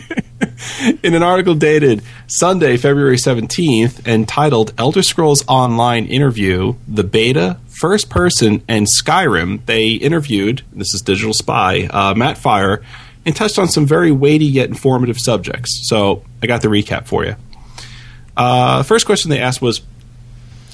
in 1.02 1.14
an 1.14 1.22
article 1.22 1.54
dated 1.54 2.02
Sunday, 2.26 2.76
February 2.76 3.16
17th, 3.16 4.06
entitled 4.06 4.72
Elder 4.78 5.02
Scrolls 5.02 5.44
Online 5.48 6.06
Interview, 6.06 6.74
the 6.88 7.04
beta, 7.04 7.58
first 7.68 8.10
person, 8.10 8.62
and 8.68 8.86
Skyrim, 8.86 9.64
they 9.66 9.88
interviewed, 9.88 10.62
this 10.72 10.94
is 10.94 11.02
Digital 11.02 11.34
Spy, 11.34 11.88
uh, 11.90 12.14
Matt 12.14 12.38
Fire, 12.38 12.82
and 13.26 13.36
touched 13.36 13.58
on 13.58 13.68
some 13.68 13.86
very 13.86 14.10
weighty 14.12 14.46
yet 14.46 14.68
informative 14.68 15.18
subjects. 15.18 15.88
So 15.88 16.24
I 16.42 16.46
got 16.46 16.62
the 16.62 16.68
recap 16.68 17.06
for 17.06 17.24
you. 17.24 17.36
Uh, 18.36 18.82
first 18.82 19.06
question 19.06 19.30
they 19.30 19.40
asked 19.40 19.60
was, 19.60 19.82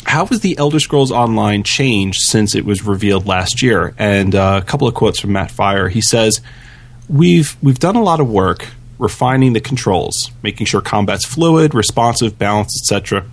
how 0.05 0.25
has 0.27 0.41
the 0.41 0.57
Elder 0.57 0.79
Scrolls 0.79 1.11
Online 1.11 1.65
changed 1.65 2.21
since 2.21 2.55
it 2.55 2.65
was 2.65 2.85
revealed 2.85 3.27
last 3.27 3.61
year? 3.61 3.93
And 3.99 4.37
uh, 4.37 4.61
a 4.63 4.65
couple 4.65 4.87
of 4.87 4.95
quotes 4.95 5.19
from 5.19 5.33
Matt 5.33 5.51
Fire. 5.51 5.89
He 5.89 6.01
says, 6.01 6.41
we've 7.09 7.57
we've 7.61 7.79
done 7.81 7.97
a 7.97 8.03
lot 8.03 8.21
of 8.21 8.31
work 8.31 8.69
refining 8.98 9.52
the 9.52 9.60
controls, 9.60 10.31
making 10.43 10.66
sure 10.66 10.81
combat's 10.81 11.27
fluid, 11.27 11.74
responsive, 11.74 12.39
balanced, 12.39 12.81
etc. 12.82 13.24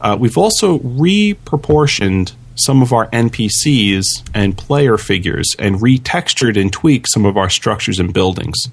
Uh, 0.00 0.16
we've 0.18 0.38
also 0.38 0.78
reproportioned 0.80 2.32
some 2.56 2.82
of 2.82 2.92
our 2.92 3.08
NPCs 3.08 4.28
and 4.34 4.56
player 4.56 4.96
figures 4.96 5.54
and 5.58 5.76
retextured 5.76 6.60
and 6.60 6.72
tweaked 6.72 7.08
some 7.10 7.24
of 7.24 7.36
our 7.36 7.50
structures 7.50 7.98
and 7.98 8.12
buildings. 8.12 8.68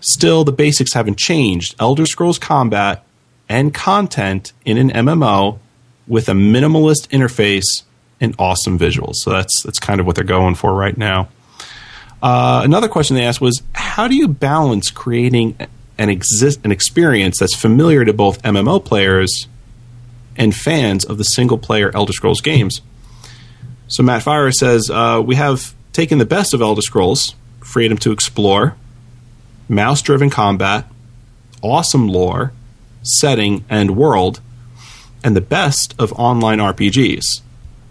Still, 0.00 0.44
the 0.44 0.52
basics 0.52 0.92
haven't 0.92 1.18
changed. 1.18 1.74
Elder 1.78 2.06
Scrolls 2.06 2.38
combat 2.38 3.04
and 3.48 3.72
content 3.72 4.52
in 4.64 4.76
an 4.76 4.90
MMO 4.90 5.58
with 6.06 6.28
a 6.28 6.32
minimalist 6.32 7.08
interface 7.08 7.82
and 8.20 8.34
awesome 8.38 8.78
visuals. 8.78 9.16
So 9.16 9.30
that's 9.30 9.62
that's 9.62 9.78
kind 9.78 10.00
of 10.00 10.06
what 10.06 10.16
they're 10.16 10.24
going 10.24 10.54
for 10.54 10.74
right 10.74 10.96
now. 10.96 11.28
Uh, 12.22 12.62
another 12.64 12.88
question 12.88 13.16
they 13.16 13.24
asked 13.24 13.40
was, 13.40 13.62
how 13.74 14.06
do 14.06 14.14
you 14.14 14.28
balance 14.28 14.90
creating 14.90 15.56
an 15.98 16.08
exist 16.08 16.60
an 16.64 16.72
experience 16.72 17.38
that's 17.38 17.54
familiar 17.54 18.04
to 18.04 18.12
both 18.12 18.42
MMO 18.42 18.82
players 18.82 19.48
and 20.36 20.54
fans 20.54 21.04
of 21.04 21.18
the 21.18 21.24
single 21.24 21.58
player 21.58 21.90
Elder 21.94 22.12
Scrolls 22.12 22.40
games? 22.40 22.80
So 23.88 24.02
Matt 24.02 24.22
Fire 24.22 24.50
says 24.52 24.88
uh, 24.88 25.20
we 25.24 25.34
have 25.34 25.74
taken 25.92 26.18
the 26.18 26.24
best 26.24 26.54
of 26.54 26.62
Elder 26.62 26.80
Scrolls, 26.80 27.34
freedom 27.60 27.98
to 27.98 28.12
explore, 28.12 28.76
mouse 29.68 30.00
driven 30.00 30.30
combat, 30.30 30.86
awesome 31.60 32.08
lore, 32.08 32.52
setting, 33.02 33.64
and 33.68 33.96
world, 33.96 34.40
and 35.24 35.36
the 35.36 35.40
best 35.40 35.94
of 35.98 36.12
online 36.14 36.58
RPGs, 36.58 37.24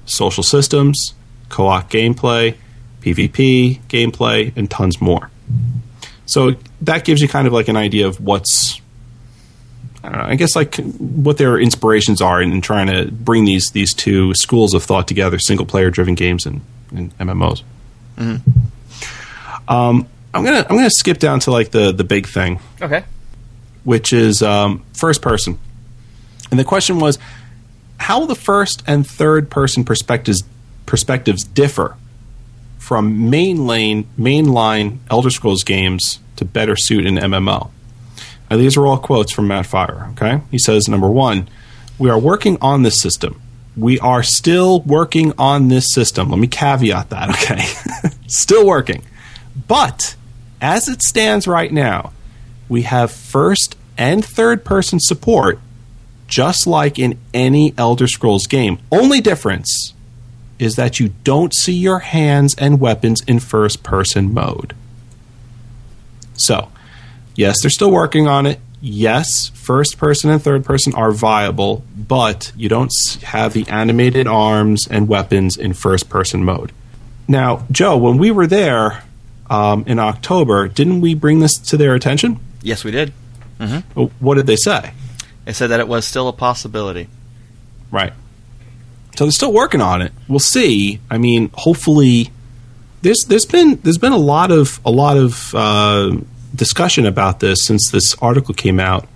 social 0.06 0.44
systems, 0.44 1.14
co 1.50 1.68
op 1.68 1.90
gameplay, 1.92 2.56
PvP 3.02 3.80
gameplay, 3.90 4.52
and 4.56 4.70
tons 4.70 5.02
more. 5.02 5.30
So 6.26 6.56
that 6.82 7.04
gives 7.04 7.22
you 7.22 7.28
kind 7.28 7.48
of 7.48 7.54
like 7.54 7.68
an 7.68 7.76
idea 7.76 8.08
of 8.08 8.22
what's, 8.22 8.80
I 10.04 10.10
don't 10.10 10.18
know, 10.20 10.26
I 10.26 10.36
guess 10.36 10.56
like 10.56 10.76
what 10.78 11.38
their 11.38 11.60
inspirations 11.60 12.22
are 12.22 12.42
in, 12.42 12.52
in 12.54 12.62
trying 12.62 12.88
to 12.88 13.12
bring 13.12 13.44
these 13.46 13.70
these 13.72 13.94
two 13.94 14.34
schools 14.36 14.74
of 14.74 14.84
thought 14.84 15.08
together: 15.08 15.38
single 15.40 15.66
player 15.66 15.90
driven 15.90 16.16
games 16.16 16.46
and, 16.46 16.62
and 16.96 17.18
MMOs. 17.18 17.64
Um, 19.68 20.08
I'm 20.34 20.44
gonna 20.46 20.66
I'm 20.70 20.76
gonna 20.76 20.90
skip 20.90 21.18
down 21.20 21.40
to 21.42 21.52
like 21.52 21.72
the 21.72 21.92
the 21.92 22.04
big 22.04 22.28
thing 22.28 22.60
Okay. 22.82 23.04
which 23.84 24.14
is 24.14 24.42
um, 24.42 24.84
first 24.94 25.22
person. 25.22 25.60
And 26.50 26.60
the 26.60 26.64
question 26.66 27.00
was, 27.00 27.18
how 27.98 28.20
will 28.20 28.28
the 28.28 28.36
first 28.36 28.84
and 28.88 29.06
third 29.08 29.50
person 29.50 29.84
perspectives 29.84 30.44
perspectives 30.86 31.44
differ 31.44 31.96
from 32.92 33.30
main 33.30 33.66
lane 33.68 34.06
mainline 34.20 34.98
Elder 35.10 35.30
Scrolls 35.30 35.64
games 35.64 36.20
to 36.36 36.44
better 36.44 36.76
suit 36.76 37.06
an 37.06 37.16
MMO? 37.16 37.72
Now, 38.50 38.58
these 38.58 38.76
are 38.76 38.86
all 38.86 38.98
quotes 38.98 39.32
from 39.32 39.48
Matt 39.48 39.66
Fire. 39.66 40.10
Okay, 40.12 40.42
he 40.52 40.60
says 40.60 40.90
number 40.90 41.08
one, 41.08 41.48
we 41.98 42.10
are 42.10 42.20
working 42.20 42.58
on 42.60 42.84
this 42.84 43.02
system. 43.02 43.42
We 43.78 43.98
are 44.02 44.24
still 44.24 44.82
working 44.82 45.32
on 45.38 45.70
this 45.70 45.86
system. 45.94 46.32
Let 46.32 46.40
me 46.40 46.48
caveat 46.48 47.12
that. 47.12 47.30
Okay, 47.42 47.62
still 48.28 48.68
working, 48.68 49.04
but 49.70 50.18
as 50.60 50.90
it 50.90 51.02
stands 51.02 51.48
right 51.48 51.72
now, 51.72 52.12
we 52.68 52.82
have 52.82 53.10
first 53.10 53.78
and 53.98 54.26
third 54.26 54.66
person 54.66 55.00
support 55.00 55.60
just 56.28 56.68
like 56.68 57.00
in 57.00 57.18
any 57.34 57.74
Elder 57.78 58.08
Scrolls 58.08 58.48
game. 58.48 58.80
Only 58.92 59.22
difference 59.22 59.94
is 60.62 60.76
that 60.76 61.00
you 61.00 61.10
don't 61.24 61.54
see 61.54 61.74
your 61.74 62.00
hands 62.00 62.54
and 62.58 62.80
weapons 62.80 63.22
in 63.28 63.40
first 63.40 63.82
person 63.84 64.34
mode. 64.34 64.76
So, 66.36 66.70
yes, 67.36 67.62
they're 67.62 67.70
still 67.72 67.92
working 67.92 68.28
on 68.28 68.46
it. 68.46 68.60
Yes, 68.80 69.50
first 69.50 69.98
person 69.98 70.30
and 70.30 70.42
third 70.42 70.64
person 70.66 70.94
are 70.96 71.12
viable, 71.12 71.84
but 71.96 72.52
you 72.56 72.68
don't 72.70 72.92
have 73.24 73.54
the 73.54 73.68
animated 73.68 74.28
arms 74.28 74.88
and 74.90 75.08
weapons 75.08 75.58
in 75.58 75.74
first 75.74 76.10
person 76.10 76.44
mode. 76.44 76.72
Now, 77.28 77.66
Joe, 77.72 77.98
when 77.98 78.18
we 78.18 78.32
were 78.32 78.48
there 78.48 79.04
um, 79.50 79.84
in 79.88 80.00
October, 80.00 80.68
didn't 80.68 81.02
we 81.02 81.14
bring 81.14 81.40
this 81.40 81.58
to 81.58 81.78
their 81.78 81.94
attention? 81.94 82.40
Yes, 82.62 82.84
we 82.84 82.92
did. 82.92 83.14
Well, 83.94 84.12
What 84.20 84.36
did 84.36 84.48
they 84.48 84.56
say? 84.56 84.94
They 85.46 85.54
said 85.54 85.68
that 85.68 85.80
it 85.80 85.88
was 85.88 86.06
still 86.06 86.28
a 86.28 86.34
possibility. 86.34 87.08
Right. 87.92 88.14
So 89.16 89.26
they're 89.26 89.32
still 89.32 89.54
working 89.54 89.82
on 89.82 90.02
it. 90.02 90.12
We'll 90.28 90.40
see. 90.40 91.00
I 91.10 91.18
mean, 91.18 91.52
hopefully, 91.54 92.32
there's 93.02 93.26
there's 93.28 93.46
been 93.46 93.80
there's 93.84 93.98
been 93.98 94.14
a 94.14 94.18
lot 94.18 94.52
of 94.52 94.80
a 94.86 94.92
lot 94.92 95.18
of 95.18 95.54
uh, 95.54 96.18
discussion 96.56 97.06
about 97.06 97.40
this 97.40 97.66
since 97.66 97.92
this 97.92 98.16
article 98.22 98.54
came 98.54 98.80
out, 98.80 99.08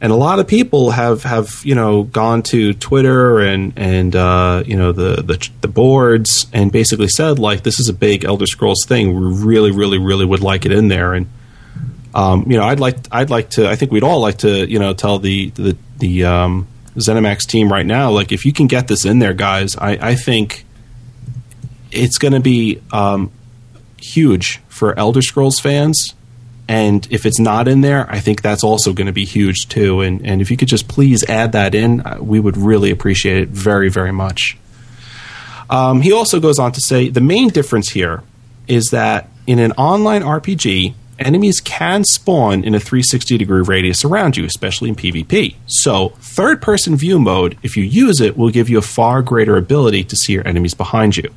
and 0.00 0.12
a 0.12 0.16
lot 0.16 0.38
of 0.38 0.46
people 0.46 0.90
have 0.90 1.22
have 1.22 1.62
you 1.64 1.74
know 1.74 2.02
gone 2.02 2.42
to 2.44 2.74
Twitter 2.74 3.40
and 3.40 3.72
and 3.76 4.14
uh, 4.14 4.62
you 4.66 4.76
know 4.76 4.92
the, 4.92 5.22
the 5.22 5.48
the 5.62 5.68
boards 5.68 6.46
and 6.52 6.70
basically 6.70 7.08
said 7.08 7.38
like 7.38 7.62
this 7.62 7.80
is 7.80 7.88
a 7.88 7.94
big 7.94 8.24
Elder 8.24 8.46
Scrolls 8.46 8.84
thing. 8.86 9.14
We 9.14 9.44
really 9.44 9.70
really 9.70 9.98
really 9.98 10.26
would 10.26 10.42
like 10.42 10.66
it 10.66 10.72
in 10.72 10.88
there 10.88 11.14
and. 11.14 11.28
Um, 12.14 12.44
you 12.46 12.58
know, 12.58 12.64
I'd 12.64 12.78
like 12.78 12.98
I'd 13.10 13.30
like 13.30 13.48
to. 13.52 13.66
I 13.66 13.74
think 13.74 13.90
we'd 13.90 14.02
all 14.02 14.20
like 14.20 14.36
to. 14.40 14.70
You 14.70 14.78
know, 14.78 14.92
tell 14.92 15.18
the 15.18 15.48
the 15.48 15.78
the 15.98 16.26
um, 16.26 16.66
ZeniMax 16.96 17.46
team 17.46 17.72
right 17.72 17.86
now, 17.86 18.10
like 18.10 18.32
if 18.32 18.44
you 18.44 18.52
can 18.52 18.66
get 18.66 18.88
this 18.88 19.04
in 19.04 19.18
there, 19.18 19.32
guys, 19.32 19.76
I, 19.76 20.10
I 20.10 20.14
think 20.14 20.64
it's 21.90 22.18
going 22.18 22.32
to 22.32 22.40
be 22.40 22.82
um, 22.92 23.30
huge 23.98 24.60
for 24.68 24.98
Elder 24.98 25.22
Scrolls 25.22 25.60
fans. 25.60 26.14
And 26.68 27.06
if 27.10 27.26
it's 27.26 27.38
not 27.38 27.68
in 27.68 27.80
there, 27.80 28.10
I 28.10 28.20
think 28.20 28.40
that's 28.40 28.64
also 28.64 28.92
going 28.92 29.06
to 29.06 29.12
be 29.12 29.24
huge 29.24 29.68
too. 29.68 30.00
And 30.00 30.24
and 30.24 30.40
if 30.40 30.50
you 30.50 30.56
could 30.56 30.68
just 30.68 30.88
please 30.88 31.24
add 31.28 31.52
that 31.52 31.74
in, 31.74 32.00
uh, 32.00 32.18
we 32.20 32.40
would 32.40 32.56
really 32.56 32.90
appreciate 32.90 33.36
it 33.38 33.48
very 33.48 33.90
very 33.90 34.12
much. 34.12 34.56
Um, 35.68 36.02
he 36.02 36.12
also 36.12 36.38
goes 36.38 36.58
on 36.58 36.72
to 36.72 36.80
say 36.80 37.08
the 37.08 37.20
main 37.20 37.48
difference 37.48 37.90
here 37.90 38.22
is 38.68 38.86
that 38.90 39.28
in 39.46 39.58
an 39.58 39.72
online 39.72 40.22
RPG, 40.22 40.94
enemies 41.18 41.60
can 41.60 42.04
spawn 42.04 42.64
in 42.64 42.74
a 42.74 42.80
360 42.80 43.38
degree 43.38 43.62
radius 43.62 44.04
around 44.04 44.36
you, 44.36 44.44
especially 44.44 44.88
in 44.88 44.94
PvP. 44.94 45.56
So, 45.66 46.10
third 46.20 46.62
person 46.62 46.96
view 46.96 47.18
mode, 47.18 47.58
if 47.62 47.76
you 47.76 47.84
use 47.84 48.20
it, 48.20 48.36
will 48.36 48.50
give 48.50 48.68
you 48.68 48.78
a 48.78 48.82
far 48.82 49.22
greater 49.22 49.56
ability 49.56 50.04
to 50.04 50.16
see 50.16 50.32
your 50.32 50.46
enemies 50.46 50.74
behind 50.74 51.16
you. 51.16 51.32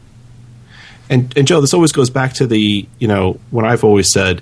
And, 1.09 1.35
and 1.37 1.47
Joe, 1.47 1.61
this 1.61 1.73
always 1.73 1.91
goes 1.91 2.09
back 2.09 2.33
to 2.33 2.47
the, 2.47 2.87
you 2.99 3.07
know, 3.07 3.39
when 3.51 3.65
I've 3.65 3.83
always 3.83 4.11
said, 4.11 4.41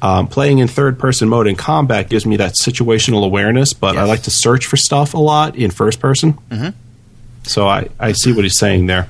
um, 0.00 0.26
playing 0.26 0.58
in 0.58 0.66
third 0.68 0.98
person 0.98 1.28
mode 1.28 1.46
in 1.46 1.54
combat 1.54 2.08
gives 2.08 2.26
me 2.26 2.36
that 2.38 2.54
situational 2.60 3.24
awareness, 3.24 3.72
but 3.72 3.96
I 3.96 4.04
like 4.04 4.22
to 4.24 4.30
search 4.32 4.66
for 4.66 4.76
stuff 4.76 5.14
a 5.14 5.18
lot 5.18 5.54
in 5.56 5.70
first 5.70 6.00
person. 6.00 6.38
So 7.44 7.68
I, 7.68 7.88
I 8.00 8.12
see 8.12 8.32
what 8.32 8.44
he's 8.44 8.58
saying 8.58 8.86
there. 8.86 9.08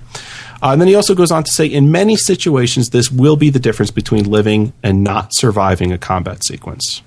Uh, 0.62 0.70
and 0.72 0.80
then 0.80 0.86
he 0.86 0.94
also 0.94 1.14
goes 1.14 1.32
on 1.32 1.42
to 1.42 1.50
say, 1.50 1.66
in 1.66 1.90
many 1.90 2.14
situations, 2.14 2.90
this 2.90 3.10
will 3.10 3.34
be 3.34 3.50
the 3.50 3.58
difference 3.58 3.90
between 3.90 4.30
living 4.30 4.72
and 4.82 5.02
not 5.02 5.34
surviving 5.34 5.92
a 5.92 5.98
combat 5.98 6.44
sequence. 6.44 7.02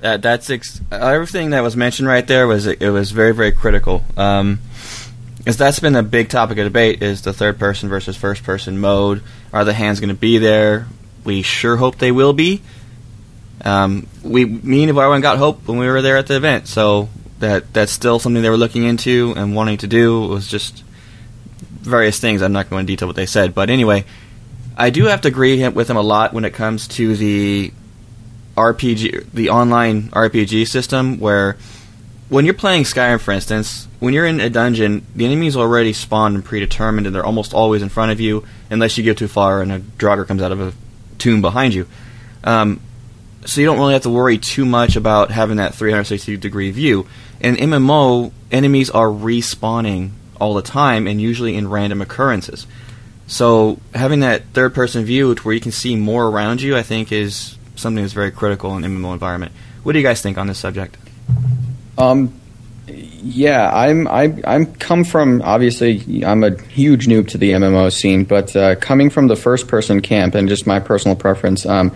That 0.00 0.22
that's 0.22 0.50
ex- 0.50 0.80
everything 0.90 1.50
that 1.50 1.62
was 1.62 1.76
mentioned 1.76 2.08
right 2.08 2.26
there 2.26 2.46
was 2.46 2.66
it 2.66 2.80
was 2.80 3.10
very 3.10 3.34
very 3.34 3.52
critical. 3.52 4.04
Um, 4.16 4.60
because 5.38 5.56
that's 5.56 5.80
been 5.80 5.96
a 5.96 6.02
big 6.02 6.28
topic 6.28 6.58
of 6.58 6.64
debate 6.64 7.02
is 7.02 7.22
the 7.22 7.32
third 7.32 7.58
person 7.58 7.88
versus 7.88 8.14
first 8.14 8.44
person 8.44 8.78
mode. 8.78 9.22
Are 9.54 9.64
the 9.64 9.72
hands 9.72 9.98
going 9.98 10.10
to 10.10 10.14
be 10.14 10.36
there? 10.36 10.86
We 11.24 11.40
sure 11.40 11.76
hope 11.76 11.96
they 11.96 12.12
will 12.12 12.34
be. 12.34 12.60
Um, 13.64 14.06
we, 14.22 14.44
me 14.44 14.82
and 14.82 14.90
everyone 14.90 15.22
got 15.22 15.38
hope 15.38 15.66
when 15.66 15.78
we 15.78 15.86
were 15.86 16.02
there 16.02 16.18
at 16.18 16.26
the 16.26 16.36
event, 16.36 16.66
so 16.66 17.08
that 17.38 17.72
that's 17.72 17.90
still 17.90 18.18
something 18.18 18.42
they 18.42 18.50
were 18.50 18.58
looking 18.58 18.84
into 18.84 19.32
and 19.34 19.54
wanting 19.54 19.78
to 19.78 19.86
do. 19.86 20.24
It 20.24 20.28
was 20.28 20.46
just 20.46 20.84
various 21.80 22.18
things. 22.18 22.42
I'm 22.42 22.52
not 22.52 22.70
going 22.70 22.86
to 22.86 22.92
detail 22.92 23.08
what 23.08 23.16
they 23.16 23.26
said, 23.26 23.54
but 23.54 23.70
anyway, 23.70 24.04
I 24.76 24.90
do 24.90 25.04
have 25.06 25.22
to 25.22 25.28
agree 25.28 25.66
with 25.68 25.88
them 25.88 25.96
a 25.96 26.02
lot 26.02 26.32
when 26.32 26.44
it 26.44 26.54
comes 26.54 26.88
to 26.88 27.16
the 27.16 27.72
RPG, 28.56 29.32
the 29.32 29.50
online 29.50 30.08
RPG 30.08 30.68
system, 30.68 31.18
where 31.18 31.56
when 32.28 32.44
you're 32.44 32.54
playing 32.54 32.84
Skyrim, 32.84 33.20
for 33.20 33.32
instance, 33.32 33.88
when 33.98 34.14
you're 34.14 34.26
in 34.26 34.40
a 34.40 34.48
dungeon, 34.48 35.04
the 35.14 35.24
enemies 35.24 35.56
are 35.56 35.60
already 35.60 35.92
spawned 35.92 36.36
and 36.36 36.44
predetermined, 36.44 37.06
and 37.06 37.14
they're 37.14 37.26
almost 37.26 37.52
always 37.52 37.82
in 37.82 37.88
front 37.88 38.12
of 38.12 38.20
you, 38.20 38.46
unless 38.70 38.96
you 38.96 39.04
go 39.04 39.12
too 39.12 39.28
far 39.28 39.62
and 39.62 39.72
a 39.72 39.80
Draugr 39.80 40.26
comes 40.26 40.40
out 40.40 40.52
of 40.52 40.60
a 40.60 40.72
tomb 41.18 41.42
behind 41.42 41.74
you. 41.74 41.86
Um, 42.44 42.80
so 43.44 43.60
you 43.60 43.66
don't 43.66 43.78
really 43.78 43.94
have 43.94 44.02
to 44.02 44.10
worry 44.10 44.38
too 44.38 44.64
much 44.64 44.96
about 44.96 45.30
having 45.30 45.56
that 45.56 45.74
360 45.74 46.36
degree 46.36 46.70
view. 46.70 47.06
In 47.40 47.56
MMO, 47.56 48.32
enemies 48.50 48.90
are 48.90 49.08
respawning 49.08 50.10
all 50.40 50.54
the 50.54 50.62
time, 50.62 51.06
and 51.06 51.20
usually 51.20 51.54
in 51.54 51.68
random 51.68 52.00
occurrences. 52.00 52.66
So 53.26 53.78
having 53.94 54.20
that 54.20 54.42
third 54.54 54.74
person 54.74 55.04
view 55.04 55.34
where 55.36 55.54
you 55.54 55.60
can 55.60 55.70
see 55.70 55.94
more 55.94 56.26
around 56.26 56.60
you, 56.60 56.76
I 56.76 56.82
think, 56.82 57.12
is 57.12 57.56
something 57.76 58.02
that's 58.02 58.12
very 58.12 58.32
critical 58.32 58.76
in 58.76 58.82
MMO 58.82 59.12
environment. 59.12 59.52
What 59.82 59.92
do 59.92 59.98
you 59.98 60.04
guys 60.04 60.20
think 60.20 60.36
on 60.36 60.46
this 60.46 60.58
subject? 60.58 60.96
Um, 61.96 62.40
yeah, 62.86 63.70
I'm 63.72 64.08
I 64.08 64.34
I'm 64.44 64.74
come 64.74 65.04
from 65.04 65.42
obviously 65.42 66.24
I'm 66.24 66.42
a 66.42 66.60
huge 66.62 67.06
noob 67.06 67.28
to 67.28 67.38
the 67.38 67.52
MMO 67.52 67.92
scene, 67.92 68.24
but 68.24 68.54
uh, 68.56 68.74
coming 68.76 69.10
from 69.10 69.28
the 69.28 69.36
first 69.36 69.68
person 69.68 70.00
camp 70.00 70.34
and 70.34 70.48
just 70.48 70.66
my 70.66 70.80
personal 70.80 71.16
preference, 71.16 71.66
um, 71.66 71.92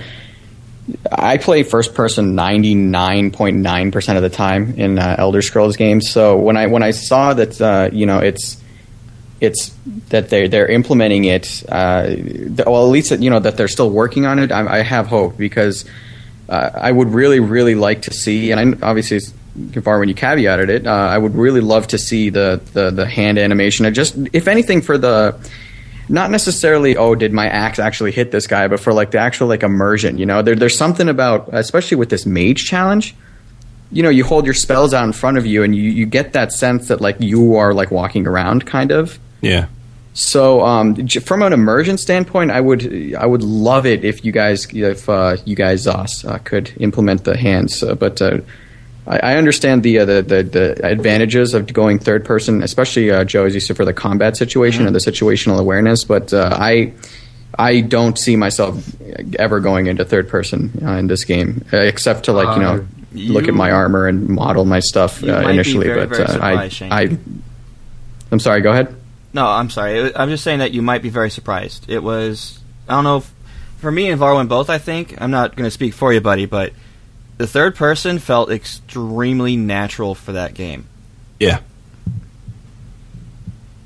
I 1.10 1.38
play 1.38 1.62
first 1.62 1.94
person 1.94 2.34
99.9% 2.36 4.16
of 4.16 4.22
the 4.22 4.28
time 4.28 4.74
in 4.76 4.98
uh, 4.98 5.16
Elder 5.18 5.40
Scrolls 5.40 5.76
games. 5.76 6.10
So 6.10 6.36
when 6.36 6.56
I 6.56 6.66
when 6.66 6.82
I 6.82 6.90
saw 6.90 7.32
that 7.34 7.60
uh, 7.60 7.88
you 7.92 8.06
know 8.06 8.18
it's 8.18 8.62
it's 9.40 9.74
that 10.08 10.30
they 10.30 10.48
they're 10.48 10.68
implementing 10.68 11.24
it 11.24 11.64
uh, 11.68 12.14
well 12.66 12.84
at 12.84 12.90
least 12.90 13.10
you 13.12 13.30
know 13.30 13.40
that 13.40 13.56
they're 13.56 13.68
still 13.68 13.90
working 13.90 14.26
on 14.26 14.38
it 14.38 14.52
I, 14.52 14.78
I 14.78 14.82
have 14.82 15.06
hope 15.06 15.36
because 15.36 15.84
uh, 16.48 16.70
I 16.74 16.90
would 16.90 17.08
really 17.08 17.40
really 17.40 17.74
like 17.74 18.02
to 18.02 18.12
see 18.12 18.52
and 18.52 18.60
I, 18.60 18.86
obviously 18.88 19.20
far 19.82 19.98
when 19.98 20.08
you 20.08 20.14
caveated 20.14 20.68
it 20.68 20.86
uh, 20.86 20.90
I 20.90 21.18
would 21.18 21.34
really 21.34 21.60
love 21.60 21.88
to 21.88 21.98
see 21.98 22.30
the, 22.30 22.60
the 22.72 22.90
the 22.90 23.06
hand 23.06 23.38
animation 23.38 23.86
and 23.86 23.94
just 23.94 24.16
if 24.32 24.48
anything 24.48 24.82
for 24.82 24.98
the 24.98 25.36
not 26.08 26.30
necessarily 26.30 26.96
oh 26.96 27.14
did 27.14 27.32
my 27.32 27.46
axe 27.48 27.78
actually 27.78 28.12
hit 28.12 28.30
this 28.30 28.46
guy 28.46 28.68
but 28.68 28.80
for 28.80 28.92
like 28.92 29.10
the 29.10 29.18
actual 29.18 29.48
like 29.48 29.62
immersion 29.62 30.18
you 30.18 30.26
know 30.26 30.42
there, 30.42 30.54
there's 30.54 30.76
something 30.76 31.08
about 31.08 31.48
especially 31.52 31.96
with 31.96 32.10
this 32.10 32.26
mage 32.26 32.64
challenge 32.64 33.14
you 33.90 34.02
know 34.02 34.08
you 34.10 34.24
hold 34.24 34.44
your 34.44 34.54
spells 34.54 34.92
out 34.92 35.04
in 35.04 35.12
front 35.12 35.38
of 35.38 35.46
you 35.46 35.62
and 35.62 35.74
you, 35.74 35.82
you 35.90 36.06
get 36.06 36.32
that 36.32 36.52
sense 36.52 36.88
that 36.88 37.00
like 37.00 37.16
you 37.20 37.56
are 37.56 37.72
like 37.72 37.90
walking 37.90 38.26
around 38.26 38.66
kind 38.66 38.90
of 38.90 39.18
Yeah. 39.40 39.66
so 40.12 40.60
um, 40.62 41.06
from 41.08 41.42
an 41.42 41.52
immersion 41.52 41.96
standpoint 41.98 42.50
i 42.50 42.60
would 42.60 43.14
i 43.14 43.24
would 43.26 43.42
love 43.42 43.86
it 43.86 44.04
if 44.04 44.24
you 44.24 44.32
guys 44.32 44.66
if 44.74 45.08
uh, 45.08 45.36
you 45.44 45.56
guys 45.56 45.86
uh, 45.86 46.06
uh, 46.26 46.38
could 46.44 46.72
implement 46.78 47.24
the 47.24 47.36
hands 47.36 47.82
uh, 47.82 47.94
but 47.94 48.20
uh, 48.20 48.38
I, 49.06 49.18
I 49.18 49.36
understand 49.36 49.82
the, 49.82 49.98
uh, 49.98 50.04
the 50.04 50.22
the 50.22 50.42
the 50.42 50.86
advantages 50.86 51.54
of 51.54 51.72
going 51.72 51.98
third 51.98 52.24
person, 52.24 52.62
especially 52.62 53.10
uh, 53.10 53.24
Joe, 53.24 53.44
as 53.44 53.54
you 53.54 53.60
said, 53.60 53.76
for 53.76 53.84
the 53.84 53.92
combat 53.92 54.36
situation 54.36 54.86
and 54.86 54.94
the 54.94 55.00
situational 55.00 55.58
awareness. 55.58 56.04
But 56.04 56.32
uh, 56.32 56.50
I 56.52 56.92
I 57.58 57.80
don't 57.80 58.18
see 58.18 58.36
myself 58.36 58.84
ever 59.38 59.60
going 59.60 59.86
into 59.86 60.04
third 60.04 60.28
person 60.28 60.72
uh, 60.82 60.92
in 60.92 61.06
this 61.06 61.24
game, 61.24 61.64
uh, 61.72 61.78
except 61.78 62.24
to 62.24 62.32
like 62.32 62.56
you 62.56 62.62
know 62.62 62.86
look 63.12 63.46
at 63.46 63.54
my 63.54 63.70
armor 63.70 64.06
and 64.08 64.28
model 64.28 64.64
my 64.64 64.80
stuff 64.80 65.22
You 65.22 65.32
uh, 65.32 65.48
initially. 65.48 65.86
very, 65.86 66.06
but 66.06 66.16
very 66.16 66.28
uh, 66.28 66.68
Shane. 66.68 66.92
I 66.92 67.02
I 67.02 67.18
I'm 68.32 68.40
sorry. 68.40 68.60
Go 68.60 68.72
ahead. 68.72 68.94
No, 69.32 69.46
I'm 69.46 69.70
sorry. 69.70 70.14
I'm 70.16 70.30
just 70.30 70.44
saying 70.44 70.60
that 70.60 70.72
you 70.72 70.82
might 70.82 71.02
be 71.02 71.10
very 71.10 71.30
surprised. 71.30 71.90
It 71.90 72.02
was 72.02 72.58
I 72.88 72.94
don't 72.94 73.04
know. 73.04 73.18
If, 73.18 73.32
for 73.78 73.90
me 73.92 74.08
and 74.08 74.20
Varwin 74.20 74.48
both, 74.48 74.70
I 74.70 74.78
think 74.78 75.20
I'm 75.20 75.30
not 75.30 75.56
going 75.56 75.66
to 75.66 75.70
speak 75.70 75.92
for 75.92 76.12
you, 76.12 76.20
buddy, 76.20 76.46
but 76.46 76.72
the 77.36 77.46
third 77.46 77.74
person 77.74 78.18
felt 78.18 78.50
extremely 78.50 79.56
natural 79.56 80.14
for 80.14 80.32
that 80.32 80.54
game. 80.54 80.86
Yeah. 81.40 81.60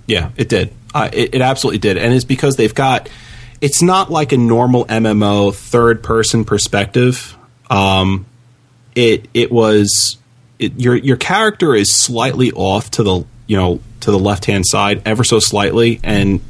Yeah, 0.06 0.30
it 0.36 0.48
did. 0.48 0.72
Uh, 0.94 1.10
it, 1.12 1.34
it 1.34 1.40
absolutely 1.40 1.78
did. 1.78 1.96
And 1.98 2.14
it's 2.14 2.24
because 2.24 2.56
they've 2.56 2.74
got. 2.74 3.08
It's 3.60 3.82
not 3.82 4.10
like 4.10 4.32
a 4.32 4.36
normal 4.36 4.84
MMO 4.86 5.54
third 5.54 6.02
person 6.02 6.44
perspective. 6.44 7.36
Um, 7.68 8.26
it 8.94 9.28
it 9.34 9.50
was 9.52 10.16
it, 10.58 10.78
your 10.80 10.96
your 10.96 11.16
character 11.16 11.74
is 11.74 11.96
slightly 11.96 12.52
off 12.52 12.90
to 12.92 13.02
the 13.02 13.24
you 13.46 13.56
know 13.56 13.80
to 14.00 14.10
the 14.10 14.18
left 14.18 14.44
hand 14.46 14.64
side 14.66 15.02
ever 15.06 15.24
so 15.24 15.38
slightly, 15.38 16.00
and 16.02 16.40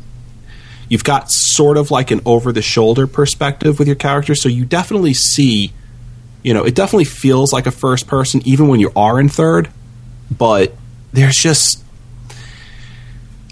you've 0.89 1.05
got 1.05 1.27
sort 1.29 1.77
of 1.77 1.91
like 1.91 2.11
an 2.11 2.21
over 2.25 2.53
the 2.53 2.63
shoulder 2.63 3.07
perspective 3.07 3.79
with 3.79 3.89
your 3.89 3.97
character, 3.97 4.35
so 4.35 4.49
you 4.49 4.65
definitely 4.65 5.15
see. 5.15 5.73
You 6.49 6.55
know, 6.55 6.65
it 6.65 6.75
definitely 6.75 7.05
feels 7.05 7.53
like 7.53 7.67
a 7.67 7.71
first 7.71 8.07
person, 8.07 8.41
even 8.47 8.69
when 8.69 8.81
you 8.81 8.91
are 8.97 9.21
in 9.21 9.29
third. 9.29 9.69
But 10.35 10.73
there's 11.13 11.37
just 11.37 11.85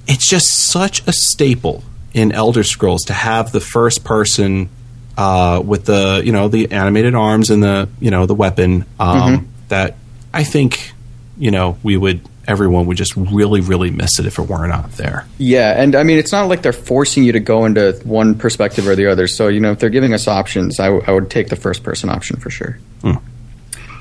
it's 0.06 0.31
just 0.31 0.70
such 0.70 1.06
a 1.06 1.12
staple 1.12 1.85
in 2.14 2.32
Elder 2.32 2.64
Scrolls 2.64 3.02
to 3.02 3.12
have 3.12 3.52
the 3.52 3.60
first 3.60 4.02
person 4.02 4.70
uh, 5.18 5.60
with 5.62 5.85
the 5.85 6.23
you 6.24 6.32
know 6.32 6.48
the 6.48 6.73
animated 6.73 7.14
arms 7.14 7.51
and 7.51 7.62
the 7.62 7.90
you 8.01 8.10
know 8.10 8.24
the 8.24 8.35
weapon 8.35 8.86
um, 8.98 9.52
that 9.68 9.97
I 10.32 10.44
think 10.44 10.94
you 11.36 11.51
know 11.51 11.77
we 11.82 11.98
would 11.98 12.23
everyone 12.48 12.86
would 12.86 12.97
just 12.97 13.16
really 13.16 13.60
really 13.60 13.90
miss 13.90 14.18
it 14.18 14.27
if 14.27 14.39
it 14.39 14.48
were 14.48 14.66
not 14.66 14.77
out 14.77 14.93
there. 14.93 15.27
Yeah, 15.39 15.81
and 15.81 15.94
I 15.94 16.02
mean, 16.02 16.18
it's 16.18 16.32
not 16.32 16.48
like 16.48 16.62
they're 16.62 16.73
forcing 16.73 17.24
you 17.24 17.32
to 17.32 17.40
go 17.40 17.64
into 17.64 18.01
one 18.05 18.36
perspective 18.36 18.86
or 18.86 18.94
the 18.94 19.06
other. 19.06 19.27
So, 19.27 19.48
you 19.48 19.60
know, 19.60 19.73
if 19.73 19.78
they're 19.78 19.90
giving 19.90 20.14
us 20.14 20.28
options, 20.28 20.78
I, 20.78 20.86
w- 20.86 21.05
I 21.06 21.12
would 21.12 21.31
take 21.31 21.48
the 21.48 21.56
first 21.56 21.82
person 21.82 22.10
option 22.10 22.39
for 22.39 22.51
sure. 22.51 22.78
Hmm. 23.02 23.14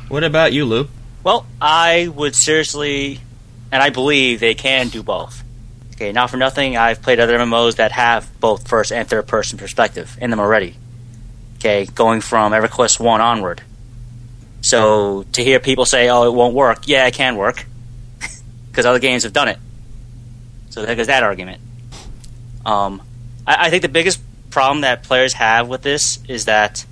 What 0.07 0.23
about 0.23 0.53
you, 0.53 0.65
Lou? 0.65 0.87
Well, 1.23 1.45
I 1.61 2.07
would 2.07 2.35
seriously, 2.35 3.19
and 3.71 3.81
I 3.81 3.89
believe 3.89 4.39
they 4.39 4.53
can 4.53 4.89
do 4.89 5.01
both. 5.01 5.43
Okay, 5.93 6.11
not 6.11 6.29
for 6.29 6.37
nothing, 6.37 6.75
I've 6.77 7.01
played 7.01 7.19
other 7.19 7.37
MMOs 7.37 7.77
that 7.77 7.93
have 7.93 8.29
both 8.39 8.67
first 8.67 8.91
and 8.91 9.07
third 9.07 9.27
person 9.27 9.57
perspective 9.57 10.17
in 10.21 10.29
them 10.29 10.39
already. 10.39 10.75
Okay, 11.57 11.85
going 11.85 12.21
from 12.21 12.51
EverQuest 12.51 12.99
1 12.99 13.21
onward. 13.21 13.61
So 14.61 15.23
to 15.31 15.43
hear 15.43 15.59
people 15.59 15.85
say, 15.85 16.09
oh, 16.09 16.27
it 16.27 16.33
won't 16.33 16.53
work, 16.53 16.87
yeah, 16.87 17.07
it 17.07 17.13
can 17.13 17.37
work. 17.37 17.65
Because 18.75 18.85
other 18.85 18.99
games 18.99 19.23
have 19.23 19.31
done 19.31 19.47
it. 19.47 19.57
So 20.69 20.85
there 20.85 20.95
goes 20.95 21.07
that 21.07 21.23
argument. 21.23 21.61
Um, 22.65 23.01
I, 23.47 23.67
I 23.67 23.69
think 23.69 23.83
the 23.83 23.87
biggest 23.87 24.19
problem 24.49 24.81
that 24.81 25.03
players 25.03 25.31
have 25.31 25.69
with 25.69 25.81
this 25.81 26.19
is 26.27 26.43
that 26.43 26.85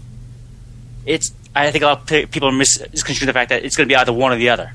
it's. 1.06 1.34
I 1.54 1.70
think 1.72 1.84
a 1.84 1.88
lot 1.88 2.00
of 2.00 2.08
pe- 2.08 2.26
people 2.26 2.54
mis- 2.54 2.82
misconstrue 2.90 3.26
the 3.26 3.34
fact 3.34 3.50
that 3.50 3.66
it's 3.66 3.76
going 3.76 3.90
to 3.90 3.92
be 3.92 3.98
either 3.98 4.14
one 4.14 4.32
or 4.32 4.38
the 4.38 4.48
other. 4.48 4.72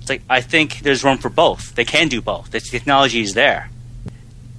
It's 0.00 0.10
like 0.10 0.22
I 0.28 0.40
think 0.40 0.80
there's 0.80 1.04
room 1.04 1.18
for 1.18 1.28
both. 1.28 1.76
They 1.76 1.84
can 1.84 2.08
do 2.08 2.20
both. 2.20 2.50
The 2.50 2.58
technology 2.58 3.20
is 3.20 3.34
there. 3.34 3.70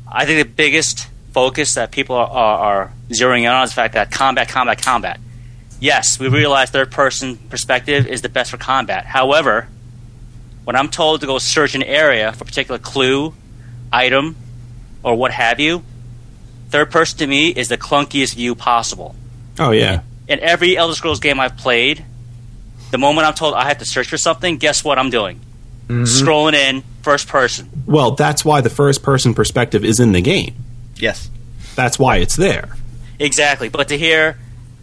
I 0.07 0.25
think 0.25 0.47
the 0.47 0.53
biggest 0.53 1.09
focus 1.33 1.75
that 1.75 1.91
people 1.91 2.15
are, 2.15 2.29
are, 2.29 2.57
are 2.59 2.93
zeroing 3.09 3.41
in 3.41 3.47
on 3.47 3.65
is 3.65 3.71
the 3.71 3.75
fact 3.75 3.95
that 3.95 4.11
combat, 4.11 4.47
combat, 4.47 4.81
combat. 4.81 5.19
Yes, 5.81 6.17
we 6.17 6.29
realize 6.29 6.69
third 6.69 6.89
person 6.89 7.35
perspective 7.35 8.07
is 8.07 8.21
the 8.21 8.29
best 8.29 8.51
for 8.51 8.57
combat. 8.57 9.05
However, 9.05 9.67
when 10.69 10.75
I'm 10.75 10.89
told 10.89 11.21
to 11.21 11.25
go 11.25 11.39
search 11.39 11.73
an 11.73 11.81
area 11.81 12.31
for 12.31 12.43
a 12.43 12.45
particular 12.45 12.77
clue, 12.77 13.33
item, 13.91 14.35
or 15.01 15.15
what 15.15 15.31
have 15.31 15.59
you, 15.59 15.81
third 16.69 16.91
person 16.91 17.17
to 17.17 17.25
me 17.25 17.47
is 17.49 17.69
the 17.69 17.77
clunkiest 17.79 18.35
view 18.35 18.53
possible. 18.53 19.15
Oh 19.57 19.71
yeah, 19.71 20.01
In 20.27 20.39
every 20.41 20.77
Elder 20.77 20.93
Scrolls 20.93 21.19
game 21.19 21.39
I've 21.39 21.57
played, 21.57 22.05
the 22.91 22.99
moment 22.99 23.25
I'm 23.25 23.33
told 23.33 23.55
I 23.55 23.67
have 23.67 23.79
to 23.79 23.85
search 23.85 24.09
for 24.09 24.17
something, 24.19 24.59
guess 24.59 24.83
what 24.83 24.99
I'm 24.99 25.09
doing? 25.09 25.39
Mm-hmm. 25.87 26.03
Scrolling 26.03 26.53
in 26.53 26.83
first 27.01 27.27
person. 27.27 27.67
well 27.87 28.11
that's 28.11 28.45
why 28.45 28.61
the 28.61 28.69
first 28.69 29.01
person 29.01 29.33
perspective 29.33 29.83
is 29.83 29.99
in 29.99 30.11
the 30.11 30.21
game. 30.21 30.53
Yes. 30.97 31.31
That's 31.73 31.97
why 31.97 32.17
it's 32.17 32.35
there. 32.35 32.75
Exactly. 33.17 33.69
But 33.69 33.87
to 33.87 33.97
hear, 33.97 34.37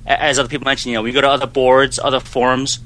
as 0.05 0.41
other 0.41 0.49
people 0.49 0.65
mentioned, 0.65 0.91
you 0.91 0.99
know, 0.99 1.03
we 1.03 1.13
go 1.13 1.21
to 1.21 1.31
other 1.31 1.47
boards, 1.47 2.01
other 2.03 2.19
forums, 2.19 2.81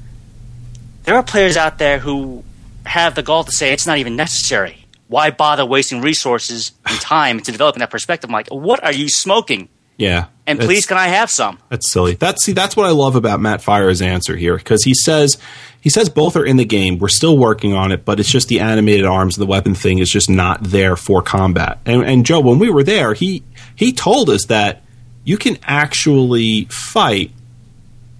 there 1.05 1.15
are 1.15 1.23
players 1.23 1.57
out 1.57 1.79
there 1.79 1.97
who 1.97 2.43
have 2.85 3.15
the 3.15 3.23
gall 3.23 3.43
to 3.43 3.51
say 3.51 3.73
it's 3.73 3.87
not 3.87 3.97
even 3.97 4.15
necessary. 4.15 4.85
Why 5.07 5.31
bother 5.31 5.65
wasting 5.65 6.01
resources 6.01 6.71
and 6.85 6.99
time 7.01 7.37
into 7.37 7.51
developing 7.51 7.79
that 7.79 7.89
perspective. 7.89 8.29
I'm 8.29 8.33
like, 8.33 8.49
what 8.49 8.83
are 8.83 8.93
you 8.93 9.09
smoking? 9.09 9.69
Yeah. 9.97 10.27
And 10.47 10.59
please, 10.59 10.85
can 10.85 10.97
I 10.97 11.07
have 11.07 11.29
some? 11.29 11.59
That's 11.69 11.91
silly. 11.91 12.15
That's 12.15 12.43
see. 12.43 12.53
That's 12.53 12.75
what 12.75 12.87
I 12.87 12.89
love 12.89 13.15
about 13.15 13.39
Matt 13.39 13.61
Fire's 13.61 14.01
answer 14.01 14.35
here 14.35 14.57
because 14.57 14.83
he 14.83 14.93
says 14.95 15.37
he 15.79 15.89
says 15.89 16.09
both 16.09 16.35
are 16.35 16.43
in 16.43 16.57
the 16.57 16.65
game. 16.65 16.97
We're 16.97 17.07
still 17.07 17.37
working 17.37 17.73
on 17.73 17.91
it, 17.91 18.03
but 18.03 18.19
it's 18.19 18.29
just 18.29 18.47
the 18.47 18.61
animated 18.61 19.05
arms 19.05 19.37
and 19.37 19.43
the 19.43 19.49
weapon 19.49 19.75
thing 19.75 19.99
is 19.99 20.09
just 20.09 20.29
not 20.29 20.63
there 20.63 20.95
for 20.95 21.21
combat. 21.21 21.79
And, 21.85 22.03
and 22.03 22.25
Joe, 22.25 22.39
when 22.39 22.57
we 22.57 22.69
were 22.69 22.83
there, 22.83 23.13
he 23.13 23.43
he 23.75 23.93
told 23.93 24.29
us 24.29 24.45
that 24.45 24.81
you 25.23 25.37
can 25.37 25.57
actually 25.63 26.65
fight 26.65 27.31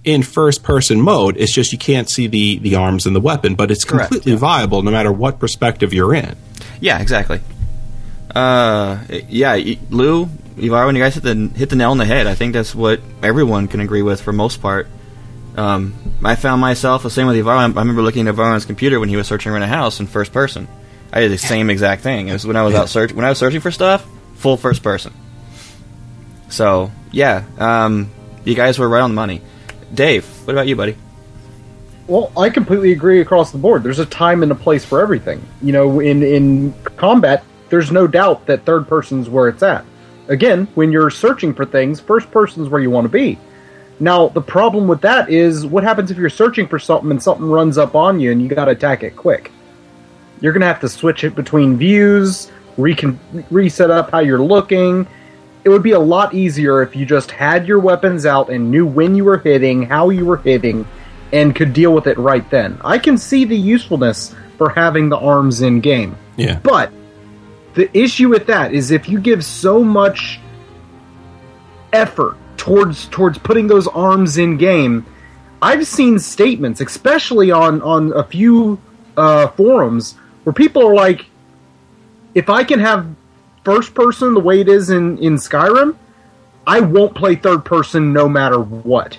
in 0.04 0.22
first 0.22 0.62
person 0.62 1.00
mode. 1.00 1.36
It's 1.36 1.52
just 1.52 1.72
you 1.72 1.78
can't 1.78 2.08
see 2.08 2.26
the 2.26 2.58
the 2.58 2.76
arms 2.76 3.06
and 3.06 3.14
the 3.14 3.20
weapon, 3.20 3.54
but 3.54 3.70
it's 3.70 3.84
Correct, 3.84 4.10
completely 4.10 4.36
viable 4.36 4.82
no 4.82 4.90
matter 4.90 5.12
what 5.12 5.38
perspective 5.38 5.92
you're 5.92 6.14
in. 6.14 6.36
Yeah, 6.80 7.00
exactly. 7.00 7.40
Uh, 8.34 9.00
yeah, 9.28 9.54
Lou, 9.90 10.28
Lou, 10.56 10.70
when 10.86 10.96
you 10.96 11.02
guys 11.02 11.14
hit 11.14 11.22
the 11.22 11.50
hit 11.54 11.70
the 11.70 11.76
nail 11.76 11.90
on 11.90 11.98
the 11.98 12.04
head. 12.04 12.26
I 12.26 12.34
think 12.34 12.54
that's 12.54 12.74
what 12.74 13.00
everyone 13.22 13.68
can 13.68 13.80
agree 13.80 14.02
with 14.02 14.20
for 14.20 14.32
most 14.32 14.60
part. 14.60 14.88
Um, 15.56 15.94
I 16.24 16.34
found 16.34 16.60
myself 16.62 17.02
the 17.02 17.10
same 17.10 17.26
with 17.26 17.36
Ivarwin. 17.36 17.76
I 17.76 17.80
remember 17.80 18.00
looking 18.00 18.26
at 18.26 18.34
Ivarwin's 18.34 18.64
computer 18.64 18.98
when 18.98 19.10
he 19.10 19.16
was 19.16 19.26
searching 19.26 19.52
around 19.52 19.62
a 19.62 19.66
house 19.66 20.00
in 20.00 20.06
first 20.06 20.32
person. 20.32 20.66
I 21.12 21.20
did 21.20 21.30
the 21.30 21.38
same 21.38 21.68
exact 21.68 22.02
thing. 22.02 22.28
It 22.28 22.32
was 22.32 22.46
when 22.46 22.56
I 22.56 22.62
was 22.62 22.74
out 22.74 22.88
search 22.88 23.12
when 23.12 23.24
I 23.24 23.28
was 23.28 23.38
searching 23.38 23.60
for 23.60 23.70
stuff, 23.70 24.06
full 24.36 24.56
first 24.56 24.82
person. 24.82 25.12
So 26.48 26.90
yeah, 27.10 27.44
um, 27.58 28.10
you 28.44 28.54
guys 28.54 28.78
were 28.78 28.88
right 28.88 29.02
on 29.02 29.10
the 29.10 29.14
money. 29.14 29.42
Dave, 29.94 30.24
what 30.46 30.54
about 30.54 30.66
you, 30.66 30.76
buddy? 30.76 30.96
Well, 32.06 32.32
I 32.36 32.50
completely 32.50 32.92
agree 32.92 33.20
across 33.20 33.52
the 33.52 33.58
board. 33.58 33.82
There's 33.82 33.98
a 33.98 34.06
time 34.06 34.42
and 34.42 34.50
a 34.50 34.54
place 34.56 34.84
for 34.84 35.00
everything. 35.00 35.42
You 35.60 35.72
know, 35.72 36.00
in 36.00 36.22
in 36.22 36.74
combat, 36.96 37.44
there's 37.68 37.92
no 37.92 38.06
doubt 38.06 38.46
that 38.46 38.64
third 38.64 38.88
person's 38.88 39.28
where 39.28 39.48
it's 39.48 39.62
at. 39.62 39.84
Again, 40.28 40.66
when 40.74 40.92
you're 40.92 41.10
searching 41.10 41.54
for 41.54 41.64
things, 41.64 42.00
first 42.00 42.30
person's 42.30 42.68
where 42.68 42.80
you 42.80 42.90
want 42.90 43.04
to 43.04 43.08
be. 43.08 43.38
Now, 44.00 44.28
the 44.28 44.40
problem 44.40 44.88
with 44.88 45.00
that 45.02 45.30
is 45.30 45.64
what 45.64 45.84
happens 45.84 46.10
if 46.10 46.16
you're 46.16 46.28
searching 46.28 46.66
for 46.66 46.78
something 46.78 47.10
and 47.10 47.22
something 47.22 47.46
runs 47.46 47.78
up 47.78 47.94
on 47.94 48.18
you 48.18 48.32
and 48.32 48.42
you 48.42 48.48
got 48.48 48.64
to 48.64 48.72
attack 48.72 49.02
it 49.02 49.14
quick? 49.14 49.52
You're 50.40 50.52
going 50.52 50.62
to 50.62 50.66
have 50.66 50.80
to 50.80 50.88
switch 50.88 51.22
it 51.22 51.36
between 51.36 51.76
views, 51.76 52.50
recon- 52.76 53.20
reset 53.50 53.90
up 53.90 54.10
how 54.10 54.18
you're 54.18 54.42
looking. 54.42 55.06
It 55.64 55.68
would 55.68 55.82
be 55.82 55.92
a 55.92 55.98
lot 55.98 56.34
easier 56.34 56.82
if 56.82 56.96
you 56.96 57.06
just 57.06 57.30
had 57.30 57.68
your 57.68 57.78
weapons 57.78 58.26
out 58.26 58.50
and 58.50 58.70
knew 58.70 58.84
when 58.84 59.14
you 59.14 59.24
were 59.24 59.38
hitting, 59.38 59.82
how 59.84 60.10
you 60.10 60.26
were 60.26 60.38
hitting, 60.38 60.86
and 61.32 61.54
could 61.54 61.72
deal 61.72 61.94
with 61.94 62.06
it 62.06 62.18
right 62.18 62.48
then. 62.50 62.80
I 62.84 62.98
can 62.98 63.16
see 63.16 63.44
the 63.44 63.56
usefulness 63.56 64.34
for 64.58 64.70
having 64.70 65.08
the 65.08 65.18
arms 65.18 65.62
in 65.62 65.80
game. 65.80 66.16
Yeah. 66.36 66.58
But 66.62 66.92
the 67.74 67.96
issue 67.96 68.28
with 68.28 68.46
that 68.46 68.74
is 68.74 68.90
if 68.90 69.08
you 69.08 69.20
give 69.20 69.44
so 69.44 69.82
much 69.82 70.40
effort 71.92 72.36
towards 72.56 73.08
towards 73.08 73.38
putting 73.38 73.66
those 73.66 73.86
arms 73.88 74.38
in 74.38 74.56
game, 74.56 75.06
I've 75.60 75.86
seen 75.86 76.18
statements, 76.18 76.80
especially 76.80 77.50
on 77.50 77.82
on 77.82 78.12
a 78.12 78.24
few 78.24 78.80
uh, 79.16 79.48
forums, 79.48 80.16
where 80.44 80.52
people 80.52 80.86
are 80.86 80.94
like, 80.94 81.26
"If 82.34 82.50
I 82.50 82.64
can 82.64 82.80
have 82.80 83.06
first 83.64 83.94
person 83.94 84.34
the 84.34 84.40
way 84.40 84.60
it 84.60 84.68
is 84.68 84.90
in 84.90 85.18
in 85.18 85.36
Skyrim, 85.36 85.96
I 86.66 86.80
won't 86.80 87.14
play 87.14 87.34
third 87.34 87.64
person 87.64 88.12
no 88.12 88.28
matter 88.28 88.58
what." 88.58 89.18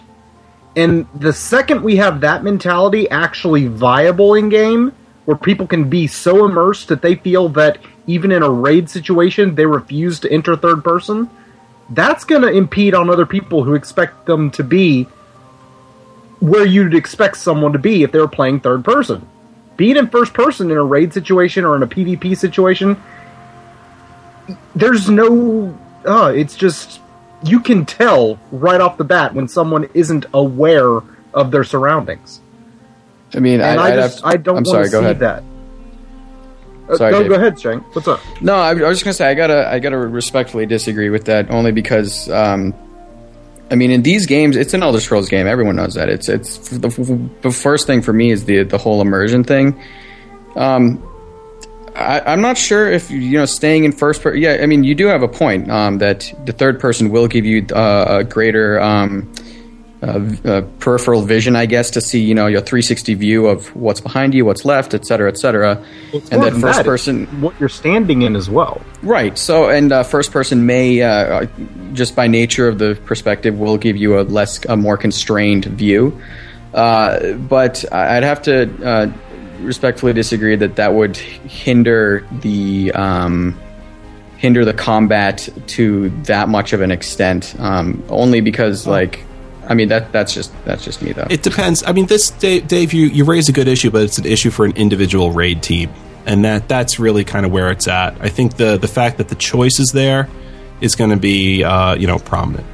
And 0.76 1.06
the 1.14 1.34
second 1.34 1.84
we 1.84 1.98
have 1.98 2.22
that 2.22 2.44
mentality 2.44 3.10
actually 3.10 3.68
viable 3.68 4.34
in 4.34 4.50
game, 4.50 4.92
where 5.26 5.38
people 5.38 5.68
can 5.68 5.90
be 5.90 6.08
so 6.08 6.46
immersed 6.46 6.88
that 6.88 7.02
they 7.02 7.16
feel 7.16 7.50
that 7.50 7.78
even 8.08 8.32
in 8.32 8.44
a 8.44 8.50
raid 8.50 8.90
situation 8.90 9.56
they 9.56 9.66
refuse 9.66 10.20
to 10.22 10.32
enter 10.32 10.56
third 10.56 10.84
person, 10.84 11.30
that's 11.90 12.24
going 12.24 12.42
to 12.42 12.50
impede 12.50 12.96
on 12.96 13.10
other 13.10 13.26
people 13.26 13.64
who 13.64 13.76
expect 13.76 14.26
them 14.26 14.50
to 14.52 14.64
be 14.64 15.08
where 16.40 16.66
you'd 16.66 16.94
expect 16.94 17.38
someone 17.38 17.72
to 17.72 17.80
be 17.80 18.04
if 18.04 18.12
they 18.12 18.20
were 18.20 18.28
playing 18.28 18.60
third 18.60 18.84
person. 18.84 19.26
Being 19.78 19.96
in 19.96 20.10
first 20.10 20.34
person 20.34 20.70
in 20.70 20.78
a 20.78 20.84
raid 20.84 21.14
situation 21.14 21.64
or 21.64 21.76
in 21.76 21.84
a 21.84 21.88
PvP 21.88 22.36
situation, 22.36 23.02
there's 24.76 25.10
no. 25.10 25.78
Uh, 26.06 26.32
it's 26.36 26.56
just. 26.56 27.00
You 27.46 27.60
can 27.60 27.86
tell 27.86 28.40
right 28.52 28.80
off 28.80 28.98
the 28.98 29.04
bat 29.04 29.34
when 29.34 29.48
someone 29.50 29.90
isn't 29.94 30.26
aware 30.34 31.00
of 31.34 31.52
their 31.52 31.64
surroundings. 31.66 32.40
I 33.34 33.40
mean, 33.40 33.60
And 33.60 33.80
I, 33.80 33.88
I, 33.88 33.96
just. 33.96 34.22
have- 34.24 34.34
I 34.34 34.38
don't 34.38 34.58
I'm 34.60 34.66
sorry. 34.66 34.90
Go 34.90 35.00
see 35.02 35.06
ahead. 35.06 35.20
that. 35.20 35.44
Uh, 36.90 36.98
Sorry, 36.98 37.12
go, 37.12 37.28
go 37.30 37.36
ahead, 37.36 37.60
Shank. 37.60 37.96
What's 37.96 38.08
up? 38.10 38.20
No, 38.42 38.56
I, 38.56 38.72
I 38.72 38.74
was 38.74 38.98
just 38.98 39.06
gonna 39.06 39.14
say 39.14 39.26
I 39.30 39.34
gotta 39.36 39.70
I 39.70 39.80
gotta 39.80 39.98
respectfully 39.98 40.66
disagree 40.66 41.10
with 41.10 41.26
that 41.26 41.50
only 41.50 41.72
because 41.72 42.30
um, 42.30 42.74
I 43.72 43.76
mean 43.76 43.90
in 43.90 44.02
these 44.02 44.26
games 44.26 44.58
it's 44.58 44.74
an 44.74 44.84
Elder 44.84 45.00
Scrolls 45.00 45.30
game 45.30 45.48
everyone 45.48 45.78
knows 45.78 45.94
that 45.94 46.10
it's 46.10 46.28
it's 46.28 46.58
the, 46.70 47.30
the 47.42 47.52
first 47.52 47.88
thing 47.88 48.02
for 48.02 48.12
me 48.12 48.32
is 48.32 48.44
the 48.44 48.64
the 48.64 48.78
whole 48.78 49.00
immersion 49.00 49.46
thing. 49.46 49.82
Um, 50.58 51.02
I, 51.96 52.22
I'm 52.22 52.42
not 52.42 52.58
sure 52.58 52.92
if 52.92 53.12
you 53.12 53.38
know 53.38 53.46
staying 53.46 53.84
in 53.84 53.92
first 53.92 54.22
person. 54.22 54.42
Yeah, 54.42 54.60
I 54.62 54.66
mean 54.66 54.84
you 54.84 54.96
do 54.96 55.08
have 55.08 55.24
a 55.24 55.28
point 55.28 55.70
um, 55.70 56.00
that 56.00 56.32
the 56.46 56.54
third 56.54 56.80
person 56.80 57.10
will 57.10 57.28
give 57.28 57.46
you 57.46 57.66
uh, 57.74 58.20
a 58.20 58.24
greater. 58.24 58.82
Um, 58.82 59.32
uh, 60.04 60.36
uh, 60.44 60.62
peripheral 60.80 61.22
vision, 61.22 61.56
I 61.56 61.66
guess, 61.66 61.90
to 61.92 62.02
see 62.02 62.22
you 62.22 62.36
know 62.36 62.48
your 62.48 62.60
360 62.60 63.14
view 63.14 63.48
of 63.48 63.74
what's 63.74 64.02
behind 64.02 64.34
you, 64.34 64.44
what's 64.44 64.66
left, 64.66 64.94
et 64.94 65.06
cetera, 65.06 65.30
et 65.30 65.38
cetera. 65.38 65.82
And 66.30 66.44
then 66.44 66.60
first 66.60 66.80
that, 66.80 66.86
person, 66.86 67.26
what 67.40 67.58
you're 67.58 67.70
standing 67.70 68.24
in 68.24 68.36
as 68.36 68.50
well. 68.50 68.82
Right. 69.02 69.38
So, 69.38 69.70
and 69.70 69.94
uh, 69.94 70.04
first 70.04 70.34
person 70.34 70.66
may, 70.66 71.02
uh, 71.02 71.48
just 71.94 72.18
by 72.18 72.28
nature 72.28 72.68
of 72.68 72.80
the 72.80 73.00
perspective, 73.06 73.58
will 73.58 73.78
give 73.78 73.96
you 73.96 74.20
a 74.20 74.24
less, 74.24 74.66
a 74.66 74.76
more 74.76 74.98
constrained 74.98 75.64
view. 75.66 76.20
Uh, 76.74 77.34
but 77.34 77.86
I'd 77.94 78.24
have 78.24 78.42
to 78.42 78.86
uh, 78.86 79.06
respectfully 79.64 80.14
disagree 80.14 80.56
that 80.56 80.76
that 80.76 80.94
would 80.94 81.18
hinder 81.18 82.28
the 82.42 82.92
um, 82.94 83.60
hinder 84.38 84.66
the 84.66 84.74
combat 84.74 85.48
to 85.68 86.10
that 86.24 86.50
much 86.50 86.74
of 86.74 86.82
an 86.82 86.92
extent. 86.92 87.56
Um, 87.60 88.04
only 88.10 88.42
because, 88.42 88.86
like, 88.86 89.24
I 89.68 89.74
mean 89.74 89.88
that 89.88 90.12
that's 90.12 90.34
just 90.34 90.52
that's 90.66 90.84
just 90.84 91.02
me 91.02 91.14
though. 91.14 91.28
It 91.30 91.44
depends. 91.44 91.84
I 91.84 91.94
mean, 91.94 92.08
this 92.08 92.30
Dave, 92.30 92.68
Dave 92.68 92.94
you 92.94 93.08
you 93.08 93.24
raise 93.24 93.48
a 93.50 93.54
good 93.54 93.68
issue, 93.68 93.90
but 93.90 94.04
it's 94.04 94.18
an 94.18 94.26
issue 94.26 94.52
for 94.52 94.66
an 94.66 94.74
individual 94.76 95.32
raid 95.32 95.64
team, 95.64 95.92
and 96.26 96.44
that 96.44 96.68
that's 96.68 97.00
really 97.00 97.24
kind 97.24 97.46
of 97.46 97.52
where 97.52 97.72
it's 97.72 97.88
at. 97.88 98.20
I 98.22 98.30
think 98.30 98.58
the 98.58 98.78
the 98.78 98.88
fact 98.88 99.18
that 99.18 99.30
the 99.30 99.36
choice 99.36 99.80
is 99.80 99.92
there 99.94 100.28
is 100.82 100.96
going 100.96 101.12
to 101.12 101.18
be 101.18 101.64
uh, 101.64 101.96
you 101.96 102.08
know 102.08 102.20
prominent. 102.20 102.68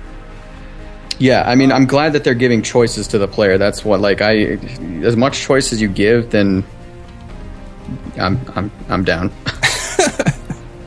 Yeah, 1.20 1.44
I 1.46 1.56
mean, 1.56 1.72
I'm 1.72 1.86
glad 1.86 2.14
that 2.14 2.24
they're 2.24 2.34
giving 2.34 2.62
choices 2.62 3.08
to 3.10 3.18
the 3.18 3.28
player. 3.28 3.58
That's 3.58 3.84
what, 3.84 4.00
like, 4.00 4.22
I 4.22 4.58
as 5.04 5.18
much 5.18 5.42
choice 5.42 5.74
as 5.74 5.82
you 5.82 5.90
give, 5.90 6.32
then 6.32 6.64
I'm 8.20 8.40
I'm 8.56 8.72
I'm 8.90 9.04
down. 9.04 9.32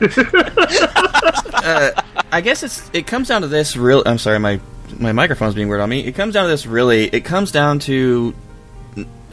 I 2.31 2.41
guess 2.43 2.63
it's 2.63 2.89
it 2.93 3.07
comes 3.07 3.27
down 3.29 3.41
to 3.41 3.47
this 3.47 3.77
real. 3.77 4.03
I'm 4.05 4.17
sorry, 4.17 4.39
my 4.39 4.59
my 4.99 5.11
microphone's 5.11 5.55
being 5.55 5.69
weird 5.69 5.81
on 5.81 5.89
me. 5.89 6.01
It 6.01 6.13
comes 6.13 6.33
down 6.33 6.45
to 6.45 6.49
this 6.49 6.65
really. 6.65 7.05
It 7.05 7.21
comes 7.21 7.51
down 7.51 7.79
to, 7.79 8.33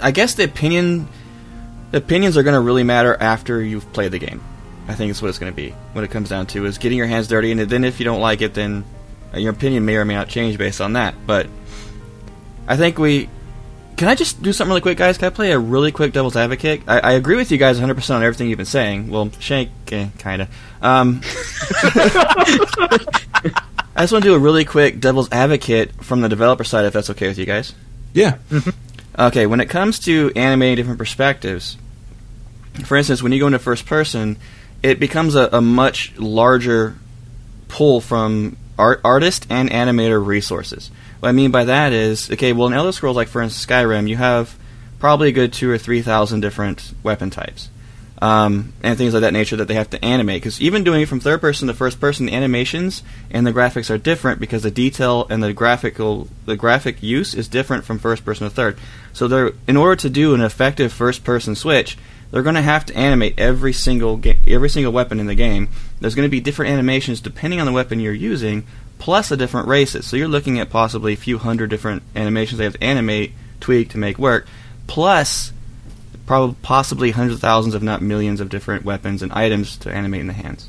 I 0.00 0.10
guess 0.10 0.34
the 0.34 0.44
opinion, 0.44 1.08
the 1.90 1.98
opinions 1.98 2.36
are 2.36 2.42
going 2.42 2.54
to 2.54 2.60
really 2.60 2.84
matter 2.84 3.16
after 3.20 3.62
you've 3.62 3.92
played 3.92 4.12
the 4.12 4.18
game. 4.18 4.42
I 4.88 4.94
think 4.94 5.10
it's 5.10 5.22
what 5.22 5.28
it's 5.28 5.38
going 5.38 5.52
to 5.52 5.56
be. 5.56 5.70
What 5.92 6.04
it 6.04 6.08
comes 6.08 6.28
down 6.28 6.46
to 6.48 6.66
is 6.66 6.78
getting 6.78 6.98
your 6.98 7.06
hands 7.06 7.28
dirty, 7.28 7.50
and 7.50 7.60
then 7.60 7.84
if 7.84 8.00
you 8.00 8.04
don't 8.04 8.20
like 8.20 8.40
it, 8.40 8.54
then 8.54 8.84
uh, 9.32 9.38
your 9.38 9.52
opinion 9.52 9.84
may 9.84 9.96
or 9.96 10.04
may 10.04 10.14
not 10.14 10.28
change 10.28 10.58
based 10.58 10.80
on 10.80 10.94
that. 10.94 11.14
But 11.26 11.48
I 12.66 12.76
think 12.76 12.98
we. 12.98 13.28
Can 14.00 14.08
I 14.08 14.14
just 14.14 14.42
do 14.42 14.50
something 14.54 14.70
really 14.70 14.80
quick, 14.80 14.96
guys? 14.96 15.18
Can 15.18 15.26
I 15.26 15.28
play 15.28 15.52
a 15.52 15.58
really 15.58 15.92
quick 15.92 16.14
devil's 16.14 16.34
advocate? 16.34 16.84
I, 16.88 17.00
I 17.00 17.12
agree 17.12 17.36
with 17.36 17.52
you 17.52 17.58
guys 17.58 17.78
100% 17.78 18.14
on 18.14 18.22
everything 18.22 18.48
you've 18.48 18.56
been 18.56 18.64
saying. 18.64 19.10
Well, 19.10 19.30
Shank, 19.40 19.68
eh, 19.92 20.08
kind 20.18 20.40
of. 20.40 20.48
Um, 20.80 21.20
I 23.94 23.98
just 23.98 24.10
want 24.10 24.24
to 24.24 24.30
do 24.30 24.34
a 24.34 24.38
really 24.38 24.64
quick 24.64 25.00
devil's 25.00 25.30
advocate 25.30 26.02
from 26.02 26.22
the 26.22 26.30
developer 26.30 26.64
side, 26.64 26.86
if 26.86 26.94
that's 26.94 27.10
okay 27.10 27.28
with 27.28 27.36
you 27.36 27.44
guys. 27.44 27.74
Yeah, 28.14 28.38
Okay, 29.18 29.44
when 29.44 29.60
it 29.60 29.68
comes 29.68 29.98
to 29.98 30.32
animating 30.34 30.76
different 30.76 30.98
perspectives, 30.98 31.76
for 32.86 32.96
instance, 32.96 33.22
when 33.22 33.32
you 33.32 33.38
go 33.38 33.48
into 33.48 33.58
first 33.58 33.84
person, 33.84 34.38
it 34.82 34.98
becomes 34.98 35.34
a, 35.34 35.50
a 35.52 35.60
much 35.60 36.16
larger 36.16 36.96
pull 37.68 38.00
from 38.00 38.56
art, 38.78 39.02
artist 39.04 39.46
and 39.50 39.68
animator 39.70 40.24
resources. 40.24 40.90
What 41.20 41.28
I 41.28 41.32
mean 41.32 41.50
by 41.50 41.64
that 41.64 41.92
is, 41.92 42.30
okay, 42.30 42.52
well, 42.52 42.66
in 42.66 42.72
Elder 42.72 42.92
Scrolls, 42.92 43.16
like 43.16 43.28
for 43.28 43.42
instance 43.42 43.64
Skyrim, 43.66 44.08
you 44.08 44.16
have 44.16 44.58
probably 44.98 45.28
a 45.28 45.32
good 45.32 45.52
two 45.52 45.70
or 45.70 45.78
three 45.78 46.02
thousand 46.02 46.40
different 46.40 46.92
weapon 47.02 47.30
types. 47.30 47.68
um, 48.22 48.74
and 48.82 48.98
things 48.98 49.14
of 49.14 49.22
that 49.22 49.32
nature 49.32 49.56
that 49.56 49.66
they 49.68 49.74
have 49.74 49.90
to 49.90 50.04
animate. 50.04 50.42
Because 50.42 50.60
even 50.60 50.84
doing 50.84 51.00
it 51.02 51.06
from 51.08 51.20
third 51.20 51.40
person 51.40 51.68
to 51.68 51.74
first 51.74 52.00
person, 52.00 52.26
the 52.26 52.34
animations 52.34 53.02
and 53.30 53.46
the 53.46 53.52
graphics 53.52 53.88
are 53.90 53.98
different 53.98 54.40
because 54.40 54.62
the 54.62 54.70
detail 54.70 55.26
and 55.30 55.42
the 55.42 55.52
graphical 55.54 56.28
the 56.44 56.56
graphic 56.56 57.02
use 57.02 57.34
is 57.34 57.48
different 57.48 57.84
from 57.84 57.98
first 57.98 58.24
person 58.24 58.46
to 58.48 58.54
third. 58.54 58.78
So 59.12 59.26
they're 59.26 59.52
in 59.66 59.76
order 59.76 59.96
to 59.96 60.10
do 60.10 60.34
an 60.34 60.42
effective 60.42 60.92
first 60.92 61.24
person 61.24 61.54
switch, 61.54 61.96
they're 62.30 62.42
going 62.42 62.54
to 62.56 62.62
have 62.62 62.84
to 62.86 62.96
animate 62.96 63.38
every 63.38 63.72
single 63.72 64.18
ga- 64.18 64.38
every 64.46 64.68
single 64.68 64.92
weapon 64.92 65.18
in 65.18 65.26
the 65.26 65.34
game. 65.34 65.68
There's 66.00 66.14
going 66.14 66.26
to 66.26 66.30
be 66.30 66.40
different 66.40 66.72
animations 66.72 67.20
depending 67.20 67.58
on 67.60 67.66
the 67.66 67.72
weapon 67.72 68.00
you're 68.00 68.12
using, 68.12 68.66
plus 69.00 69.28
the 69.30 69.36
different 69.36 69.66
races. 69.66 70.06
So 70.06 70.16
you're 70.16 70.28
looking 70.28 70.60
at 70.60 70.70
possibly 70.70 71.14
a 71.14 71.16
few 71.16 71.38
hundred 71.38 71.70
different 71.70 72.04
animations 72.14 72.58
they 72.58 72.64
have 72.64 72.74
to 72.74 72.84
animate, 72.84 73.32
tweak 73.58 73.88
to 73.90 73.98
make 73.98 74.16
work, 74.18 74.46
plus 74.86 75.52
probably 76.26 76.54
possibly 76.62 77.10
hundreds 77.10 77.34
of 77.34 77.40
thousands, 77.40 77.74
if 77.74 77.82
not 77.82 78.00
millions, 78.02 78.40
of 78.40 78.48
different 78.48 78.84
weapons 78.84 79.22
and 79.22 79.32
items 79.32 79.76
to 79.78 79.92
animate 79.92 80.20
in 80.20 80.26
the 80.28 80.32
hands. 80.32 80.68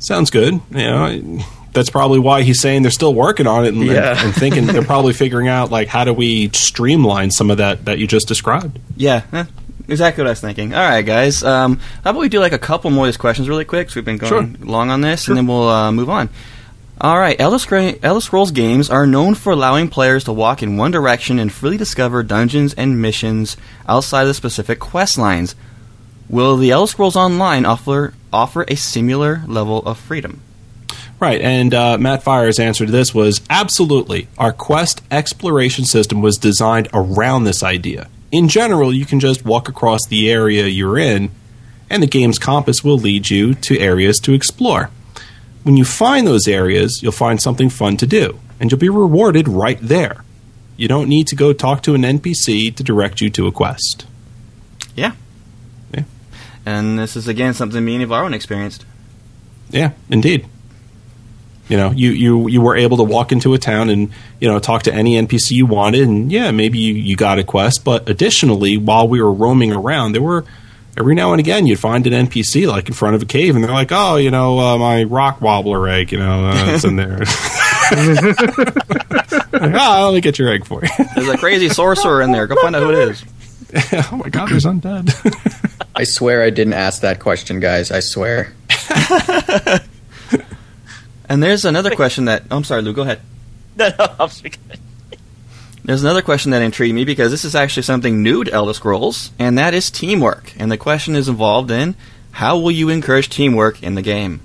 Sounds 0.00 0.30
good. 0.30 0.54
You 0.70 0.76
know, 0.78 1.38
that's 1.72 1.90
probably 1.90 2.18
why 2.18 2.42
he's 2.42 2.60
saying 2.60 2.82
they're 2.82 2.90
still 2.90 3.14
working 3.14 3.46
on 3.46 3.64
it 3.64 3.74
and, 3.74 3.82
Yeah. 3.84 4.14
and 4.22 4.34
thinking 4.34 4.66
they're 4.66 4.82
probably 4.84 5.12
figuring 5.12 5.48
out 5.48 5.70
like 5.70 5.88
how 5.88 6.04
do 6.04 6.12
we 6.12 6.50
streamline 6.50 7.30
some 7.30 7.50
of 7.50 7.56
that 7.58 7.86
that 7.86 7.98
you 7.98 8.06
just 8.06 8.28
described. 8.28 8.78
Yeah, 8.96 9.22
eh, 9.32 9.44
exactly 9.88 10.22
what 10.22 10.28
I 10.28 10.32
was 10.32 10.40
thinking. 10.40 10.74
All 10.74 10.86
right, 10.88 11.02
guys. 11.02 11.42
Um, 11.42 11.80
how 12.04 12.10
about 12.10 12.20
we 12.20 12.28
do 12.28 12.38
like 12.40 12.52
a 12.52 12.58
couple 12.58 12.90
more 12.90 13.06
of 13.06 13.08
these 13.08 13.16
questions 13.16 13.48
really 13.48 13.64
quick? 13.64 13.88
'cause 13.88 13.96
we've 13.96 14.04
been 14.04 14.18
going 14.18 14.58
long 14.62 14.90
on 14.90 15.00
this, 15.00 15.26
and 15.28 15.36
then 15.36 15.46
we'll 15.46 15.68
uh, 15.68 15.90
move 15.90 16.10
on. 16.10 16.28
All 17.00 17.16
right, 17.16 17.40
Elder, 17.40 17.58
Scra- 17.58 17.96
Elder 18.02 18.20
Scrolls 18.20 18.50
games 18.50 18.90
are 18.90 19.06
known 19.06 19.36
for 19.36 19.52
allowing 19.52 19.86
players 19.86 20.24
to 20.24 20.32
walk 20.32 20.64
in 20.64 20.76
one 20.76 20.90
direction 20.90 21.38
and 21.38 21.52
freely 21.52 21.76
discover 21.76 22.24
dungeons 22.24 22.74
and 22.74 23.00
missions 23.00 23.56
outside 23.86 24.22
of 24.22 24.28
the 24.28 24.34
specific 24.34 24.80
quest 24.80 25.16
lines. 25.16 25.54
Will 26.28 26.56
the 26.56 26.72
Elder 26.72 26.90
Scrolls 26.90 27.14
Online 27.14 27.64
offer 27.64 28.14
offer 28.32 28.64
a 28.66 28.74
similar 28.74 29.42
level 29.46 29.78
of 29.86 29.96
freedom? 29.96 30.40
Right, 31.20 31.40
and 31.40 31.72
uh, 31.72 31.98
Matt 31.98 32.24
Firor's 32.24 32.58
answer 32.58 32.84
to 32.84 32.90
this 32.90 33.14
was 33.14 33.42
absolutely. 33.48 34.26
Our 34.36 34.52
quest 34.52 35.00
exploration 35.08 35.84
system 35.84 36.20
was 36.20 36.36
designed 36.36 36.88
around 36.92 37.44
this 37.44 37.62
idea. 37.62 38.08
In 38.32 38.48
general, 38.48 38.92
you 38.92 39.06
can 39.06 39.20
just 39.20 39.44
walk 39.44 39.68
across 39.68 40.00
the 40.08 40.30
area 40.32 40.66
you're 40.66 40.98
in, 40.98 41.30
and 41.88 42.02
the 42.02 42.08
game's 42.08 42.40
compass 42.40 42.82
will 42.82 42.98
lead 42.98 43.30
you 43.30 43.54
to 43.54 43.78
areas 43.78 44.18
to 44.18 44.32
explore. 44.32 44.90
When 45.62 45.76
you 45.76 45.84
find 45.84 46.26
those 46.26 46.48
areas, 46.48 47.02
you'll 47.02 47.12
find 47.12 47.40
something 47.40 47.68
fun 47.68 47.96
to 47.98 48.06
do, 48.06 48.38
and 48.58 48.70
you'll 48.70 48.78
be 48.78 48.88
rewarded 48.88 49.48
right 49.48 49.78
there. 49.80 50.24
You 50.76 50.88
don't 50.88 51.08
need 51.08 51.26
to 51.28 51.36
go 51.36 51.52
talk 51.52 51.82
to 51.82 51.94
an 51.94 52.02
NPC 52.02 52.74
to 52.76 52.82
direct 52.82 53.20
you 53.20 53.30
to 53.30 53.46
a 53.46 53.52
quest. 53.52 54.06
Yeah. 54.94 55.12
Yeah. 55.92 56.04
And 56.64 56.98
this 56.98 57.16
is 57.16 57.26
again 57.26 57.54
something 57.54 57.84
me 57.84 57.96
and 57.96 58.04
Varun 58.04 58.34
experienced. 58.34 58.84
Yeah, 59.70 59.92
indeed. 60.08 60.46
You 61.68 61.76
know, 61.76 61.90
you, 61.90 62.10
you 62.10 62.48
you 62.48 62.60
were 62.62 62.76
able 62.76 62.96
to 62.96 63.02
walk 63.02 63.30
into 63.30 63.52
a 63.52 63.58
town 63.58 63.90
and 63.90 64.10
you 64.40 64.48
know 64.48 64.58
talk 64.58 64.84
to 64.84 64.94
any 64.94 65.20
NPC 65.20 65.50
you 65.50 65.66
wanted, 65.66 66.08
and 66.08 66.32
yeah, 66.32 66.50
maybe 66.50 66.78
you, 66.78 66.94
you 66.94 67.14
got 67.14 67.38
a 67.38 67.44
quest. 67.44 67.84
But 67.84 68.08
additionally, 68.08 68.78
while 68.78 69.06
we 69.06 69.20
were 69.20 69.32
roaming 69.32 69.72
around, 69.72 70.12
there 70.12 70.22
were 70.22 70.46
every 70.98 71.14
now 71.14 71.32
and 71.32 71.40
again 71.40 71.66
you'd 71.66 71.78
find 71.78 72.06
an 72.06 72.26
NPC 72.26 72.66
like 72.66 72.88
in 72.88 72.94
front 72.94 73.14
of 73.14 73.22
a 73.22 73.26
cave, 73.26 73.54
and 73.54 73.64
they're 73.64 73.72
like, 73.72 73.92
"Oh, 73.92 74.16
you 74.16 74.30
know, 74.30 74.58
uh, 74.58 74.78
my 74.78 75.04
rock 75.04 75.40
wobbler 75.40 75.88
egg, 75.88 76.12
you 76.12 76.18
know, 76.18 76.46
uh, 76.46 76.64
it's 76.68 76.84
in 76.84 76.96
there." 76.96 77.18
like, 79.52 79.74
oh, 79.80 80.06
let 80.06 80.14
me 80.14 80.20
get 80.20 80.38
your 80.38 80.52
egg 80.52 80.66
for 80.66 80.82
you. 80.82 80.88
There's 81.14 81.28
a 81.28 81.38
crazy 81.38 81.68
sorcerer 81.68 82.22
in 82.22 82.32
there. 82.32 82.46
Go 82.46 82.60
find 82.60 82.76
out 82.76 82.82
who 82.82 82.90
it 82.90 83.10
is. 83.10 83.24
oh 84.12 84.16
my 84.16 84.28
god, 84.28 84.48
there's 84.48 84.64
undead. 84.64 85.14
I 85.94 86.04
swear 86.04 86.42
I 86.42 86.50
didn't 86.50 86.74
ask 86.74 87.02
that 87.02 87.20
question, 87.20 87.60
guys. 87.60 87.90
I 87.90 88.00
swear. 88.00 88.52
And 91.28 91.42
there's 91.42 91.64
another 91.64 91.94
question 91.94 92.24
that. 92.24 92.44
Oh, 92.50 92.56
I'm 92.56 92.64
sorry, 92.64 92.82
Lou. 92.82 92.92
Go 92.92 93.02
ahead. 93.02 93.20
No, 93.76 93.90
no, 93.98 94.14
I'm 94.18 94.30
speaking. 94.30 94.62
There's 95.88 96.04
another 96.04 96.20
question 96.20 96.50
that 96.50 96.60
intrigued 96.60 96.94
me 96.94 97.06
because 97.06 97.30
this 97.30 97.46
is 97.46 97.54
actually 97.54 97.84
something 97.84 98.22
new 98.22 98.44
to 98.44 98.52
Elder 98.52 98.74
Scrolls, 98.74 99.30
and 99.38 99.56
that 99.56 99.72
is 99.72 99.90
teamwork. 99.90 100.52
And 100.58 100.70
the 100.70 100.76
question 100.76 101.16
is 101.16 101.30
involved 101.30 101.70
in 101.70 101.94
how 102.32 102.58
will 102.58 102.70
you 102.70 102.90
encourage 102.90 103.30
teamwork 103.30 103.82
in 103.82 103.94
the 103.94 104.02
game? 104.02 104.42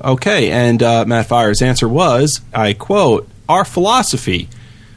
Okay, 0.00 0.52
and 0.52 0.80
uh, 0.84 1.04
Matt 1.04 1.26
Firor's 1.26 1.60
answer 1.60 1.88
was, 1.88 2.42
I 2.54 2.74
quote, 2.74 3.28
Our 3.48 3.64
philosophy 3.64 4.48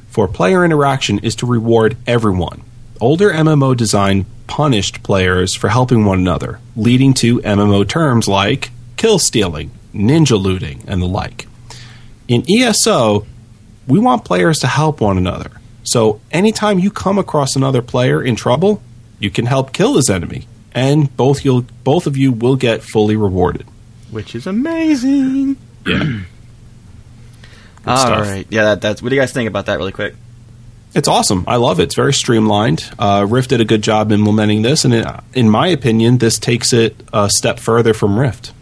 for 0.08 0.28
player 0.28 0.64
interaction 0.64 1.18
is 1.18 1.36
to 1.38 1.48
reward 1.48 1.98
everyone. 2.06 2.62
Older 3.02 3.32
MMO 3.32 3.76
design 3.76 4.28
punished 4.46 5.02
players 5.02 5.56
for 5.56 5.70
helping 5.70 6.06
one 6.06 6.20
another, 6.20 6.60
leading 6.76 7.16
to 7.16 7.40
MMO 7.40 7.90
terms 7.90 8.28
like 8.28 8.70
kill 8.98 9.18
stealing, 9.18 9.72
ninja 9.96 10.40
looting, 10.40 10.84
and 10.86 11.02
the 11.02 11.08
like. 11.08 11.48
In 12.28 12.46
ESO, 12.48 13.26
we 13.88 14.00
want 14.00 14.26
players 14.26 14.60
to 14.60 14.68
help 14.68 15.02
one 15.02 15.18
another. 15.18 15.52
So 15.84 16.22
anytime 16.32 16.80
you 16.80 16.92
come 16.92 17.18
across 17.18 17.56
another 17.56 17.82
player 17.82 18.24
in 18.24 18.36
trouble, 18.36 18.82
you 19.20 19.30
can 19.30 19.46
help 19.46 19.74
kill 19.74 19.96
his 19.96 20.10
enemy, 20.10 20.48
and 20.74 21.16
both 21.18 21.44
you'll 21.44 21.66
both 21.84 22.08
of 22.08 22.18
you 22.18 22.32
will 22.32 22.56
get 22.56 22.84
fully 22.84 23.16
rewarded. 23.16 23.66
Which 24.12 24.36
is 24.36 24.48
amazing. 24.48 25.58
Yeah. 25.86 26.22
All 27.86 27.98
stuff. 27.98 28.22
right. 28.22 28.48
Yeah, 28.50 28.64
that, 28.64 28.82
that's. 28.82 29.02
What 29.02 29.10
do 29.10 29.16
you 29.16 29.22
guys 29.22 29.34
think 29.34 29.48
about 29.50 29.66
that, 29.66 29.78
really 29.78 29.92
quick? 29.92 30.16
It's 30.96 31.08
awesome. 31.08 31.44
I 31.48 31.56
love 31.56 31.80
it. 31.80 31.84
It's 31.84 31.96
very 31.96 32.14
streamlined. 32.14 32.90
Uh, 33.00 33.26
Rift 33.28 33.50
did 33.50 33.62
a 33.62 33.66
good 33.66 33.82
job 33.82 34.12
implementing 34.12 34.62
this, 34.62 34.86
and 34.86 34.94
it, 34.94 35.08
in 35.34 35.50
my 35.50 35.68
opinion, 35.68 36.20
this 36.20 36.38
takes 36.38 36.72
it 36.72 36.96
a 37.12 37.30
step 37.30 37.60
further 37.60 37.94
from 37.94 38.18
Rift. 38.20 38.54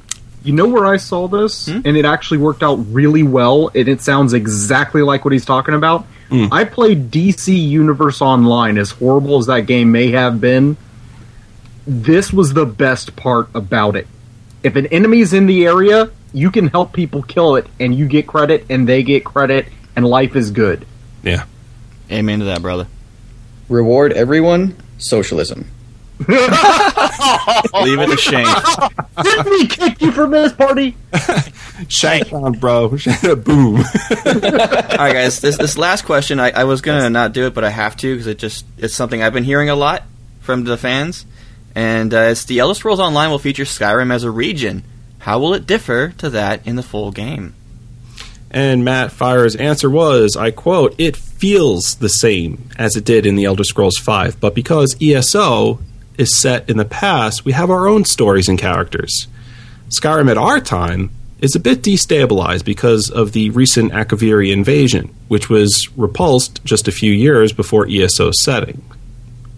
You 0.43 0.53
know 0.53 0.67
where 0.67 0.85
I 0.85 0.97
saw 0.97 1.27
this, 1.27 1.67
hmm? 1.67 1.81
and 1.85 1.95
it 1.95 2.05
actually 2.05 2.39
worked 2.39 2.63
out 2.63 2.75
really 2.89 3.23
well, 3.23 3.69
and 3.75 3.87
it 3.87 4.01
sounds 4.01 4.33
exactly 4.33 5.01
like 5.01 5.23
what 5.23 5.33
he's 5.33 5.45
talking 5.45 5.75
about. 5.75 6.05
Hmm. 6.29 6.47
I 6.51 6.63
played 6.63 7.11
DC 7.11 7.55
Universe 7.55 8.21
Online, 8.21 8.77
as 8.77 8.91
horrible 8.91 9.37
as 9.37 9.45
that 9.47 9.61
game 9.61 9.91
may 9.91 10.11
have 10.11 10.41
been. 10.41 10.77
This 11.85 12.33
was 12.33 12.53
the 12.53 12.65
best 12.65 13.15
part 13.15 13.49
about 13.53 13.95
it. 13.95 14.07
If 14.63 14.75
an 14.75 14.87
enemy's 14.87 15.33
in 15.33 15.45
the 15.45 15.65
area, 15.65 16.09
you 16.33 16.49
can 16.49 16.67
help 16.67 16.93
people 16.93 17.21
kill 17.21 17.55
it, 17.55 17.67
and 17.79 17.93
you 17.93 18.07
get 18.07 18.25
credit, 18.27 18.65
and 18.69 18.87
they 18.87 19.03
get 19.03 19.23
credit, 19.23 19.67
and 19.95 20.05
life 20.05 20.35
is 20.35 20.51
good. 20.51 20.87
Yeah. 21.21 21.45
Amen 22.11 22.39
to 22.39 22.45
that, 22.45 22.61
brother. 22.61 22.87
Reward 23.69 24.13
everyone. 24.13 24.75
Socialism. 24.97 25.67
Leave 26.27 27.99
it 27.99 28.09
to 28.09 28.17
Shane. 28.17 28.45
Didn't 29.23 29.49
we 29.49 29.67
kick 29.67 30.01
you 30.01 30.11
from 30.11 30.31
this 30.31 30.53
party? 30.53 30.95
Shank 31.87 32.29
down, 32.29 32.53
bro. 32.53 32.89
Boom. 33.37 33.77
All 33.77 33.83
right, 33.83 35.13
guys. 35.13 35.39
This 35.41 35.57
this 35.57 35.77
last 35.77 36.05
question, 36.05 36.39
I, 36.39 36.51
I 36.51 36.63
was 36.65 36.81
gonna 36.81 37.09
not 37.09 37.33
do 37.33 37.47
it, 37.47 37.53
but 37.53 37.63
I 37.63 37.69
have 37.69 37.97
to 37.97 38.13
because 38.13 38.27
it 38.27 38.37
just 38.37 38.65
it's 38.77 38.93
something 38.93 39.23
I've 39.23 39.33
been 39.33 39.43
hearing 39.43 39.69
a 39.69 39.75
lot 39.75 40.03
from 40.41 40.63
the 40.63 40.77
fans, 40.77 41.25
and 41.73 42.13
uh, 42.13 42.29
it's 42.31 42.45
the 42.45 42.59
Elder 42.59 42.75
Scrolls 42.75 42.99
Online 42.99 43.31
will 43.31 43.39
feature 43.39 43.63
Skyrim 43.63 44.13
as 44.13 44.23
a 44.23 44.31
region. 44.31 44.83
How 45.19 45.39
will 45.39 45.53
it 45.53 45.65
differ 45.65 46.09
to 46.19 46.29
that 46.31 46.65
in 46.67 46.75
the 46.75 46.83
full 46.83 47.11
game? 47.11 47.55
and 48.53 48.83
Matt 48.83 49.11
Firor's 49.13 49.55
answer 49.55 49.89
was, 49.89 50.35
I 50.35 50.51
quote, 50.51 50.93
"It 50.97 51.15
feels 51.15 51.95
the 51.95 52.09
same 52.09 52.69
as 52.77 52.95
it 52.95 53.05
did 53.05 53.25
in 53.25 53.35
the 53.35 53.45
Elder 53.45 53.63
Scrolls 53.63 53.97
V, 53.97 54.31
but 54.39 54.53
because 54.53 54.95
ESO 55.01 55.79
is 56.21 56.39
set 56.39 56.69
in 56.69 56.77
the 56.77 56.85
past, 56.85 57.43
we 57.43 57.51
have 57.51 57.69
our 57.69 57.87
own 57.87 58.05
stories 58.05 58.47
and 58.47 58.57
characters. 58.57 59.27
Skyrim 59.89 60.31
at 60.31 60.37
our 60.37 60.61
time 60.61 61.09
is 61.39 61.55
a 61.55 61.59
bit 61.59 61.81
destabilized 61.81 62.63
because 62.63 63.09
of 63.09 63.33
the 63.33 63.49
recent 63.49 63.91
Akaviri 63.91 64.53
invasion, 64.53 65.13
which 65.27 65.49
was 65.49 65.89
repulsed 65.97 66.63
just 66.63 66.87
a 66.87 66.91
few 66.91 67.11
years 67.11 67.51
before 67.51 67.87
ESO's 67.89 68.41
setting. 68.43 68.83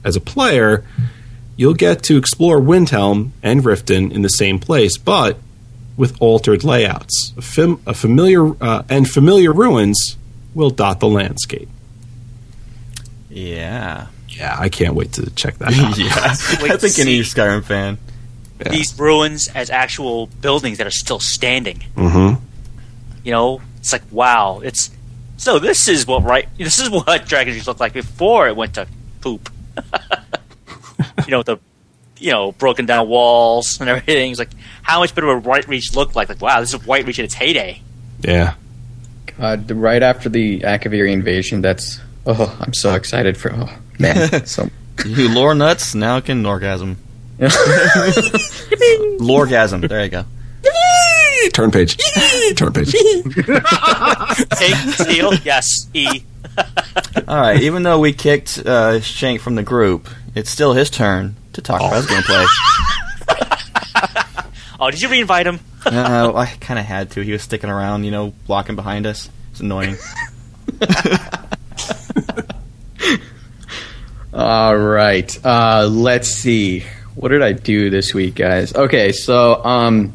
As 0.03 0.15
a 0.15 0.22
player, 0.22 0.85
you'll 1.57 1.73
get 1.73 2.02
to 2.03 2.18
explore 2.18 2.60
Windhelm 2.60 3.31
and 3.44 3.61
Riften 3.61 4.11
in 4.11 4.22
the 4.22 4.30
same 4.30 4.60
place, 4.60 4.98
but 4.98 5.38
with 5.98 6.19
altered 6.22 6.64
layouts. 6.64 7.34
A, 7.38 7.41
fam- 7.41 7.81
a 7.85 7.94
familiar 7.94 8.56
uh, 8.64 8.84
and 8.90 9.07
familiar 9.07 9.52
ruins 9.52 10.18
will 10.56 10.69
dot 10.69 10.99
the 11.02 11.07
landscape. 11.07 11.69
Yeah, 13.30 14.07
Yeah, 14.38 14.55
I 14.60 14.69
can't 14.69 14.95
wait 14.95 15.14
to 15.14 15.30
check 15.31 15.57
that 15.60 15.73
out. 15.80 15.97
yeah. 15.97 16.61
Wait 16.61 16.72
I 16.72 16.77
think 16.77 16.97
any 16.99 17.22
see. 17.23 17.35
Skyrim 17.35 17.64
fan. 17.64 17.97
Yeah. 18.60 18.69
These 18.72 18.97
ruins 18.99 19.47
as 19.49 19.69
actual 19.69 20.27
buildings 20.41 20.77
that 20.77 20.88
are 20.88 20.91
still 20.91 21.19
standing. 21.19 21.81
hmm 21.95 22.34
You 23.23 23.31
know, 23.31 23.61
it's 23.77 23.91
like 23.93 24.03
wow. 24.11 24.60
It's 24.64 24.89
so 25.38 25.60
this 25.60 25.88
is 25.88 26.05
what 26.07 26.23
right. 26.23 26.47
This 26.57 26.80
is 26.80 26.89
what 26.91 27.26
Dragon 27.26 27.53
Age 27.53 27.68
looked 27.68 27.80
like 27.80 27.93
before 27.93 28.47
it 28.47 28.55
went 28.55 28.76
to 28.76 28.88
poop. 29.22 29.49
you 31.26 31.31
know 31.31 31.43
the, 31.43 31.57
you 32.18 32.31
know, 32.31 32.51
broken 32.53 32.85
down 32.85 33.07
walls 33.10 33.80
and 33.80 33.89
everything. 33.89 34.31
It's 34.31 34.39
like 34.39 34.51
how 34.81 34.99
much 34.99 35.14
better 35.15 35.27
would 35.34 35.45
White 35.45 35.68
Reach 35.68 35.95
look 35.95 36.15
like? 36.15 36.30
Like 36.30 36.41
wow, 36.41 36.60
this 36.60 36.73
is 36.73 36.85
White 36.85 37.05
Reach 37.05 37.19
in 37.19 37.26
its 37.26 37.34
heyday. 37.34 37.81
Yeah. 38.22 38.55
Uh, 39.39 39.55
the- 39.55 39.76
right 39.76 40.03
after 40.03 40.30
the 40.30 40.60
Akaviri 40.61 41.11
invasion, 41.11 41.61
that's 41.61 41.99
oh, 42.26 42.58
I'm 42.60 42.74
so 42.74 42.94
excited 42.94 43.38
for 43.38 43.54
oh 43.54 43.70
man. 44.00 44.45
so 44.45 44.70
You 45.06 45.30
lore 45.30 45.56
nuts 45.56 45.95
now 45.95 46.20
can 46.20 46.45
orgasm. 46.45 46.98
Lorgasm. 49.20 49.88
There 49.88 50.04
you 50.04 50.10
go. 50.10 50.26
Turn 51.54 51.72
page. 51.72 51.98
Turn 52.56 52.72
page. 52.72 52.91
Take 52.91 54.76
steal. 54.94 55.34
Yes. 55.44 55.88
E. 55.94 56.24
All 57.28 57.41
right. 57.41 57.62
Even 57.62 57.84
though 57.84 58.00
we 58.00 58.14
kicked 58.14 58.60
uh, 58.60 59.02
Shank 59.02 59.41
from 59.41 59.56
the 59.56 59.64
group, 59.64 60.08
it's 60.36 60.50
still 60.50 60.74
his 60.74 60.90
turn 60.90 61.36
to 61.54 61.62
talk 61.62 61.82
about 61.82 61.95
his 61.95 62.06
gameplay. 62.06 62.45
Oh, 64.80 64.90
did 64.91 65.02
you 65.02 65.08
reinvite 65.10 65.45
him? 65.45 65.60
Uh, 65.86 66.34
I 66.36 66.45
kind 66.60 66.80
of 66.80 66.86
had 66.86 67.12
to. 67.12 67.22
He 67.22 67.32
was 67.32 67.41
sticking 67.41 67.70
around, 67.70 68.04
you 68.04 68.12
know, 68.12 68.34
walking 68.48 68.76
behind 68.76 69.06
us. 69.06 69.30
It's 69.52 69.60
annoying. 69.60 69.98
All 74.34 74.76
right. 74.76 75.45
Uh, 75.45 75.88
let's 75.91 76.30
see. 76.30 76.84
What 77.15 77.30
did 77.30 77.43
I 77.43 77.51
do 77.51 77.89
this 77.89 78.14
week, 78.14 78.35
guys? 78.35 78.73
Okay, 78.73 79.11
so 79.11 79.64
um, 79.64 80.14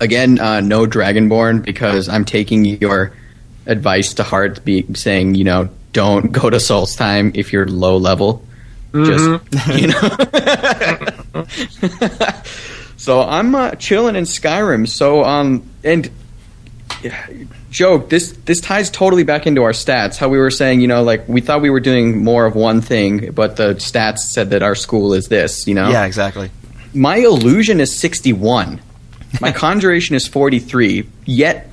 again, 0.00 0.38
uh, 0.38 0.60
no 0.60 0.86
Dragonborn 0.86 1.64
because 1.64 2.08
I'm 2.08 2.24
taking 2.24 2.64
your 2.64 3.12
advice 3.66 4.14
to 4.14 4.22
heart, 4.22 4.64
be 4.64 4.86
saying 4.94 5.34
you 5.34 5.44
know 5.44 5.68
don't 5.92 6.30
go 6.32 6.48
to 6.48 6.60
Souls 6.60 6.94
time 6.94 7.32
if 7.34 7.52
you're 7.52 7.66
low 7.66 7.96
level. 7.96 8.44
Just 8.94 9.40
you 9.74 9.88
know. 9.88 11.46
so 12.96 13.22
I'm 13.22 13.54
uh, 13.54 13.72
chilling 13.72 14.16
in 14.16 14.24
Skyrim. 14.24 14.88
So 14.88 15.24
um 15.24 15.68
and 15.84 16.10
joke 17.70 18.08
this 18.10 18.32
this 18.44 18.60
ties 18.60 18.90
totally 18.90 19.24
back 19.24 19.46
into 19.46 19.62
our 19.62 19.72
stats 19.72 20.16
how 20.16 20.28
we 20.28 20.38
were 20.38 20.50
saying 20.50 20.80
you 20.80 20.86
know 20.88 21.02
like 21.02 21.28
we 21.28 21.40
thought 21.40 21.60
we 21.60 21.70
were 21.70 21.80
doing 21.80 22.22
more 22.22 22.46
of 22.46 22.54
one 22.54 22.80
thing 22.80 23.30
but 23.32 23.56
the 23.56 23.74
stats 23.74 24.18
said 24.18 24.50
that 24.50 24.62
our 24.62 24.74
school 24.74 25.12
is 25.12 25.28
this 25.28 25.66
you 25.66 25.74
know 25.74 25.90
Yeah, 25.90 26.04
exactly. 26.06 26.50
my 26.94 27.16
illusion 27.16 27.80
is 27.80 27.94
61 27.98 28.80
my 29.40 29.52
conjuration 29.66 30.14
is 30.14 30.26
43 30.28 31.08
yet 31.24 31.68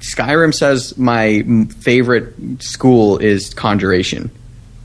skyrim 0.00 0.54
says 0.54 0.96
my 0.96 1.42
favorite 1.80 2.34
school 2.62 3.18
is 3.18 3.52
conjuration 3.54 4.30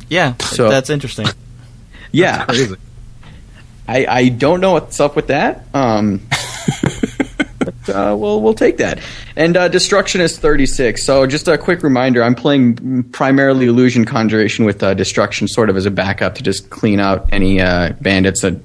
Yeah, 0.10 0.34
So- 0.40 0.70
that's 0.70 0.90
interesting. 0.90 1.28
yeah 2.12 2.46
Crazy. 2.46 2.76
I, 3.88 4.06
I 4.08 4.30
don't 4.30 4.62
know 4.62 4.74
what's 4.74 5.00
up 5.00 5.16
with 5.16 5.28
that. 5.28 5.66
Um, 5.74 6.22
uh, 7.88 8.15
we'll 8.18 8.41
we'll 8.41 8.53
take 8.53 8.77
that. 8.77 8.99
And 9.35 9.56
uh, 9.56 9.68
destruction 9.68 10.22
is 10.22 10.38
thirty 10.38 10.65
six. 10.65 11.06
So 11.06 11.26
just 11.26 11.47
a 11.47 11.57
quick 11.57 11.84
reminder: 11.84 12.22
I'm 12.23 12.35
playing 12.35 13.03
primarily 13.11 13.68
illusion 13.68 14.06
conjuration 14.06 14.65
with 14.65 14.84
uh, 14.84 14.93
destruction, 14.93 15.47
sort 15.47 15.69
of 15.69 15.77
as 15.77 15.85
a 15.85 15.91
backup 15.91 16.35
to 16.35 16.43
just 16.43 16.69
clean 16.69 16.99
out 16.99 17.30
any 17.31 17.61
uh, 17.61 17.93
bandits 18.01 18.41
that 18.41 18.61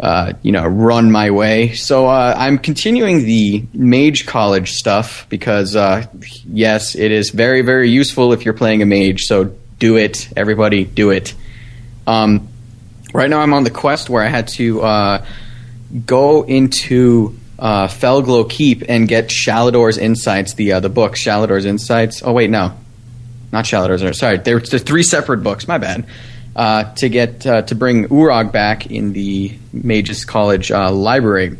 uh, 0.00 0.32
you 0.42 0.52
know 0.52 0.66
run 0.66 1.10
my 1.10 1.30
way. 1.30 1.72
So 1.74 2.06
uh, 2.06 2.34
I'm 2.36 2.58
continuing 2.58 3.24
the 3.24 3.64
mage 3.72 4.26
college 4.26 4.72
stuff 4.72 5.26
because 5.28 5.74
yes, 6.46 6.94
it 6.94 7.12
is 7.12 7.30
very 7.30 7.62
very 7.62 7.90
useful 7.90 8.32
if 8.32 8.44
you're 8.44 8.54
playing 8.54 8.82
a 8.82 8.86
mage. 8.86 9.22
So 9.22 9.54
do 9.78 9.96
it, 9.96 10.28
everybody, 10.36 10.84
do 10.84 11.10
it. 11.10 11.34
Um, 12.06 12.48
right 13.14 13.30
now 13.30 13.40
I'm 13.40 13.54
on 13.54 13.64
the 13.64 13.70
quest 13.70 14.10
where 14.10 14.22
I 14.22 14.28
had 14.28 14.48
to 14.48 15.22
go 16.06 16.42
into 16.42 17.39
uh, 17.60 17.88
Felglow 17.88 18.44
Keep 18.44 18.84
and 18.88 19.06
get 19.06 19.28
Shalidor's 19.28 19.98
Insights, 19.98 20.54
the 20.54 20.72
uh, 20.72 20.80
the 20.80 20.88
book 20.88 21.14
Shalidor's 21.14 21.66
Insights. 21.66 22.22
Oh 22.24 22.32
wait, 22.32 22.50
no, 22.50 22.72
not 23.52 23.66
Shalidor's. 23.66 24.18
Sorry, 24.18 24.38
they're, 24.38 24.60
they're 24.60 24.78
three 24.78 25.02
separate 25.02 25.42
books. 25.42 25.68
My 25.68 25.78
bad. 25.78 26.06
Uh, 26.56 26.92
to 26.94 27.08
get 27.08 27.46
uh, 27.46 27.62
to 27.62 27.76
bring 27.76 28.08
Urag 28.08 28.50
back 28.50 28.90
in 28.90 29.12
the 29.12 29.56
Mages 29.72 30.24
College 30.24 30.72
uh, 30.72 30.90
library. 30.90 31.56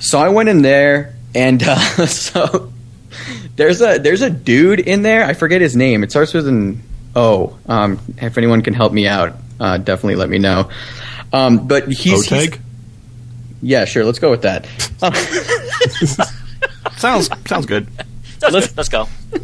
So 0.00 0.18
I 0.18 0.30
went 0.30 0.48
in 0.48 0.62
there, 0.62 1.14
and 1.36 1.62
uh, 1.62 1.76
so 2.06 2.72
there's 3.54 3.80
a 3.80 3.98
there's 3.98 4.22
a 4.22 4.30
dude 4.30 4.80
in 4.80 5.02
there. 5.02 5.24
I 5.24 5.34
forget 5.34 5.60
his 5.60 5.76
name. 5.76 6.02
It 6.02 6.10
starts 6.10 6.34
with 6.34 6.48
an 6.48 6.82
O. 7.14 7.56
Um, 7.66 8.00
if 8.20 8.36
anyone 8.36 8.62
can 8.62 8.74
help 8.74 8.92
me 8.92 9.06
out, 9.06 9.34
uh, 9.60 9.78
definitely 9.78 10.16
let 10.16 10.28
me 10.28 10.38
know. 10.38 10.68
Um, 11.32 11.68
but 11.68 11.86
he's, 11.88 12.26
he's? 12.26 12.58
Yeah, 13.64 13.84
sure. 13.84 14.04
Let's 14.04 14.18
go 14.18 14.30
with 14.30 14.42
that. 14.42 14.66
Um, 15.02 15.12
Sounds 16.96 17.28
sounds 17.46 17.66
good. 17.66 17.88
Let's, 18.40 18.54
Let's- 18.54 18.76
let's 18.76 18.88
go. 18.88 19.08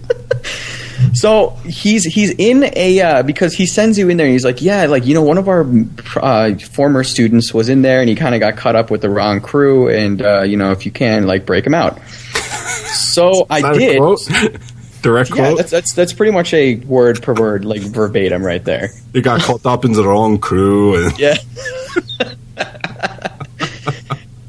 So 1.15 1.51
he's 1.65 2.05
he's 2.05 2.31
in 2.39 2.71
a 2.77 3.01
uh, 3.01 3.23
because 3.25 3.53
he 3.55 3.67
sends 3.67 3.99
you 3.99 4.09
in 4.11 4.17
there. 4.17 4.27
and 4.27 4.33
He's 4.33 4.45
like, 4.45 4.63
yeah, 4.63 4.85
like 4.87 5.07
you 5.07 5.15
know, 5.15 5.23
one 5.23 5.39
of 5.39 5.49
our 5.49 5.67
uh, 6.17 6.55
former 6.57 7.03
students 7.03 7.53
was 7.53 7.69
in 7.69 7.83
there, 7.83 8.01
and 8.01 8.09
he 8.09 8.15
kind 8.15 8.35
of 8.35 8.41
got 8.41 8.57
caught 8.57 8.77
up 8.77 8.91
with 8.93 9.01
the 9.01 9.09
wrong 9.11 9.41
crew, 9.41 9.89
and 9.89 10.23
uh, 10.23 10.43
you 10.43 10.57
know, 10.57 10.71
if 10.71 10.85
you 10.87 10.93
can, 10.93 11.27
like, 11.27 11.47
break 11.47 11.67
him 11.67 11.75
out. 11.75 11.99
So 12.93 13.47
I 13.51 13.61
Not 13.61 13.77
a 13.77 13.79
did. 13.79 13.99
quote. 13.99 14.21
Direct 15.03 15.31
Yeah, 15.31 15.37
quote. 15.37 15.57
that's 15.57 15.71
that's 15.71 15.95
that's 15.95 16.13
pretty 16.13 16.33
much 16.33 16.53
a 16.55 16.77
word 16.77 17.23
per 17.23 17.33
word, 17.35 17.65
like 17.65 17.81
verbatim, 17.81 18.45
right 18.45 18.63
there. 18.65 18.91
you 19.13 19.21
got 19.23 19.41
caught 19.41 19.65
up 19.67 19.85
in 19.85 19.93
the 19.93 20.05
wrong 20.07 20.39
crew. 20.39 21.07
And 21.07 21.19
Yeah. 21.19 21.37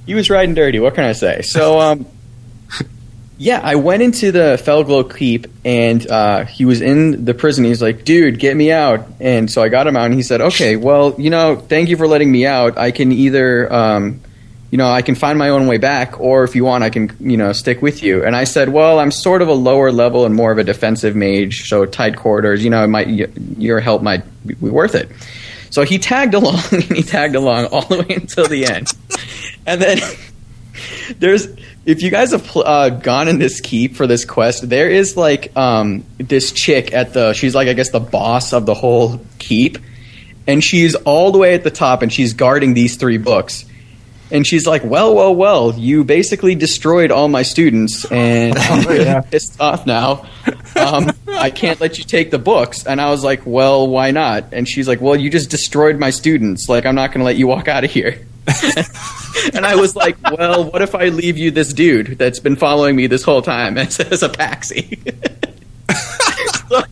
He 0.05 0.13
was 0.13 0.29
riding 0.29 0.55
dirty. 0.55 0.79
What 0.79 0.95
can 0.95 1.03
I 1.03 1.13
say? 1.13 1.41
So, 1.41 1.79
um, 1.79 2.05
yeah, 3.37 3.59
I 3.63 3.75
went 3.75 4.03
into 4.03 4.31
the 4.31 4.59
Felglow 4.63 5.03
Keep, 5.03 5.47
and 5.65 6.09
uh, 6.09 6.45
he 6.45 6.65
was 6.65 6.81
in 6.81 7.25
the 7.25 7.33
prison. 7.33 7.65
He's 7.65 7.81
like, 7.81 8.03
"Dude, 8.03 8.39
get 8.39 8.55
me 8.55 8.71
out!" 8.71 9.07
And 9.19 9.49
so 9.49 9.61
I 9.61 9.69
got 9.69 9.87
him 9.87 9.95
out, 9.95 10.05
and 10.05 10.13
he 10.13 10.23
said, 10.23 10.41
"Okay, 10.41 10.75
well, 10.75 11.15
you 11.17 11.29
know, 11.29 11.55
thank 11.55 11.89
you 11.89 11.97
for 11.97 12.07
letting 12.07 12.31
me 12.31 12.45
out. 12.45 12.77
I 12.77 12.91
can 12.91 13.11
either." 13.11 13.71
Um, 13.71 14.21
you 14.71 14.77
know, 14.77 14.89
I 14.89 15.01
can 15.01 15.15
find 15.15 15.37
my 15.37 15.49
own 15.49 15.67
way 15.67 15.77
back, 15.77 16.21
or 16.21 16.45
if 16.45 16.55
you 16.55 16.63
want, 16.63 16.85
I 16.85 16.89
can, 16.89 17.11
you 17.19 17.35
know, 17.35 17.51
stick 17.51 17.81
with 17.81 18.01
you. 18.01 18.23
And 18.23 18.37
I 18.37 18.45
said, 18.45 18.69
well, 18.69 18.99
I'm 18.99 19.11
sort 19.11 19.41
of 19.41 19.49
a 19.49 19.53
lower 19.53 19.91
level 19.91 20.25
and 20.25 20.33
more 20.33 20.49
of 20.49 20.57
a 20.57 20.63
defensive 20.63 21.13
mage, 21.13 21.67
so 21.67 21.85
tight 21.85 22.15
quarters, 22.15 22.63
you 22.63 22.69
know, 22.69 22.81
it 22.81 22.87
might 22.87 23.09
your 23.09 23.81
help 23.81 24.01
might 24.01 24.23
be 24.47 24.53
worth 24.55 24.95
it. 24.95 25.09
So 25.71 25.83
he 25.83 25.99
tagged 25.99 26.33
along, 26.33 26.61
and 26.71 26.83
he 26.83 27.03
tagged 27.03 27.35
along 27.35 27.65
all 27.65 27.81
the 27.81 27.97
way 27.97 28.15
until 28.15 28.47
the 28.47 28.65
end. 28.65 28.87
And 29.65 29.81
then 29.81 29.99
there's, 31.17 31.47
if 31.85 32.01
you 32.01 32.11
guys 32.11 32.31
have 32.31 32.45
pl- 32.45 32.63
uh, 32.65 32.89
gone 32.89 33.27
in 33.27 33.39
this 33.39 33.61
keep 33.61 33.95
for 33.95 34.07
this 34.07 34.25
quest, 34.25 34.67
there 34.67 34.89
is 34.89 35.17
like 35.17 35.55
um, 35.55 36.03
this 36.17 36.51
chick 36.51 36.93
at 36.93 37.13
the, 37.13 37.33
she's 37.33 37.55
like, 37.55 37.67
I 37.67 37.73
guess, 37.73 37.91
the 37.91 37.99
boss 37.99 38.53
of 38.53 38.65
the 38.65 38.73
whole 38.73 39.19
keep. 39.39 39.77
And 40.47 40.63
she's 40.63 40.95
all 40.95 41.31
the 41.31 41.37
way 41.37 41.53
at 41.53 41.63
the 41.63 41.71
top, 41.71 42.01
and 42.01 42.11
she's 42.11 42.33
guarding 42.33 42.73
these 42.73 42.95
three 42.95 43.17
books. 43.17 43.63
And 44.31 44.47
she's 44.47 44.65
like, 44.65 44.83
"Well, 44.83 45.13
well, 45.13 45.35
well, 45.35 45.73
you 45.73 46.03
basically 46.03 46.55
destroyed 46.55 47.11
all 47.11 47.27
my 47.27 47.43
students, 47.43 48.05
and 48.05 48.57
I'm 48.57 48.87
really 48.87 49.21
pissed 49.29 49.59
off 49.61 49.85
now. 49.85 50.25
Um, 50.75 51.11
I 51.27 51.51
can't 51.51 51.79
let 51.79 51.97
you 51.97 52.05
take 52.05 52.31
the 52.31 52.39
books." 52.39 52.87
And 52.87 52.99
I 52.99 53.11
was 53.11 53.23
like, 53.23 53.41
"Well, 53.45 53.87
why 53.87 54.11
not?" 54.11 54.45
And 54.53 54.67
she's 54.67 54.87
like, 54.87 54.99
"Well, 54.99 55.15
you 55.15 55.29
just 55.29 55.51
destroyed 55.51 55.99
my 55.99 56.09
students. 56.09 56.67
Like, 56.69 56.85
I'm 56.85 56.95
not 56.95 57.11
going 57.11 57.19
to 57.19 57.25
let 57.25 57.35
you 57.35 57.45
walk 57.45 57.67
out 57.67 57.83
of 57.83 57.91
here." 57.91 58.25
and 59.53 59.65
I 59.65 59.75
was 59.75 59.95
like, 59.95 60.17
"Well, 60.31 60.65
what 60.65 60.81
if 60.81 60.95
I 60.95 61.09
leave 61.09 61.37
you 61.37 61.51
this 61.51 61.73
dude 61.73 62.17
that's 62.17 62.39
been 62.39 62.55
following 62.55 62.95
me 62.95 63.07
this 63.07 63.23
whole 63.23 63.41
time 63.41 63.77
as, 63.77 63.99
as 63.99 64.23
a 64.23 64.29
paxi?" 64.29 64.99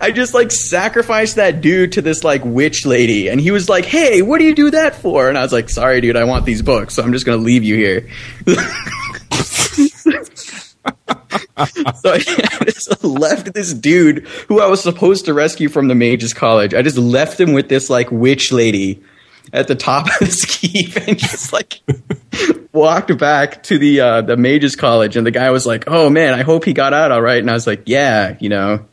I 0.00 0.10
just 0.10 0.34
like 0.34 0.50
sacrificed 0.50 1.36
that 1.36 1.60
dude 1.60 1.92
to 1.92 2.02
this 2.02 2.24
like 2.24 2.44
witch 2.44 2.84
lady, 2.84 3.28
and 3.28 3.40
he 3.40 3.50
was 3.50 3.68
like, 3.68 3.84
"Hey, 3.84 4.22
what 4.22 4.38
do 4.38 4.44
you 4.44 4.54
do 4.54 4.70
that 4.70 4.96
for?" 4.96 5.28
And 5.28 5.38
I 5.38 5.42
was 5.42 5.52
like, 5.52 5.70
"Sorry, 5.70 6.00
dude, 6.00 6.16
I 6.16 6.24
want 6.24 6.44
these 6.44 6.62
books, 6.62 6.94
so 6.94 7.02
I'm 7.02 7.12
just 7.12 7.24
gonna 7.24 7.38
leave 7.38 7.62
you 7.62 7.76
here." 7.76 8.08
so 11.94 12.12
I 12.12 12.18
just 12.64 13.04
left 13.04 13.54
this 13.54 13.72
dude 13.72 14.26
who 14.48 14.60
I 14.60 14.66
was 14.66 14.82
supposed 14.82 15.26
to 15.26 15.34
rescue 15.34 15.68
from 15.68 15.88
the 15.88 15.94
mages 15.94 16.34
college. 16.34 16.74
I 16.74 16.82
just 16.82 16.98
left 16.98 17.38
him 17.38 17.52
with 17.52 17.68
this 17.68 17.88
like 17.88 18.10
witch 18.10 18.52
lady 18.52 19.02
at 19.52 19.68
the 19.68 19.74
top 19.74 20.06
of 20.06 20.18
this 20.20 20.44
keep, 20.60 20.96
and 20.96 21.18
just 21.18 21.52
like 21.52 21.80
walked 22.72 23.16
back 23.18 23.62
to 23.64 23.78
the 23.78 24.00
uh, 24.00 24.20
the 24.22 24.36
mages 24.36 24.76
college. 24.76 25.16
And 25.16 25.26
the 25.26 25.30
guy 25.30 25.50
was 25.50 25.66
like, 25.66 25.84
"Oh 25.86 26.10
man, 26.10 26.34
I 26.34 26.42
hope 26.42 26.64
he 26.64 26.72
got 26.72 26.92
out 26.92 27.12
all 27.12 27.22
right." 27.22 27.38
And 27.38 27.50
I 27.50 27.54
was 27.54 27.66
like, 27.66 27.82
"Yeah, 27.86 28.36
you 28.40 28.48
know." 28.48 28.84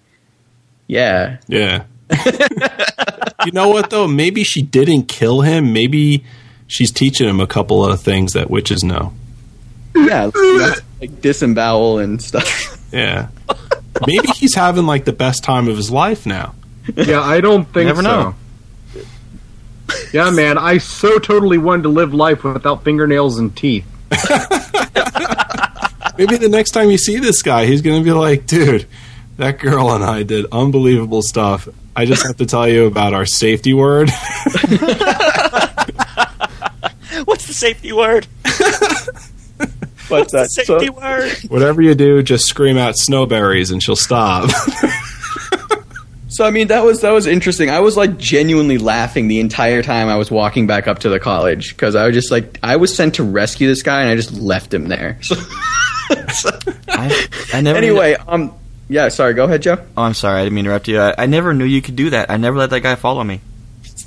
Yeah. 0.87 1.37
Yeah. 1.47 1.83
you 3.45 3.51
know 3.51 3.69
what 3.69 3.91
though? 3.91 4.07
Maybe 4.07 4.43
she 4.43 4.61
didn't 4.63 5.03
kill 5.03 5.41
him. 5.41 5.71
Maybe 5.71 6.23
she's 6.65 6.91
teaching 6.91 7.29
him 7.29 7.39
a 7.39 7.45
couple 7.47 7.85
of 7.85 8.01
things 8.01 8.33
that 8.33 8.49
witches 8.49 8.83
know. 8.83 9.13
Yeah. 9.95 10.31
you 10.33 10.73
like 10.99 11.21
disembowel 11.21 11.99
and 11.99 12.21
stuff. 12.21 12.77
Yeah. 12.91 13.27
Maybe 14.07 14.29
he's 14.35 14.55
having 14.55 14.87
like 14.87 15.05
the 15.05 15.13
best 15.13 15.43
time 15.43 15.67
of 15.67 15.77
his 15.77 15.91
life 15.91 16.25
now. 16.25 16.55
Yeah, 16.95 17.21
I 17.21 17.41
don't 17.41 17.65
think 17.65 17.87
Never 17.87 18.01
so. 18.01 18.07
know. 18.07 18.35
Yeah, 20.13 20.29
man, 20.31 20.57
I 20.57 20.77
so 20.79 21.19
totally 21.19 21.57
wanted 21.57 21.83
to 21.83 21.89
live 21.89 22.13
life 22.13 22.43
without 22.43 22.83
fingernails 22.83 23.37
and 23.37 23.55
teeth. 23.55 23.85
Maybe 26.17 26.37
the 26.37 26.49
next 26.49 26.71
time 26.71 26.89
you 26.89 26.97
see 26.97 27.17
this 27.17 27.41
guy, 27.41 27.65
he's 27.65 27.81
going 27.81 28.01
to 28.01 28.03
be 28.03 28.11
like, 28.11 28.45
dude, 28.45 28.87
that 29.37 29.59
girl 29.59 29.91
and 29.91 30.03
I 30.03 30.23
did 30.23 30.47
unbelievable 30.51 31.21
stuff. 31.21 31.69
I 31.95 32.05
just 32.05 32.25
have 32.25 32.37
to 32.37 32.45
tell 32.45 32.67
you 32.67 32.85
about 32.85 33.13
our 33.13 33.25
safety 33.25 33.73
word. 33.73 34.09
What's 37.25 37.47
the 37.47 37.53
safety 37.53 37.91
word? 37.91 38.27
But 40.09 40.33
uh, 40.33 40.47
so, 40.47 40.63
Safety 40.63 40.89
word. 40.89 41.31
Whatever 41.49 41.83
you 41.83 41.93
do, 41.93 42.23
just 42.23 42.47
scream 42.47 42.77
out 42.77 42.95
snowberries 42.95 43.71
and 43.71 43.81
she'll 43.81 43.95
stop. 43.95 44.49
So 46.39 46.45
I 46.45 46.51
mean 46.51 46.69
that 46.69 46.85
was 46.85 47.01
that 47.01 47.11
was 47.11 47.27
interesting. 47.27 47.69
I 47.69 47.81
was 47.81 47.97
like 47.97 48.17
genuinely 48.17 48.77
laughing 48.77 49.27
the 49.27 49.41
entire 49.41 49.83
time 49.83 50.07
I 50.07 50.15
was 50.15 50.31
walking 50.31 50.67
back 50.67 50.87
up 50.87 50.99
to 50.99 51.09
the 51.09 51.19
college 51.19 51.71
because 51.71 51.95
I 51.95 52.05
was 52.05 52.13
just 52.15 52.31
like 52.31 52.57
I 52.63 52.77
was 52.77 52.95
sent 52.95 53.15
to 53.15 53.25
rescue 53.25 53.67
this 53.67 53.83
guy 53.83 54.03
and 54.03 54.09
I 54.09 54.15
just 54.15 54.31
left 54.31 54.73
him 54.73 54.87
there. 54.87 55.19
So, 56.33 56.49
I, 56.87 57.27
I 57.53 57.61
never. 57.61 57.77
anyway, 57.77 58.15
um, 58.27 58.51
yeah, 58.87 59.09
sorry. 59.09 59.35
Go 59.35 59.43
ahead, 59.43 59.61
Joe. 59.61 59.77
oh, 59.95 60.01
I'm 60.01 60.15
sorry. 60.15 60.39
I 60.39 60.43
didn't 60.43 60.55
mean 60.55 60.63
to 60.63 60.69
interrupt 60.71 60.87
you. 60.87 60.99
I, 60.99 61.13
I 61.19 61.25
never 61.27 61.53
knew 61.53 61.65
you 61.65 61.83
could 61.83 61.95
do 61.95 62.09
that. 62.09 62.31
I 62.31 62.37
never 62.37 62.57
let 62.57 62.71
that 62.71 62.79
guy 62.79 62.95
follow 62.95 63.23
me. 63.23 63.41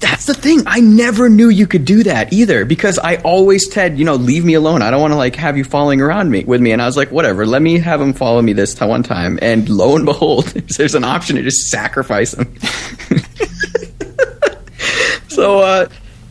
That's 0.02 0.26
the 0.26 0.34
thing. 0.34 0.64
I 0.66 0.80
never 0.80 1.28
knew 1.28 1.48
you 1.48 1.68
could 1.68 1.84
do 1.84 2.02
that 2.02 2.32
either 2.32 2.64
because 2.64 2.98
I 2.98 3.18
always 3.18 3.72
said, 3.72 4.00
you 4.00 4.04
know, 4.04 4.16
leave 4.16 4.44
me 4.44 4.54
alone. 4.54 4.82
I 4.82 4.90
don't 4.90 5.00
want 5.00 5.12
to 5.12 5.16
like 5.16 5.36
have 5.36 5.56
you 5.56 5.62
following 5.62 6.00
around 6.00 6.28
me 6.28 6.42
with 6.42 6.60
me. 6.60 6.72
And 6.72 6.82
I 6.82 6.86
was 6.86 6.96
like, 6.96 7.12
whatever, 7.12 7.46
let 7.46 7.62
me 7.62 7.78
have 7.78 8.00
him 8.00 8.12
follow 8.12 8.42
me 8.42 8.52
this 8.52 8.78
one 8.80 9.04
time. 9.04 9.38
And 9.40 9.68
lo 9.68 9.94
and 9.94 10.04
behold, 10.04 10.46
there's 10.76 10.96
an 10.96 11.04
option 11.04 11.36
to 11.36 11.42
just 11.42 11.68
sacrifice 11.68 12.34
him. 12.34 12.52
so, 15.28 15.60
uh, 15.60 15.88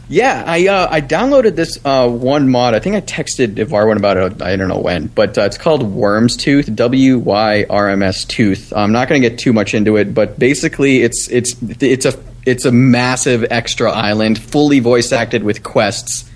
yeah, 0.10 0.44
I 0.46 0.68
uh, 0.68 0.90
I 0.92 1.00
downloaded 1.00 1.56
this 1.56 1.80
uh, 1.86 2.10
one 2.10 2.50
mod. 2.50 2.74
I 2.74 2.80
think 2.80 2.98
I 2.98 3.02
texted 3.02 3.56
Ivarwin 3.56 3.96
about 3.96 4.18
it. 4.18 4.42
I 4.42 4.58
don't 4.58 4.68
know 4.68 4.82
when, 4.82 5.08
but 5.08 5.38
uh, 5.38 5.44
it's 5.44 5.58
called 5.58 5.84
Wyrmstooth. 5.84 6.76
W 6.76 7.20
Y 7.20 7.66
R 7.70 7.88
M 7.88 8.04
S 8.04 8.26
Tooth. 8.26 8.74
I'm 8.76 8.92
not 8.92 9.08
going 9.08 9.22
to 9.22 9.30
get 9.30 9.40
too 9.40 9.54
much 9.54 9.74
into 9.74 9.96
it, 9.96 10.14
but 10.14 10.38
basically, 10.38 11.04
it's 11.04 11.30
it's 11.32 11.56
it's 11.80 12.06
a 12.06 12.12
it's 12.46 12.66
a 12.66 12.72
massive 12.72 13.46
extra 13.52 13.92
island, 13.92 14.40
fully 14.42 14.80
voice 14.80 15.12
acted 15.12 15.44
with 15.44 15.64
quests, 15.64 16.30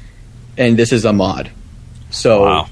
and 0.57 0.77
this 0.77 0.91
is 0.91 1.05
a 1.05 1.13
mod. 1.13 1.51
So 2.11 2.43
Wow. 2.43 2.67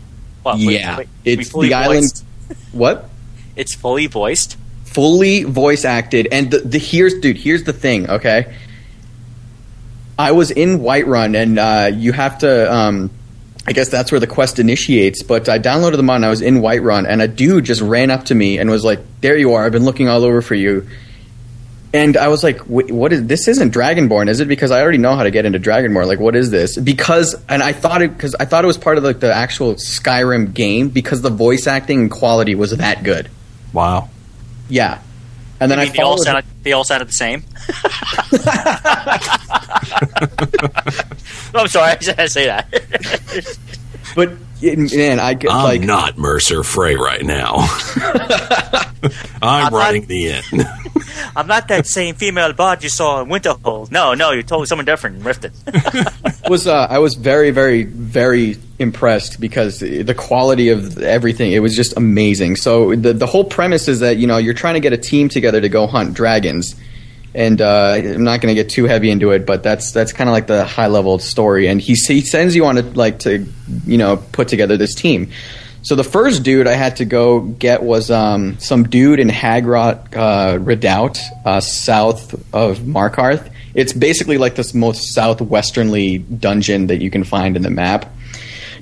Wait, 0.45 0.59
yeah, 0.59 0.99
it's 1.23 1.53
we 1.53 1.69
the 1.69 1.73
island. 1.73 2.01
voiced? 2.01 2.25
What? 2.73 3.09
It's 3.55 3.73
fully 3.75 4.07
voiced. 4.07 4.57
fully 4.85 5.43
voice 5.43 5.85
acted 5.85 6.27
and 6.31 6.51
the, 6.51 6.59
the 6.59 6.77
here's 6.77 7.15
dude 7.19 7.35
here's 7.37 7.63
the 7.63 7.73
thing 7.73 8.07
okay 8.09 8.53
i 10.19 10.31
was 10.31 10.51
in 10.51 10.79
whiterun 10.79 11.35
and 11.35 11.57
uh, 11.57 11.89
you 11.91 12.11
have 12.11 12.37
to 12.37 12.71
um, 12.71 13.09
i 13.65 13.71
guess 13.73 13.89
that's 13.89 14.11
where 14.11 14.19
the 14.19 14.27
quest 14.27 14.59
initiates 14.59 15.23
but 15.23 15.49
i 15.49 15.57
downloaded 15.57 15.95
the 15.97 16.03
mod 16.03 16.17
and 16.17 16.25
i 16.25 16.29
was 16.29 16.41
in 16.41 16.57
whiterun 16.59 17.07
and 17.07 17.23
a 17.23 17.27
dude 17.27 17.63
just 17.65 17.81
ran 17.81 18.11
up 18.11 18.25
to 18.25 18.35
me 18.35 18.59
and 18.59 18.69
was 18.69 18.83
like 18.83 18.99
there 19.21 19.35
you 19.35 19.53
are 19.53 19.65
i've 19.65 19.71
been 19.71 19.85
looking 19.85 20.07
all 20.07 20.23
over 20.23 20.43
for 20.43 20.53
you 20.53 20.87
and 21.93 22.17
I 22.17 22.27
was 22.27 22.43
like, 22.43 22.59
"What 22.61 23.13
is 23.13 23.25
this? 23.27 23.47
Isn't 23.47 23.71
Dragonborn, 23.73 24.27
is 24.27 24.39
it?" 24.39 24.47
Because 24.47 24.71
I 24.71 24.81
already 24.81 24.97
know 24.97 25.15
how 25.15 25.23
to 25.23 25.31
get 25.31 25.45
into 25.45 25.59
Dragonborn. 25.59 26.07
Like, 26.07 26.19
what 26.19 26.35
is 26.35 26.49
this? 26.51 26.77
Because, 26.77 27.35
and 27.47 27.61
I 27.61 27.71
thought 27.73 28.01
it 28.01 28.11
because 28.17 28.35
I 28.39 28.45
thought 28.45 28.63
it 28.63 28.67
was 28.67 28.77
part 28.77 28.97
of 28.97 29.03
like 29.03 29.19
the 29.19 29.31
actual 29.33 29.75
Skyrim 29.75 30.53
game 30.53 30.89
because 30.89 31.21
the 31.21 31.29
voice 31.29 31.67
acting 31.67 31.99
and 32.01 32.11
quality 32.11 32.55
was 32.55 32.71
that 32.75 33.03
good. 33.03 33.29
wow. 33.71 34.09
Yeah, 34.69 35.01
and 35.59 35.69
then 35.69 35.77
I 35.79 35.83
I, 35.83 35.85
mean, 35.85 35.93
they 35.93 35.99
all 36.01 36.13
followed. 36.15 36.23
sounded 36.23 36.45
they 36.63 36.71
all 36.71 36.83
sounded 36.83 37.09
the 37.09 37.13
same. 37.13 37.43
No, 41.53 41.59
I'm 41.61 41.67
sorry, 41.67 41.91
I 41.91 41.95
just 41.95 42.33
say 42.33 42.45
that. 42.47 43.57
but 44.15 44.31
it- 44.63 44.95
man, 44.95 45.19
I 45.19 45.33
get 45.33 45.51
I'm 45.51 45.63
like 45.63 45.81
not 45.81 46.17
Mercer 46.17 46.63
Frey 46.63 46.95
right 46.95 47.23
now. 47.23 47.55
I'm 49.41 49.71
not- 49.71 50.07
the 50.07 50.31
end. 50.31 50.67
I'm 51.35 51.47
not 51.47 51.67
that 51.69 51.87
same 51.87 52.15
female 52.15 52.53
bot 52.53 52.83
you 52.83 52.89
saw 52.89 53.21
in 53.21 53.27
Winterhold. 53.29 53.91
No, 53.91 54.13
no, 54.13 54.31
you're 54.31 54.43
totally 54.43 54.67
someone 54.67 54.85
different 54.85 55.17
in 55.17 55.23
Riften. 55.23 55.51
was 56.49 56.67
uh, 56.67 56.87
I 56.89 56.99
was 56.99 57.15
very 57.15 57.51
very 57.51 57.83
very 57.83 58.57
impressed 58.79 59.39
because 59.39 59.79
the 59.79 60.13
quality 60.15 60.69
of 60.69 60.97
everything 60.99 61.51
it 61.53 61.59
was 61.59 61.75
just 61.75 61.97
amazing. 61.97 62.55
So 62.55 62.95
the 62.95 63.13
the 63.13 63.25
whole 63.25 63.43
premise 63.43 63.87
is 63.87 63.99
that 64.01 64.17
you 64.17 64.27
know 64.27 64.37
you're 64.37 64.53
trying 64.53 64.75
to 64.75 64.79
get 64.79 64.93
a 64.93 64.97
team 64.97 65.29
together 65.29 65.59
to 65.61 65.69
go 65.69 65.87
hunt 65.87 66.13
dragons. 66.13 66.75
And 67.35 67.59
uh, 67.61 67.93
I'm 67.97 68.23
not 68.23 68.41
going 68.41 68.55
to 68.55 68.61
get 68.61 68.69
too 68.69 68.85
heavy 68.85 69.09
into 69.09 69.31
it, 69.31 69.45
but 69.45 69.63
that's 69.63 69.91
that's 69.91 70.13
kind 70.13 70.29
of 70.29 70.33
like 70.33 70.47
the 70.47 70.65
high 70.65 70.87
level 70.87 71.17
story. 71.17 71.67
And 71.67 71.81
he 71.81 71.93
he 71.93 72.21
sends 72.21 72.55
you 72.55 72.65
on 72.65 72.75
to 72.75 72.83
like 72.83 73.19
to 73.19 73.47
you 73.85 73.97
know 73.97 74.17
put 74.17 74.47
together 74.47 74.77
this 74.77 74.93
team. 74.93 75.31
So 75.83 75.95
the 75.95 76.03
first 76.03 76.43
dude 76.43 76.65
I 76.65 76.73
had 76.73 76.97
to 76.97 77.05
go 77.05 77.41
get 77.41 77.83
was 77.83 78.09
um, 78.09 78.57
some 78.59 78.83
dude 78.83 79.19
in 79.19 79.27
Hag 79.27 79.65
Rock 79.65 80.15
uh, 80.15 80.57
Redoubt, 80.61 81.19
uh, 81.43 81.59
south 81.59 82.33
of 82.53 82.79
Markarth. 82.79 83.51
It's 83.73 83.91
basically 83.91 84.37
like 84.37 84.55
this 84.55 84.73
most 84.73 85.13
southwesternly 85.13 86.39
dungeon 86.39 86.87
that 86.87 87.01
you 87.01 87.09
can 87.09 87.25
find 87.25 87.57
in 87.57 87.63
the 87.63 87.69
map. 87.69 88.13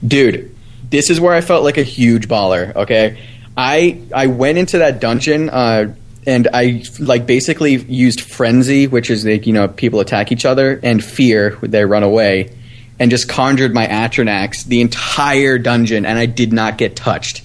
Dude, 0.06 0.56
this 0.92 1.10
is 1.10 1.20
where 1.20 1.34
I 1.34 1.42
felt 1.42 1.64
like 1.64 1.80
a 1.80 1.84
huge 1.84 2.28
baller. 2.28 2.76
Okay, 2.76 3.18
I 3.58 4.02
I 4.14 4.28
went 4.28 4.60
into 4.60 4.80
that 4.80 5.00
dungeon. 5.00 5.50
Uh, 5.50 5.96
and 6.26 6.48
I 6.54 6.84
like 7.00 7.26
basically 7.26 7.76
used 7.76 8.22
frenzy, 8.22 8.88
which 8.88 9.10
is 9.10 9.26
like 9.26 9.48
you 9.48 9.54
know 9.54 9.68
people 9.68 10.00
attack 10.00 10.32
each 10.32 10.46
other, 10.46 10.80
and 10.84 11.04
fear, 11.04 11.58
they 11.62 11.86
run 11.86 12.04
away, 12.04 12.56
and 13.00 13.10
just 13.10 13.28
conjured 13.28 13.74
my 13.74 13.88
Atronachs 13.88 14.66
the 14.66 14.82
entire 14.82 15.58
dungeon, 15.58 16.06
and 16.06 16.18
I 16.18 16.26
did 16.26 16.54
not 16.54 16.78
get 16.78 16.96
touched 16.96 17.44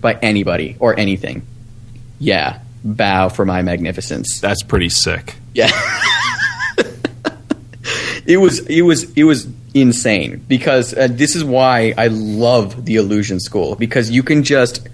by 0.00 0.14
anybody 0.14 0.76
or 0.78 0.98
anything. 0.98 1.46
Yeah, 2.18 2.60
bow 2.84 3.28
for 3.28 3.44
my 3.44 3.62
magnificence. 3.62 4.40
That's 4.40 4.62
pretty 4.62 4.88
sick. 4.88 5.36
Yeah. 5.52 5.70
it 8.26 8.38
was 8.38 8.60
it 8.66 8.82
was 8.82 9.12
it 9.12 9.24
was 9.24 9.46
insane 9.74 10.42
because 10.48 10.94
uh, 10.94 11.08
this 11.10 11.36
is 11.36 11.44
why 11.44 11.92
I 11.98 12.06
love 12.08 12.84
the 12.86 12.96
illusion 12.96 13.40
school 13.40 13.74
because 13.74 14.10
you 14.10 14.22
can 14.22 14.42
just 14.42 14.88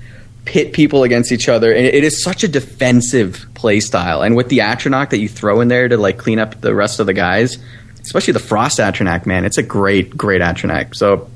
pit 0.44 0.72
people 0.72 1.04
against 1.04 1.30
each 1.30 1.48
other 1.48 1.72
and 1.72 1.86
it 1.86 2.02
is 2.02 2.22
such 2.22 2.42
a 2.42 2.48
defensive 2.48 3.46
play 3.54 3.78
style 3.78 4.22
and 4.22 4.34
with 4.34 4.48
the 4.48 4.58
atronach 4.58 5.10
that 5.10 5.18
you 5.18 5.28
throw 5.28 5.60
in 5.60 5.68
there 5.68 5.88
to 5.88 5.96
like 5.96 6.18
clean 6.18 6.38
up 6.38 6.60
the 6.60 6.74
rest 6.74 6.98
of 6.98 7.06
the 7.06 7.14
guys 7.14 7.58
especially 8.00 8.32
the 8.32 8.40
frost 8.40 8.78
atronach 8.78 9.24
man 9.24 9.44
it's 9.44 9.58
a 9.58 9.62
great 9.62 10.16
great 10.16 10.42
atronach 10.42 10.96
so 10.96 11.30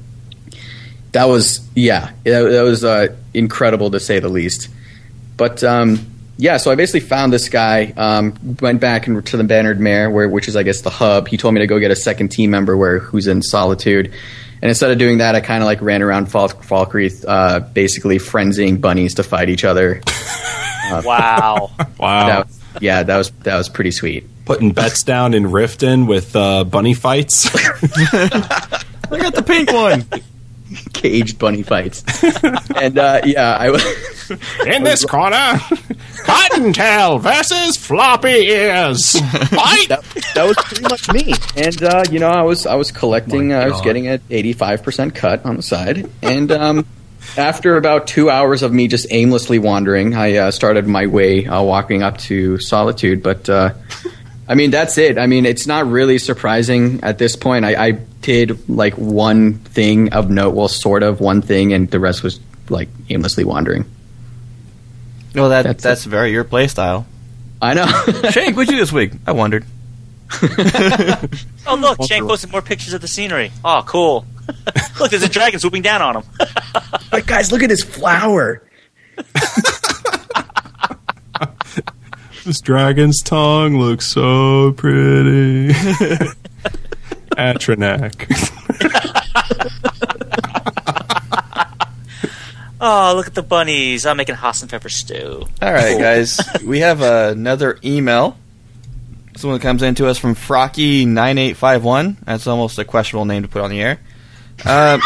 that 1.13 1.27
was 1.27 1.67
yeah 1.77 2.11
that, 2.25 2.43
that 2.43 2.63
was 2.63 2.83
uh, 2.83 3.07
incredible 3.33 3.91
to 3.93 4.01
say 4.01 4.19
the 4.19 4.29
least 4.29 4.69
but 5.37 5.63
um, 5.63 5.99
yeah, 6.39 6.59
so 6.59 6.71
I 6.71 6.75
basically 6.75 7.01
found 7.01 7.33
this 7.33 7.49
guy. 7.49 7.95
Um, 7.97 8.35
went 8.61 8.81
back 8.81 9.07
and 9.07 9.25
to 9.27 9.37
the 9.37 9.45
Bannered 9.45 9.81
Mare, 9.81 10.11
where 10.11 10.29
which 10.29 10.49
is 10.49 10.57
I 10.57 10.63
guess 10.63 10.83
the 10.83 10.91
hub. 10.91 11.29
He 11.29 11.37
told 11.37 11.55
me 11.55 11.61
to 11.61 11.67
go 11.67 11.79
get 11.79 11.91
a 11.91 11.97
second 11.97 12.29
team 12.29 12.51
member 12.51 12.77
where 12.77 12.99
who's 12.99 13.27
in 13.27 13.43
Solitude. 13.43 14.13
And 14.67 14.71
instead 14.71 14.91
of 14.91 14.99
doing 14.99 15.19
that, 15.19 15.37
I 15.37 15.41
kind 15.41 15.63
of 15.63 15.67
like 15.67 15.81
ran 15.81 16.03
around 16.03 16.27
Fal- 16.27 16.49
Falkreath, 16.49 17.25
uh, 17.25 17.61
basically 17.61 18.19
frenzying 18.19 18.81
bunnies 18.81 19.15
to 19.15 19.23
fight 19.23 19.49
each 19.49 19.63
other. 19.63 20.03
wow. 21.05 21.71
Wow. 22.01 22.27
That 22.27 22.47
was, 22.49 22.61
yeah, 22.81 23.03
that 23.05 23.17
was 23.17 23.31
that 23.45 23.57
was 23.57 23.69
pretty 23.69 23.93
sweet. 23.93 24.27
Putting 24.45 24.73
bets 24.73 25.05
down 25.05 25.35
in 25.35 25.45
Riften 25.45 26.09
with 26.09 26.35
uh, 26.35 26.65
bunny 26.65 26.95
fights. 26.95 27.47
I 27.55 28.83
got 29.11 29.37
the 29.37 29.45
pink 29.47 29.73
one. 29.73 30.05
Caged 30.93 31.39
bunny 31.39 31.63
fights, 31.63 32.05
and 32.77 32.99
uh, 32.99 33.21
yeah, 33.25 33.57
I 33.57 33.71
was. 33.71 33.85
in 34.67 34.83
this 34.83 35.05
corner, 35.05 35.61
Cottontail 36.25 37.19
versus 37.19 37.77
Floppy 37.77 38.29
Ears. 38.29 39.13
Fight! 39.21 39.89
that, 39.89 40.05
that 40.35 40.45
was 40.45 40.57
pretty 40.57 40.83
much 40.83 41.13
me. 41.13 41.33
And 41.57 41.83
uh, 41.83 42.05
you 42.11 42.19
know, 42.19 42.31
I 42.31 42.43
was 42.43 42.67
I 42.67 42.75
was 42.75 42.91
collecting. 42.91 43.53
Uh, 43.53 43.61
I 43.61 43.69
was 43.69 43.81
getting 43.83 44.09
an 44.09 44.21
eighty 44.31 44.53
five 44.53 44.83
percent 44.83 45.15
cut 45.15 45.45
on 45.45 45.57
the 45.57 45.63
side, 45.63 46.11
and 46.23 46.51
um, 46.51 46.87
after 47.37 47.77
about 47.77 48.07
two 48.07 48.31
hours 48.31 48.63
of 48.63 48.73
me 48.73 48.89
just 48.89 49.07
aimlessly 49.11 49.59
wandering, 49.59 50.15
I 50.15 50.37
uh, 50.37 50.51
started 50.51 50.87
my 50.87 51.07
way 51.07 51.47
uh, 51.47 51.63
walking 51.63 52.03
up 52.03 52.19
to 52.19 52.59
Solitude. 52.59 53.23
But 53.23 53.49
uh, 53.49 53.75
I 54.49 54.55
mean, 54.55 54.71
that's 54.71 54.97
it. 54.97 55.19
I 55.19 55.27
mean, 55.27 55.45
it's 55.45 55.67
not 55.67 55.87
really 55.87 56.19
surprising 56.19 57.01
at 57.03 57.19
this 57.19 57.35
point. 57.35 57.65
I, 57.65 57.87
I 57.89 57.91
did 57.91 58.69
like 58.69 58.95
one 58.95 59.55
thing 59.55 60.13
of 60.13 60.31
note, 60.31 60.55
well, 60.55 60.69
sort 60.69 61.03
of 61.03 61.21
one 61.21 61.43
thing, 61.43 61.73
and 61.73 61.91
the 61.91 61.99
rest 61.99 62.23
was 62.23 62.39
like 62.69 62.89
aimlessly 63.11 63.45
wandering. 63.45 63.85
Well, 65.35 65.51
that 65.51 65.63
That's 65.63 65.83
that's, 65.83 66.05
very 66.05 66.33
your 66.33 66.45
play 66.45 66.69
style. 66.69 67.07
I 67.61 67.75
know. 67.75 67.87
Shank, 68.31 68.57
what'd 68.57 68.69
you 68.71 68.77
do 68.77 68.81
this 68.81 68.93
week? 68.93 69.13
I 69.27 69.33
wondered. 69.33 69.65
Oh 71.69 71.75
look, 71.75 72.01
Shank 72.05 72.29
posted 72.29 72.53
more 72.53 72.63
pictures 72.63 72.93
of 72.93 73.01
the 73.01 73.09
scenery. 73.09 73.51
Oh, 73.65 73.83
cool. 73.85 74.25
look, 75.01 75.11
there's 75.11 75.25
a 75.25 75.29
dragon 75.29 75.59
swooping 75.59 75.83
down 75.83 76.01
on 76.01 76.17
him. 76.19 76.23
but 77.11 77.27
guys, 77.27 77.51
look 77.51 77.63
at 77.65 77.69
this 77.69 77.83
flower. 77.83 78.63
This 82.47 82.61
dragon's 82.61 83.23
tongue 83.23 83.77
looks 83.77 84.07
so 84.07 84.71
pretty. 84.77 85.71
Atronach. 87.37 88.15
oh, 92.81 93.15
look 93.17 93.27
at 93.27 93.35
the 93.35 93.43
bunnies. 93.43 94.07
I'm 94.07 94.17
making 94.17 94.37
Haas 94.37 94.63
and 94.63 94.71
pepper 94.71 94.89
stew. 94.89 95.43
All 95.61 95.73
right, 95.73 95.93
Cool. 95.95 96.01
guys. 96.01 96.41
We 96.65 96.79
have 96.81 97.01
another 97.03 97.79
email. 97.85 98.37
This 99.33 99.43
one 99.43 99.59
comes 99.59 99.83
in 99.83 99.97
to 99.97 100.07
us 100.07 100.17
from 100.19 100.37
Frocky9851. 100.37 102.17
That's 102.25 102.47
almost 102.47 102.79
a 102.79 102.85
questionable 102.85 103.25
name 103.25 103.43
to 103.43 103.49
put 103.49 103.63
on 103.63 103.71
the 103.71 103.83
air. 103.83 103.99
Um, 104.65 105.01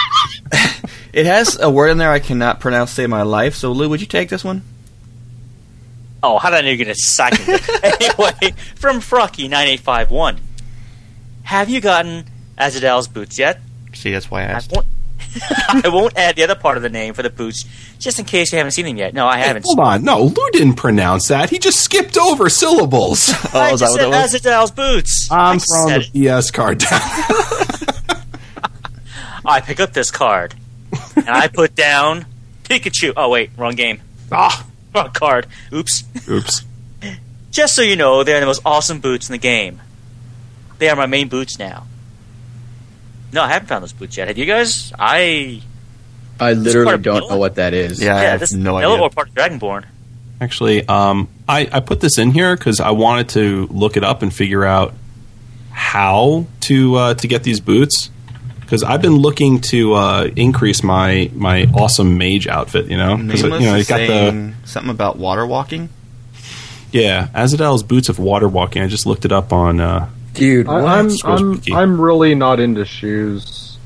it 1.14 1.24
has 1.26 1.58
a 1.58 1.70
word 1.70 1.88
in 1.88 1.96
there 1.98 2.10
I 2.12 2.18
cannot 2.20 2.60
pronounce 2.60 2.90
save 2.92 3.08
my 3.08 3.22
life. 3.22 3.54
So, 3.54 3.72
Lou, 3.72 3.88
would 3.88 4.02
you 4.02 4.06
take 4.06 4.28
this 4.28 4.44
one? 4.44 4.62
Oh, 6.22 6.38
how 6.38 6.50
did 6.50 6.56
I 6.56 6.60
know 6.62 6.68
you're 6.68 6.84
going 6.84 6.94
to 6.94 6.94
second 6.94 7.44
it? 7.48 7.68
anyway, 8.02 8.54
from 8.76 9.00
Frocky9851. 9.00 10.38
Have 11.44 11.68
you 11.70 11.80
gotten 11.80 12.24
Ahzidal's 12.58 13.08
boots 13.08 13.38
yet? 13.38 13.60
See, 13.94 14.10
that's 14.12 14.30
why 14.30 14.44
I 14.44 14.52
I 14.52 14.60
won't, 14.70 14.86
I 15.84 15.88
won't 15.88 16.16
add 16.16 16.36
the 16.36 16.42
other 16.44 16.54
part 16.54 16.76
of 16.76 16.82
the 16.82 16.88
name 16.90 17.14
for 17.14 17.22
the 17.22 17.30
boots, 17.30 17.64
just 17.98 18.18
in 18.18 18.24
case 18.24 18.52
you 18.52 18.58
haven't 18.58 18.72
seen 18.72 18.84
them 18.84 18.96
yet. 18.96 19.14
No, 19.14 19.26
I 19.26 19.38
haven't. 19.38 19.64
Hold 19.64 19.80
on, 19.80 20.04
no, 20.04 20.22
Lou 20.24 20.50
didn't 20.52 20.74
pronounce 20.74 21.28
that. 21.28 21.50
He 21.50 21.58
just 21.58 21.80
skipped 21.80 22.16
over 22.18 22.48
syllables. 22.48 23.30
Oh, 23.52 23.58
I 23.58 23.72
is 23.72 23.80
that 23.80 23.86
just 23.86 23.92
what 23.92 24.00
said 24.00 24.12
that 24.12 24.22
was? 24.22 24.34
Ahzidal's 24.34 24.70
boots. 24.70 25.28
I 25.30 25.50
I'm 25.50 25.56
just 25.58 25.66
throwing 25.72 26.00
the. 26.12 26.20
BS 26.26 26.52
card 26.52 26.78
down. 26.78 27.00
I 29.44 29.60
pick 29.60 29.80
up 29.80 29.92
this 29.92 30.10
card, 30.10 30.54
and 31.16 31.28
I 31.30 31.48
put 31.48 31.74
down 31.74 32.26
Pikachu. 32.64 33.12
Oh, 33.16 33.28
wait, 33.30 33.50
wrong 33.56 33.74
game. 33.74 34.00
ah, 34.30 34.66
Wrong 34.94 35.10
card. 35.12 35.46
Oops. 35.72 36.04
oops. 36.28 36.64
Just 37.50 37.74
so 37.74 37.82
you 37.82 37.96
know, 37.96 38.22
they're 38.22 38.40
the 38.40 38.46
most 38.46 38.62
awesome 38.64 39.00
boots 39.00 39.28
in 39.28 39.32
the 39.32 39.38
game. 39.38 39.80
They 40.78 40.88
are 40.88 40.96
my 40.96 41.06
main 41.06 41.28
boots 41.28 41.58
now. 41.58 41.86
No, 43.32 43.42
I 43.42 43.48
haven't 43.48 43.68
found 43.68 43.82
those 43.82 43.92
boots 43.92 44.16
yet. 44.16 44.28
Have 44.28 44.38
you 44.38 44.46
guys? 44.46 44.92
I 44.98 45.62
I 46.40 46.54
literally 46.54 46.92
don't 46.98 47.14
Vanilla? 47.14 47.30
know 47.30 47.38
what 47.38 47.56
that 47.56 47.74
is. 47.74 48.02
Yeah, 48.02 48.16
I 48.16 48.22
yeah, 48.22 48.30
have 48.30 48.40
this 48.40 48.52
no 48.52 48.74
Vanilla 48.74 48.94
idea. 48.94 49.02
or 49.02 49.10
part 49.10 49.28
of 49.28 49.34
Dragonborn. 49.34 49.84
Actually, 50.40 50.88
um, 50.88 51.28
I, 51.48 51.68
I 51.70 51.80
put 51.80 52.00
this 52.00 52.16
in 52.18 52.30
here 52.30 52.56
because 52.56 52.80
I 52.80 52.90
wanted 52.92 53.28
to 53.30 53.66
look 53.66 53.96
it 53.96 54.04
up 54.04 54.22
and 54.22 54.32
figure 54.32 54.64
out 54.64 54.94
how 55.70 56.46
to 56.62 56.94
uh, 56.96 57.14
to 57.14 57.28
get 57.28 57.42
these 57.42 57.60
boots. 57.60 58.10
Because 58.70 58.84
I've 58.84 59.02
been 59.02 59.16
looking 59.16 59.60
to 59.62 59.94
uh, 59.94 60.30
increase 60.36 60.84
my 60.84 61.28
my 61.34 61.64
awesome 61.74 62.16
mage 62.18 62.46
outfit. 62.46 62.86
You 62.86 62.96
know, 62.96 63.16
'Cause, 63.16 63.42
Nameless 63.42 63.60
you 63.62 63.66
know, 63.68 63.74
is 63.74 63.88
got 63.88 63.96
the 63.98 64.06
saying 64.06 64.54
something 64.64 64.90
about 64.92 65.18
water 65.18 65.44
walking. 65.44 65.88
yeah 66.92 67.26
Ahzidal's 67.34 67.82
boots 67.82 68.08
of 68.08 68.20
water 68.20 68.46
walking. 68.46 68.82
I 68.82 68.86
just 68.86 69.06
looked 69.06 69.24
it 69.24 69.32
up 69.32 69.52
on. 69.52 69.80
Uh, 69.80 70.08
Dude, 70.34 70.68
I, 70.68 70.82
what? 70.82 70.84
I'm 70.84 71.10
I'm. 71.24 71.62
I'm 71.74 72.00
really 72.00 72.36
not 72.36 72.60
into 72.60 72.84
shoes. 72.84 73.76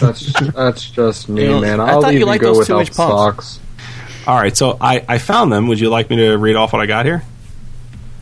That's 0.00 0.32
that's 0.52 0.90
just 0.90 1.28
me, 1.28 1.44
You 1.44 1.60
man. 1.60 1.80
I 1.80 1.88
I'll 1.90 2.02
thought 2.02 2.12
you 2.12 2.18
even 2.20 2.28
liked 2.28 2.42
go 2.42 2.48
those 2.48 2.58
without 2.68 2.74
two-inch 2.76 2.92
socks. 2.92 3.58
all 4.28 4.36
right, 4.36 4.56
so 4.56 4.76
I 4.80 5.04
I 5.08 5.18
found 5.18 5.50
them. 5.52 5.66
Would 5.68 5.80
you 5.80 5.88
like 5.88 6.08
me 6.08 6.16
to 6.16 6.36
read 6.36 6.54
off 6.56 6.72
what 6.72 6.80
I 6.82 6.86
got 6.86 7.04
here? 7.04 7.24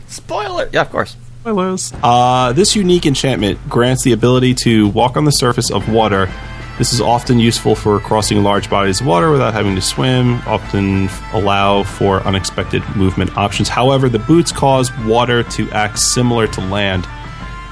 Spoiler. 0.07 0.69
Yeah, 0.73 0.81
of 0.81 0.89
course. 0.91 1.15
Uh, 2.01 2.53
this 2.53 2.75
unique 2.75 3.05
enchantment 3.05 3.59
grants 3.69 4.03
the 4.03 4.11
ability 4.13 4.53
to 4.53 4.87
walk 4.89 5.17
on 5.17 5.25
the 5.25 5.31
surface 5.31 5.69
of 5.71 5.89
water. 5.89 6.29
This 6.77 6.91
is 6.93 7.01
often 7.01 7.37
useful 7.37 7.75
for 7.75 7.99
crossing 7.99 8.41
large 8.43 8.69
bodies 8.69 8.99
of 9.01 9.05
water 9.07 9.29
without 9.29 9.53
having 9.53 9.75
to 9.75 9.81
swim, 9.81 10.35
often 10.47 11.07
allow 11.33 11.83
for 11.83 12.21
unexpected 12.21 12.81
movement 12.95 13.35
options. 13.37 13.69
However, 13.69 14.09
the 14.09 14.19
boots 14.19 14.51
cause 14.51 14.91
water 15.05 15.43
to 15.43 15.69
act 15.71 15.99
similar 15.99 16.47
to 16.47 16.61
land. 16.61 17.05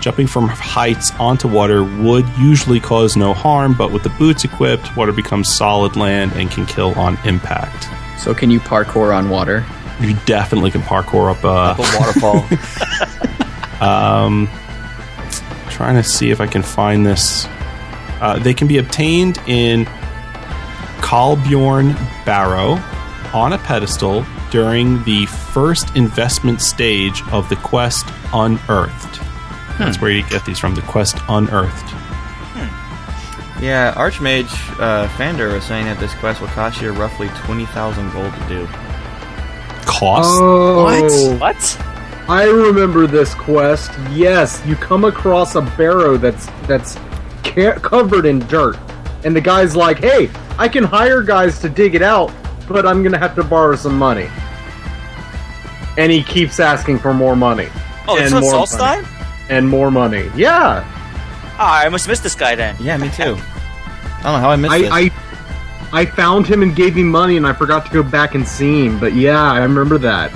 Jumping 0.01 0.27
from 0.27 0.47
heights 0.49 1.11
onto 1.19 1.47
water 1.47 1.83
would 1.83 2.27
usually 2.39 2.79
cause 2.79 3.15
no 3.15 3.33
harm, 3.33 3.73
but 3.75 3.91
with 3.91 4.03
the 4.03 4.09
boots 4.19 4.43
equipped, 4.43 4.95
water 4.97 5.11
becomes 5.11 5.47
solid 5.47 5.95
land 5.95 6.33
and 6.33 6.49
can 6.51 6.65
kill 6.65 6.93
on 6.99 7.17
impact. 7.25 7.87
so 8.19 8.33
can 8.33 8.51
you 8.51 8.59
parkour 8.59 9.15
on 9.15 9.29
water? 9.29 9.65
You 9.99 10.15
definitely 10.25 10.71
can 10.71 10.81
parkour 10.81 11.31
up. 11.31 11.43
Uh, 11.45 11.71
Up 11.71 11.79
a 11.79 11.99
waterfall. 11.99 13.47
trying 15.69 15.95
to 15.95 16.03
see 16.03 16.29
if 16.29 16.39
I 16.39 16.47
can 16.47 16.61
find 16.61 17.05
this. 17.05 17.47
Uh, 18.21 18.37
they 18.39 18.53
can 18.53 18.67
be 18.67 18.77
obtained 18.77 19.39
in 19.47 19.85
Kolbjorn 21.01 21.93
Barrow 22.25 22.79
on 23.33 23.53
a 23.53 23.57
pedestal 23.59 24.25
during 24.51 25.03
the 25.03 25.25
first 25.25 25.95
investment 25.95 26.61
stage 26.61 27.23
of 27.31 27.47
the 27.49 27.55
quest 27.57 28.05
Unearthed. 28.33 29.19
That's 29.79 29.99
where 29.99 30.11
you 30.11 30.23
get 30.29 30.45
these 30.45 30.59
from. 30.59 30.75
The 30.75 30.81
quest 30.83 31.17
Unearthed. 31.27 31.87
yeah, 33.61 33.93
Archmage 33.95 34.51
uh, 34.79 35.07
Fander 35.09 35.51
was 35.53 35.63
saying 35.63 35.85
that 35.85 35.99
this 35.99 36.13
quest 36.15 36.39
will 36.41 36.47
cost 36.49 36.81
you 36.81 36.91
roughly 36.91 37.29
twenty 37.29 37.65
thousand 37.67 38.11
gold 38.11 38.33
to 38.33 38.47
do. 38.47 38.67
Cost. 39.85 40.29
Oh, 40.31 41.35
What? 41.37 41.55
I 42.31 42.45
remember 42.45 43.07
this 43.07 43.33
quest. 43.35 43.91
Yes, 44.11 44.61
you 44.65 44.75
come 44.77 45.03
across 45.03 45.55
a 45.55 45.61
barrow 45.61 46.15
that's 46.17 46.45
that's 46.65 46.95
ca- 47.43 47.77
covered 47.79 48.25
in 48.25 48.39
dirt, 48.47 48.77
and 49.25 49.35
the 49.35 49.41
guy's 49.41 49.75
like, 49.75 49.99
"Hey, 49.99 50.29
I 50.57 50.69
can 50.69 50.83
hire 50.85 51.21
guys 51.23 51.59
to 51.59 51.67
dig 51.69 51.93
it 51.93 52.01
out, 52.01 52.31
but 52.69 52.85
I'm 52.87 53.03
gonna 53.03 53.17
have 53.19 53.35
to 53.35 53.43
borrow 53.43 53.75
some 53.75 53.97
money." 53.97 54.29
And 55.97 56.09
he 56.11 56.23
keeps 56.23 56.59
asking 56.61 56.99
for 56.99 57.13
more 57.13 57.35
money 57.35 57.67
Oh, 58.07 58.15
And 58.15 58.23
it's 58.23 58.31
not 58.33 58.43
more 58.43 58.53
Solstheim? 58.65 59.05
and 59.49 59.67
more 59.67 59.91
money. 59.91 60.31
Yeah, 60.35 60.85
Ah, 61.59 61.81
I 61.85 61.89
must 61.89 62.05
have 62.05 62.11
missed 62.11 62.23
this 62.23 62.33
guy 62.33 62.55
then. 62.55 62.75
Yeah, 62.79 62.95
me 62.97 63.09
too. 63.09 63.35
I 63.35 64.23
don't 64.23 64.33
know 64.33 64.39
how 64.39 64.49
I 64.51 64.55
missed 64.55 64.73
I, 64.73 64.79
this. 64.79 64.89
I 64.91 65.11
I 65.93 66.05
found 66.05 66.47
him 66.47 66.63
and 66.63 66.73
gave 66.73 66.95
him 66.95 67.09
money, 67.09 67.35
and 67.35 67.45
I 67.45 67.51
forgot 67.51 67.85
to 67.87 67.91
go 67.91 68.01
back 68.03 68.35
and 68.35 68.47
see 68.47 68.85
him. 68.85 68.99
But 68.99 69.13
yeah, 69.15 69.51
I 69.51 69.59
remember 69.63 69.97
that. 69.97 70.31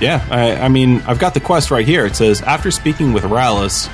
Yeah, 0.00 0.24
I, 0.30 0.56
I 0.56 0.68
mean, 0.68 1.02
I've 1.06 1.18
got 1.18 1.34
the 1.34 1.40
quest 1.40 1.70
right 1.70 1.86
here. 1.86 2.06
It 2.06 2.16
says 2.16 2.40
after 2.42 2.70
speaking 2.70 3.12
with 3.12 3.24
Ralis, 3.24 3.88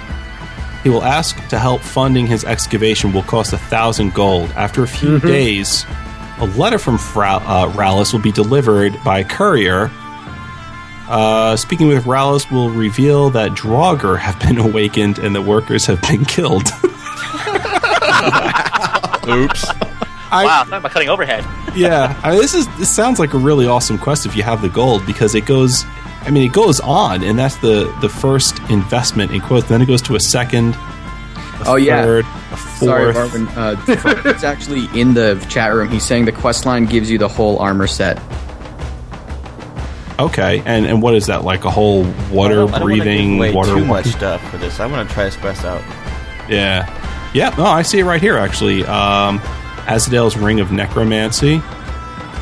he 0.83 0.89
will 0.89 1.03
ask 1.03 1.37
to 1.49 1.59
help 1.59 1.81
funding 1.81 2.27
his 2.27 2.45
excavation 2.45 3.13
will 3.13 3.25
cost 3.25 3.53
a 3.53 3.59
thousand 3.59 4.15
gold. 4.15 4.51
After 4.51 4.85
a 4.85 4.89
few 4.89 5.19
days, 5.19 5.85
a 6.39 6.47
letter 6.47 6.79
from 6.79 6.97
Fra- 6.97 7.43
uh, 7.43 7.73
Ralis 7.73 8.13
will 8.13 8.21
be 8.21 8.31
delivered 8.31 8.97
by 9.05 9.25
courier. 9.25 9.91
Uh, 11.09 11.57
speaking 11.57 11.89
with 11.89 12.05
Ralis 12.05 12.51
will 12.53 12.71
reveal 12.71 13.31
that 13.31 13.53
Draugr 13.53 14.19
have 14.19 14.39
been 14.41 14.59
awakened 14.65 15.19
and 15.19 15.35
the 15.35 15.43
workers 15.43 15.87
have 15.87 16.01
been 16.03 16.25
killed. 16.25 16.69
Oops. 19.29 19.65
I, 20.37 20.45
Wow, 20.45 20.65
talk 20.65 20.79
about 20.81 20.91
cutting 20.93 21.09
overhead. 21.09 21.45
yeah, 21.77 22.19
I 22.23 22.31
mean, 22.31 22.41
this 22.41 22.55
is 22.55 22.67
this 22.79 22.95
sounds 22.95 23.19
like 23.19 23.35
a 23.35 23.39
really 23.39 23.67
awesome 23.67 23.99
quest 23.99 24.27
if 24.27 24.37
you 24.37 24.43
have 24.43 24.63
the 24.63 24.69
gold 24.69 25.05
because 25.07 25.35
it 25.35 25.47
goes. 25.47 25.85
I 26.23 26.31
mean, 26.31 26.43
it 26.49 26.53
goes 26.53 26.81
on, 26.81 27.23
and 27.23 27.39
that's 27.39 27.57
the 27.57 27.93
the 28.01 28.09
first 28.09 28.59
investment 28.71 29.33
in 29.33 29.41
quotes. 29.41 29.69
Then 29.69 29.81
it 29.83 29.87
goes 29.87 30.03
to 30.03 30.17
a 30.17 30.21
second, 30.21 30.75
a 30.75 31.65
Oh, 31.67 31.77
yeah. 31.77 32.03
third, 32.03 32.25
a 32.25 32.57
fourth. 32.57 32.79
Sorry, 32.79 33.13
Marvin. 33.13 33.49
Uh, 33.49 33.77
it's 34.25 34.43
actually 34.45 34.89
in 35.01 35.15
the 35.15 35.45
chat 35.49 35.73
room. 35.73 35.89
He's 35.89 36.05
saying 36.05 36.25
the 36.25 36.33
quest 36.33 36.67
line 36.67 36.87
gives 36.87 37.11
you 37.11 37.19
the 37.19 37.29
whole 37.29 37.59
armor 37.59 37.87
set. 37.87 38.21
Okay, 40.19 40.63
and 40.65 40.87
and 40.87 41.03
what 41.03 41.15
is 41.15 41.27
that 41.27 41.45
like? 41.45 41.65
A 41.67 41.71
whole 41.71 42.03
water 42.33 42.63
I 42.63 42.67
don't, 42.67 42.75
I 42.75 42.79
don't 42.79 42.89
give 42.89 43.05
breathing, 43.05 43.37
away 43.37 43.53
water 43.53 43.75
too 43.75 43.85
much 43.85 44.07
stuff 44.07 44.41
for 44.51 44.57
this. 44.57 44.81
I 44.81 44.87
want 44.87 45.07
to 45.07 45.15
try 45.15 45.25
this 45.25 45.37
quest 45.37 45.65
out. 45.65 45.83
Yeah, 46.49 47.31
yeah. 47.35 47.55
No, 47.59 47.65
I 47.67 47.83
see 47.83 47.99
it 47.99 48.05
right 48.05 48.21
here. 48.21 48.39
Actually, 48.39 48.83
um, 48.87 49.41
Ahzidal's 49.87 50.37
Ring 50.37 50.61
of 50.61 50.73
Necromancy, 50.73 51.57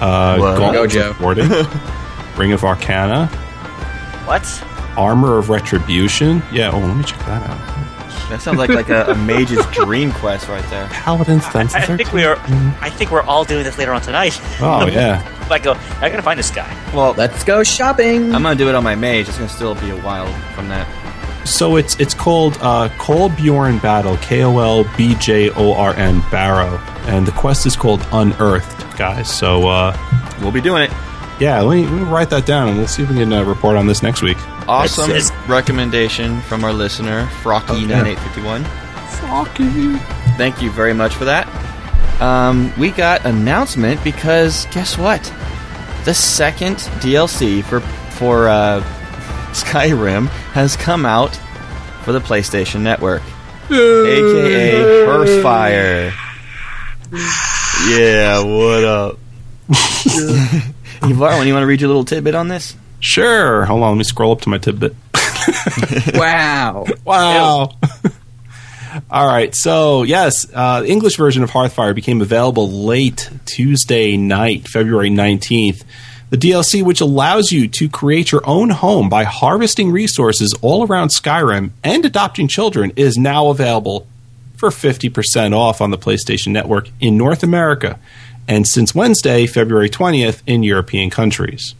uh, 0.00 0.38
What? 0.38 0.58
Gauntlets 0.58 0.94
Go, 0.94 1.10
of 1.10 1.20
Warding, 1.20 1.50
Ring 2.36 2.52
of 2.52 2.64
Arcana, 2.64 3.26
What? 4.26 4.42
Armor 4.96 5.38
of 5.38 5.50
Retribution. 5.50 6.42
Yeah. 6.52 6.70
Oh, 6.72 6.78
let 6.78 6.96
me 6.96 7.02
check 7.04 7.18
that 7.20 7.48
out. 7.50 7.58
That 8.30 8.40
sounds 8.40 8.56
like 8.58 8.70
like 8.70 8.88
a, 8.88 9.06
a 9.10 9.14
mage's 9.14 9.64
dream 9.72 10.10
quest 10.12 10.48
right 10.48 10.64
there. 10.70 10.86
Paladin's 10.90 11.44
I, 11.44 11.50
Fence. 11.50 11.74
I 11.74 11.82
think 11.82 12.12
we 12.12 12.24
are. 12.24 12.36
I 12.80 12.88
think 12.90 13.10
we're 13.10 13.22
all 13.22 13.44
doing 13.44 13.64
this 13.64 13.76
later 13.76 13.92
on 13.92 14.00
tonight. 14.00 14.40
Oh 14.60 14.86
yeah. 14.90 15.22
I 15.50 15.58
go. 15.58 15.74
I 16.00 16.08
gotta 16.08 16.22
find 16.22 16.38
this 16.38 16.50
guy. 16.50 16.72
Well, 16.94 17.12
Let's 17.18 17.44
go 17.44 17.62
shopping. 17.62 18.34
I'm 18.34 18.42
gonna 18.42 18.54
do 18.56 18.68
it 18.68 18.74
on 18.74 18.82
my 18.82 18.94
mage. 18.94 19.28
It's 19.28 19.36
gonna 19.36 19.48
still 19.50 19.74
be 19.74 19.90
a 19.90 20.00
while 20.00 20.26
from 20.54 20.68
that. 20.68 20.86
So 21.44 21.76
it's 21.76 21.98
it's 22.00 22.14
called 22.14 22.56
uh, 22.60 22.88
Kolbjorn 22.98 23.80
Barrow, 23.82 24.16
K 24.18 24.42
O 24.44 24.58
L 24.58 24.84
B 24.96 25.14
J 25.16 25.50
O 25.50 25.74
R 25.74 25.94
N 25.94 26.22
Barrow, 26.30 26.78
and 27.06 27.26
the 27.26 27.32
quest 27.32 27.66
is 27.66 27.76
called 27.76 28.00
Unearthed, 28.12 28.96
guys. 28.96 29.30
So 29.32 29.68
uh, 29.68 29.96
We'll 30.40 30.52
be 30.52 30.60
doing 30.60 30.82
it. 30.82 30.90
yeah, 31.40 31.60
let 31.60 31.76
me, 31.76 31.84
let 31.86 31.92
me 31.92 32.02
write 32.02 32.30
that 32.30 32.44
down, 32.46 32.68
and 32.68 32.78
we'll 32.78 32.88
see 32.88 33.02
if 33.02 33.08
we 33.10 33.16
can 33.16 33.32
uh, 33.32 33.44
report 33.44 33.76
on 33.76 33.86
this 33.86 34.02
next 34.02 34.20
week. 34.22 34.36
Awesome 34.66 35.10
It's- 35.10 35.30
recommendation 35.48 36.40
from 36.42 36.64
our 36.64 36.72
listener, 36.72 37.26
Frocky9851. 37.42 38.64
Thank 40.36 40.60
you 40.62 40.70
very 40.70 40.92
much 40.94 41.14
for 41.14 41.24
that. 41.26 41.46
Um, 42.20 42.72
we 42.78 42.90
got 42.90 43.24
announcement 43.26 44.02
because 44.02 44.66
guess 44.72 44.96
what? 44.98 45.22
The 46.04 46.14
second 46.14 46.76
DLC 47.00 47.62
for 47.64 47.80
for 47.80 48.48
uh, 48.48 48.80
Skyrim 49.55 50.26
has 50.52 50.76
come 50.76 51.06
out 51.06 51.36
for 52.02 52.12
the 52.12 52.20
PlayStation 52.20 52.81
Network, 52.81 53.22
aka 53.70 54.82
Hearthfire. 55.06 56.12
Yeah, 57.89 58.43
what 58.43 58.85
up? 58.85 59.18
Yvarlin, 61.05 61.47
you 61.47 61.52
want 61.52 61.62
to 61.62 61.66
read 61.66 61.81
your 61.81 61.89
little 61.89 62.05
tidbit 62.05 62.35
on 62.35 62.48
this? 62.48 62.74
Sure. 62.98 63.64
Hold 63.64 63.82
on, 63.82 63.90
let 63.90 63.98
me 63.98 64.05
scroll 64.05 64.32
up 64.32 64.40
to 64.40 64.48
my 64.48 64.59
tidbit. 64.59 64.97
wow. 66.14 66.86
Wow. 67.05 67.70
All 69.10 69.26
right, 69.26 69.55
so 69.55 70.02
yes, 70.02 70.47
uh, 70.52 70.81
the 70.81 70.89
English 70.89 71.16
version 71.16 71.43
of 71.43 71.51
Hearthfire 71.51 71.94
became 71.94 72.20
available 72.20 72.70
late 72.70 73.28
Tuesday 73.44 74.16
night, 74.16 74.66
February 74.68 75.10
19th. 75.10 75.85
The 76.35 76.51
DLC, 76.51 76.82
which 76.82 77.01
allows 77.01 77.52
you 77.52 77.69
to 77.69 77.89
create 77.89 78.32
your 78.32 78.44
own 78.44 78.70
home 78.70 79.09
by 79.09 79.23
harvesting 79.23 79.93
resources 79.93 80.52
all 80.62 80.85
around 80.85 81.11
Skyrim 81.11 81.70
and 81.85 82.05
adopting 82.05 82.48
children, 82.48 82.93
is 82.97 83.16
now 83.16 83.51
available 83.51 84.09
for 84.56 84.70
50% 84.70 85.56
off 85.56 85.81
on 85.81 85.93
the 85.93 85.97
PlayStation 85.97 86.48
Network 86.48 86.89
in 86.98 87.16
North 87.16 87.44
America, 87.44 88.01
and 88.48 88.66
since 88.66 88.97
Wednesday, 88.97 89.47
February 89.47 89.89
20th, 89.89 90.43
in 90.44 90.65
European 90.65 91.09
countries. 91.09 91.77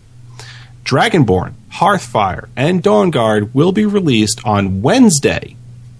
Dragonborn, 0.85 1.55
Hearthfire, 1.73 2.49
and 2.55 2.81
Dawnguard 2.81 3.53
will 3.55 3.73
be 3.73 3.87
released 3.87 4.41
on 4.47 4.83
Wednesday, 4.83 5.57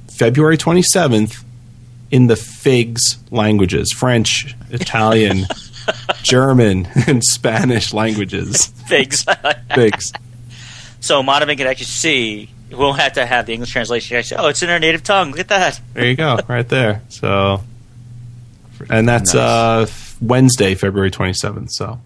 February 0.09 0.59
27th, 0.59 1.43
in 2.13 2.29
the 2.29 2.37
FIGS 2.37 3.19
languages 3.33 3.93
French, 3.93 4.55
Italian, 4.71 5.49
German, 6.23 6.89
and 7.07 7.23
Spanish 7.23 7.93
languages. 7.93 8.67
Figs. 8.87 9.25
FIGS. 9.25 10.13
so 11.01 11.23
Monovan 11.23 11.57
can 11.57 11.67
actually 11.67 11.85
see. 11.87 12.51
We 12.71 12.77
won't 12.77 12.99
have 12.99 13.13
to 13.15 13.25
have 13.27 13.47
the 13.47 13.53
English 13.53 13.71
translation. 13.73 14.17
Actually, 14.17 14.39
oh, 14.39 14.49
it's 14.49 14.63
in 14.63 14.71
our 14.71 14.79
native 14.79 15.03
tongue. 15.05 15.31
Look 15.31 15.41
at 15.41 15.49
that. 15.49 15.81
There 15.93 16.07
you 16.07 16.17
go, 16.17 16.39
right 16.49 16.69
there. 16.69 17.03
So, 17.09 17.63
and 18.91 19.09
that's 19.09 19.35
uh, 19.35 19.87
Wednesday, 20.21 20.75
February 20.75 21.11
27th. 21.11 21.71
So, 21.71 22.01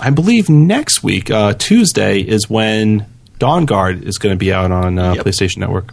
I 0.00 0.10
believe 0.10 0.48
next 0.48 1.02
week, 1.02 1.30
uh, 1.30 1.54
Tuesday, 1.54 2.20
is 2.20 2.48
when 2.48 3.06
Dawnguard 3.40 4.02
is 4.02 4.18
going 4.18 4.34
to 4.34 4.38
be 4.38 4.52
out 4.52 4.70
on 4.70 4.98
uh, 4.98 5.14
Yep. 5.14 5.26
PlayStation 5.26 5.58
Network. 5.58 5.92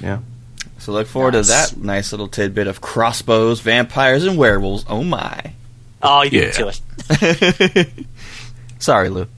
Yeah. 0.00 0.18
So 0.82 0.90
look 0.90 1.06
forward 1.06 1.32
to 1.34 1.42
that 1.42 1.76
nice 1.76 2.10
little 2.10 2.26
tidbit 2.26 2.66
of 2.66 2.80
crossbows, 2.80 3.60
vampires, 3.60 4.24
and 4.24 4.36
werewolves. 4.36 4.84
Oh 4.88 5.04
my. 5.04 5.52
Oh, 6.02 6.22
you 6.22 6.30
beat 6.32 6.58
Yeah. 6.58 6.72
to 6.72 6.72
it. 7.78 7.88
Sorry, 8.80 9.08
Lou. 9.08 9.28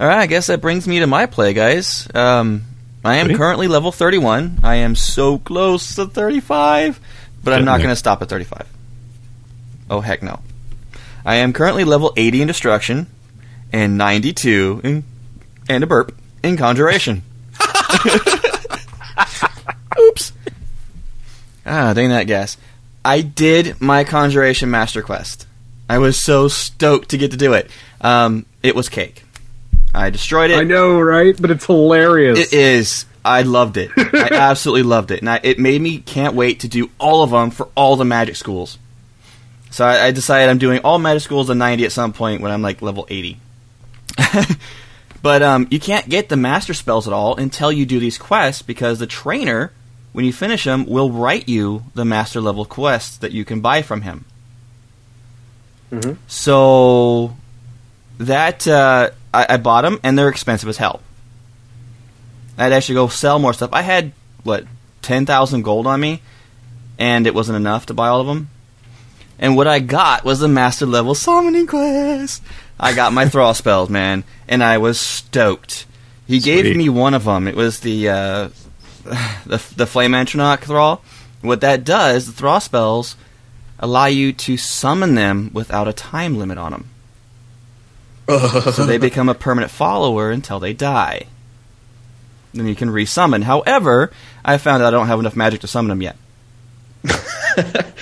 All 0.00 0.06
right, 0.08 0.18
I 0.18 0.26
guess 0.26 0.48
that 0.48 0.60
brings 0.60 0.88
me 0.88 0.98
to 0.98 1.06
my 1.06 1.26
play, 1.26 1.52
guys. 1.54 2.08
Um, 2.12 2.62
I 3.04 3.18
am 3.18 3.28
Ready? 3.28 3.38
currently 3.38 3.68
level 3.68 3.92
31. 3.92 4.58
I 4.64 4.74
am 4.76 4.96
so 4.96 5.38
close 5.38 5.94
to 5.94 6.06
35, 6.06 6.98
but 7.44 7.52
I'm 7.54 7.64
not 7.64 7.78
going 7.78 7.90
to 7.90 7.96
stop 7.96 8.20
at 8.20 8.28
35. 8.28 8.66
Oh, 9.90 10.00
heck 10.00 10.24
no. 10.24 10.40
I 11.24 11.36
am 11.36 11.52
currently 11.52 11.84
level 11.84 12.12
80 12.16 12.42
in 12.42 12.48
Destruction 12.48 13.06
and 13.72 13.96
92 13.96 14.80
in, 14.82 15.04
and 15.68 15.84
a 15.84 15.86
burp 15.86 16.16
in 16.42 16.56
Conjuration. 16.56 17.22
Oops. 20.00 20.32
Ah, 21.64 21.92
dang 21.94 22.10
that 22.10 22.26
gas. 22.26 22.56
I 23.04 23.20
did 23.20 23.80
my 23.80 24.04
Conjuration 24.04 24.70
Master 24.70 25.02
Quest. 25.02 25.46
I 25.88 25.98
was 25.98 26.18
so 26.18 26.48
stoked 26.48 27.10
to 27.10 27.18
get 27.18 27.32
to 27.32 27.36
do 27.36 27.52
it. 27.52 27.70
Um, 28.00 28.46
it 28.62 28.74
was 28.74 28.88
cake. 28.88 29.24
I 29.94 30.10
destroyed 30.10 30.50
it. 30.50 30.58
I 30.58 30.64
know, 30.64 30.98
right? 31.00 31.36
But 31.38 31.50
it's 31.50 31.66
hilarious. 31.66 32.38
It 32.38 32.52
is. 32.52 33.06
I 33.24 33.42
loved 33.42 33.76
it. 33.76 33.90
I 33.96 34.28
absolutely 34.32 34.82
loved 34.84 35.10
it, 35.10 35.20
and 35.20 35.30
I, 35.30 35.40
it 35.42 35.58
made 35.58 35.80
me 35.80 35.98
can't 35.98 36.34
wait 36.34 36.60
to 36.60 36.68
do 36.68 36.90
all 36.98 37.22
of 37.22 37.30
them 37.30 37.50
for 37.50 37.68
all 37.76 37.96
the 37.96 38.04
magic 38.04 38.36
schools. 38.36 38.78
So 39.70 39.84
I, 39.84 40.06
I 40.06 40.10
decided 40.10 40.50
I'm 40.50 40.58
doing 40.58 40.80
all 40.84 40.98
magic 40.98 41.22
schools 41.22 41.46
to 41.46 41.54
90 41.54 41.84
at 41.84 41.92
some 41.92 42.12
point 42.12 42.42
when 42.42 42.52
I'm 42.52 42.62
like 42.62 42.82
level 42.82 43.06
80. 43.08 43.38
but 45.22 45.42
um, 45.42 45.66
you 45.70 45.80
can't 45.80 46.08
get 46.08 46.28
the 46.28 46.36
master 46.36 46.74
spells 46.74 47.06
at 47.06 47.12
all 47.12 47.36
until 47.36 47.72
you 47.72 47.86
do 47.86 47.98
these 47.98 48.18
quests 48.18 48.62
because 48.62 48.98
the 48.98 49.06
trainer, 49.06 49.72
when 50.12 50.24
you 50.24 50.32
finish 50.32 50.64
them, 50.64 50.86
will 50.86 51.10
write 51.10 51.48
you 51.48 51.84
the 51.94 52.04
master 52.04 52.40
level 52.40 52.64
quests 52.64 53.16
that 53.18 53.32
you 53.32 53.44
can 53.44 53.60
buy 53.60 53.82
from 53.82 54.02
him. 54.02 54.24
Mhm. 55.90 56.16
So 56.26 57.36
that 58.18 58.66
uh, 58.66 59.10
I, 59.32 59.46
I 59.50 59.56
bought 59.56 59.82
them, 59.82 60.00
and 60.02 60.18
they're 60.18 60.28
expensive 60.28 60.68
as 60.68 60.76
hell. 60.78 61.00
I'd 62.58 62.72
actually 62.72 62.96
go 62.96 63.08
sell 63.08 63.38
more 63.38 63.52
stuff. 63.52 63.70
I 63.72 63.82
had 63.82 64.12
what 64.44 64.64
ten 65.00 65.26
thousand 65.26 65.62
gold 65.62 65.86
on 65.86 66.00
me, 66.00 66.20
and 66.98 67.26
it 67.26 67.34
wasn't 67.34 67.56
enough 67.56 67.86
to 67.86 67.94
buy 67.94 68.08
all 68.08 68.20
of 68.20 68.26
them. 68.26 68.48
And 69.38 69.56
what 69.56 69.66
I 69.66 69.80
got 69.80 70.24
was 70.24 70.38
the 70.38 70.48
master 70.48 70.86
level 70.86 71.14
summoning 71.14 71.66
quest. 71.66 72.42
I 72.78 72.94
got 72.94 73.12
my 73.12 73.28
thrall 73.30 73.54
spells, 73.54 73.88
man, 73.90 74.24
and 74.48 74.62
I 74.62 74.78
was 74.78 75.00
stoked. 75.00 75.86
He 76.26 76.38
gave 76.38 76.76
me 76.76 76.88
one 76.88 77.14
of 77.14 77.24
them. 77.24 77.48
It 77.48 77.56
was 77.56 77.80
the 77.80 78.08
uh, 78.08 78.48
the 79.46 79.62
the 79.76 79.86
flame 79.86 80.12
Atronach 80.12 80.60
thrall. 80.60 81.02
What 81.40 81.60
that 81.60 81.84
does, 81.84 82.26
the 82.26 82.32
thrall 82.32 82.60
spells 82.60 83.16
allow 83.78 84.06
you 84.06 84.32
to 84.32 84.56
summon 84.56 85.14
them 85.16 85.50
without 85.52 85.88
a 85.88 85.92
time 85.92 86.36
limit 86.38 86.56
on 86.58 86.70
them. 86.72 86.88
so 88.72 88.86
they 88.86 88.96
become 88.98 89.28
a 89.28 89.34
permanent 89.34 89.72
follower 89.72 90.30
until 90.30 90.60
they 90.60 90.72
die. 90.72 91.26
Then 92.54 92.68
you 92.68 92.76
can 92.76 92.90
resummon. 92.90 93.42
However, 93.42 94.12
I 94.44 94.58
found 94.58 94.82
out 94.82 94.94
I 94.94 94.96
don't 94.96 95.08
have 95.08 95.18
enough 95.18 95.34
magic 95.34 95.62
to 95.62 95.66
summon 95.66 95.88
them 95.88 96.02
yet. 96.02 96.16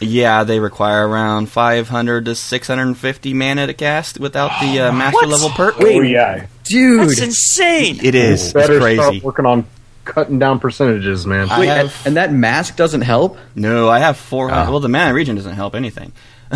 yeah, 0.00 0.44
they 0.44 0.60
require 0.60 1.08
around 1.08 1.48
500 1.48 2.24
to 2.26 2.34
650 2.34 3.34
mana 3.34 3.66
to 3.68 3.74
cast 3.74 4.20
without 4.20 4.50
the 4.60 4.80
uh, 4.80 4.92
master 4.92 5.16
What? 5.16 5.28
level 5.28 5.48
perk. 5.50 5.76
oh 5.78 6.00
yeah. 6.00 6.46
Dude. 6.64 7.08
That's 7.08 7.20
insane. 7.20 7.98
It 8.02 8.14
is. 8.14 8.44
It's 8.44 8.52
Better 8.52 8.78
crazy. 8.80 8.96
start 9.00 9.22
working 9.22 9.46
on 9.46 9.66
cutting 10.04 10.38
down 10.38 10.58
percentages, 10.60 11.26
man. 11.26 11.48
Wait, 11.58 11.66
have- 11.66 11.86
and, 11.86 12.06
and 12.06 12.16
that 12.16 12.32
mask 12.32 12.76
doesn't 12.76 13.02
help? 13.02 13.38
No, 13.54 13.88
I 13.88 13.98
have 13.98 14.16
400. 14.16 14.66
Oh. 14.66 14.70
Well, 14.72 14.80
the 14.80 14.88
mana 14.88 15.14
regen 15.14 15.36
doesn't 15.36 15.54
help 15.54 15.74
anything. 15.74 16.12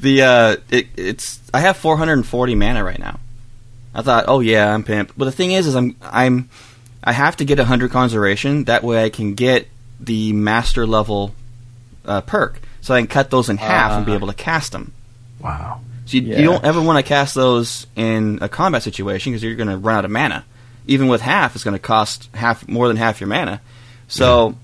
the 0.00 0.22
uh, 0.22 0.56
it, 0.70 0.88
it's 0.96 1.40
I 1.52 1.60
have 1.60 1.76
440 1.76 2.54
mana 2.54 2.84
right 2.84 2.98
now. 2.98 3.18
I 3.94 4.02
thought, 4.02 4.24
oh 4.28 4.40
yeah, 4.40 4.72
I'm 4.72 4.84
pimped. 4.84 5.10
But 5.16 5.26
the 5.26 5.32
thing 5.32 5.52
is, 5.52 5.66
is 5.66 5.76
I'm 5.76 5.96
I'm 6.02 6.50
I 7.02 7.12
have 7.12 7.36
to 7.36 7.44
get 7.44 7.58
100 7.58 7.90
conservation. 7.90 8.64
That 8.64 8.82
way, 8.82 9.04
I 9.04 9.10
can 9.10 9.34
get 9.34 9.68
the 10.00 10.32
master 10.32 10.86
level 10.86 11.34
uh, 12.04 12.20
perk, 12.22 12.60
so 12.80 12.94
I 12.94 13.00
can 13.00 13.06
cut 13.06 13.30
those 13.30 13.48
in 13.48 13.56
half 13.56 13.92
and 13.92 14.04
be 14.04 14.12
able 14.12 14.28
to 14.28 14.34
cast 14.34 14.72
them. 14.72 14.92
Wow. 15.40 15.80
So 16.06 16.16
you, 16.18 16.22
Yeah. 16.24 16.38
you 16.38 16.44
don't 16.44 16.64
ever 16.64 16.82
want 16.82 16.98
to 16.98 17.08
cast 17.08 17.34
those 17.34 17.86
in 17.96 18.38
a 18.42 18.48
combat 18.48 18.82
situation 18.82 19.32
because 19.32 19.42
you're 19.42 19.54
going 19.54 19.68
to 19.68 19.76
run 19.78 19.96
out 19.98 20.04
of 20.04 20.10
mana. 20.10 20.44
Even 20.86 21.08
with 21.08 21.22
half, 21.22 21.54
it's 21.54 21.64
going 21.64 21.74
to 21.74 21.78
cost 21.78 22.28
half 22.34 22.68
more 22.68 22.88
than 22.88 22.96
half 22.96 23.20
your 23.20 23.28
mana. 23.28 23.60
So 24.06 24.54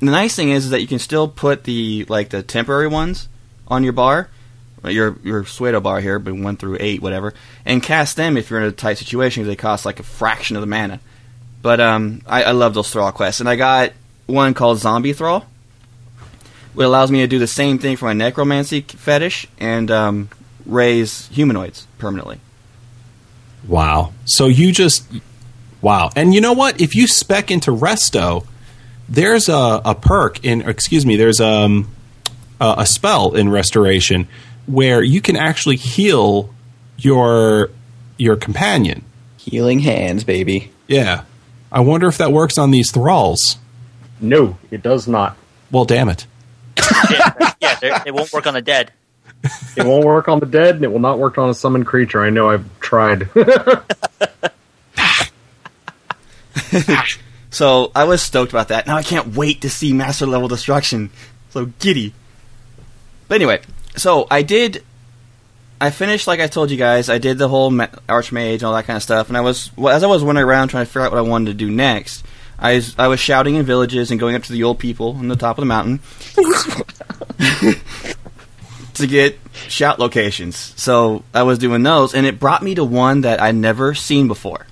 the 0.00 0.06
nice 0.06 0.34
thing 0.34 0.50
is, 0.50 0.64
is 0.66 0.70
that 0.70 0.80
you 0.80 0.86
can 0.86 0.98
still 0.98 1.28
put 1.28 1.64
the 1.64 2.04
like 2.08 2.30
the 2.30 2.42
temporary 2.42 2.88
ones 2.88 3.28
on 3.68 3.84
your 3.84 3.92
bar, 3.92 4.28
uh, 4.84 4.88
your 4.88 5.16
your 5.22 5.44
Suedo 5.44 5.82
bar 5.82 6.00
here, 6.00 6.18
but 6.18 6.34
one 6.34 6.56
through 6.56 6.78
eight, 6.80 7.00
whatever, 7.00 7.32
and 7.64 7.82
cast 7.82 8.16
them 8.16 8.36
if 8.36 8.50
you're 8.50 8.60
in 8.60 8.66
a 8.66 8.72
tight 8.72 8.98
situation 8.98 9.42
because 9.42 9.52
they 9.52 9.56
cost 9.56 9.86
like 9.86 10.00
a 10.00 10.04
fraction 10.04 10.56
of 10.56 10.60
the 10.60 10.66
mana. 10.66 11.00
But 11.62 11.80
um, 11.80 12.22
I, 12.26 12.44
I 12.44 12.50
love 12.52 12.74
those 12.74 12.90
thrall 12.90 13.10
quests, 13.12 13.40
and 13.40 13.48
I 13.48 13.56
got 13.56 13.92
one 14.26 14.54
called 14.54 14.78
Zombie 14.78 15.12
Thrall. 15.12 15.46
It 16.76 16.82
allows 16.82 17.10
me 17.10 17.20
to 17.20 17.26
do 17.26 17.38
the 17.38 17.46
same 17.46 17.78
thing 17.78 17.96
for 17.96 18.04
my 18.04 18.12
necromancy 18.12 18.82
fetish 18.82 19.46
and 19.58 19.90
um, 19.90 20.28
raise 20.66 21.28
humanoids 21.28 21.86
permanently. 21.98 22.38
Wow. 23.66 24.12
So 24.26 24.46
you 24.46 24.72
just 24.72 25.06
wow. 25.86 26.10
And 26.16 26.34
you 26.34 26.40
know 26.40 26.52
what? 26.52 26.80
If 26.80 26.96
you 26.96 27.06
spec 27.06 27.52
into 27.52 27.70
Resto, 27.70 28.44
there's 29.08 29.48
a, 29.48 29.80
a 29.84 29.94
perk 29.94 30.44
in 30.44 30.68
excuse 30.68 31.06
me, 31.06 31.14
there's 31.14 31.40
um 31.40 31.88
a, 32.60 32.74
a 32.78 32.86
spell 32.86 33.36
in 33.36 33.48
restoration 33.48 34.26
where 34.66 35.00
you 35.00 35.20
can 35.20 35.36
actually 35.36 35.76
heal 35.76 36.52
your 36.98 37.70
your 38.18 38.34
companion. 38.34 39.04
Healing 39.36 39.78
hands, 39.78 40.24
baby. 40.24 40.72
Yeah. 40.88 41.22
I 41.70 41.80
wonder 41.80 42.08
if 42.08 42.18
that 42.18 42.32
works 42.32 42.58
on 42.58 42.72
these 42.72 42.90
thralls. 42.90 43.56
No, 44.20 44.58
it 44.72 44.82
does 44.82 45.06
not. 45.06 45.36
Well, 45.70 45.84
damn 45.84 46.08
it. 46.08 46.26
yeah, 47.10 47.52
yeah 47.60 48.02
it 48.04 48.12
won't 48.12 48.32
work 48.32 48.48
on 48.48 48.54
the 48.54 48.62
dead. 48.62 48.92
It 49.76 49.86
won't 49.86 50.04
work 50.04 50.26
on 50.26 50.40
the 50.40 50.46
dead, 50.46 50.76
and 50.76 50.84
it 50.84 50.90
will 50.90 50.98
not 50.98 51.20
work 51.20 51.38
on 51.38 51.48
a 51.48 51.54
summoned 51.54 51.86
creature. 51.86 52.22
I 52.22 52.30
know. 52.30 52.50
I've 52.50 52.80
tried. 52.80 53.28
So 57.50 57.90
I 57.94 58.04
was 58.04 58.20
stoked 58.20 58.52
about 58.52 58.68
that. 58.68 58.86
Now 58.86 58.96
I 58.96 59.02
can't 59.02 59.34
wait 59.34 59.62
to 59.62 59.70
see 59.70 59.92
master 59.92 60.26
level 60.26 60.48
destruction. 60.48 61.10
So 61.50 61.66
giddy. 61.78 62.12
But 63.28 63.36
anyway, 63.36 63.62
so 63.96 64.26
I 64.30 64.42
did. 64.42 64.84
I 65.80 65.90
finished 65.90 66.26
like 66.26 66.40
I 66.40 66.48
told 66.48 66.70
you 66.70 66.76
guys. 66.76 67.08
I 67.08 67.18
did 67.18 67.38
the 67.38 67.48
whole 67.48 67.70
ma- 67.70 67.86
archmage 68.08 68.54
and 68.54 68.64
all 68.64 68.74
that 68.74 68.84
kind 68.84 68.96
of 68.96 69.02
stuff. 69.02 69.28
And 69.28 69.36
I 69.36 69.40
was 69.40 69.70
as 69.78 70.04
I 70.04 70.06
was 70.06 70.22
wandering 70.22 70.46
around 70.46 70.68
trying 70.68 70.84
to 70.84 70.90
figure 70.90 71.02
out 71.02 71.12
what 71.12 71.18
I 71.18 71.22
wanted 71.22 71.46
to 71.46 71.54
do 71.54 71.70
next. 71.70 72.24
I 72.58 72.74
was, 72.74 72.94
I 72.98 73.08
was 73.08 73.20
shouting 73.20 73.54
in 73.54 73.64
villages 73.64 74.10
and 74.10 74.18
going 74.18 74.34
up 74.34 74.42
to 74.44 74.52
the 74.52 74.64
old 74.64 74.78
people 74.78 75.16
on 75.16 75.28
the 75.28 75.36
top 75.36 75.58
of 75.58 75.62
the 75.62 75.66
mountain 75.66 76.00
to 78.94 79.06
get 79.06 79.38
shout 79.68 79.98
locations. 79.98 80.56
So 80.80 81.22
I 81.34 81.42
was 81.42 81.58
doing 81.58 81.82
those, 81.82 82.14
and 82.14 82.26
it 82.26 82.40
brought 82.40 82.62
me 82.62 82.74
to 82.76 82.84
one 82.84 83.22
that 83.22 83.42
I'd 83.42 83.56
never 83.56 83.94
seen 83.94 84.26
before. 84.26 84.66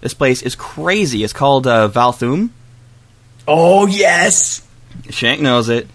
This 0.00 0.14
place 0.14 0.42
is 0.42 0.54
crazy. 0.54 1.24
It's 1.24 1.32
called 1.32 1.66
uh, 1.66 1.88
Valthume, 1.88 2.50
Oh 3.48 3.86
yes. 3.86 4.66
Shank 5.10 5.40
knows 5.40 5.68
it. 5.68 5.86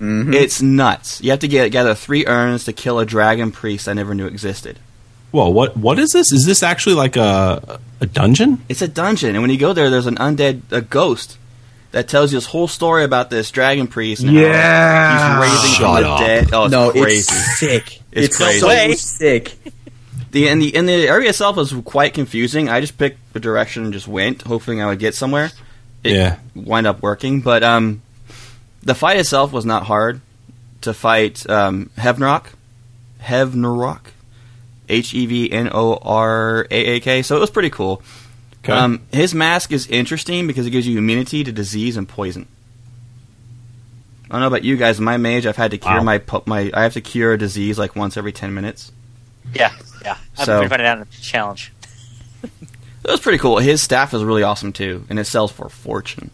Mm-hmm. 0.00 0.34
It's 0.34 0.60
nuts. 0.60 1.22
You 1.22 1.30
have 1.30 1.40
to 1.40 1.48
get 1.48 1.70
gather 1.70 1.94
three 1.94 2.26
urns 2.26 2.64
to 2.64 2.72
kill 2.72 2.98
a 2.98 3.06
dragon 3.06 3.50
priest 3.52 3.88
I 3.88 3.92
never 3.92 4.14
knew 4.14 4.26
existed. 4.26 4.78
Whoa, 5.30 5.48
what 5.48 5.76
what 5.76 5.98
is 5.98 6.10
this? 6.10 6.32
Is 6.32 6.44
this 6.44 6.62
actually 6.62 6.96
like 6.96 7.16
a 7.16 7.78
a 8.00 8.06
dungeon? 8.06 8.62
It's 8.68 8.82
a 8.82 8.88
dungeon, 8.88 9.30
and 9.36 9.42
when 9.42 9.50
you 9.50 9.58
go 9.58 9.72
there, 9.72 9.88
there's 9.90 10.06
an 10.06 10.16
undead, 10.16 10.62
a 10.70 10.80
ghost 10.82 11.38
that 11.92 12.08
tells 12.08 12.32
you 12.32 12.36
this 12.38 12.46
whole 12.46 12.68
story 12.68 13.04
about 13.04 13.30
this 13.30 13.50
dragon 13.50 13.86
priest. 13.86 14.22
And 14.22 14.30
how 14.36 14.36
Yeah. 14.42 15.40
he's 15.40 15.50
raising 15.50 15.70
Shut 15.78 15.94
from 15.94 16.02
the 16.02 16.08
up. 16.10 16.20
dead. 16.20 16.48
Oh, 16.52 16.64
it's 16.64 16.72
no, 16.72 16.90
crazy. 16.90 17.16
it's 17.34 17.58
sick. 17.60 18.00
It's 18.12 18.36
crazy. 18.36 18.58
so 18.60 18.92
sick. 18.94 19.56
The 20.32 20.48
and 20.48 20.60
the 20.60 20.74
and 20.74 20.88
the 20.88 21.08
area 21.08 21.28
itself 21.30 21.56
was 21.56 21.72
quite 21.84 22.14
confusing. 22.14 22.68
I 22.68 22.80
just 22.80 22.98
picked 22.98 23.32
the 23.32 23.40
direction 23.40 23.84
and 23.84 23.92
just 23.92 24.08
went, 24.08 24.42
hoping 24.42 24.80
I 24.82 24.86
would 24.86 24.98
get 24.98 25.14
somewhere. 25.14 25.50
It 26.02 26.12
Yeah. 26.12 26.36
wind 26.54 26.86
up 26.86 27.00
working, 27.02 27.40
but 27.42 27.62
um, 27.62 28.02
the 28.82 28.94
fight 28.94 29.18
itself 29.18 29.52
was 29.52 29.64
not 29.64 29.84
hard 29.84 30.20
to 30.80 30.92
fight. 30.94 31.48
Um, 31.48 31.90
Hevnoraak, 31.98 32.46
Hevnoraak, 33.22 34.00
H 34.88 35.14
E 35.14 35.26
V 35.26 35.52
N 35.52 35.68
O 35.72 35.96
R 36.02 36.66
A 36.70 36.74
A 36.96 37.00
K. 37.00 37.22
So 37.22 37.36
it 37.36 37.40
was 37.40 37.50
pretty 37.50 37.70
cool. 37.70 38.02
Okay. 38.64 38.72
Um, 38.72 39.00
his 39.12 39.34
mask 39.34 39.70
is 39.72 39.86
interesting 39.88 40.46
because 40.46 40.66
it 40.66 40.70
gives 40.70 40.86
you 40.86 40.96
immunity 40.98 41.44
to 41.44 41.52
disease 41.52 41.96
and 41.96 42.08
poison. 42.08 42.46
I 44.30 44.34
don't 44.36 44.40
know 44.40 44.46
about 44.46 44.64
you 44.64 44.76
guys. 44.76 44.98
My 45.00 45.18
mage, 45.18 45.44
I've 45.46 45.56
had 45.56 45.72
to 45.72 45.78
cure 45.78 45.98
Wow. 45.98 46.04
my 46.04 46.20
my. 46.46 46.70
I 46.72 46.84
have 46.84 46.94
to 46.94 47.00
cure 47.02 47.34
a 47.34 47.38
disease 47.38 47.78
like 47.78 47.94
once 47.96 48.16
every 48.16 48.32
ten 48.32 48.54
minutes. 48.54 48.92
Yeah, 49.54 49.72
yeah. 50.02 50.16
I've 50.38 50.44
So- 50.46 50.60
been 50.60 50.68
finding 50.68 50.86
out 50.88 50.98
in 50.98 51.04
the 51.04 51.16
challenge. 51.20 51.72
It 53.04 53.10
was 53.10 53.18
pretty 53.18 53.38
cool. 53.38 53.58
His 53.58 53.82
staff 53.82 54.14
is 54.14 54.22
really 54.22 54.44
awesome 54.44 54.72
too, 54.72 55.04
and 55.10 55.18
it 55.18 55.24
sells 55.24 55.50
for 55.50 55.66
a 55.66 55.70
fortune. 55.70 56.30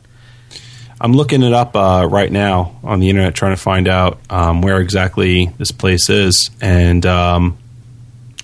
I'm 1.01 1.15
looking 1.15 1.43
it 1.43 1.55
up 1.55 1.75
uh, 1.75 2.07
right 2.11 2.31
now 2.31 2.79
on 2.85 3.01
the 3.01 3.09
internet, 3.09 3.35
trying 3.35 3.55
to 3.55 3.61
find 3.61 3.89
out 3.89 4.19
um, 4.29 4.61
where 4.61 4.79
exactly 4.79 5.47
this 5.57 5.71
place 5.71 6.11
is. 6.11 6.51
And 6.61 7.07
um, 7.07 7.57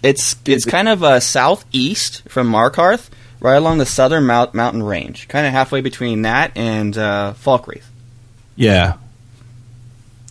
It's 0.03 0.37
it's 0.47 0.65
kind 0.65 0.89
of 0.89 1.05
uh, 1.05 1.21
southeast 1.21 2.23
from 2.27 2.51
Markarth, 2.51 3.11
right 3.41 3.57
along 3.57 3.77
the 3.77 3.85
southern 3.85 4.25
mount- 4.25 4.55
mountain 4.55 4.83
range, 4.83 5.29
kind 5.29 5.47
of 5.47 5.53
halfway 5.53 5.83
between 5.83 6.23
that 6.23 6.53
and 6.57 6.97
uh, 6.97 7.35
Falkreath. 7.37 7.85
yeah, 8.57 8.95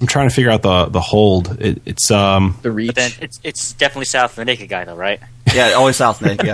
I'm 0.03 0.07
trying 0.07 0.27
to 0.27 0.35
figure 0.35 0.51
out 0.51 0.61
the 0.63 0.87
the 0.87 0.99
hold. 0.99 1.61
It, 1.61 1.81
it's 1.85 2.11
um, 2.11 2.57
The 2.61 2.73
reach. 2.73 2.87
But 2.87 2.95
then 2.95 3.11
it's 3.21 3.39
it's 3.41 3.71
definitely 3.71 4.03
south 4.03 4.31
of 4.31 4.35
the 4.35 4.43
naked 4.43 4.67
guy, 4.67 4.83
though, 4.83 4.97
right? 4.97 5.21
Yeah, 5.55 5.71
always 5.71 5.95
south, 5.95 6.21
of 6.21 6.27
the 6.27 6.43
naked 6.43 6.45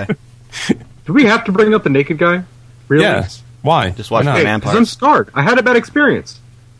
Yeah, 0.69 0.75
Do 1.05 1.13
we 1.13 1.25
have 1.25 1.45
to 1.45 1.51
bring 1.51 1.73
up 1.73 1.81
the 1.81 1.89
naked 1.89 2.19
guy? 2.19 2.43
Really? 2.89 3.05
yeah. 3.05 3.27
Why? 3.63 3.89
Just 3.89 4.11
watch 4.11 4.25
Why 4.25 4.33
the 4.33 4.37
not? 4.37 4.43
man 4.43 4.59
Because 4.59 4.75
I'm 4.75 4.85
scarred. 4.85 5.31
I 5.33 5.41
had 5.41 5.57
a 5.57 5.63
bad 5.63 5.77
experience. 5.77 6.39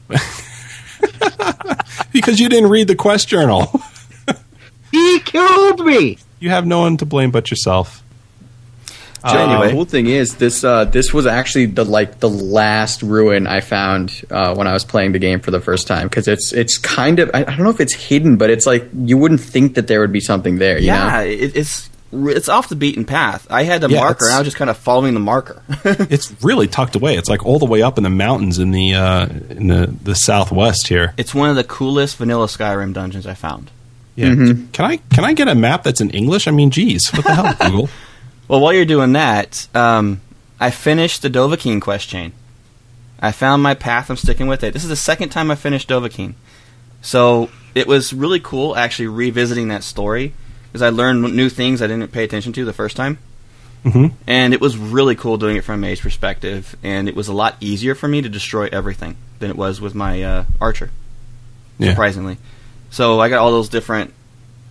Because 2.12 2.40
you 2.40 2.50
didn't 2.50 2.70
read 2.70 2.88
the 2.88 2.96
quest 2.96 3.28
journal. 3.28 3.82
He 4.92 5.20
killed 5.22 5.86
me. 5.86 6.18
you 6.40 6.50
have 6.50 6.66
no 6.68 6.80
one 6.80 6.98
to 6.98 7.06
blame 7.06 7.32
but 7.32 7.50
yourself. 7.52 8.04
So 9.22 9.38
Uh, 9.38 9.66
the 9.66 9.72
cool 9.72 9.86
thing 9.86 10.08
is 10.08 10.36
this 10.36 10.64
uh, 10.64 10.86
this 10.86 11.14
was 11.14 11.26
actually 11.26 11.66
the 11.68 11.84
like 11.84 12.20
the 12.20 12.30
last 12.30 13.02
ruin 13.04 13.48
I 13.48 13.60
found 13.62 14.22
uh, 14.32 14.56
when 14.56 14.68
I 14.68 14.74
was 14.74 14.86
playing 14.86 15.12
the 15.12 15.20
game 15.20 15.40
for 15.40 15.52
the 15.52 15.60
first 15.60 15.88
time 15.88 16.08
because 16.08 16.28
it's 16.28 16.54
it's 16.54 16.78
kind 16.78 17.20
of 17.20 17.30
I, 17.34 17.40
I 17.42 17.44
don't 17.44 17.64
know 17.64 17.70
if 17.70 17.82
it's 17.82 17.94
hidden 17.94 18.38
but 18.38 18.50
it's 18.50 18.66
like 18.66 18.88
you 18.94 19.18
wouldn't 19.18 19.42
think 19.42 19.76
that 19.76 19.88
there 19.88 20.00
would 20.02 20.12
be 20.14 20.22
something 20.22 20.58
there. 20.58 20.78
You 20.78 20.88
yeah, 20.88 21.10
know? 21.10 21.20
it, 21.26 21.56
it's 21.56 21.90
it's 22.12 22.50
off 22.50 22.70
the 22.70 22.76
beaten 22.76 23.06
path. 23.06 23.46
I 23.52 23.64
had 23.64 23.82
the 23.82 23.90
Yeah, 23.90 24.00
marker, 24.00 24.26
and 24.26 24.34
I 24.34 24.40
was 24.40 24.48
just 24.48 24.58
kind 24.58 24.70
of 24.70 24.78
following 24.78 25.14
the 25.14 25.20
marker. 25.20 25.62
it's 25.84 26.34
really 26.44 26.68
tucked 26.68 26.96
away. 26.96 27.16
It's 27.18 27.30
like 27.30 27.46
all 27.46 27.60
the 27.60 27.66
way 27.68 27.84
up 27.84 27.98
in 28.00 28.04
the 28.04 28.10
mountains 28.10 28.58
in 28.58 28.72
the 28.72 28.94
uh, 28.96 29.28
in 29.50 29.68
the 29.68 29.94
the 30.04 30.16
southwest 30.16 30.88
here. 30.88 31.14
it's 31.18 31.36
one 31.36 31.50
of 31.50 31.56
the 31.56 31.64
coolest 31.64 32.18
vanilla 32.18 32.48
Skyrim 32.48 32.94
dungeons 32.94 33.28
I 33.28 33.34
found. 33.36 33.70
Yeah. 34.16 34.34
Can 34.74 34.86
I 34.86 34.98
can 34.98 35.24
I 35.24 35.34
get 35.34 35.48
a 35.48 35.56
map 35.56 35.84
that's 35.84 36.02
in 36.02 36.10
English? 36.10 36.48
I 36.48 36.52
mean, 36.52 36.72
geez, 36.72 37.10
what 37.12 37.26
the 37.26 37.34
hell, 37.36 37.54
Google? 37.72 37.90
Well, 38.50 38.60
while 38.60 38.74
you're 38.74 38.84
doing 38.86 39.14
that, 39.14 39.68
um, 39.74 40.20
I 40.60 40.72
finished 40.72 41.22
the 41.22 41.30
Dovahkiin 41.30 41.80
quest 41.82 42.10
chain. 42.10 42.34
I 43.22 43.32
found 43.32 43.64
my 43.64 43.76
path. 43.76 44.10
I'm 44.10 44.18
sticking 44.18 44.48
with 44.48 44.64
it. 44.64 44.74
This 44.74 44.84
is 44.84 44.90
the 44.90 44.96
second 44.96 45.30
time 45.30 45.52
I 45.52 45.56
finished 45.56 45.88
Dovahkiin. 45.88 46.34
So 47.02 47.50
it 47.76 47.88
was 47.88 48.12
really 48.12 48.40
cool 48.40 48.76
actually 48.76 49.08
revisiting 49.08 49.68
that 49.70 49.84
story 49.84 50.34
because 50.68 50.82
I 50.82 50.90
learned 50.90 51.34
new 51.36 51.48
things 51.50 51.82
I 51.82 51.88
didn't 51.88 52.12
pay 52.12 52.24
attention 52.24 52.52
to 52.54 52.66
the 52.66 52.74
first 52.74 52.98
time. 52.98 53.20
Mhm. 53.86 54.12
And 54.28 54.54
it 54.54 54.60
was 54.60 54.78
really 54.78 55.16
cool 55.16 55.38
doing 55.38 55.56
it 55.56 55.64
from 55.64 55.76
a 55.76 55.78
mage 55.78 56.02
perspective, 56.02 56.76
and 56.84 57.08
it 57.08 57.16
was 57.16 57.28
a 57.30 57.34
lot 57.34 57.56
easier 57.62 57.96
for 57.96 58.08
me 58.10 58.22
to 58.22 58.28
destroy 58.28 58.68
everything 58.72 59.16
than 59.40 59.50
it 59.50 59.56
was 59.56 59.80
with 59.80 59.96
my 59.96 60.22
uh, 60.22 60.44
archer 60.60 60.90
Yeah. 61.78 61.92
surprisingly. 61.92 62.38
So 62.90 63.22
I 63.22 63.30
got 63.30 63.40
all 63.40 63.52
those 63.52 63.70
different, 63.70 64.14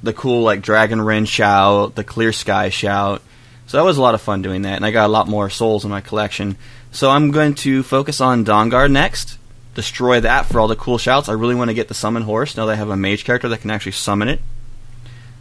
the 0.02 0.12
cool 0.12 0.42
like 0.42 0.60
Dragonrend 0.62 1.28
shout, 1.28 1.94
the 1.94 2.04
Clear 2.04 2.32
Sky 2.32 2.68
shout. 2.68 3.22
So 3.68 3.76
that 3.76 3.84
was 3.84 3.98
a 3.98 4.02
lot 4.02 4.14
of 4.14 4.20
fun 4.22 4.42
doing 4.42 4.62
that, 4.62 4.76
and 4.76 4.84
I 4.84 4.90
got 4.90 5.06
a 5.06 5.12
lot 5.12 5.28
more 5.28 5.48
souls 5.50 5.84
in 5.84 5.90
my 5.90 6.00
collection. 6.00 6.56
So 6.90 7.10
I'm 7.10 7.30
going 7.30 7.54
to 7.56 7.82
focus 7.82 8.20
on 8.20 8.44
Dawnguard 8.44 8.90
next, 8.90 9.38
destroy 9.74 10.20
that 10.20 10.46
for 10.46 10.58
all 10.58 10.68
the 10.68 10.74
cool 10.76 10.96
shouts. 10.98 11.28
I 11.28 11.32
really 11.34 11.54
want 11.54 11.68
to 11.68 11.74
get 11.74 11.88
the 11.88 11.94
Summon 11.94 12.22
Horse 12.22 12.56
now 12.56 12.66
that 12.66 12.72
I 12.72 12.76
have 12.76 12.88
a 12.88 12.96
mage 12.96 13.24
character 13.24 13.48
that 13.50 13.60
can 13.60 13.70
actually 13.70 13.92
summon 13.92 14.28
it, 14.28 14.40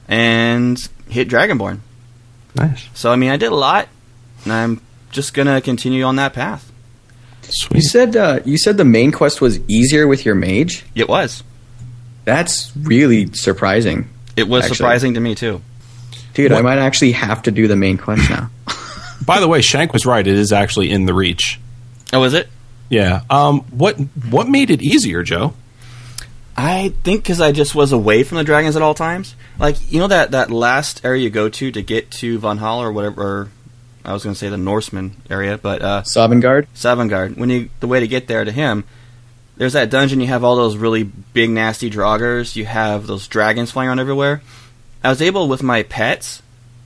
and 0.07 0.77
hit 1.09 1.27
Dragonborn. 1.29 1.79
Nice, 2.55 2.87
So 2.93 3.11
I 3.11 3.15
mean, 3.15 3.29
I 3.29 3.37
did 3.37 3.51
a 3.51 3.55
lot, 3.55 3.87
and 4.43 4.51
I'm 4.53 4.81
just 5.11 5.33
gonna 5.33 5.61
continue 5.61 6.03
on 6.03 6.15
that 6.17 6.33
path. 6.33 6.71
You 7.73 7.81
said 7.81 8.15
uh, 8.15 8.39
you 8.43 8.57
said 8.57 8.77
the 8.77 8.83
main 8.85 9.11
quest 9.13 9.39
was 9.39 9.59
easier 9.69 10.05
with 10.05 10.25
your 10.25 10.35
mage. 10.35 10.85
It 10.95 11.07
was. 11.07 11.43
That's 12.25 12.75
really 12.75 13.31
surprising, 13.31 14.09
It 14.35 14.49
was 14.49 14.63
Actually. 14.63 14.75
surprising 14.75 15.13
to 15.13 15.21
me 15.21 15.33
too. 15.33 15.61
Dude. 16.43 16.51
I 16.51 16.61
might 16.61 16.77
actually 16.77 17.13
have 17.13 17.41
to 17.43 17.51
do 17.51 17.67
the 17.67 17.75
main 17.75 17.97
quest 17.97 18.29
now. 18.29 18.49
By 19.25 19.39
the 19.39 19.47
way, 19.47 19.61
Shank 19.61 19.93
was 19.93 20.05
right. 20.05 20.25
It 20.25 20.35
is 20.35 20.51
actually 20.51 20.91
in 20.91 21.05
the 21.05 21.13
reach. 21.13 21.59
Oh, 22.13 22.19
was 22.19 22.33
it? 22.33 22.47
Yeah. 22.89 23.21
Um. 23.29 23.61
What 23.71 23.95
What 24.29 24.47
made 24.47 24.69
it 24.69 24.81
easier, 24.81 25.23
Joe? 25.23 25.53
I 26.55 26.93
think 27.03 27.23
because 27.23 27.39
I 27.39 27.51
just 27.51 27.75
was 27.75 27.91
away 27.91 28.23
from 28.23 28.37
the 28.37 28.43
dragons 28.43 28.75
at 28.75 28.81
all 28.81 28.95
times. 28.95 29.35
Like 29.59 29.91
you 29.91 29.99
know 29.99 30.07
that 30.07 30.31
that 30.31 30.49
last 30.49 31.03
area 31.03 31.23
you 31.23 31.29
go 31.29 31.49
to 31.49 31.71
to 31.71 31.81
get 31.81 32.09
to 32.11 32.39
Valhalla 32.39 32.87
or 32.87 32.91
whatever. 32.91 33.21
Or 33.21 33.49
I 34.05 34.13
was 34.13 34.23
going 34.23 34.33
to 34.33 34.39
say 34.39 34.49
the 34.49 34.57
Norseman 34.57 35.21
area, 35.29 35.57
but 35.57 35.81
uh, 35.81 36.01
Sovngarde. 36.03 36.67
Savangard. 36.73 37.37
When 37.37 37.49
you 37.49 37.69
the 37.79 37.87
way 37.87 37.99
to 37.99 38.07
get 38.07 38.27
there 38.27 38.45
to 38.45 38.51
him, 38.51 38.85
there's 39.57 39.73
that 39.73 39.89
dungeon. 39.89 40.21
You 40.21 40.27
have 40.27 40.43
all 40.43 40.55
those 40.55 40.77
really 40.77 41.03
big 41.03 41.49
nasty 41.49 41.91
draugrs. 41.91 42.55
You 42.55 42.65
have 42.65 43.05
those 43.05 43.27
dragons 43.27 43.71
flying 43.71 43.89
around 43.89 43.99
everywhere. 43.99 44.41
I 45.03 45.09
was 45.09 45.21
able 45.21 45.47
with 45.47 45.63
my 45.63 45.83
pets 45.83 46.41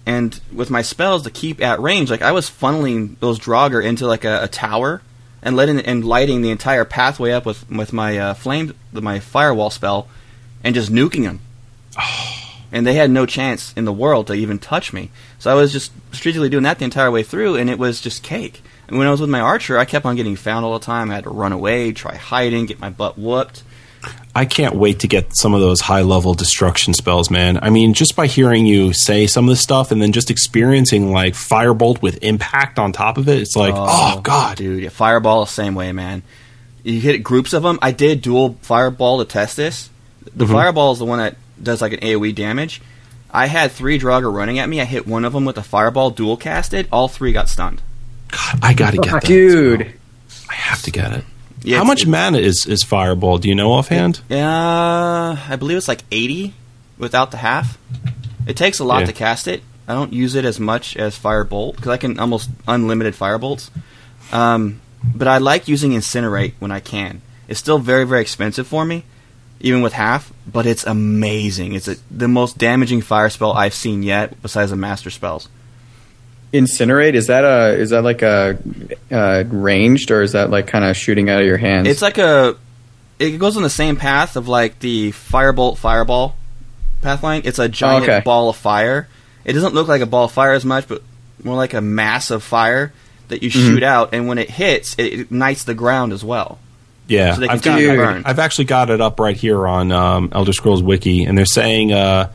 and 0.05 0.39
with 0.53 0.69
my 0.69 0.81
spells 0.81 1.23
to 1.23 1.31
keep 1.31 1.61
at 1.61 1.79
range. 1.79 2.09
Like 2.09 2.21
I 2.21 2.31
was 2.31 2.49
funneling 2.49 3.19
those 3.19 3.39
draugr 3.39 3.83
into 3.83 4.07
like 4.07 4.25
a, 4.25 4.43
a 4.43 4.47
tower 4.47 5.01
and 5.41 5.55
letting 5.55 5.79
and 5.79 6.05
lighting 6.05 6.41
the 6.41 6.51
entire 6.51 6.85
pathway 6.85 7.31
up 7.31 7.45
with 7.45 7.69
with 7.69 7.93
my 7.93 8.17
uh, 8.17 8.33
flame, 8.33 8.73
my 8.91 9.19
firewall 9.19 9.69
spell, 9.69 10.07
and 10.63 10.75
just 10.75 10.91
nuking 10.91 11.23
them. 11.23 11.39
And 12.73 12.87
they 12.87 12.93
had 12.93 13.11
no 13.11 13.25
chance 13.25 13.73
in 13.73 13.83
the 13.83 13.91
world 13.91 14.27
to 14.27 14.33
even 14.33 14.57
touch 14.57 14.93
me. 14.93 15.11
So 15.39 15.51
I 15.51 15.55
was 15.55 15.73
just 15.73 15.91
strategically 16.13 16.47
doing 16.47 16.63
that 16.63 16.79
the 16.79 16.85
entire 16.85 17.11
way 17.11 17.21
through, 17.21 17.57
and 17.57 17.69
it 17.69 17.77
was 17.77 17.99
just 17.99 18.23
cake. 18.23 18.61
And 18.87 18.97
when 18.97 19.07
I 19.07 19.11
was 19.11 19.19
with 19.19 19.29
my 19.29 19.41
archer, 19.41 19.77
I 19.77 19.83
kept 19.83 20.05
on 20.05 20.15
getting 20.15 20.37
found 20.37 20.63
all 20.63 20.79
the 20.79 20.85
time. 20.85 21.11
I 21.11 21.15
had 21.15 21.25
to 21.25 21.31
run 21.31 21.51
away, 21.51 21.91
try 21.91 22.15
hiding, 22.15 22.67
get 22.67 22.79
my 22.79 22.89
butt 22.89 23.17
whooped. 23.17 23.63
I 24.33 24.45
can't 24.45 24.75
wait 24.75 24.99
to 25.01 25.07
get 25.07 25.35
some 25.35 25.53
of 25.53 25.59
those 25.59 25.81
high 25.81 26.01
level 26.01 26.33
destruction 26.33 26.93
spells, 26.93 27.29
man. 27.29 27.59
I 27.61 27.69
mean, 27.69 27.93
just 27.93 28.15
by 28.15 28.27
hearing 28.27 28.65
you 28.65 28.93
say 28.93 29.27
some 29.27 29.45
of 29.45 29.49
this 29.49 29.61
stuff 29.61 29.91
and 29.91 30.01
then 30.01 30.13
just 30.13 30.31
experiencing 30.31 31.11
like 31.11 31.33
firebolt 31.33 32.01
with 32.01 32.23
impact 32.23 32.79
on 32.79 32.93
top 32.93 33.17
of 33.17 33.27
it, 33.27 33.41
it's 33.41 33.55
like, 33.57 33.73
oh, 33.75 34.21
god, 34.21 34.57
dude, 34.57 34.83
yeah, 34.83 34.89
fireball 34.89 35.41
the 35.45 35.51
same 35.51 35.75
way, 35.75 35.91
man. 35.91 36.23
You 36.83 36.99
hit 37.01 37.19
groups 37.23 37.51
of 37.53 37.61
them. 37.63 37.77
I 37.81 37.91
did 37.91 38.21
dual 38.21 38.57
fireball 38.61 39.19
to 39.19 39.25
test 39.25 39.57
this. 39.57 39.89
The 40.23 40.45
Mm-hmm. 40.45 40.53
fireball 40.53 40.93
is 40.93 40.99
the 40.99 41.05
one 41.05 41.19
that 41.19 41.35
does 41.61 41.81
like 41.81 41.91
an 41.93 41.99
AOE 41.99 42.33
damage. 42.33 42.81
I 43.29 43.47
had 43.47 43.71
three 43.71 43.99
Draugr 43.99 44.33
running 44.33 44.59
at 44.59 44.67
me. 44.69 44.81
I 44.81 44.85
hit 44.85 45.05
one 45.07 45.25
of 45.25 45.33
them 45.33 45.45
with 45.45 45.57
a 45.57 45.63
fireball, 45.63 46.09
dual 46.09 46.37
casted. 46.37 46.87
All 46.91 47.07
three 47.07 47.33
got 47.33 47.49
stunned. 47.49 47.81
God, 48.29 48.59
I 48.61 48.73
got 48.73 48.91
to 48.91 48.97
get 48.97 49.11
that, 49.11 49.23
Dude, 49.25 49.93
I 50.49 50.53
have 50.53 50.81
to 50.83 50.91
get 50.91 51.11
it. 51.13 51.25
Yeah, 51.63 51.77
How 51.77 51.83
much 51.83 52.05
mana 52.07 52.39
is 52.39 52.65
is 52.67 52.83
fireball? 52.83 53.37
Do 53.37 53.47
you 53.47 53.55
know 53.55 53.71
offhand? 53.71 54.21
Uh, 54.31 55.35
I 55.49 55.55
believe 55.59 55.77
it's 55.77 55.87
like 55.87 56.03
80 56.11 56.53
without 56.97 57.31
the 57.31 57.37
half. 57.37 57.77
It 58.47 58.57
takes 58.57 58.79
a 58.79 58.83
lot 58.83 59.01
Yeah. 59.01 59.05
to 59.07 59.13
cast 59.13 59.47
it. 59.47 59.61
I 59.87 59.93
don't 59.93 60.13
use 60.13 60.35
it 60.35 60.45
as 60.45 60.59
much 60.59 60.95
as 60.97 61.17
Firebolt 61.17 61.75
because 61.75 61.89
I 61.89 61.97
can 61.97 62.17
almost 62.19 62.49
unlimited 62.67 63.13
Firebolts. 63.13 63.69
Um, 64.31 64.79
but 65.03 65.27
I 65.27 65.37
like 65.39 65.67
using 65.67 65.91
Incinerate 65.91 66.53
when 66.59 66.71
I 66.71 66.79
can. 66.79 67.21
It's 67.47 67.59
still 67.59 67.79
very, 67.79 68.05
very 68.05 68.21
expensive 68.21 68.67
for 68.67 68.85
me, 68.85 69.03
even 69.59 69.81
with 69.81 69.93
half, 69.93 70.31
but 70.47 70.65
it's 70.65 70.85
amazing. 70.85 71.73
It's 71.73 71.87
a, 71.87 71.97
the 72.09 72.27
most 72.27 72.57
damaging 72.57 73.01
fire 73.01 73.29
spell 73.29 73.51
I've 73.53 73.73
seen 73.73 74.01
yet, 74.03 74.41
besides 74.41 74.71
the 74.71 74.77
Master 74.77 75.09
Spells. 75.09 75.49
Incinerate 76.53 77.13
is 77.13 77.27
that 77.27 77.43
a 77.45 77.73
is 77.79 77.91
that 77.91 78.03
like 78.03 78.21
a 78.21 78.57
uh, 79.09 79.43
ranged 79.47 80.11
or 80.11 80.21
is 80.21 80.33
that 80.33 80.49
like 80.49 80.67
kind 80.67 80.83
of 80.83 80.97
shooting 80.97 81.29
out 81.29 81.39
of 81.41 81.47
your 81.47 81.57
hands? 81.57 81.87
It's 81.87 82.01
like 82.01 82.17
a. 82.17 82.57
It 83.19 83.37
goes 83.37 83.55
on 83.55 83.63
the 83.63 83.69
same 83.69 83.95
path 83.95 84.35
of 84.35 84.47
like 84.47 84.79
the 84.79 85.11
firebolt 85.11 85.77
fireball 85.77 86.35
pathline. 87.01 87.45
It's 87.45 87.59
a 87.59 87.69
giant 87.69 88.03
okay. 88.03 88.21
ball 88.25 88.49
of 88.49 88.55
fire. 88.57 89.07
It 89.45 89.53
doesn't 89.53 89.73
look 89.73 89.87
like 89.87 90.01
a 90.01 90.05
ball 90.05 90.25
of 90.25 90.31
fire 90.31 90.53
as 90.53 90.65
much, 90.65 90.87
but 90.87 91.01
more 91.43 91.55
like 91.55 91.73
a 91.73 91.81
mass 91.81 92.31
of 92.31 92.43
fire 92.43 92.91
that 93.29 93.41
you 93.43 93.49
Mm-hmm. 93.49 93.59
shoot 93.75 93.83
out, 93.83 94.13
and 94.13 94.27
when 94.27 94.37
it 94.37 94.49
hits, 94.49 94.95
it 94.97 95.19
ignites 95.19 95.63
the 95.63 95.73
ground 95.73 96.11
as 96.13 96.23
well. 96.23 96.59
Yeah, 97.07 97.33
So 97.35 97.41
they 97.41 97.47
can 97.47 97.55
I've 97.57 97.61
got 97.63 97.77
I've- 97.79 98.23
I've 98.25 98.39
actually 98.39 98.65
got 98.65 98.89
it 98.89 98.99
up 99.01 99.19
right 99.19 99.35
here 99.37 99.65
on 99.67 99.91
um, 99.91 100.29
Elder 100.33 100.51
Scrolls 100.53 100.83
Wiki, 100.83 101.23
and 101.23 101.37
they're 101.37 101.45
saying, 101.45 101.93
uh, 101.93 102.31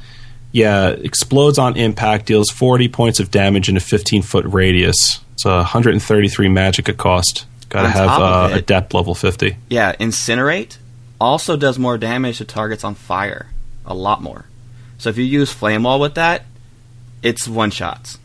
yeah, 0.57 0.89
explodes 0.89 1.59
on 1.59 1.77
impact, 1.77 2.25
deals 2.25 2.49
40 2.49 2.89
points 2.89 3.21
of 3.21 3.31
damage 3.31 3.69
in 3.69 3.77
a 3.77 3.81
15 3.81 4.23
foot 4.23 4.47
radius. 4.47 5.21
It's 5.35 5.45
133 5.45 6.49
Magicka 6.49 6.97
cost. 6.97 7.45
Got 7.69 7.83
to 7.83 7.89
have 7.91 8.07
top 8.07 8.21
of 8.21 8.51
uh, 8.53 8.55
a 8.55 8.59
it- 8.59 8.67
depth 8.67 8.95
level 8.95 9.15
50. 9.15 9.55
Yeah, 9.69 9.95
incinerate 9.97 10.79
also 11.21 11.59
does 11.59 11.79
more 11.79 11.99
damage 11.99 12.39
to 12.39 12.47
targets 12.47 12.85
on 12.85 12.95
fire, 12.95 13.49
a 13.85 13.93
lot 13.95 14.23
more. 14.23 14.47
So 14.97 15.11
if 15.11 15.19
you 15.19 15.25
use 15.25 15.53
flame 15.53 15.83
wall 15.83 16.01
with 16.01 16.15
that, 16.15 16.47
it's 17.23 17.47
one 17.47 17.71
shots 17.71 18.17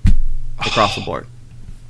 across 0.57 0.95
the 0.95 1.01
board. 1.05 1.27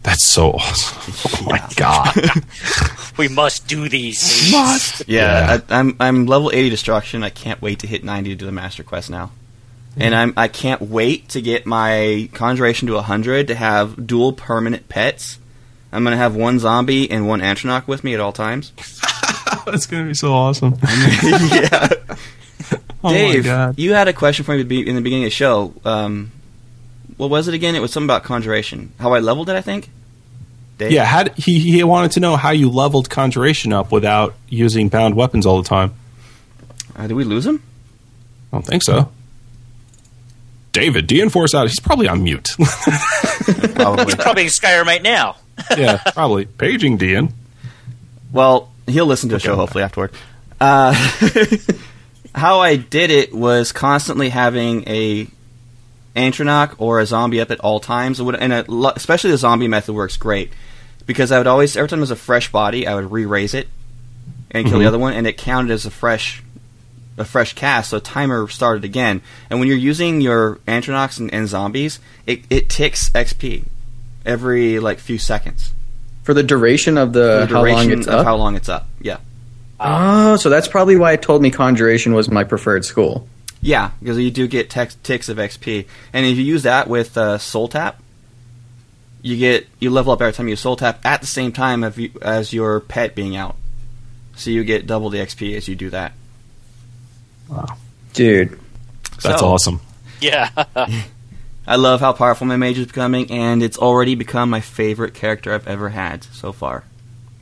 That's 0.02 0.26
so 0.26 0.54
awesome. 0.54 0.98
Oh 1.46 1.50
my 1.52 1.70
god. 1.76 2.16
We 3.18 3.28
must 3.28 3.68
do 3.68 3.90
these. 3.90 4.50
Must. 4.52 5.08
Yeah, 5.08 5.60
I, 5.70 5.80
I'm 5.80 5.96
I'm 6.00 6.26
level 6.26 6.50
80 6.52 6.70
destruction. 6.72 7.24
I 7.24 7.30
can't 7.30 7.62
wait 7.62 7.80
to 7.80 7.88
hit 7.88 8.04
90 8.04 8.32
to 8.32 8.36
do 8.36 8.46
the 8.46 8.52
master 8.52 8.82
quest 8.84 9.10
now. 9.12 9.32
And 9.98 10.16
I'm 10.16 10.34
I 10.38 10.48
can't 10.48 10.82
wait 10.82 11.30
to 11.30 11.42
get 11.42 11.66
my 11.66 12.30
conjuration 12.34 12.88
to 12.88 12.94
100 12.96 13.48
to 13.48 13.56
have 13.56 14.08
dual 14.08 14.34
permanent 14.34 14.88
pets. 14.88 15.38
I'm 15.92 16.04
gonna 16.04 16.18
have 16.18 16.36
one 16.36 16.60
zombie 16.60 17.12
and 17.12 17.28
one 17.28 17.42
Atronach 17.42 17.88
with 17.88 18.04
me 18.04 18.14
at 18.14 18.20
all 18.20 18.32
times. 18.32 18.72
That's 19.66 19.86
going 19.86 20.04
to 20.04 20.08
be 20.08 20.14
so 20.14 20.34
awesome. 20.34 20.78
yeah. 20.84 21.90
Oh 23.04 23.10
Dave, 23.10 23.44
god. 23.44 23.78
you 23.78 23.94
had 23.94 24.08
a 24.08 24.14
question 24.14 24.46
for 24.46 24.56
me 24.56 24.88
in 24.88 24.96
the 24.96 25.02
beginning 25.02 25.24
of 25.24 25.28
the 25.28 25.36
show. 25.36 25.74
Um, 25.84 26.32
what 27.18 27.30
was 27.30 27.48
it 27.48 27.54
again? 27.54 27.76
It 27.76 27.80
was 27.80 27.92
something 27.92 28.08
about 28.08 28.24
conjuration. 28.24 28.94
How 29.00 29.14
I 29.14 29.20
leveled 29.20 29.50
it, 29.50 29.56
I 29.56 29.62
think. 29.62 29.90
Dave? 30.78 30.92
Yeah, 30.92 31.04
had, 31.04 31.38
he, 31.38 31.60
he 31.60 31.84
wanted 31.84 32.12
to 32.12 32.20
know 32.20 32.36
how 32.36 32.50
you 32.50 32.70
leveled 32.70 33.08
Conjuration 33.08 33.72
up 33.72 33.92
without 33.92 34.34
using 34.50 34.90
bound 34.90 35.16
weapons 35.16 35.46
all 35.46 35.62
the 35.62 35.68
time. 35.68 35.94
Uh, 36.96 37.06
did 37.06 37.14
we 37.14 37.24
lose 37.24 37.46
him? 37.46 37.62
I 38.52 38.56
don't 38.56 38.66
think 38.66 38.82
so. 38.82 39.12
David, 40.72 41.08
de-enforce 41.08 41.54
out. 41.54 41.68
He's 41.68 41.80
probably 41.80 42.08
on 42.08 42.24
mute. 42.24 42.56
Probably. 43.76 44.16
Probably 44.16 44.44
in 44.44 44.50
Skyrim 44.50 44.86
right 44.86 45.04
now. 45.04 45.36
yeah, 45.78 46.02
probably. 46.14 46.46
Paging 46.46 46.98
Dean. 46.98 47.34
Well, 48.32 48.72
he'll 48.88 49.06
listen 49.06 49.30
to 49.30 49.36
the 49.36 49.40
show 49.40 49.56
hopefully 49.56 49.84
afterward. 49.84 50.12
Uh, 50.60 50.94
how 52.36 52.60
I 52.60 52.78
did 52.78 53.10
it 53.10 53.34
was 53.34 53.72
constantly 53.72 54.30
having 54.30 54.88
a 54.88 55.28
Atronach 56.16 56.76
or 56.78 57.00
a 57.00 57.06
zombie 57.06 57.42
up 57.42 57.52
at 57.52 57.60
all 57.60 57.80
times. 57.80 58.20
And 58.20 58.54
a, 58.54 58.92
especially 58.96 59.32
the 59.32 59.38
zombie 59.38 59.68
method 59.68 59.94
works 59.94 60.18
great 60.18 60.52
because 61.06 61.32
I 61.32 61.38
would 61.38 61.48
always 61.48 61.76
every 61.76 61.90
time 61.90 62.00
there's 62.00 62.12
a 62.12 62.16
fresh 62.16 62.52
body, 62.52 62.88
I 62.88 62.96
would 62.96 63.12
re-raise 63.12 63.54
it 63.54 63.68
and 64.52 64.68
kill 64.68 64.80
the 64.80 64.86
other 64.86 65.00
one, 65.00 65.14
and 65.14 65.26
it 65.28 65.38
counted 65.38 65.72
as 65.72 65.86
a 65.86 65.92
fresh 65.92 66.44
a 67.22 67.26
fresh 67.26 67.54
cast, 67.54 67.90
so 67.92 68.00
timer 68.00 68.48
started 68.50 68.84
again. 68.84 69.22
And 69.50 69.60
when 69.60 69.68
you're 69.70 69.78
using 69.78 70.20
your 70.22 70.56
Atronachs 70.68 71.20
and, 71.20 71.34
and 71.34 71.48
zombies, 71.48 72.00
it, 72.28 72.42
it 72.50 72.70
ticks 72.70 73.10
XP 73.12 73.66
every 74.26 74.80
like 74.80 75.00
few 75.00 75.18
seconds. 75.18 75.72
for 76.24 76.34
the 76.34 76.44
duration 76.44 76.98
of 76.98 77.14
the, 77.14 77.46
The 77.46 77.48
how 77.48 77.54
long 77.56 77.66
duration 77.66 78.00
it's 78.00 78.08
of 78.08 78.14
up. 78.14 78.26
how 78.26 78.36
long 78.36 78.56
it's 78.56 78.70
up. 78.70 78.88
Yeah. 79.00 79.18
Oh, 79.80 80.36
so 80.36 80.50
that's 80.50 80.68
probably 80.68 80.96
why 80.98 81.14
it 81.14 81.22
told 81.24 81.42
me 81.42 81.50
conjuration 81.50 82.14
was 82.14 82.30
my 82.30 82.44
preferred 82.44 82.86
school. 82.86 83.28
Yeah, 83.62 83.92
because 84.00 84.18
you 84.20 84.30
do 84.32 84.48
get 84.48 84.70
tex- 84.70 84.98
ticks 85.04 85.30
of 85.30 85.38
XP, 85.38 85.86
and 86.14 86.26
if 86.26 86.38
you 86.38 86.44
use 86.44 86.64
that 86.64 86.88
with 86.88 87.16
uh, 87.18 87.38
Soul 87.38 87.68
Tap, 87.68 88.00
you 89.24 89.38
get 89.38 89.68
you 89.80 89.90
level 89.92 90.14
up 90.14 90.22
every 90.22 90.34
time 90.34 90.48
you 90.48 90.56
Soul 90.56 90.76
Tap 90.76 91.00
at 91.06 91.22
the 91.22 91.28
same 91.28 91.52
time 91.52 91.84
of 91.84 92.00
you, 92.00 92.12
as 92.24 92.54
your 92.54 92.80
pet 92.80 93.14
being 93.16 93.36
out. 93.36 93.56
So 94.36 94.50
you 94.50 94.64
get 94.64 94.88
double 94.88 95.10
the 95.12 95.20
XP 95.20 95.56
as 95.58 95.68
you 95.68 95.76
do 95.76 95.90
that. 95.92 96.14
Dude, 98.14 98.60
That's 99.24 99.40
So, 99.40 99.48
awesome. 99.48 99.80
Yeah. 100.20 100.50
I 101.68 101.76
love 101.76 102.00
how 102.00 102.12
powerful 102.14 102.48
my 102.48 102.58
mage 102.58 102.78
is 102.80 102.88
becoming, 102.88 103.32
and 103.32 103.64
it's 103.64 103.78
already 103.78 104.16
become 104.16 104.50
my 104.50 104.62
favorite 104.62 105.14
character 105.14 105.54
I've 105.54 105.68
ever 105.68 105.90
had 105.90 106.24
so 106.24 106.52
far. 106.52 106.84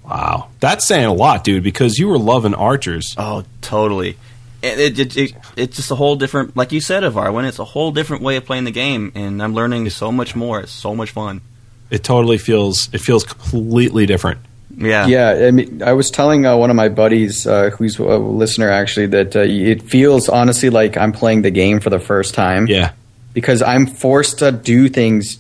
Wow. 0.06 0.50
That's 0.60 0.88
saying 0.88 1.06
a 1.06 1.14
lot, 1.14 1.44
dude, 1.44 1.64
because 1.64 1.98
you 1.98 2.08
were 2.08 2.18
loving 2.20 2.54
archers. 2.54 3.16
Oh, 3.18 3.44
totally. 3.62 4.18
It, 4.62 5.00
it, 5.00 5.18
it, 5.18 5.34
it's 5.56 5.78
just 5.78 5.90
a 5.92 5.96
whole 5.96 6.16
different, 6.18 6.58
like 6.58 6.72
you 6.72 6.82
said, 6.82 7.04
Evarwin. 7.04 7.48
It's 7.48 7.60
a 7.60 7.64
whole 7.66 7.92
different 7.92 8.24
way 8.24 8.36
of 8.36 8.46
playing 8.46 8.66
the 8.66 8.72
game, 8.72 9.12
and 9.16 9.42
I'm 9.42 9.54
learning 9.54 9.90
so 9.90 10.12
much 10.12 10.36
more. 10.36 10.60
It's 10.60 10.72
so 10.72 10.94
much 10.96 11.12
fun. 11.12 11.42
It 11.90 12.04
totally 12.04 12.38
feels 12.38 12.90
it 12.94 13.00
feels 13.00 13.24
completely 13.24 14.06
different. 14.06 14.42
Yeah. 14.80 15.08
yeah. 15.08 15.48
I 15.48 15.52
mean, 15.52 15.84
I 15.84 15.94
was 15.94 16.10
telling 16.10 16.46
uh, 16.46 16.56
one 16.56 16.70
of 16.70 16.76
my 16.76 16.88
buddies, 16.90 17.46
uh, 17.46 17.70
who's 17.72 18.00
a 18.00 18.18
listener 18.18 18.70
actually, 18.70 19.08
that 19.08 19.36
uh, 19.36 19.42
it 19.42 19.84
feels 19.84 20.30
honestly 20.30 20.70
like 20.70 20.96
I'm 20.98 21.12
playing 21.12 21.42
the 21.42 21.52
game 21.52 21.80
for 21.82 21.90
the 21.90 22.00
first 22.00 22.34
time. 22.34 22.66
Yeah. 22.68 22.94
because 23.34 23.62
I'm 23.62 23.86
forced 23.86 24.40
to 24.40 24.52
do 24.52 24.88
things 24.90 25.38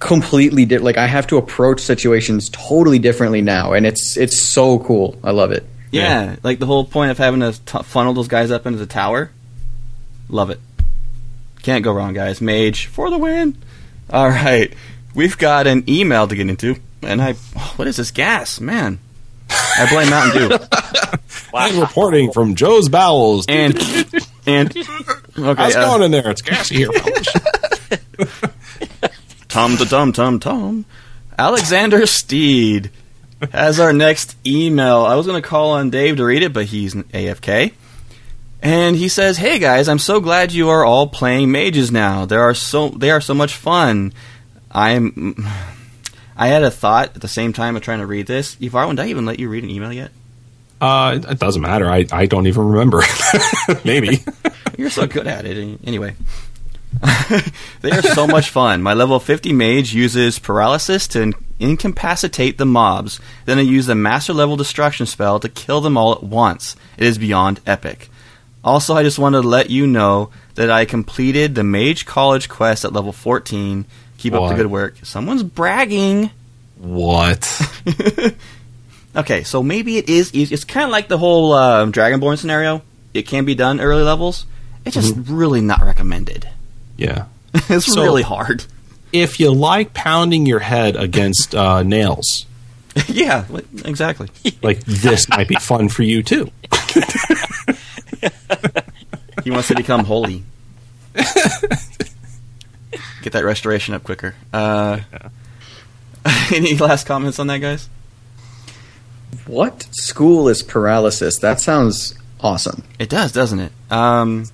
completely 0.00 0.64
different. 0.64 0.84
Like 0.84 0.98
I 0.98 1.06
have 1.06 1.26
to 1.28 1.36
approach 1.36 1.80
situations 1.80 2.48
totally 2.50 2.98
differently 2.98 3.42
now, 3.42 3.72
and 3.72 3.86
it's 3.86 4.16
it's 4.16 4.40
so 4.40 4.78
cool. 4.78 5.16
I 5.22 5.30
love 5.30 5.52
it. 5.52 5.64
Yeah, 5.90 6.36
like 6.42 6.58
the 6.58 6.66
whole 6.66 6.84
point 6.84 7.12
of 7.12 7.18
having 7.18 7.40
to 7.40 7.52
t- 7.52 7.82
funnel 7.84 8.14
those 8.14 8.26
guys 8.28 8.50
up 8.50 8.66
into 8.66 8.78
the 8.78 8.86
tower. 8.86 9.30
Love 10.28 10.50
it. 10.50 10.58
Can't 11.62 11.84
go 11.84 11.92
wrong, 11.92 12.14
guys. 12.14 12.40
Mage 12.40 12.86
for 12.86 13.10
the 13.10 13.18
win. 13.18 13.56
All 14.10 14.28
right, 14.28 14.74
we've 15.14 15.38
got 15.38 15.66
an 15.66 15.84
email 15.88 16.26
to 16.28 16.34
get 16.34 16.48
into, 16.48 16.76
and 17.02 17.22
I. 17.22 17.34
What 17.76 17.88
is 17.88 17.96
this 17.96 18.10
gas, 18.10 18.60
man? 18.60 18.98
I 19.50 19.86
blame 19.90 20.10
Mountain 20.10 20.48
Dew. 20.48 20.58
I'm 21.54 21.78
reporting 21.80 22.32
from 22.32 22.54
Joe's 22.54 22.88
bowels. 22.88 23.46
And 23.48 23.76
and 24.46 24.70
okay, 24.76 25.62
How's 25.62 25.76
uh, 25.76 25.86
going 25.86 26.02
in 26.02 26.10
there? 26.10 26.30
It's 26.30 26.42
gassy 26.42 26.76
here. 26.76 26.90
Tom 29.48 29.76
to 29.76 29.86
Tom 29.86 30.12
Tom 30.12 30.40
Tom. 30.40 30.84
Alexander 31.38 32.06
Steed 32.06 32.90
has 33.52 33.78
our 33.78 33.92
next 33.92 34.36
email. 34.46 35.02
I 35.02 35.14
was 35.16 35.26
going 35.26 35.40
to 35.40 35.48
call 35.48 35.72
on 35.72 35.90
Dave 35.90 36.16
to 36.16 36.24
read 36.24 36.42
it, 36.42 36.52
but 36.52 36.66
he's 36.66 36.94
an 36.94 37.04
AFK. 37.04 37.72
And 38.62 38.96
he 38.96 39.08
says, 39.08 39.36
"Hey 39.36 39.58
guys, 39.58 39.88
I'm 39.88 39.98
so 39.98 40.20
glad 40.20 40.52
you 40.52 40.70
are 40.70 40.84
all 40.84 41.06
playing 41.06 41.52
mages 41.52 41.92
now. 41.92 42.24
There 42.24 42.40
are 42.40 42.54
so 42.54 42.88
they 42.88 43.10
are 43.10 43.20
so 43.20 43.34
much 43.34 43.54
fun. 43.54 44.12
I'm 44.74 45.36
I 46.36 46.48
had 46.48 46.62
a 46.64 46.70
thought 46.70 47.14
at 47.14 47.22
the 47.22 47.28
same 47.28 47.52
time 47.52 47.76
of 47.76 47.82
trying 47.82 48.00
to 48.00 48.06
read 48.06 48.26
this. 48.26 48.56
Evarwin, 48.56 48.96
did 48.96 49.00
I 49.00 49.08
even 49.08 49.24
let 49.24 49.38
you 49.38 49.48
read 49.48 49.64
an 49.64 49.70
email 49.70 49.92
yet? 49.92 50.10
uh, 50.80 51.18
it 51.28 51.38
doesn't 51.38 51.62
matter. 51.62 51.90
I, 51.90 52.04
I 52.12 52.26
don't 52.26 52.46
even 52.46 52.68
remember. 52.68 53.02
Maybe. 53.84 54.22
You're 54.76 54.90
so 54.90 55.06
good 55.06 55.26
at 55.26 55.46
it. 55.46 55.80
Anyway, 55.84 56.14
they 57.80 57.90
are 57.90 58.02
so 58.02 58.26
much 58.26 58.50
fun. 58.50 58.82
My 58.82 58.92
level 58.92 59.18
50 59.18 59.52
mage 59.52 59.94
uses 59.94 60.38
paralysis 60.38 61.08
to 61.08 61.22
in- 61.22 61.34
incapacitate 61.58 62.58
the 62.58 62.66
mobs. 62.66 63.18
Then 63.46 63.58
I 63.58 63.62
use 63.62 63.86
the 63.86 63.94
master 63.94 64.34
level 64.34 64.56
destruction 64.56 65.06
spell 65.06 65.40
to 65.40 65.48
kill 65.48 65.80
them 65.80 65.96
all 65.96 66.12
at 66.12 66.22
once. 66.22 66.76
It 66.98 67.06
is 67.06 67.16
beyond 67.18 67.60
epic. 67.66 68.10
Also, 68.62 68.94
I 68.94 69.02
just 69.02 69.18
wanted 69.18 69.42
to 69.42 69.48
let 69.48 69.70
you 69.70 69.86
know 69.86 70.30
that 70.56 70.70
I 70.70 70.84
completed 70.84 71.54
the 71.54 71.64
mage 71.64 72.04
college 72.04 72.48
quest 72.48 72.84
at 72.84 72.92
level 72.92 73.12
14. 73.12 73.84
Keep 74.24 74.34
up 74.34 74.48
the 74.50 74.56
good 74.56 74.66
work. 74.70 74.96
Someone's 75.04 75.42
bragging. 75.42 76.30
What? 76.78 77.60
Okay, 79.16 79.44
so 79.44 79.62
maybe 79.62 79.96
it 79.96 80.08
is 80.08 80.34
easy. 80.34 80.52
It's 80.52 80.64
kind 80.64 80.86
of 80.86 80.90
like 80.90 81.06
the 81.06 81.16
whole 81.18 81.52
um, 81.52 81.92
Dragonborn 81.92 82.36
scenario. 82.36 82.82
It 83.12 83.28
can 83.28 83.44
be 83.44 83.54
done 83.54 83.80
early 83.80 84.02
levels. 84.02 84.44
It's 84.84 84.96
just 84.96 85.14
really 85.28 85.60
not 85.60 85.82
recommended. 85.82 86.48
Yeah. 86.96 87.26
it's 87.54 87.86
So- 87.86 88.02
really 88.02 88.22
hard. 88.22 88.64
If 89.12 89.38
you 89.38 89.52
like 89.54 89.94
pounding 89.94 90.46
your 90.46 90.58
head 90.58 90.96
against 90.96 91.54
uh, 91.54 91.84
nails, 91.84 92.46
yeah, 93.06 93.44
exactly. 93.84 94.28
like 94.64 94.80
this 94.80 95.28
might 95.28 95.46
be 95.46 95.54
fun 95.54 95.88
for 95.88 96.02
you 96.02 96.24
too. 96.24 96.50
He 99.44 99.52
wants 99.52 99.68
to 99.68 99.76
become 99.76 100.04
holy. 100.04 100.42
Get 103.24 103.32
that 103.32 103.46
restoration 103.46 103.94
up 103.94 104.04
quicker. 104.04 104.34
Uh, 104.52 105.00
any 106.54 106.76
last 106.76 107.06
comments 107.06 107.38
on 107.38 107.46
that, 107.46 107.56
guys? 107.56 107.88
What 109.46 109.88
school 109.92 110.46
is 110.46 110.62
paralysis? 110.62 111.38
That 111.38 111.58
sounds 111.58 112.12
awesome. 112.42 112.84
It 112.98 113.08
does, 113.08 113.32
doesn't 113.32 113.60
it? 113.60 113.72
Um, 113.90 114.44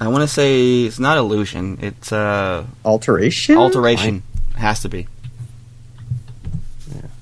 I 0.00 0.06
want 0.06 0.22
to 0.22 0.28
say 0.28 0.84
it's 0.84 1.00
not 1.00 1.18
illusion. 1.18 1.78
It's 1.82 2.12
uh, 2.12 2.64
Alteration. 2.84 3.56
alteration. 3.56 4.22
Has 4.54 4.82
to 4.82 4.88
be. 4.88 5.08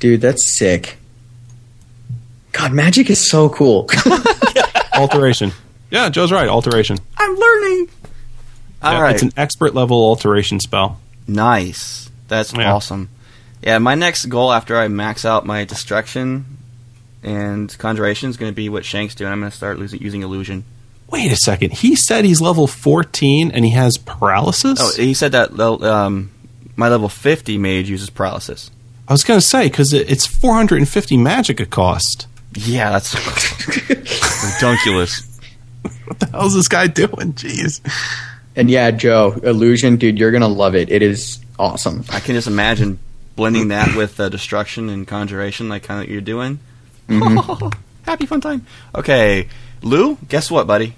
Dude, 0.01 0.21
that's 0.21 0.55
sick. 0.55 0.99
God, 2.53 2.73
magic 2.73 3.09
is 3.09 3.27
so 3.27 3.49
cool. 3.49 3.89
Alteration. 4.95 5.53
Yeah, 5.91 6.11
Joe's 6.11 6.31
right. 6.31 6.47
Alteration. 6.47 6.99
I'm 7.17 7.35
learning. 7.35 7.89
All 8.85 8.93
Yeah, 8.93 9.01
right. 9.01 9.15
It's 9.15 9.23
an 9.23 9.33
expert 9.37 9.75
level 9.75 9.97
alteration 10.05 10.61
spell. 10.61 11.01
Nice. 11.27 12.11
That's 12.29 12.53
Yeah. 12.53 12.73
awesome. 12.75 13.09
Yeah, 13.63 13.79
my 13.79 13.95
next 13.95 14.27
goal 14.27 14.53
after 14.53 14.77
I 14.79 14.89
max 14.89 15.25
out 15.25 15.47
my 15.47 15.65
destruction 15.65 16.45
and 17.23 17.77
conjuration 17.79 18.29
is 18.29 18.37
going 18.37 18.53
to 18.53 18.55
be 18.57 18.69
what 18.69 18.85
Shank's 18.85 19.15
doing. 19.15 19.33
I'm 19.33 19.41
going 19.41 19.51
to 19.51 19.57
start 19.57 19.79
losing, 19.79 20.01
using 20.03 20.23
illusion. 20.23 20.65
Wait 21.09 21.33
a 21.33 21.37
second. 21.37 21.73
He 21.73 21.97
said 21.97 22.25
he's 22.25 22.41
level 22.41 22.67
14 22.67 23.51
and 23.53 23.65
he 23.65 23.71
has 23.73 23.97
paralysis? 23.97 24.79
Oh, 24.81 24.93
he 25.01 25.15
said 25.15 25.33
that 25.33 25.59
um, 25.59 26.31
my 26.77 26.89
level 26.89 27.09
50 27.09 27.57
mage 27.59 27.89
uses 27.89 28.11
paralysis. 28.11 28.71
I 29.09 29.13
was 29.13 29.23
going 29.25 29.39
to 29.41 29.47
say, 29.47 29.65
because 29.69 29.93
it's 29.93 30.27
450 30.27 31.17
Magicka 31.17 31.69
cost. 31.71 32.27
Yeah, 32.57 32.91
that's 32.91 33.15
ridiculous. 34.61 35.31
What 36.07 36.19
the 36.21 36.27
hell 36.27 36.47
is 36.47 36.55
this 36.55 36.69
guy 36.69 36.87
doing? 36.87 37.33
Jeez. 37.35 37.81
And 38.57 38.71
yeah, 38.71 38.91
Joe, 38.93 39.33
illusion, 39.43 39.97
dude, 39.97 40.19
you're 40.19 40.31
gonna 40.33 40.49
love 40.49 40.75
it. 40.75 40.91
It 40.91 41.03
is 41.03 41.41
awesome. 41.59 42.05
I 42.11 42.21
can 42.21 42.35
just 42.35 42.47
imagine 42.47 42.99
blending 43.37 43.69
that 43.69 43.97
with 43.97 44.21
uh, 44.21 44.29
destruction 44.29 44.89
and 44.89 45.07
conjuration, 45.07 45.69
like 45.69 45.83
kind 45.83 46.03
of 46.05 46.09
you're 46.11 46.21
doing. 46.21 46.61
Happy 48.03 48.27
fun 48.27 48.41
time. 48.41 48.65
Okay, 48.95 49.49
Lou, 49.83 50.17
guess 50.29 50.51
what, 50.51 50.67
buddy? 50.67 50.95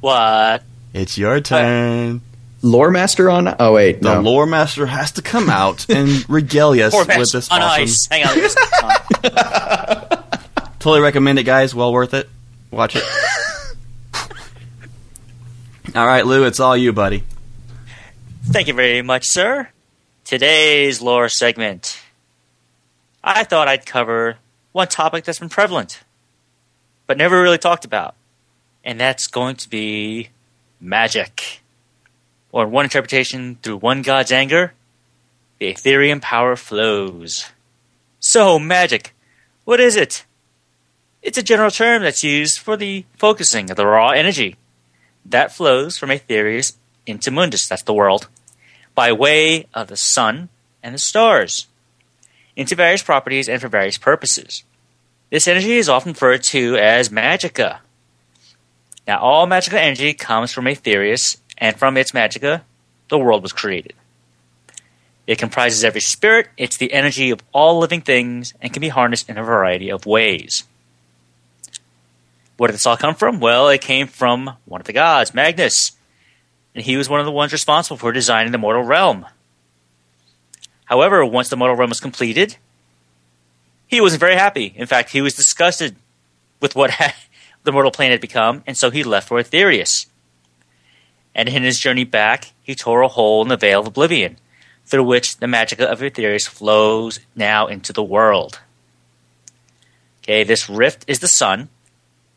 What? 0.00 0.62
It's 0.92 1.16
your 1.18 1.40
turn. 1.40 2.20
Lore 2.60 2.90
master 2.90 3.30
on. 3.30 3.54
Oh 3.58 3.72
wait, 3.72 4.02
The 4.02 4.14
no. 4.16 4.20
lore 4.20 4.46
master 4.46 4.84
has 4.86 5.12
to 5.12 5.22
come 5.22 5.48
out 5.48 5.88
and 5.88 6.28
regale 6.30 6.70
us 6.72 6.92
with 6.92 7.08
Max 7.08 7.32
this 7.32 7.50
on 7.50 7.62
awesome. 7.62 7.82
ice. 7.82 8.08
Hang 8.10 8.24
on. 8.26 8.36
on. 8.84 10.24
Totally 10.80 11.00
recommend 11.00 11.38
it, 11.38 11.44
guys. 11.44 11.74
Well 11.74 11.92
worth 11.92 12.14
it. 12.14 12.28
Watch 12.70 12.96
it. 12.96 13.04
All 15.94 16.06
right, 16.06 16.26
Lou, 16.26 16.44
it's 16.44 16.60
all 16.60 16.76
you, 16.76 16.92
buddy. 16.92 17.22
Thank 18.44 18.68
you 18.68 18.74
very 18.74 19.00
much, 19.02 19.24
sir. 19.26 19.68
Today's 20.24 21.00
lore 21.00 21.28
segment. 21.28 22.00
I 23.24 23.44
thought 23.44 23.68
I'd 23.68 23.86
cover 23.86 24.36
one 24.72 24.88
topic 24.88 25.24
that's 25.24 25.38
been 25.38 25.48
prevalent, 25.48 26.02
but 27.06 27.16
never 27.16 27.40
really 27.40 27.58
talked 27.58 27.84
about, 27.84 28.14
and 28.84 29.00
that's 29.00 29.26
going 29.28 29.56
to 29.56 29.68
be 29.68 30.28
magic. 30.80 31.62
Or 32.52 32.64
in 32.64 32.70
one 32.70 32.84
interpretation, 32.84 33.58
through 33.62 33.78
one 33.78 34.02
god's 34.02 34.32
anger, 34.32 34.74
the 35.58 35.72
Ethereum 35.72 36.20
power 36.20 36.56
flows. 36.56 37.46
So, 38.20 38.58
magic. 38.58 39.14
What 39.64 39.80
is 39.80 39.96
it? 39.96 40.24
It's 41.22 41.38
a 41.38 41.42
general 41.42 41.70
term 41.70 42.02
that's 42.02 42.24
used 42.24 42.58
for 42.58 42.76
the 42.76 43.04
focusing 43.16 43.70
of 43.70 43.76
the 43.76 43.86
raw 43.86 44.10
energy 44.10 44.56
that 45.24 45.52
flows 45.52 45.98
from 45.98 46.10
Aetherius 46.10 46.74
into 47.06 47.30
Mundus, 47.30 47.68
that's 47.68 47.82
the 47.82 47.94
world, 47.94 48.28
by 48.94 49.12
way 49.12 49.66
of 49.74 49.88
the 49.88 49.96
sun 49.96 50.48
and 50.82 50.94
the 50.94 50.98
stars, 50.98 51.66
into 52.56 52.74
various 52.74 53.02
properties 53.02 53.48
and 53.48 53.60
for 53.60 53.68
various 53.68 53.98
purposes. 53.98 54.64
This 55.30 55.48
energy 55.48 55.76
is 55.76 55.88
often 55.88 56.12
referred 56.12 56.42
to 56.44 56.76
as 56.76 57.08
Magicka. 57.08 57.78
Now, 59.06 59.18
all 59.20 59.46
magical 59.46 59.78
energy 59.78 60.14
comes 60.14 60.52
from 60.52 60.66
Aetherius, 60.66 61.38
and 61.56 61.76
from 61.76 61.96
its 61.96 62.12
Magicka, 62.12 62.62
the 63.08 63.18
world 63.18 63.42
was 63.42 63.52
created. 63.52 63.94
It 65.26 65.38
comprises 65.38 65.84
every 65.84 66.00
spirit, 66.00 66.48
it's 66.56 66.76
the 66.76 66.92
energy 66.92 67.30
of 67.30 67.40
all 67.52 67.78
living 67.78 68.00
things, 68.00 68.54
and 68.60 68.72
can 68.72 68.80
be 68.80 68.88
harnessed 68.88 69.28
in 69.28 69.36
a 69.36 69.42
variety 69.42 69.90
of 69.90 70.06
ways. 70.06 70.64
Where 72.58 72.66
did 72.66 72.74
this 72.74 72.86
all 72.86 72.96
come 72.96 73.14
from? 73.14 73.38
Well, 73.38 73.68
it 73.68 73.80
came 73.80 74.08
from 74.08 74.56
one 74.64 74.80
of 74.80 74.86
the 74.86 74.92
gods, 74.92 75.32
Magnus, 75.32 75.92
and 76.74 76.84
he 76.84 76.96
was 76.96 77.08
one 77.08 77.20
of 77.20 77.26
the 77.26 77.32
ones 77.32 77.52
responsible 77.52 77.96
for 77.96 78.10
designing 78.10 78.50
the 78.50 78.58
mortal 78.58 78.82
realm. 78.82 79.26
However, 80.86 81.24
once 81.24 81.48
the 81.48 81.56
mortal 81.56 81.76
realm 81.76 81.90
was 81.90 82.00
completed, 82.00 82.56
he 83.86 84.00
wasn't 84.00 84.18
very 84.18 84.34
happy. 84.34 84.74
In 84.74 84.88
fact, 84.88 85.10
he 85.10 85.22
was 85.22 85.34
disgusted 85.34 85.94
with 86.60 86.74
what 86.74 86.90
the 87.62 87.70
mortal 87.70 87.92
plane 87.92 88.10
had 88.10 88.20
become, 88.20 88.64
and 88.66 88.76
so 88.76 88.90
he 88.90 89.04
left 89.04 89.28
for 89.28 89.40
Aetherius. 89.40 90.06
And 91.36 91.48
in 91.48 91.62
his 91.62 91.78
journey 91.78 92.04
back, 92.04 92.54
he 92.60 92.74
tore 92.74 93.02
a 93.02 93.08
hole 93.08 93.40
in 93.40 93.48
the 93.48 93.56
veil 93.56 93.80
of 93.80 93.86
oblivion, 93.86 94.36
through 94.84 95.04
which 95.04 95.36
the 95.36 95.46
magic 95.46 95.78
of 95.78 96.00
Aetherius 96.00 96.48
flows 96.48 97.20
now 97.36 97.68
into 97.68 97.92
the 97.92 98.02
world. 98.02 98.58
Okay, 100.24 100.42
this 100.42 100.68
rift 100.68 101.04
is 101.06 101.20
the 101.20 101.28
sun, 101.28 101.68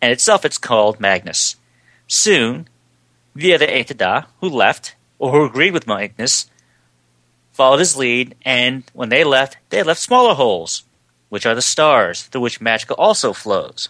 and 0.02 0.12
itself 0.12 0.46
it's 0.46 0.58
called 0.58 1.00
Magnus. 1.00 1.56
Soon, 2.08 2.68
the 3.36 3.54
other 3.54 3.68
et'Ada, 3.68 4.26
who 4.40 4.50
left, 4.50 4.96
or 5.20 5.32
who 5.32 5.46
agreed 5.46 5.74
with 5.74 5.88
Magnus, 5.88 6.50
followed 7.54 7.80
his 7.80 7.96
lead, 7.96 8.36
and 8.44 8.84
when 8.94 9.10
they 9.10 9.24
left, 9.24 9.58
they 9.70 9.84
left 9.84 10.02
smaller 10.02 10.34
holes, 10.34 10.84
which 11.30 11.46
are 11.46 11.56
the 11.56 11.62
stars, 11.62 12.24
through 12.24 12.42
which 12.42 12.60
magic 12.60 12.92
also 12.98 13.34
flows. 13.34 13.90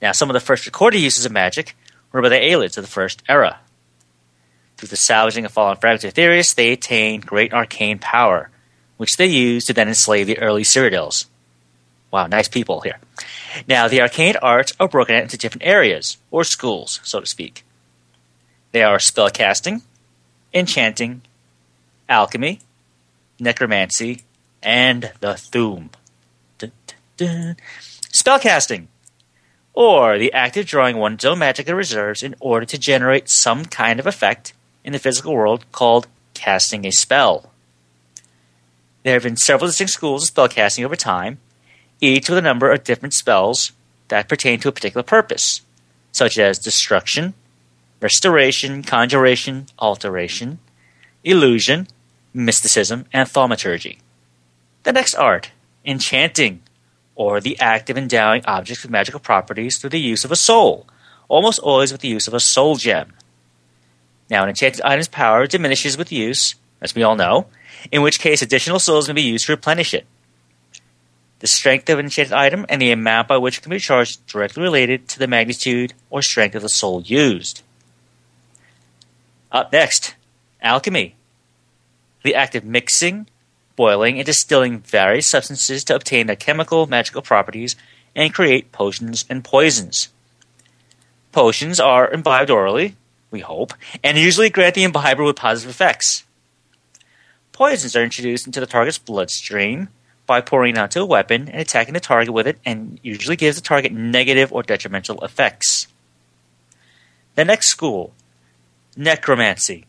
Now, 0.00 0.12
some 0.12 0.30
of 0.30 0.34
the 0.34 0.40
first 0.40 0.66
recorded 0.66 0.98
uses 0.98 1.26
of 1.26 1.32
magic 1.32 1.76
were 2.10 2.22
by 2.22 2.30
the 2.30 2.36
Ayleids 2.36 2.78
of 2.78 2.84
the 2.84 2.90
First 2.90 3.22
Era. 3.28 3.60
Through 4.76 4.88
the 4.88 4.96
salvaging 4.96 5.44
of 5.44 5.52
fallen 5.52 5.76
fragments 5.76 6.04
of 6.04 6.14
Aetherius, 6.14 6.54
they 6.54 6.72
attained 6.72 7.26
great 7.26 7.52
arcane 7.52 7.98
power, 7.98 8.50
which 8.96 9.16
they 9.16 9.26
used 9.26 9.66
to 9.66 9.74
then 9.74 9.88
enslave 9.88 10.26
the 10.26 10.38
early 10.38 10.62
Cyrodiils. 10.62 11.26
Wow, 12.10 12.26
nice 12.26 12.48
people 12.48 12.80
here. 12.80 12.98
Now, 13.68 13.88
the 13.88 14.00
arcane 14.00 14.36
arts 14.42 14.72
are 14.78 14.88
broken 14.88 15.16
into 15.16 15.36
different 15.36 15.66
areas, 15.66 16.18
or 16.30 16.44
schools, 16.44 17.00
so 17.02 17.20
to 17.20 17.26
speak. 17.26 17.64
They 18.72 18.82
are 18.82 18.98
spellcasting, 18.98 19.82
enchanting, 20.54 21.22
alchemy, 22.08 22.60
necromancy, 23.38 24.22
and 24.62 25.12
the 25.20 25.34
Thuum. 25.34 25.90
Spellcasting, 28.12 28.86
or 29.74 30.18
the 30.18 30.32
act 30.32 30.56
of 30.56 30.66
drawing 30.66 30.96
one's 30.96 31.24
own 31.24 31.38
magic 31.38 31.68
and 31.68 31.76
reserves 31.76 32.22
in 32.22 32.34
order 32.40 32.66
to 32.66 32.78
generate 32.78 33.30
some 33.30 33.64
kind 33.64 33.98
of 34.00 34.06
effect 34.06 34.52
in 34.84 34.92
the 34.92 34.98
physical 34.98 35.34
world 35.34 35.64
called 35.72 36.06
casting 36.34 36.86
a 36.86 36.90
spell. 36.90 37.50
There 39.02 39.14
have 39.14 39.22
been 39.22 39.36
several 39.36 39.68
distinct 39.68 39.92
schools 39.92 40.28
of 40.28 40.34
spellcasting 40.34 40.84
over 40.84 40.96
time, 40.96 41.38
each 42.00 42.28
with 42.28 42.38
a 42.38 42.42
number 42.42 42.70
of 42.70 42.84
different 42.84 43.14
spells 43.14 43.72
that 44.08 44.28
pertain 44.28 44.58
to 44.60 44.68
a 44.68 44.72
particular 44.72 45.02
purpose, 45.02 45.62
such 46.12 46.38
as 46.38 46.58
destruction, 46.58 47.34
restoration, 48.00 48.82
conjuration, 48.82 49.66
alteration, 49.78 50.58
illusion, 51.24 51.86
mysticism, 52.32 53.04
and 53.12 53.28
thaumaturgy. 53.28 53.98
The 54.82 54.92
next 54.92 55.14
art, 55.14 55.50
enchanting, 55.84 56.62
or 57.14 57.40
the 57.40 57.58
act 57.60 57.90
of 57.90 57.98
endowing 57.98 58.42
objects 58.46 58.82
with 58.82 58.90
magical 58.90 59.20
properties 59.20 59.78
through 59.78 59.90
the 59.90 60.00
use 60.00 60.24
of 60.24 60.32
a 60.32 60.36
soul, 60.36 60.86
almost 61.28 61.58
always 61.58 61.92
with 61.92 62.00
the 62.00 62.08
use 62.08 62.26
of 62.26 62.34
a 62.34 62.40
soul 62.40 62.76
gem. 62.76 63.12
Now, 64.30 64.42
an 64.42 64.48
enchanted 64.48 64.80
item's 64.82 65.08
power 65.08 65.46
diminishes 65.46 65.98
with 65.98 66.12
use, 66.12 66.54
as 66.80 66.94
we 66.94 67.02
all 67.02 67.16
know, 67.16 67.46
in 67.92 68.02
which 68.02 68.20
case 68.20 68.42
additional 68.42 68.78
souls 68.78 69.08
may 69.08 69.14
be 69.14 69.22
used 69.22 69.46
to 69.46 69.52
replenish 69.52 69.92
it. 69.92 70.06
The 71.40 71.46
strength 71.46 71.88
of 71.88 71.98
an 71.98 72.06
enchanted 72.06 72.32
item 72.32 72.66
and 72.68 72.80
the 72.80 72.92
amount 72.92 73.28
by 73.28 73.38
which 73.38 73.58
it 73.58 73.60
can 73.62 73.70
be 73.70 73.78
charged 73.78 74.26
directly 74.26 74.62
related 74.62 75.08
to 75.08 75.18
the 75.18 75.26
magnitude 75.26 75.94
or 76.10 76.22
strength 76.22 76.54
of 76.54 76.62
the 76.62 76.68
soul 76.68 77.02
used. 77.02 77.62
Up 79.50 79.72
next, 79.72 80.14
alchemy. 80.62 81.16
The 82.22 82.34
act 82.34 82.54
of 82.54 82.64
mixing, 82.64 83.26
boiling, 83.74 84.18
and 84.18 84.26
distilling 84.26 84.80
various 84.80 85.26
substances 85.26 85.82
to 85.84 85.94
obtain 85.94 86.26
their 86.26 86.36
chemical, 86.36 86.86
magical 86.86 87.22
properties 87.22 87.74
and 88.14 88.34
create 88.34 88.72
potions 88.72 89.24
and 89.30 89.42
poisons. 89.42 90.10
Potions 91.32 91.80
are 91.80 92.10
imbibed 92.10 92.50
orally, 92.50 92.96
we 93.30 93.40
hope, 93.40 93.72
and 94.04 94.18
usually 94.18 94.50
grant 94.50 94.74
the 94.74 94.84
imbiber 94.84 95.24
with 95.24 95.36
positive 95.36 95.70
effects. 95.70 96.24
Poisons 97.52 97.96
are 97.96 98.02
introduced 98.04 98.46
into 98.46 98.60
the 98.60 98.66
target's 98.66 98.98
bloodstream 98.98 99.88
by 100.30 100.40
pouring 100.40 100.78
onto 100.78 101.00
a 101.00 101.04
weapon 101.04 101.48
and 101.48 101.60
attacking 101.60 101.92
the 101.92 101.98
target 101.98 102.32
with 102.32 102.46
it, 102.46 102.56
and 102.64 103.00
usually 103.02 103.34
gives 103.34 103.56
the 103.56 103.62
target 103.62 103.90
negative 103.90 104.52
or 104.52 104.62
detrimental 104.62 105.18
effects. 105.24 105.88
The 107.34 107.44
next 107.44 107.66
school, 107.66 108.14
necromancy, 108.96 109.86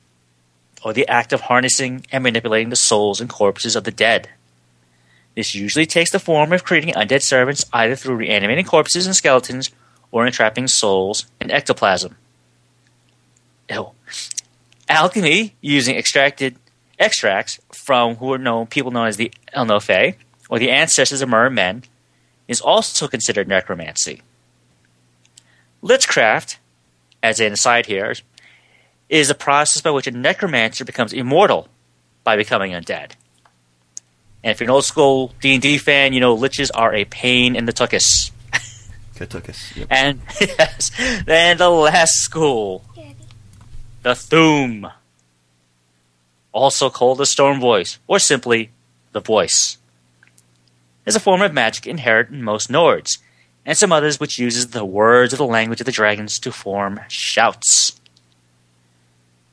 or 0.83 0.93
the 0.93 1.07
act 1.07 1.31
of 1.31 1.41
harnessing 1.41 2.07
and 2.11 2.23
manipulating 2.23 2.71
the 2.71 2.75
souls 2.75 3.21
and 3.21 3.29
corpses 3.29 3.75
of 3.75 3.83
the 3.83 3.91
dead. 3.91 4.29
This 5.35 5.53
usually 5.53 5.85
takes 5.85 6.09
the 6.09 6.17
form 6.17 6.51
of 6.53 6.63
creating 6.63 6.95
undead 6.95 7.21
servants 7.21 7.63
either 7.71 7.95
through 7.95 8.15
reanimating 8.15 8.65
corpses 8.65 9.05
and 9.05 9.15
skeletons 9.15 9.69
or 10.09 10.25
entrapping 10.25 10.67
souls 10.67 11.27
in 11.39 11.51
ectoplasm. 11.51 12.15
Ew. 13.69 13.91
Alchemy, 14.89 15.53
using 15.61 15.95
extracted 15.95 16.55
extracts 16.97 17.59
from 17.71 18.15
who 18.15 18.33
are 18.33 18.39
known 18.39 18.65
people 18.65 18.89
known 18.89 19.05
as 19.05 19.17
the 19.17 19.31
Elnofey, 19.55 20.15
or 20.51 20.59
the 20.59 20.69
ancestors 20.69 21.21
of 21.21 21.29
mermen, 21.29 21.83
is 22.47 22.59
also 22.61 23.07
considered 23.07 23.47
necromancy. 23.47 24.21
Lichcraft, 25.81 26.57
as 27.23 27.39
an 27.39 27.53
aside 27.53 27.85
here, 27.85 28.13
is 29.09 29.29
a 29.29 29.35
process 29.35 29.81
by 29.81 29.91
which 29.91 30.07
a 30.07 30.11
necromancer 30.11 30.83
becomes 30.85 31.13
immortal 31.13 31.69
by 32.25 32.35
becoming 32.35 32.73
undead. 32.73 33.13
And 34.43 34.51
if 34.51 34.59
you're 34.59 34.65
an 34.65 34.71
old 34.71 34.85
school 34.85 35.33
D 35.39 35.53
and 35.53 35.61
D 35.61 35.77
fan, 35.77 36.11
you 36.11 36.19
know 36.19 36.35
liches 36.35 36.69
are 36.73 36.93
a 36.93 37.05
pain 37.05 37.55
in 37.55 37.65
the 37.65 37.73
tuchus. 37.73 38.31
Katukas. 39.15 39.75
Yep. 39.77 39.87
And 39.89 40.19
yes, 40.41 40.91
then 41.25 41.57
the 41.57 41.69
last 41.69 42.15
school, 42.21 42.83
the 44.03 44.11
Thuum, 44.11 44.91
also 46.51 46.89
called 46.89 47.19
the 47.19 47.25
Storm 47.25 47.61
Voice, 47.61 47.99
or 48.07 48.19
simply 48.19 48.71
the 49.13 49.21
Voice, 49.21 49.77
is 51.05 51.15
a 51.15 51.19
form 51.19 51.41
of 51.41 51.53
magic 51.53 51.87
inherent 51.87 52.29
in 52.29 52.43
most 52.43 52.69
Nords, 52.69 53.17
and 53.65 53.77
some 53.77 53.91
others 53.91 54.19
which 54.19 54.39
uses 54.39 54.67
the 54.67 54.85
words 54.85 55.33
of 55.33 55.37
the 55.37 55.45
language 55.45 55.79
of 55.79 55.85
the 55.85 55.91
dragons 55.91 56.39
to 56.39 56.51
form 56.51 56.99
shouts. 57.07 57.99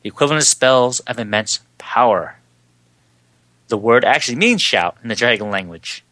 The 0.03 0.09
equivalent 0.09 0.43
of 0.43 0.49
spells 0.49 1.01
of 1.01 1.19
immense 1.19 1.61
power. 1.79 2.39
The 3.69 3.77
word 3.77 4.05
actually 4.05 4.37
means 4.37 4.63
shout 4.63 4.97
in 5.03 5.09
the 5.09 5.15
dragon 5.15 5.51
language. 5.51 6.05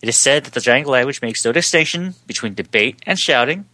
It 0.00 0.08
is 0.08 0.20
said 0.20 0.44
that 0.44 0.54
the 0.54 0.60
dragon 0.60 0.88
language 0.88 1.22
makes 1.22 1.44
no 1.44 1.50
distinction 1.50 2.14
between 2.26 2.54
debate 2.54 3.00
and 3.06 3.18
shouting, 3.18 3.66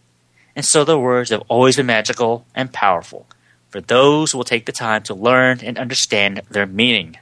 and 0.55 0.65
so 0.65 0.83
the 0.83 0.97
words 0.97 1.29
have 1.29 1.43
always 1.47 1.75
been 1.75 1.85
magical 1.85 2.45
and 2.55 2.73
powerful 2.73 3.27
for 3.69 3.81
those 3.81 4.31
who 4.31 4.37
will 4.37 4.45
take 4.45 4.65
the 4.65 4.71
time 4.71 5.03
to 5.03 5.13
learn 5.13 5.59
and 5.61 5.77
understand 5.77 6.41
their 6.49 6.65
meaning. 6.65 7.17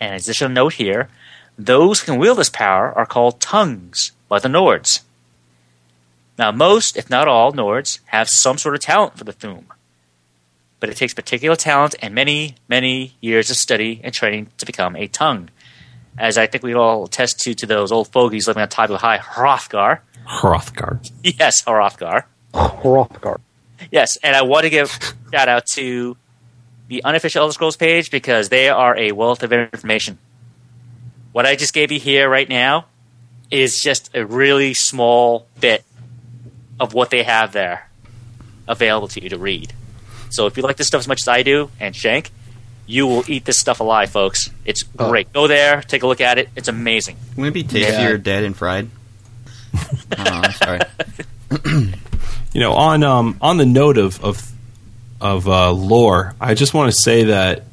An 0.00 0.14
additional 0.14 0.50
note 0.50 0.74
here 0.74 1.08
those 1.58 2.00
who 2.00 2.12
can 2.12 2.20
wield 2.20 2.38
this 2.38 2.50
power 2.50 2.92
are 2.96 3.06
called 3.06 3.40
tongues 3.40 4.12
by 4.28 4.38
the 4.38 4.48
Nords. 4.48 5.00
Now, 6.38 6.52
most, 6.52 6.96
if 6.96 7.08
not 7.08 7.28
all, 7.28 7.52
Nords 7.52 8.00
have 8.06 8.28
some 8.28 8.58
sort 8.58 8.74
of 8.74 8.82
talent 8.82 9.16
for 9.16 9.24
the 9.24 9.32
Thuum, 9.32 9.64
but 10.80 10.90
it 10.90 10.96
takes 10.96 11.14
particular 11.14 11.56
talent 11.56 11.94
and 12.02 12.14
many, 12.14 12.56
many 12.68 13.14
years 13.20 13.50
of 13.50 13.56
study 13.56 14.00
and 14.04 14.12
training 14.12 14.48
to 14.58 14.66
become 14.66 14.96
a 14.96 15.06
tongue. 15.06 15.48
As 16.18 16.36
I 16.36 16.46
think 16.46 16.62
we 16.62 16.74
all 16.74 17.04
attest 17.04 17.40
to 17.40 17.54
to 17.54 17.66
those 17.66 17.92
old 17.92 18.08
fogies 18.08 18.46
living 18.46 18.62
on 18.62 18.68
top 18.68 18.84
of 18.84 18.90
the 18.90 18.98
high 18.98 19.18
Hrothgar. 19.18 20.00
Hrothgar. 20.26 21.10
Yes, 21.22 21.62
Hrothgar. 21.66 22.24
Hrothgar. 22.54 23.40
Yes, 23.90 24.16
and 24.22 24.34
I 24.34 24.42
want 24.42 24.64
to 24.64 24.70
give 24.70 24.90
shout 25.32 25.48
out 25.48 25.66
to 25.72 26.16
the 26.88 27.02
unofficial 27.04 27.42
Elder 27.42 27.52
Scrolls 27.52 27.76
page 27.76 28.10
because 28.10 28.48
they 28.48 28.68
are 28.68 28.96
a 28.96 29.12
wealth 29.12 29.42
of 29.42 29.52
information. 29.52 30.18
What 31.36 31.44
I 31.44 31.54
just 31.54 31.74
gave 31.74 31.92
you 31.92 32.00
here 32.00 32.30
right 32.30 32.48
now 32.48 32.86
is 33.50 33.78
just 33.78 34.08
a 34.16 34.24
really 34.24 34.72
small 34.72 35.46
bit 35.60 35.84
of 36.80 36.94
what 36.94 37.10
they 37.10 37.24
have 37.24 37.52
there 37.52 37.90
available 38.66 39.08
to 39.08 39.22
you 39.22 39.28
to 39.28 39.36
read. 39.36 39.74
So 40.30 40.46
if 40.46 40.56
you 40.56 40.62
like 40.62 40.78
this 40.78 40.86
stuff 40.86 41.00
as 41.00 41.06
much 41.06 41.20
as 41.20 41.28
I 41.28 41.42
do, 41.42 41.70
and 41.78 41.94
Shank, 41.94 42.30
you 42.86 43.06
will 43.06 43.22
eat 43.28 43.44
this 43.44 43.58
stuff 43.58 43.80
alive, 43.80 44.08
folks. 44.08 44.48
It's 44.64 44.82
Oh. 44.98 45.10
great. 45.10 45.30
Go 45.34 45.46
there, 45.46 45.82
take 45.82 46.02
a 46.02 46.06
look 46.06 46.22
at 46.22 46.38
it. 46.38 46.48
It's 46.56 46.68
amazing. 46.68 47.18
Wouldn't 47.36 47.54
it 47.54 47.68
be 47.68 47.80
tastier 47.80 48.12
Yeah. 48.12 48.16
dead 48.16 48.42
and 48.44 48.56
fried? 48.56 48.88
oh, 49.74 49.84
I'm 50.16 50.52
sorry. 50.52 50.80
You 52.54 52.60
know, 52.62 52.72
on 52.72 53.02
um, 53.02 53.36
on 53.42 53.58
the 53.58 53.66
note 53.66 53.98
of 53.98 54.24
of, 54.24 54.50
of 55.20 55.46
uh, 55.46 55.70
lore, 55.72 56.34
I 56.40 56.54
just 56.54 56.72
want 56.72 56.90
to 56.90 56.96
say 56.98 57.24
that 57.24 57.64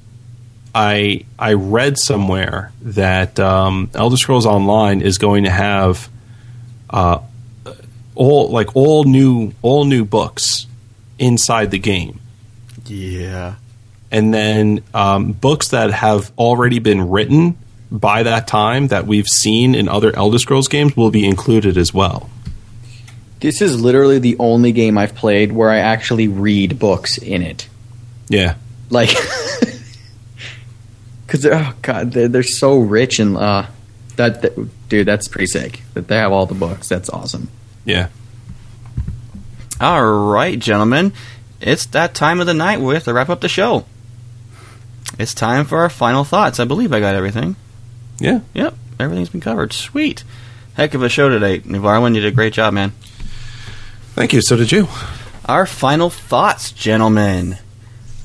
I 0.76 1.26
I 1.38 1.54
read 1.54 1.98
somewhere 1.98 2.72
that 2.82 3.40
um, 3.40 3.90
Elder 3.94 4.18
Scrolls 4.18 4.46
Online 4.46 5.02
is 5.02 5.18
going 5.18 5.44
to 5.44 5.50
have 5.52 6.10
uh, 6.90 7.20
all 8.16 8.50
like 8.50 8.76
all 8.76 9.04
new 9.04 9.54
all 9.62 9.86
new 9.86 10.04
books 10.06 10.66
inside 11.20 11.72
the 11.72 11.80
game, 11.80 12.20
Yeah. 12.86 13.56
and 14.12 14.34
then 14.34 14.84
um, 14.94 15.32
books 15.34 15.70
that 15.70 15.92
have 15.92 16.32
already 16.38 16.80
been 16.80 17.10
written 17.10 17.58
by 17.92 18.24
that 18.24 18.48
time 18.48 18.88
that 18.88 19.06
we've 19.06 19.28
seen 19.28 19.76
in 19.76 19.88
other 19.88 20.14
Elder 20.16 20.40
Scrolls 20.40 20.68
games 20.68 20.98
will 20.98 21.12
be 21.12 21.26
included 21.28 21.78
as 21.78 21.94
well. 21.94 22.30
This 23.40 23.62
is 23.62 23.80
literally 23.80 24.20
the 24.20 24.36
only 24.40 24.72
game 24.72 24.98
I've 24.98 25.14
played 25.16 25.52
where 25.52 25.70
I 25.70 25.78
actually 25.80 26.28
read 26.28 26.80
books 26.80 27.18
in 27.20 27.42
it. 27.44 27.68
Yeah. 28.30 28.56
Like, 28.90 29.10
because 31.34 31.48
oh 31.48 31.74
god, 31.82 32.12
they're, 32.12 32.28
they're 32.28 32.44
so 32.44 32.78
rich 32.78 33.18
and 33.20 33.36
uh, 33.36 33.66
that, 34.18 34.44
that 34.44 34.88
dude, 34.88 35.08
that's 35.08 35.28
pretty 35.28 35.48
sick. 35.48 35.82
That 35.96 36.08
they 36.08 36.18
have 36.18 36.32
all 36.32 36.46
the 36.46 36.54
books. 36.54 36.88
That's 36.88 37.10
awesome. 37.10 37.50
Yeah. 37.86 38.10
All 39.82 40.04
right, 40.04 40.60
gentlemen. 40.60 41.12
It's 41.60 41.88
that 41.88 42.14
time 42.14 42.40
of 42.40 42.46
the 42.46 42.54
night 42.54 42.82
we 42.82 42.94
have 42.94 43.06
to 43.06 43.14
wrap 43.14 43.30
up 43.30 43.42
the 43.42 43.50
show. 43.50 43.86
It's 45.18 45.34
time 45.34 45.66
for 45.66 45.80
our 45.80 45.90
final 45.90 46.24
thoughts. 46.24 46.60
I 46.60 46.66
believe 46.66 46.94
I 46.94 47.00
got 47.00 47.16
everything. 47.16 47.56
Yeah. 48.20 48.42
Yep, 48.54 48.76
everything's 49.00 49.30
been 49.30 49.42
covered. 49.42 49.74
Sweet. 49.74 50.24
Heck 50.76 50.94
of 50.94 51.02
a 51.02 51.10
show 51.10 51.30
today. 51.30 51.62
Nivarwin, 51.62 52.14
you 52.14 52.22
did 52.22 52.32
a 52.32 52.36
great 52.36 52.54
job, 52.54 52.76
man. 52.76 52.92
Thank 54.14 54.34
you. 54.34 54.42
So 54.44 54.56
did 54.56 54.72
you. 54.72 54.88
Our 55.46 55.66
final 55.66 56.12
thoughts, 56.12 56.72
gentlemen. 56.72 57.58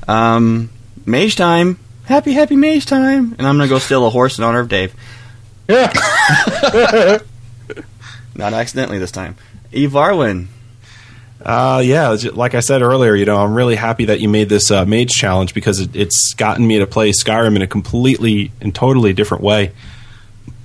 Um, 0.07 0.69
mage 1.07 1.35
time. 1.35 1.79
Happy, 2.09 2.33
happy 2.33 2.55
mage 2.55 2.87
time. 2.87 3.35
And 3.37 3.47
I'm 3.47 3.55
going 3.57 3.69
to 3.69 3.75
go 3.75 3.77
steal 3.77 4.03
a 4.03 4.09
horse 4.09 4.39
in 4.39 4.43
honor 4.43 4.61
of 4.61 4.67
Dave. 4.67 4.95
Yeah. 5.67 5.93
Not 8.35 8.53
accidentally 8.53 8.97
this 8.97 9.11
time. 9.11 9.35
Evarwin. 9.71 10.47
Uh, 11.39 11.83
yeah, 11.85 12.17
like 12.33 12.55
I 12.55 12.61
said 12.61 12.81
earlier, 12.81 13.13
you 13.13 13.25
know, 13.25 13.37
I'm 13.37 13.53
really 13.53 13.75
happy 13.75 14.05
that 14.05 14.21
you 14.21 14.27
made 14.27 14.49
this 14.49 14.71
uh, 14.71 14.85
mage 14.85 15.11
challenge 15.11 15.53
because 15.53 15.81
it, 15.81 15.95
it's 15.95 16.33
gotten 16.33 16.65
me 16.65 16.79
to 16.79 16.87
play 16.87 17.11
Skyrim 17.11 17.55
in 17.55 17.61
a 17.61 17.67
completely 17.67 18.51
and 18.59 18.73
totally 18.73 19.13
different 19.13 19.43
way. 19.43 19.71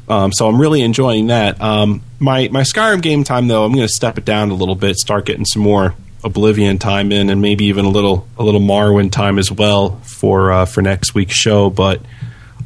Um, 0.08 0.32
so 0.32 0.48
I'm 0.48 0.58
really 0.58 0.80
enjoying 0.80 1.26
that. 1.26 1.60
Um, 1.60 2.00
my 2.20 2.48
my 2.48 2.62
Skyrim 2.62 3.02
game 3.02 3.22
time 3.22 3.48
though, 3.48 3.66
I'm 3.66 3.72
going 3.74 3.86
to 3.86 3.92
step 3.92 4.16
it 4.16 4.24
down 4.24 4.50
a 4.50 4.54
little 4.54 4.76
bit, 4.76 4.96
start 4.96 5.26
getting 5.26 5.44
some 5.44 5.60
more 5.60 5.94
Oblivion 6.24 6.78
time 6.78 7.12
in, 7.12 7.30
and 7.30 7.40
maybe 7.42 7.66
even 7.66 7.84
a 7.84 7.90
little 7.90 8.26
a 8.38 8.42
little 8.42 8.60
Morrowind 8.60 9.12
time 9.12 9.38
as 9.38 9.52
well 9.52 10.00
for 10.00 10.50
uh, 10.52 10.64
for 10.66 10.82
next 10.82 11.14
week's 11.14 11.36
show. 11.36 11.70
But 11.70 12.00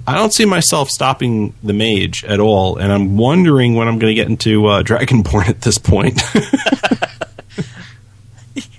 I 0.06 0.14
don't 0.14 0.32
see 0.32 0.44
myself 0.44 0.89
stopping 0.89 1.55
the 1.62 1.72
mage 1.72 2.24
at 2.24 2.40
all, 2.40 2.76
and 2.76 2.93
I'm 2.93 3.16
wondering 3.16 3.74
when 3.74 3.89
I'm 3.89 3.98
going 3.98 4.10
to 4.10 4.14
get 4.14 4.28
into 4.28 4.66
uh, 4.66 4.82
Dragonborn 4.82 5.48
at 5.48 5.60
this 5.62 5.78
point. 5.78 6.20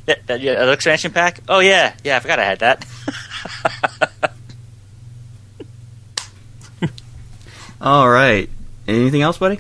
That, 0.10 0.26
that 0.26 0.42
yeah, 0.42 0.54
other 0.54 0.74
expansion 0.74 1.12
pack? 1.12 1.40
Oh 1.48 1.60
yeah, 1.60 1.94
yeah. 2.04 2.18
I 2.18 2.20
forgot 2.20 2.40
I 2.40 2.44
had 2.44 2.60
that. 2.60 2.84
All 7.82 8.10
right. 8.10 8.50
Anything 8.88 9.22
else, 9.22 9.38
buddy? 9.38 9.60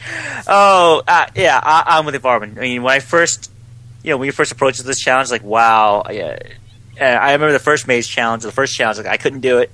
oh 0.48 1.02
uh, 1.06 1.26
yeah, 1.34 1.60
I, 1.62 1.84
I'm 1.98 2.04
with 2.04 2.14
Varman. 2.16 2.58
I 2.58 2.60
mean, 2.62 2.82
when 2.82 2.94
I 2.94 3.00
first, 3.00 3.50
you 4.02 4.10
know, 4.10 4.16
when 4.16 4.26
you 4.26 4.32
first 4.32 4.52
approached 4.52 4.84
this 4.84 5.00
challenge, 5.00 5.30
like 5.30 5.42
wow, 5.42 6.04
yeah. 6.10 6.38
I 7.00 7.32
remember 7.32 7.52
the 7.52 7.60
first 7.60 7.86
mage 7.86 8.08
challenge, 8.08 8.42
the 8.42 8.50
first 8.50 8.74
challenge, 8.74 8.98
like 8.98 9.06
I 9.06 9.18
couldn't 9.18 9.40
do 9.40 9.58
it 9.58 9.70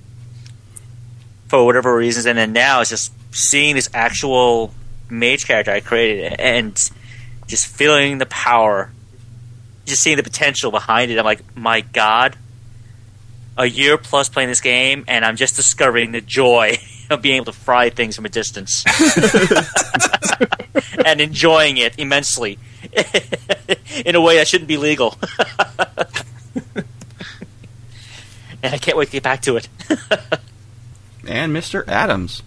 for 1.48 1.64
whatever 1.64 1.96
reasons, 1.96 2.26
and 2.26 2.36
then 2.36 2.52
now 2.52 2.80
it's 2.80 2.90
just 2.90 3.12
seeing 3.34 3.74
this 3.74 3.88
actual 3.94 4.74
mage 5.08 5.46
character 5.46 5.70
I 5.70 5.80
created 5.80 6.34
and 6.38 6.74
just 7.46 7.66
feeling 7.66 8.18
the 8.18 8.26
power, 8.26 8.90
just 9.86 10.02
seeing 10.02 10.16
the 10.16 10.22
potential 10.22 10.70
behind 10.70 11.10
it. 11.10 11.18
I'm 11.18 11.24
like, 11.24 11.56
my 11.56 11.80
god, 11.80 12.36
a 13.56 13.66
year 13.66 13.96
plus 13.96 14.28
playing 14.28 14.48
this 14.48 14.60
game, 14.60 15.04
and 15.08 15.24
I'm 15.24 15.36
just 15.36 15.56
discovering 15.56 16.12
the 16.12 16.20
joy 16.20 16.78
of 17.10 17.22
being 17.22 17.36
able 17.36 17.46
to 17.46 17.52
fry 17.52 17.90
things 17.90 18.16
from 18.16 18.24
a 18.24 18.28
distance 18.28 18.84
and 21.04 21.20
enjoying 21.20 21.76
it 21.76 21.98
immensely 21.98 22.58
in 24.04 24.14
a 24.14 24.20
way 24.20 24.36
that 24.36 24.48
shouldn't 24.48 24.68
be 24.68 24.76
legal. 24.76 25.16
and 28.62 28.74
I 28.74 28.78
can't 28.78 28.96
wait 28.96 29.06
to 29.06 29.12
get 29.12 29.22
back 29.22 29.42
to 29.42 29.56
it. 29.56 29.68
And 31.26 31.54
Mr. 31.54 31.86
Adams. 31.88 32.42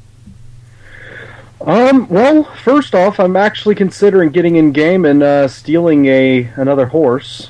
Um. 1.60 2.08
Well, 2.08 2.44
first 2.64 2.94
off, 2.94 3.20
I'm 3.20 3.36
actually 3.36 3.74
considering 3.74 4.30
getting 4.30 4.58
in 4.58 4.72
game 4.72 5.06
and 5.06 5.24
uh, 5.24 5.48
stealing 5.48 6.06
a 6.06 6.44
another 6.56 6.86
horse. 6.86 7.50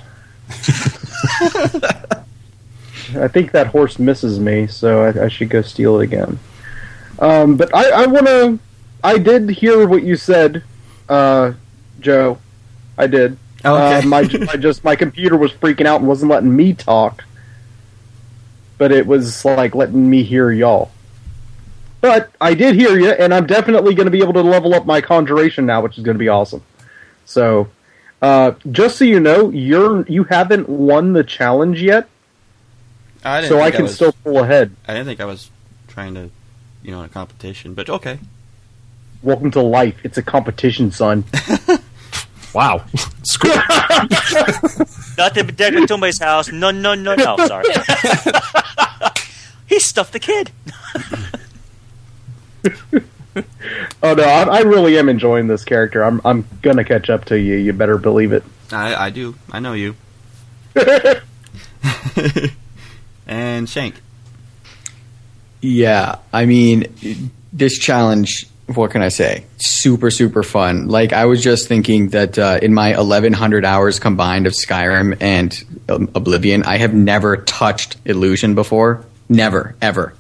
I 3.16 3.28
think 3.28 3.52
that 3.52 3.68
horse 3.68 4.00
misses 4.00 4.40
me, 4.40 4.68
so 4.68 5.04
I, 5.04 5.26
I 5.26 5.28
should 5.28 5.50
go 5.50 5.62
steal 5.62 6.00
it 6.00 6.04
again. 6.04 6.40
Um, 7.20 7.58
but 7.58 7.74
I, 7.74 8.04
I 8.04 8.06
want 8.06 8.28
to. 8.28 8.60
I 9.04 9.18
did 9.18 9.50
hear 9.50 9.88
what 9.88 10.04
you 10.04 10.16
said 10.16 10.64
uh, 11.10 11.54
Joe. 12.00 12.40
I 12.98 13.08
did. 13.08 13.38
Okay. 13.66 14.00
Uh, 14.00 14.02
my, 14.04 14.22
my 14.22 14.56
just 14.56 14.84
my 14.84 14.96
computer 14.96 15.36
was 15.36 15.52
freaking 15.52 15.86
out 15.86 16.00
and 16.00 16.08
wasn't 16.08 16.32
letting 16.32 16.56
me 16.56 16.74
talk, 16.74 17.24
but 18.78 18.92
it 18.92 19.08
was 19.08 19.44
like 19.46 19.76
letting 19.76 20.10
me 20.10 20.24
hear 20.24 20.52
y'all. 20.52 20.92
But 22.02 22.32
I 22.40 22.54
did 22.54 22.76
hear 22.76 22.98
you, 22.98 23.10
and 23.10 23.34
I'm 23.34 23.48
definitely 23.48 23.96
going 23.96 24.06
to 24.06 24.12
be 24.12 24.22
able 24.22 24.34
to 24.34 24.44
level 24.44 24.76
up 24.76 24.86
my 24.86 25.02
conjuration 25.02 25.66
now, 25.66 25.82
which 25.82 25.98
is 25.98 26.04
going 26.04 26.16
to 26.16 26.20
be 26.20 26.30
awesome. 26.30 26.64
So, 27.26 27.70
uh, 28.22 28.52
just 28.72 28.98
so 28.98 29.06
you 29.06 29.20
know, 29.20 29.50
you're 29.50 30.06
you 30.08 30.24
haven't 30.26 30.70
won 30.70 31.14
the 31.14 31.24
challenge 31.24 31.82
yet, 31.82 32.08
I 33.24 33.42
didn't 33.42 33.50
so 33.50 33.60
I 33.60 33.64
think 33.64 33.76
can 33.76 33.84
was, 33.84 33.96
still 33.96 34.14
pull 34.24 34.44
ahead. 34.44 34.76
I 34.88 34.94
didn't 34.94 35.08
think 35.08 35.20
I 35.20 35.26
was 35.26 35.50
trying 35.88 36.14
to, 36.14 36.30
you 36.84 36.92
know, 36.92 37.00
in 37.00 37.06
a 37.06 37.10
competition. 37.10 37.74
But 37.74 37.90
okay. 37.90 38.20
Welcome 39.24 39.52
to 39.52 39.62
life. 39.62 39.96
It's 40.04 40.18
a 40.18 40.24
competition, 40.24 40.92
son. 40.92 41.24
Wow. 42.54 42.86
Screw- 43.24 43.52
Nothing 45.18 45.46
but 45.46 45.56
deck 45.58 45.74
at 45.74 45.88
somebody's 45.88 46.20
house. 46.20 46.52
No, 46.52 46.72
no, 46.72 46.96
no, 46.96 47.14
no. 47.14 47.38
Sorry. 47.46 47.66
he 49.68 49.80
stuffed 49.80 50.14
the 50.14 50.20
kid. 50.20 50.50
Oh 54.02 54.14
no, 54.16 54.24
I, 54.24 54.44
I 54.58 54.60
really 54.62 54.98
am 54.98 55.10
enjoying 55.10 55.46
this 55.48 55.64
character. 55.64 56.04
I'm 56.04 56.20
I'm 56.26 56.48
gonna 56.64 56.84
catch 56.84 57.08
up 57.12 57.26
to 57.26 57.40
you. 57.40 57.56
You 57.58 57.72
better 57.74 58.00
believe 58.00 58.32
it. 58.34 58.44
I, 58.72 58.96
I 58.96 59.10
do. 59.12 59.36
I 59.52 59.60
know 59.60 59.74
you. 59.74 59.96
and 63.28 63.70
Shank. 63.70 64.02
Yeah, 65.62 66.20
I 66.32 66.46
mean, 66.46 67.32
this 67.54 67.78
challenge. 67.78 68.48
What 68.68 68.92
can 68.92 69.02
I 69.02 69.08
say? 69.08 69.46
Super, 69.60 70.12
super 70.12 70.44
fun. 70.44 70.90
Like 70.90 71.14
I 71.14 71.26
was 71.26 71.42
just 71.42 71.70
thinking 71.70 72.10
that 72.10 72.38
uh, 72.38 72.60
in 72.62 72.74
my 72.74 72.90
1100 72.98 73.64
hours 73.64 73.98
combined 73.98 74.46
of 74.46 74.52
Skyrim 74.52 75.18
and 75.22 75.64
um, 75.88 76.10
Oblivion, 76.14 76.64
I 76.64 76.78
have 76.78 76.94
never 76.94 77.38
touched 77.38 77.96
Illusion 78.04 78.56
before. 78.56 79.06
Never, 79.30 79.76
ever. 79.82 80.14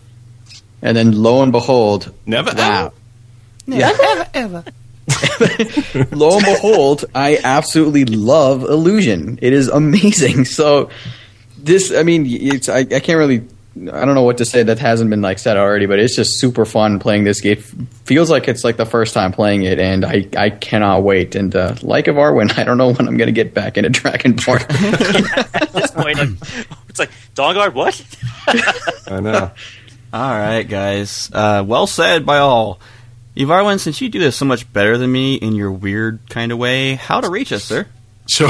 And 0.82 0.96
then 0.96 1.12
lo 1.12 1.44
and 1.44 1.52
behold, 1.52 2.14
Never 2.26 2.54
wow. 2.56 2.94
Never, 3.66 4.28
ever. 4.34 4.64
lo 6.12 6.38
and 6.38 6.46
behold, 6.46 7.06
I 7.14 7.40
absolutely 7.44 8.06
love 8.06 8.64
Illusion. 8.64 9.40
It 9.42 9.54
is 9.54 9.68
amazing. 9.68 10.46
So 10.58 10.90
this, 11.58 11.94
I 11.94 12.04
mean, 12.04 12.26
it's 12.28 12.70
I, 12.70 12.80
I 12.80 13.00
can't 13.02 13.18
really, 13.18 13.46
I 13.94 14.06
don't 14.06 14.16
know 14.16 14.24
what 14.24 14.38
to 14.40 14.46
say 14.46 14.64
that 14.64 14.80
hasn't 14.80 15.10
been 15.10 15.22
like 15.22 15.40
said 15.40 15.58
already, 15.58 15.86
but 15.86 16.00
it's 16.00 16.16
just 16.16 16.40
super 16.40 16.66
fun 16.66 17.00
playing 17.00 17.24
this 17.24 17.42
game. 17.42 17.58
Feels 18.06 18.30
like 18.30 18.48
it's 18.48 18.64
like 18.64 18.78
the 18.78 18.86
first 18.86 19.14
time 19.14 19.32
playing 19.32 19.64
it, 19.64 19.80
and 19.80 20.04
I 20.04 20.28
I 20.38 20.50
cannot 20.50 21.04
wait. 21.04 21.36
And 21.36 21.56
uh, 21.56 21.76
like 21.82 22.08
of 22.08 22.16
Arwen, 22.16 22.58
I 22.58 22.64
don't 22.64 22.78
know 22.78 22.94
when 22.94 23.08
I'm 23.08 23.18
going 23.18 23.28
to 23.28 23.34
get 23.34 23.54
back 23.54 23.78
into 23.78 23.90
Dragonborn. 23.90 24.62
At 25.62 25.74
this 25.74 25.92
point, 25.92 26.18
like, 26.18 26.30
it's 26.90 27.00
like 27.00 27.12
Dawnguard. 27.36 27.74
What? 27.74 28.04
I 29.12 29.20
know. 29.20 29.52
All 30.14 30.32
right, 30.32 30.64
guys. 30.64 31.30
Uh, 31.32 31.64
well 31.66 31.88
said 31.88 32.26
by 32.26 32.38
all. 32.38 32.80
Evarwin, 33.36 33.80
since 33.80 34.02
you 34.02 34.10
do 34.10 34.20
this 34.20 34.36
so 34.36 34.46
much 34.46 34.72
better 34.74 34.98
than 34.98 35.12
me 35.12 35.36
in 35.36 35.54
your 35.54 35.72
weird 35.72 36.20
kind 36.30 36.52
of 36.52 36.58
way, 36.58 36.96
how 36.96 37.22
to 37.22 37.30
reach 37.30 37.52
us, 37.52 37.64
sir? 37.64 37.86
Sure. 38.28 38.50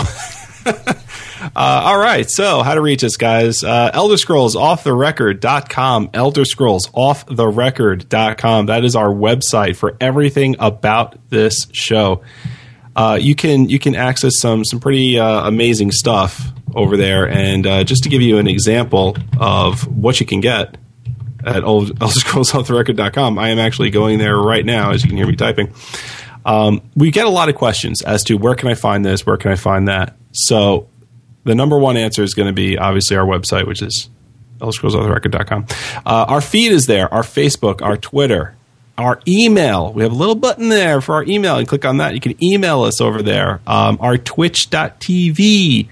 Uh, 1.41 1.49
all 1.55 1.97
right. 1.97 2.29
So, 2.29 2.63
how 2.63 2.75
to 2.75 2.81
reach 2.81 3.03
us, 3.03 3.15
guys? 3.17 3.63
Uh, 3.63 3.91
Elder 3.93 4.17
Scrolls 4.17 4.55
off 4.55 4.83
the 4.83 4.93
record.com. 4.93 6.09
Elder 6.13 6.45
Scrolls 6.45 6.89
off 6.93 7.25
the 7.25 7.47
record.com. 7.47 8.67
That 8.67 8.83
is 8.83 8.95
our 8.95 9.09
website 9.09 9.75
for 9.75 9.95
everything 9.99 10.55
about 10.59 11.17
this 11.29 11.67
show. 11.71 12.21
Uh, 12.95 13.17
you 13.21 13.35
can 13.35 13.69
you 13.69 13.77
can 13.77 13.95
access 13.95 14.39
some 14.39 14.65
some 14.65 14.79
pretty 14.79 15.19
uh, 15.19 15.47
amazing 15.47 15.91
stuff 15.91 16.41
over 16.75 16.97
there. 16.97 17.27
And 17.27 17.65
uh, 17.65 17.83
just 17.83 18.03
to 18.03 18.09
give 18.09 18.21
you 18.21 18.37
an 18.37 18.47
example 18.47 19.17
of 19.39 19.87
what 19.87 20.19
you 20.19 20.25
can 20.25 20.41
get 20.41 20.77
at 21.45 21.63
Old- 21.63 21.97
ElderScrollsOffTheRecord.com, 21.99 23.37
I 23.39 23.49
am 23.49 23.59
actually 23.59 23.89
going 23.89 24.19
there 24.19 24.37
right 24.37 24.65
now, 24.65 24.91
as 24.91 25.03
you 25.03 25.09
can 25.09 25.17
hear 25.17 25.27
me 25.27 25.35
typing. 25.35 25.73
Um, 26.45 26.81
we 26.95 27.11
get 27.11 27.25
a 27.25 27.29
lot 27.29 27.49
of 27.49 27.55
questions 27.55 28.01
as 28.01 28.23
to 28.25 28.35
where 28.35 28.55
can 28.55 28.69
I 28.69 28.73
find 28.73 29.03
this, 29.03 29.25
where 29.25 29.37
can 29.37 29.51
I 29.51 29.55
find 29.55 29.87
that. 29.87 30.15
So 30.31 30.87
the 31.47 31.55
number 31.55 31.79
one 31.79 31.97
answer 31.97 32.21
is 32.23 32.33
going 32.33 32.47
to 32.47 32.53
be 32.53 32.77
obviously 32.77 33.17
our 33.17 33.25
website, 33.25 33.65
which 33.65 33.81
is 33.81 34.09
ElderScrollsOffTheRecord.com. 34.59 35.65
Uh, 36.05 36.25
our 36.27 36.41
feed 36.41 36.71
is 36.71 36.85
there, 36.85 37.11
our 37.13 37.23
Facebook, 37.23 37.81
our 37.81 37.97
Twitter, 37.97 38.55
our 38.97 39.19
email. 39.27 39.93
We 39.93 40.03
have 40.03 40.11
a 40.11 40.15
little 40.15 40.35
button 40.35 40.69
there 40.69 41.01
for 41.01 41.15
our 41.15 41.23
email. 41.23 41.57
and 41.57 41.67
click 41.67 41.85
on 41.85 41.97
that. 41.97 42.13
You 42.13 42.19
can 42.19 42.41
email 42.43 42.83
us 42.83 42.99
over 42.99 43.21
there. 43.21 43.61
Um, 43.65 43.97
our 44.01 44.17
Twitch.tv 44.17 45.87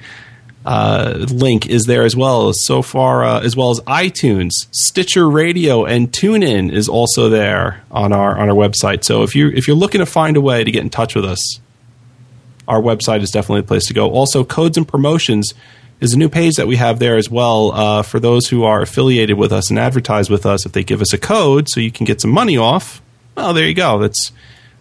uh, 0.66 1.25
link 1.30 1.67
is 1.67 1.85
there 1.85 2.03
as 2.03 2.16
well. 2.16 2.51
So 2.53 2.82
far, 2.82 3.24
uh, 3.24 3.42
as 3.42 3.56
well 3.56 3.69
as 3.69 3.80
iTunes, 3.82 4.51
Stitcher 4.72 5.30
Radio, 5.30 5.85
and 5.85 6.11
TuneIn 6.11 6.72
is 6.72 6.90
also 6.90 7.30
there 7.30 7.84
on 7.92 8.11
our 8.11 8.38
on 8.38 8.50
our 8.50 8.56
website. 8.56 9.03
So 9.03 9.22
if 9.22 9.35
you 9.35 9.50
if 9.50 9.67
you're 9.67 9.77
looking 9.77 10.00
to 10.00 10.08
find 10.08 10.35
a 10.35 10.42
way 10.42 10.64
to 10.64 10.72
get 10.72 10.82
in 10.82 10.90
touch 10.90 11.16
with 11.16 11.25
us, 11.25 11.59
our 12.68 12.82
website 12.82 13.22
is 13.22 13.32
definitely 13.32 13.61
the 13.61 13.68
place 13.68 13.85
to 13.88 13.94
go. 13.94 14.10
Also, 14.11 14.44
codes 14.44 14.77
and 14.77 14.88
promotions 14.88 15.53
is 16.00 16.14
a 16.14 16.18
new 16.18 16.30
page 16.30 16.56
that 16.56 16.68
we 16.68 16.76
have 16.76 17.00
there 17.00 17.18
as 17.18 17.30
well 17.30 17.72
uh, 17.72 18.02
for 18.02 18.19
those 18.19 18.48
who 18.48 18.64
are 18.64 18.82
affiliated 18.82 19.38
with 19.38 19.52
us 19.52 19.69
and 19.69 19.80
advertise 19.80 20.30
with 20.30 20.45
us. 20.45 20.66
If 20.66 20.74
they 20.74 20.84
give 20.84 21.02
us 21.02 21.14
a 21.14 21.18
code, 21.18 21.69
so 21.69 21.80
you 21.80 21.92
can 21.92 22.06
get 22.06 22.22
some 22.22 22.32
money 22.32 22.58
off. 22.58 23.02
Well, 23.35 23.53
there 23.53 23.68
you 23.68 23.74
go. 23.74 24.00
That's 24.00 24.32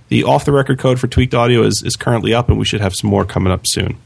the 0.09 0.25
off 0.25 0.45
the 0.45 0.53
record 0.53 0.79
code 0.79 1.01
for 1.01 1.07
Tweaked 1.07 1.35
Audio 1.35 1.63
is, 1.63 1.83
is 1.85 1.97
currently 1.97 2.35
up, 2.35 2.49
and 2.49 2.59
we 2.59 2.65
should 2.65 2.81
have 2.81 2.95
some 2.95 3.11
more 3.11 3.25
coming 3.25 3.53
up 3.53 3.63
soon. 3.67 3.97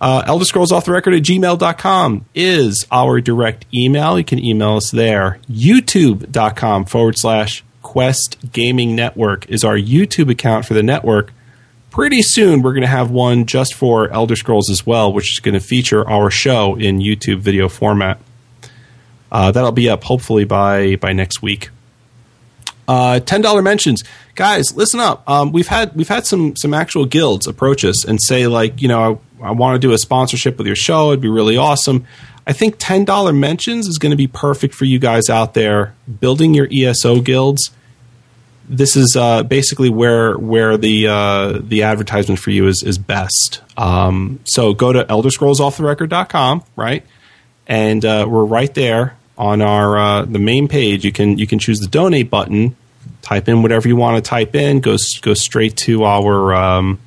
Uh, 0.00 0.22
Elder 0.26 0.44
Scrolls 0.44 0.72
Off 0.72 0.84
the 0.84 0.92
Record 0.92 1.14
at 1.14 1.22
gmail.com 1.22 2.26
is 2.34 2.86
our 2.90 3.20
direct 3.20 3.64
email. 3.72 4.18
You 4.18 4.24
can 4.24 4.38
email 4.38 4.76
us 4.76 4.90
there. 4.90 5.38
YouTube.com 5.50 6.84
forward 6.84 7.16
slash 7.16 7.64
Quest 7.82 8.52
Gaming 8.52 8.94
Network 8.96 9.48
is 9.48 9.64
our 9.64 9.76
YouTube 9.76 10.30
account 10.30 10.66
for 10.66 10.74
the 10.74 10.82
network. 10.82 11.32
Pretty 11.94 12.22
soon, 12.22 12.62
we're 12.62 12.72
going 12.72 12.82
to 12.82 12.88
have 12.88 13.12
one 13.12 13.46
just 13.46 13.72
for 13.72 14.10
Elder 14.10 14.34
Scrolls 14.34 14.68
as 14.68 14.84
well, 14.84 15.12
which 15.12 15.34
is 15.34 15.38
going 15.38 15.54
to 15.54 15.60
feature 15.60 16.04
our 16.10 16.28
show 16.28 16.74
in 16.74 16.98
YouTube 16.98 17.38
video 17.38 17.68
format. 17.68 18.18
Uh, 19.30 19.52
that'll 19.52 19.70
be 19.70 19.88
up 19.88 20.02
hopefully 20.02 20.44
by 20.44 20.96
by 20.96 21.12
next 21.12 21.40
week. 21.40 21.70
Uh, 22.88 23.20
ten 23.20 23.42
dollar 23.42 23.62
mentions, 23.62 24.02
guys. 24.34 24.74
Listen 24.74 24.98
up. 24.98 25.22
Um, 25.30 25.52
we've 25.52 25.68
had 25.68 25.94
we've 25.94 26.08
had 26.08 26.26
some 26.26 26.56
some 26.56 26.74
actual 26.74 27.06
guilds 27.06 27.46
approach 27.46 27.84
us 27.84 28.04
and 28.04 28.20
say 28.20 28.48
like, 28.48 28.82
you 28.82 28.88
know, 28.88 29.22
I, 29.40 29.46
I 29.46 29.50
want 29.52 29.76
to 29.76 29.78
do 29.78 29.94
a 29.94 29.98
sponsorship 29.98 30.58
with 30.58 30.66
your 30.66 30.74
show. 30.74 31.10
It'd 31.12 31.20
be 31.20 31.28
really 31.28 31.56
awesome. 31.56 32.06
I 32.44 32.54
think 32.54 32.74
ten 32.80 33.04
dollar 33.04 33.32
mentions 33.32 33.86
is 33.86 33.98
going 33.98 34.10
to 34.10 34.16
be 34.16 34.26
perfect 34.26 34.74
for 34.74 34.84
you 34.84 34.98
guys 34.98 35.30
out 35.30 35.54
there 35.54 35.94
building 36.18 36.54
your 36.54 36.66
ESO 36.72 37.20
guilds. 37.20 37.70
This 38.66 38.96
is 38.96 39.16
uh, 39.16 39.42
basically 39.42 39.90
where 39.90 40.36
where 40.38 40.76
the 40.76 41.08
uh, 41.08 41.60
the 41.62 41.82
advertisement 41.82 42.40
for 42.40 42.50
you 42.50 42.66
is 42.66 42.82
is 42.84 42.98
best. 42.98 43.60
Um, 43.76 44.40
so 44.44 44.72
go 44.72 44.92
to 44.92 45.04
ElderScrollsOffTheRecord.com, 45.04 46.64
right? 46.76 47.04
and 47.66 48.04
uh, 48.04 48.26
we're 48.28 48.44
right 48.44 48.72
there 48.74 49.16
on 49.36 49.62
our 49.62 49.96
uh, 49.96 50.24
the 50.24 50.38
main 50.38 50.68
page. 50.68 51.04
You 51.04 51.12
can 51.12 51.38
you 51.38 51.46
can 51.46 51.58
choose 51.58 51.80
the 51.80 51.86
donate 51.86 52.30
button, 52.30 52.76
type 53.22 53.48
in 53.48 53.62
whatever 53.62 53.88
you 53.88 53.96
want 53.96 54.22
to 54.22 54.28
type 54.28 54.54
in, 54.54 54.80
goes 54.80 55.18
go 55.20 55.34
straight 55.34 55.76
to 55.78 56.04
our 56.04 56.54
um, 56.54 56.98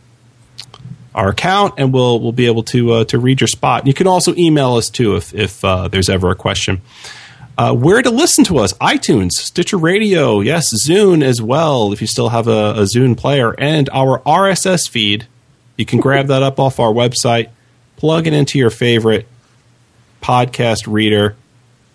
our 1.13 1.29
account, 1.29 1.75
and 1.77 1.93
we'll 1.93 2.19
we'll 2.19 2.31
be 2.31 2.47
able 2.47 2.63
to 2.63 2.91
uh, 2.93 3.03
to 3.05 3.19
read 3.19 3.41
your 3.41 3.47
spot. 3.47 3.87
You 3.87 3.93
can 3.93 4.07
also 4.07 4.33
email 4.35 4.75
us 4.75 4.89
too 4.89 5.15
if 5.15 5.33
if 5.33 5.63
uh, 5.63 5.87
there's 5.87 6.09
ever 6.09 6.31
a 6.31 6.35
question. 6.35 6.81
Uh, 7.57 7.73
where 7.73 8.01
to 8.01 8.09
listen 8.11 8.43
to 8.43 8.59
us? 8.59 8.73
iTunes, 8.73 9.31
Stitcher 9.31 9.77
Radio, 9.77 10.41
yes, 10.41 10.67
Zune 10.85 11.23
as 11.23 11.41
well. 11.41 11.91
If 11.91 12.01
you 12.01 12.07
still 12.07 12.29
have 12.29 12.47
a, 12.47 12.73
a 12.75 12.83
Zune 12.83 13.17
player, 13.17 13.55
and 13.57 13.89
our 13.91 14.19
RSS 14.19 14.87
feed, 14.87 15.25
you 15.75 15.85
can 15.85 15.99
grab 15.99 16.27
that 16.27 16.43
up 16.43 16.59
off 16.59 16.79
our 16.79 16.91
website, 16.91 17.49
plug 17.95 18.27
it 18.27 18.33
into 18.33 18.59
your 18.59 18.69
favorite 18.69 19.27
podcast 20.21 20.91
reader 20.91 21.35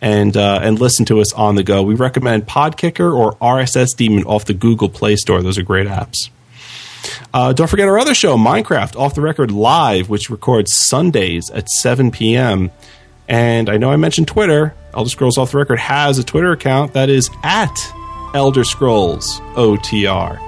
and 0.00 0.36
uh, 0.36 0.58
and 0.62 0.80
listen 0.80 1.04
to 1.06 1.20
us 1.20 1.32
on 1.32 1.54
the 1.54 1.62
go. 1.62 1.82
We 1.82 1.94
recommend 1.94 2.46
Podkicker 2.46 3.16
or 3.16 3.34
RSS 3.36 3.96
Demon 3.96 4.24
off 4.24 4.44
the 4.44 4.54
Google 4.54 4.88
Play 4.88 5.14
Store. 5.16 5.42
Those 5.42 5.58
are 5.58 5.62
great 5.62 5.86
apps. 5.86 6.28
Uh, 7.32 7.52
don't 7.52 7.68
forget 7.68 7.88
our 7.88 7.98
other 7.98 8.14
show, 8.14 8.36
Minecraft 8.36 8.96
Off 8.96 9.14
the 9.14 9.20
Record 9.20 9.50
Live, 9.50 10.08
which 10.08 10.28
records 10.28 10.74
Sundays 10.74 11.50
at 11.50 11.68
7 11.68 12.10
p.m. 12.10 12.70
And 13.28 13.70
I 13.70 13.76
know 13.76 13.90
I 13.90 13.96
mentioned 13.96 14.28
Twitter. 14.28 14.74
Elder 14.94 15.10
Scrolls 15.10 15.38
Off 15.38 15.52
the 15.52 15.58
Record 15.58 15.78
has 15.78 16.18
a 16.18 16.24
Twitter 16.24 16.52
account 16.52 16.92
that 16.94 17.08
is 17.08 17.30
at 17.42 17.74
Elder 18.34 18.64
Scrolls 18.64 19.40
OTR. 19.54 20.38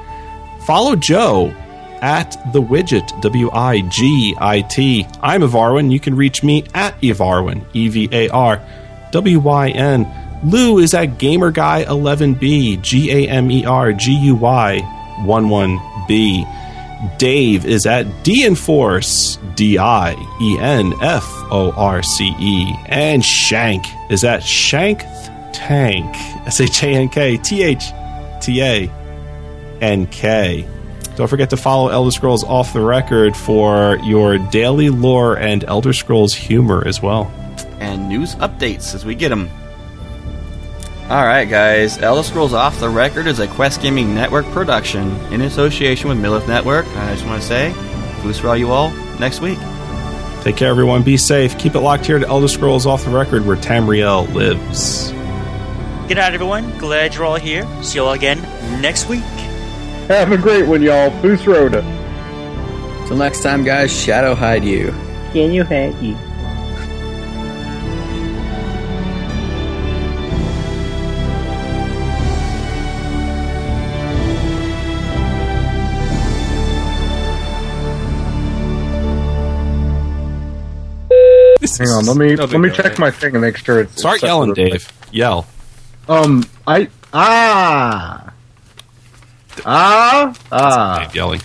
Follow 0.67 0.97
Joe 0.97 1.55
at 2.03 2.37
the 2.53 2.61
widget 2.61 3.21
W 3.23 3.51
I 3.51 3.81
G 3.83 4.35
I 4.39 4.61
T. 4.63 5.07
I'm 5.23 5.41
Evarwin. 5.43 5.91
You 5.91 6.01
can 6.01 6.15
reach 6.17 6.43
me 6.43 6.65
at 6.75 7.01
Evarwin 7.01 7.65
E 7.73 7.89
V 7.89 8.09
A 8.13 8.29
R 8.29 8.61
W 9.13 9.39
Y 9.41 9.69
N. 9.71 10.07
Lou 10.45 10.79
is 10.79 10.93
at 10.93 11.17
GamerGuy11B 11.19 12.83
G 12.83 13.11
A 13.11 13.29
M 13.31 13.51
E 13.51 13.65
R 13.65 13.93
G 13.93 14.13
U 14.13 14.35
Y 14.35 14.81
11B. 15.25 16.45
Dave 17.19 17.65
is 17.67 17.87
at 17.87 18.07
Dienforce, 18.25 19.39
D 19.57 19.79
I 19.79 20.13
E 20.41 20.59
N 20.59 20.95
F 21.03 21.25
O 21.51 21.73
R 21.77 22.03
C 22.03 22.35
E. 22.39 22.75
And 22.87 23.25
Shank 23.25 23.87
is 24.11 24.25
at 24.25 24.43
Shank 24.43 25.01
Tank, 25.53 26.15
S 26.47 26.61
H 26.61 26.83
A 26.83 26.89
N 26.89 27.09
K 27.09 27.37
T 27.37 27.63
H 27.63 27.85
T 28.41 28.63
A 28.63 28.91
N 29.81 30.07
K. 30.07 30.67
Don't 31.17 31.29
forget 31.29 31.51
to 31.51 31.57
follow 31.57 31.89
Elder 31.89 32.11
Scrolls 32.11 32.43
Off 32.43 32.73
the 32.73 32.81
Record 32.81 33.37
for 33.37 33.99
your 34.03 34.39
daily 34.39 34.91
lore 34.91 35.37
and 35.39 35.63
Elder 35.65 35.93
Scrolls 35.93 36.35
humor 36.35 36.83
as 36.87 37.01
well. 37.01 37.31
and 37.79 38.09
news 38.09 38.35
updates 38.37 38.95
as 38.95 39.05
we 39.05 39.15
get 39.15 39.29
them. 39.29 39.49
All 41.11 41.23
right, 41.23 41.45
guys. 41.45 41.99
Elder 41.99 42.23
Scrolls 42.23 42.55
Off 42.55 42.81
the 42.81 42.89
Record 42.89 43.27
is 43.27 43.39
a 43.39 43.47
Quest 43.47 43.83
Gaming 43.83 44.15
Network 44.15 44.47
production 44.47 45.11
in 45.33 45.43
association 45.43 46.09
with 46.09 46.19
Millith 46.19 46.49
Network. 46.49 46.87
And 46.87 46.99
I 46.99 47.15
just 47.15 47.27
want 47.27 47.43
to 47.43 47.47
say, 47.47 47.75
boost 48.23 48.41
for 48.41 48.49
all 48.49 48.57
you 48.57 48.73
all 48.73 48.91
next 49.21 49.41
week. 49.43 49.59
Take 50.43 50.57
care, 50.57 50.71
everyone. 50.71 51.03
Be 51.03 51.19
safe. 51.19 51.59
Keep 51.59 51.75
it 51.75 51.81
locked 51.81 52.07
here 52.07 52.19
to 52.19 52.27
Elder 52.27 52.49
Scrolls 52.49 52.87
Off 52.87 53.05
the 53.05 53.11
Record, 53.11 53.45
where 53.45 53.57
Tamriel 53.57 54.33
lives. 54.33 55.11
Good 56.09 56.17
night, 56.17 56.33
everyone. 56.33 56.77
Glad 56.79 57.15
you're 57.15 57.27
all 57.27 57.37
here. 57.37 57.67
See 57.83 57.99
you 57.99 58.05
all 58.05 58.13
again 58.15 58.41
next 58.81 59.07
week. 59.07 59.23
Have 60.09 60.33
a 60.33 60.39
great 60.39 60.67
one, 60.67 60.81
y'all. 60.83 61.11
Boost 61.21 61.47
Rhoda. 61.47 61.83
Till 63.07 63.17
next 63.19 63.43
time, 63.43 63.63
guys, 63.63 63.93
shadow 63.93 64.35
hide 64.35 64.65
you. 64.65 64.91
Can 65.33 65.53
you 65.53 65.65
hide 65.65 65.95
you? 66.03 66.17
Hang 81.79 81.89
on, 81.89 82.05
let 82.07 82.17
me 82.17 82.35
No, 82.35 82.45
let 82.45 82.61
me 82.61 82.69
no, 82.69 82.75
check 82.75 82.99
no. 82.99 83.05
my 83.07 83.11
thing 83.11 83.35
and 83.35 83.41
make 83.43 83.57
sure 83.57 83.81
it's. 83.81 83.99
Start 83.99 84.17
it's 84.17 84.25
yelling, 84.25 84.51
for 84.51 84.55
the- 84.55 84.71
Dave. 84.71 84.93
Yell. 85.13 85.47
Um, 86.09 86.45
I 86.67 86.89
ah 87.13 88.33
ah 89.65 90.35
ah. 90.53 90.99
Dave 91.05 91.15
yelling. 91.15 91.41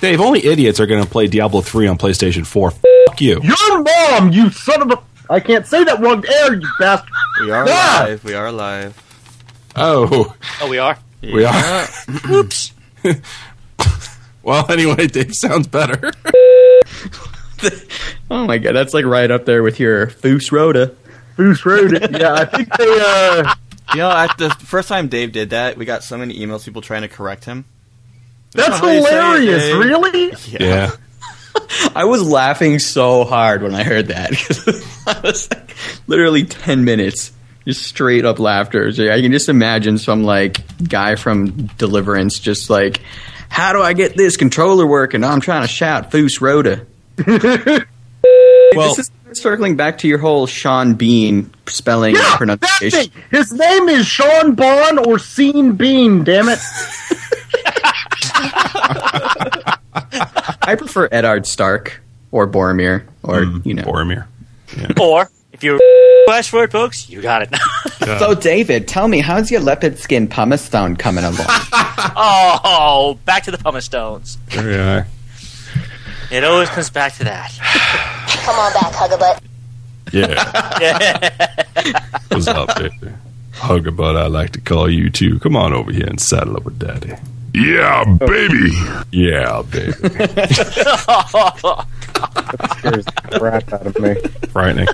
Dave, 0.00 0.20
only 0.20 0.44
idiots 0.44 0.78
are 0.78 0.86
going 0.86 1.02
to 1.02 1.08
play 1.08 1.26
Diablo 1.26 1.62
3 1.62 1.86
on 1.88 1.96
PlayStation 1.98 2.46
4. 2.46 2.70
Fuck 2.70 3.20
you. 3.20 3.40
Your 3.42 3.82
mom, 3.82 4.30
you 4.30 4.50
son 4.50 4.82
of 4.82 4.90
a! 4.90 5.02
I 5.32 5.40
can't 5.40 5.66
say 5.66 5.82
that 5.84 6.00
wrong 6.00 6.22
air, 6.28 6.54
you 6.54 6.68
bastard. 6.78 7.08
We 7.40 7.50
are 7.50 7.64
Ah! 7.66 8.04
live. 8.06 8.22
We 8.24 8.34
are 8.34 8.52
live. 8.52 9.02
Oh, 9.74 10.34
Oh, 10.60 10.68
we 10.68 10.78
are? 10.78 10.98
we 11.22 11.44
are. 11.44 11.86
Oops. 12.30 12.72
Well, 14.42 14.70
anyway, 14.70 15.08
Dave 15.08 15.34
sounds 15.34 15.66
better. 15.66 16.12
Oh 18.28 18.44
my 18.44 18.58
god, 18.58 18.74
that's 18.74 18.92
like 18.92 19.04
right 19.04 19.30
up 19.30 19.44
there 19.44 19.62
with 19.62 19.78
your 19.78 20.08
Foose 20.08 20.50
Rhoda. 20.50 20.94
Foose 21.36 21.64
Rhoda. 21.64 22.08
Yeah, 22.18 22.32
I 22.32 22.44
think 22.44 22.76
they 22.76 22.98
uh. 23.00 23.54
You 23.94 24.00
know, 24.00 24.10
at 24.10 24.36
the 24.36 24.50
first 24.50 24.88
time 24.88 25.06
Dave 25.06 25.30
did 25.30 25.50
that, 25.50 25.76
we 25.76 25.84
got 25.84 26.02
so 26.02 26.18
many 26.18 26.36
emails, 26.40 26.64
people 26.64 26.82
trying 26.82 27.02
to 27.02 27.08
correct 27.08 27.44
him. 27.44 27.64
That's 28.50 28.78
how 28.78 28.90
you 28.90 29.02
say 29.02 29.08
it, 29.08 29.22
hilarious. 29.22 29.72
Really? 29.72 30.32
yeah. 30.60 30.90
I 31.94 32.04
was 32.04 32.20
laughing 32.28 32.80
so 32.80 33.24
hard 33.24 33.62
when 33.62 33.74
I 33.76 33.84
heard 33.84 34.08
that. 34.08 34.32
I 35.06 35.20
was 35.20 35.48
like, 35.50 35.76
literally 36.08 36.44
10 36.44 36.84
minutes. 36.84 37.32
Just 37.64 37.84
straight 37.84 38.24
up 38.24 38.38
laughter. 38.38 38.90
So 38.92 39.10
I 39.10 39.20
can 39.20 39.32
just 39.32 39.48
imagine 39.48 39.98
some 39.98 40.24
like 40.24 40.60
guy 40.82 41.14
from 41.14 41.66
Deliverance 41.78 42.38
just 42.38 42.68
like, 42.68 43.00
how 43.48 43.72
do 43.72 43.80
I 43.82 43.92
get 43.92 44.16
this 44.16 44.36
controller 44.36 44.86
working? 44.86 45.22
I'm 45.24 45.40
trying 45.40 45.62
to 45.62 45.68
shout 45.68 46.10
Foose 46.10 46.40
Rhoda. 46.40 46.86
Well, 48.74 48.94
this 48.94 49.08
is 49.30 49.40
circling 49.40 49.76
back 49.76 49.98
to 49.98 50.08
your 50.08 50.18
whole 50.18 50.46
Sean 50.46 50.94
Bean 50.94 51.50
spelling 51.66 52.14
Yeah, 52.14 52.20
that 52.22 52.36
pronunciation. 52.36 53.10
thing. 53.10 53.22
His 53.30 53.52
name 53.52 53.88
is 53.88 54.06
Sean 54.06 54.54
Bond 54.54 54.98
or 55.06 55.18
Sean 55.18 55.72
Bean. 55.76 56.24
Damn 56.24 56.48
it. 56.48 56.58
I 60.62 60.74
prefer 60.76 61.08
Eddard 61.10 61.46
Stark 61.46 62.00
or 62.32 62.46
Boromir 62.48 63.04
or, 63.22 63.42
mm, 63.42 63.64
you 63.64 63.74
know. 63.74 63.84
Boromir. 63.84 64.26
Or, 65.00 65.30
if 65.52 65.62
you're 65.62 65.78
flash 66.26 66.50
forward, 66.50 66.72
folks, 66.72 67.08
you 67.08 67.22
got 67.22 67.42
it. 67.42 67.54
So, 68.18 68.34
David, 68.34 68.88
tell 68.88 69.06
me, 69.08 69.20
how's 69.20 69.50
your 69.50 69.60
leopard 69.60 69.98
skin 69.98 70.26
pumice 70.28 70.62
stone 70.62 70.96
coming 70.96 71.24
along? 71.24 71.36
oh, 71.48 73.18
back 73.24 73.44
to 73.44 73.52
the 73.52 73.58
pumice 73.58 73.84
stones. 73.86 74.36
There 74.50 74.72
you 74.72 74.78
are. 74.80 75.06
It 76.30 76.44
always 76.44 76.68
comes 76.70 76.90
back 76.90 77.14
to 77.14 77.24
that. 77.24 77.52
Come 78.44 78.56
on 78.58 78.72
back, 78.72 78.92
hug 78.92 79.12
a 79.12 79.16
Hugabutt. 79.16 79.40
Yeah. 80.12 80.34
What's 82.28 82.46
up, 82.48 82.76
baby? 82.78 83.12
Hugabutt, 83.52 84.16
I 84.16 84.26
like 84.26 84.50
to 84.52 84.60
call 84.60 84.90
you 84.90 85.08
too. 85.10 85.38
Come 85.38 85.56
on 85.56 85.72
over 85.72 85.92
here 85.92 86.06
and 86.06 86.20
saddle 86.20 86.56
up 86.56 86.64
with 86.64 86.78
daddy. 86.78 87.14
Yeah, 87.54 88.04
baby. 88.04 88.70
Yeah, 89.12 89.62
baby. 89.70 89.92
Scares 89.92 90.12
the 93.04 93.38
crap 93.38 93.72
out 93.72 93.86
of 93.86 93.98
me. 93.98 94.14
Frightening. 94.50 94.88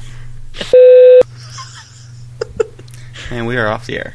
And 3.31 3.47
we 3.47 3.57
are 3.57 3.67
off 3.69 3.87
the 3.87 3.97
air. 3.99 4.15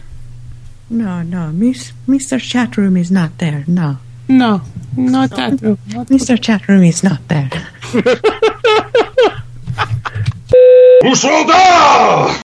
No, 0.89 1.23
no, 1.23 1.51
Miss, 1.51 1.91
Mr. 2.07 2.39
Chatroom 2.39 2.97
is 2.97 3.11
not 3.11 3.39
there. 3.39 3.65
No. 3.67 3.97
No, 4.27 4.61
not 4.95 5.29
that. 5.31 5.61
Room. 5.61 5.77
Mr. 5.87 6.37
Chatroom 6.37 6.87
is 6.87 7.03
not 7.03 7.25
there. 7.27 7.49
Usolda! 11.03 12.27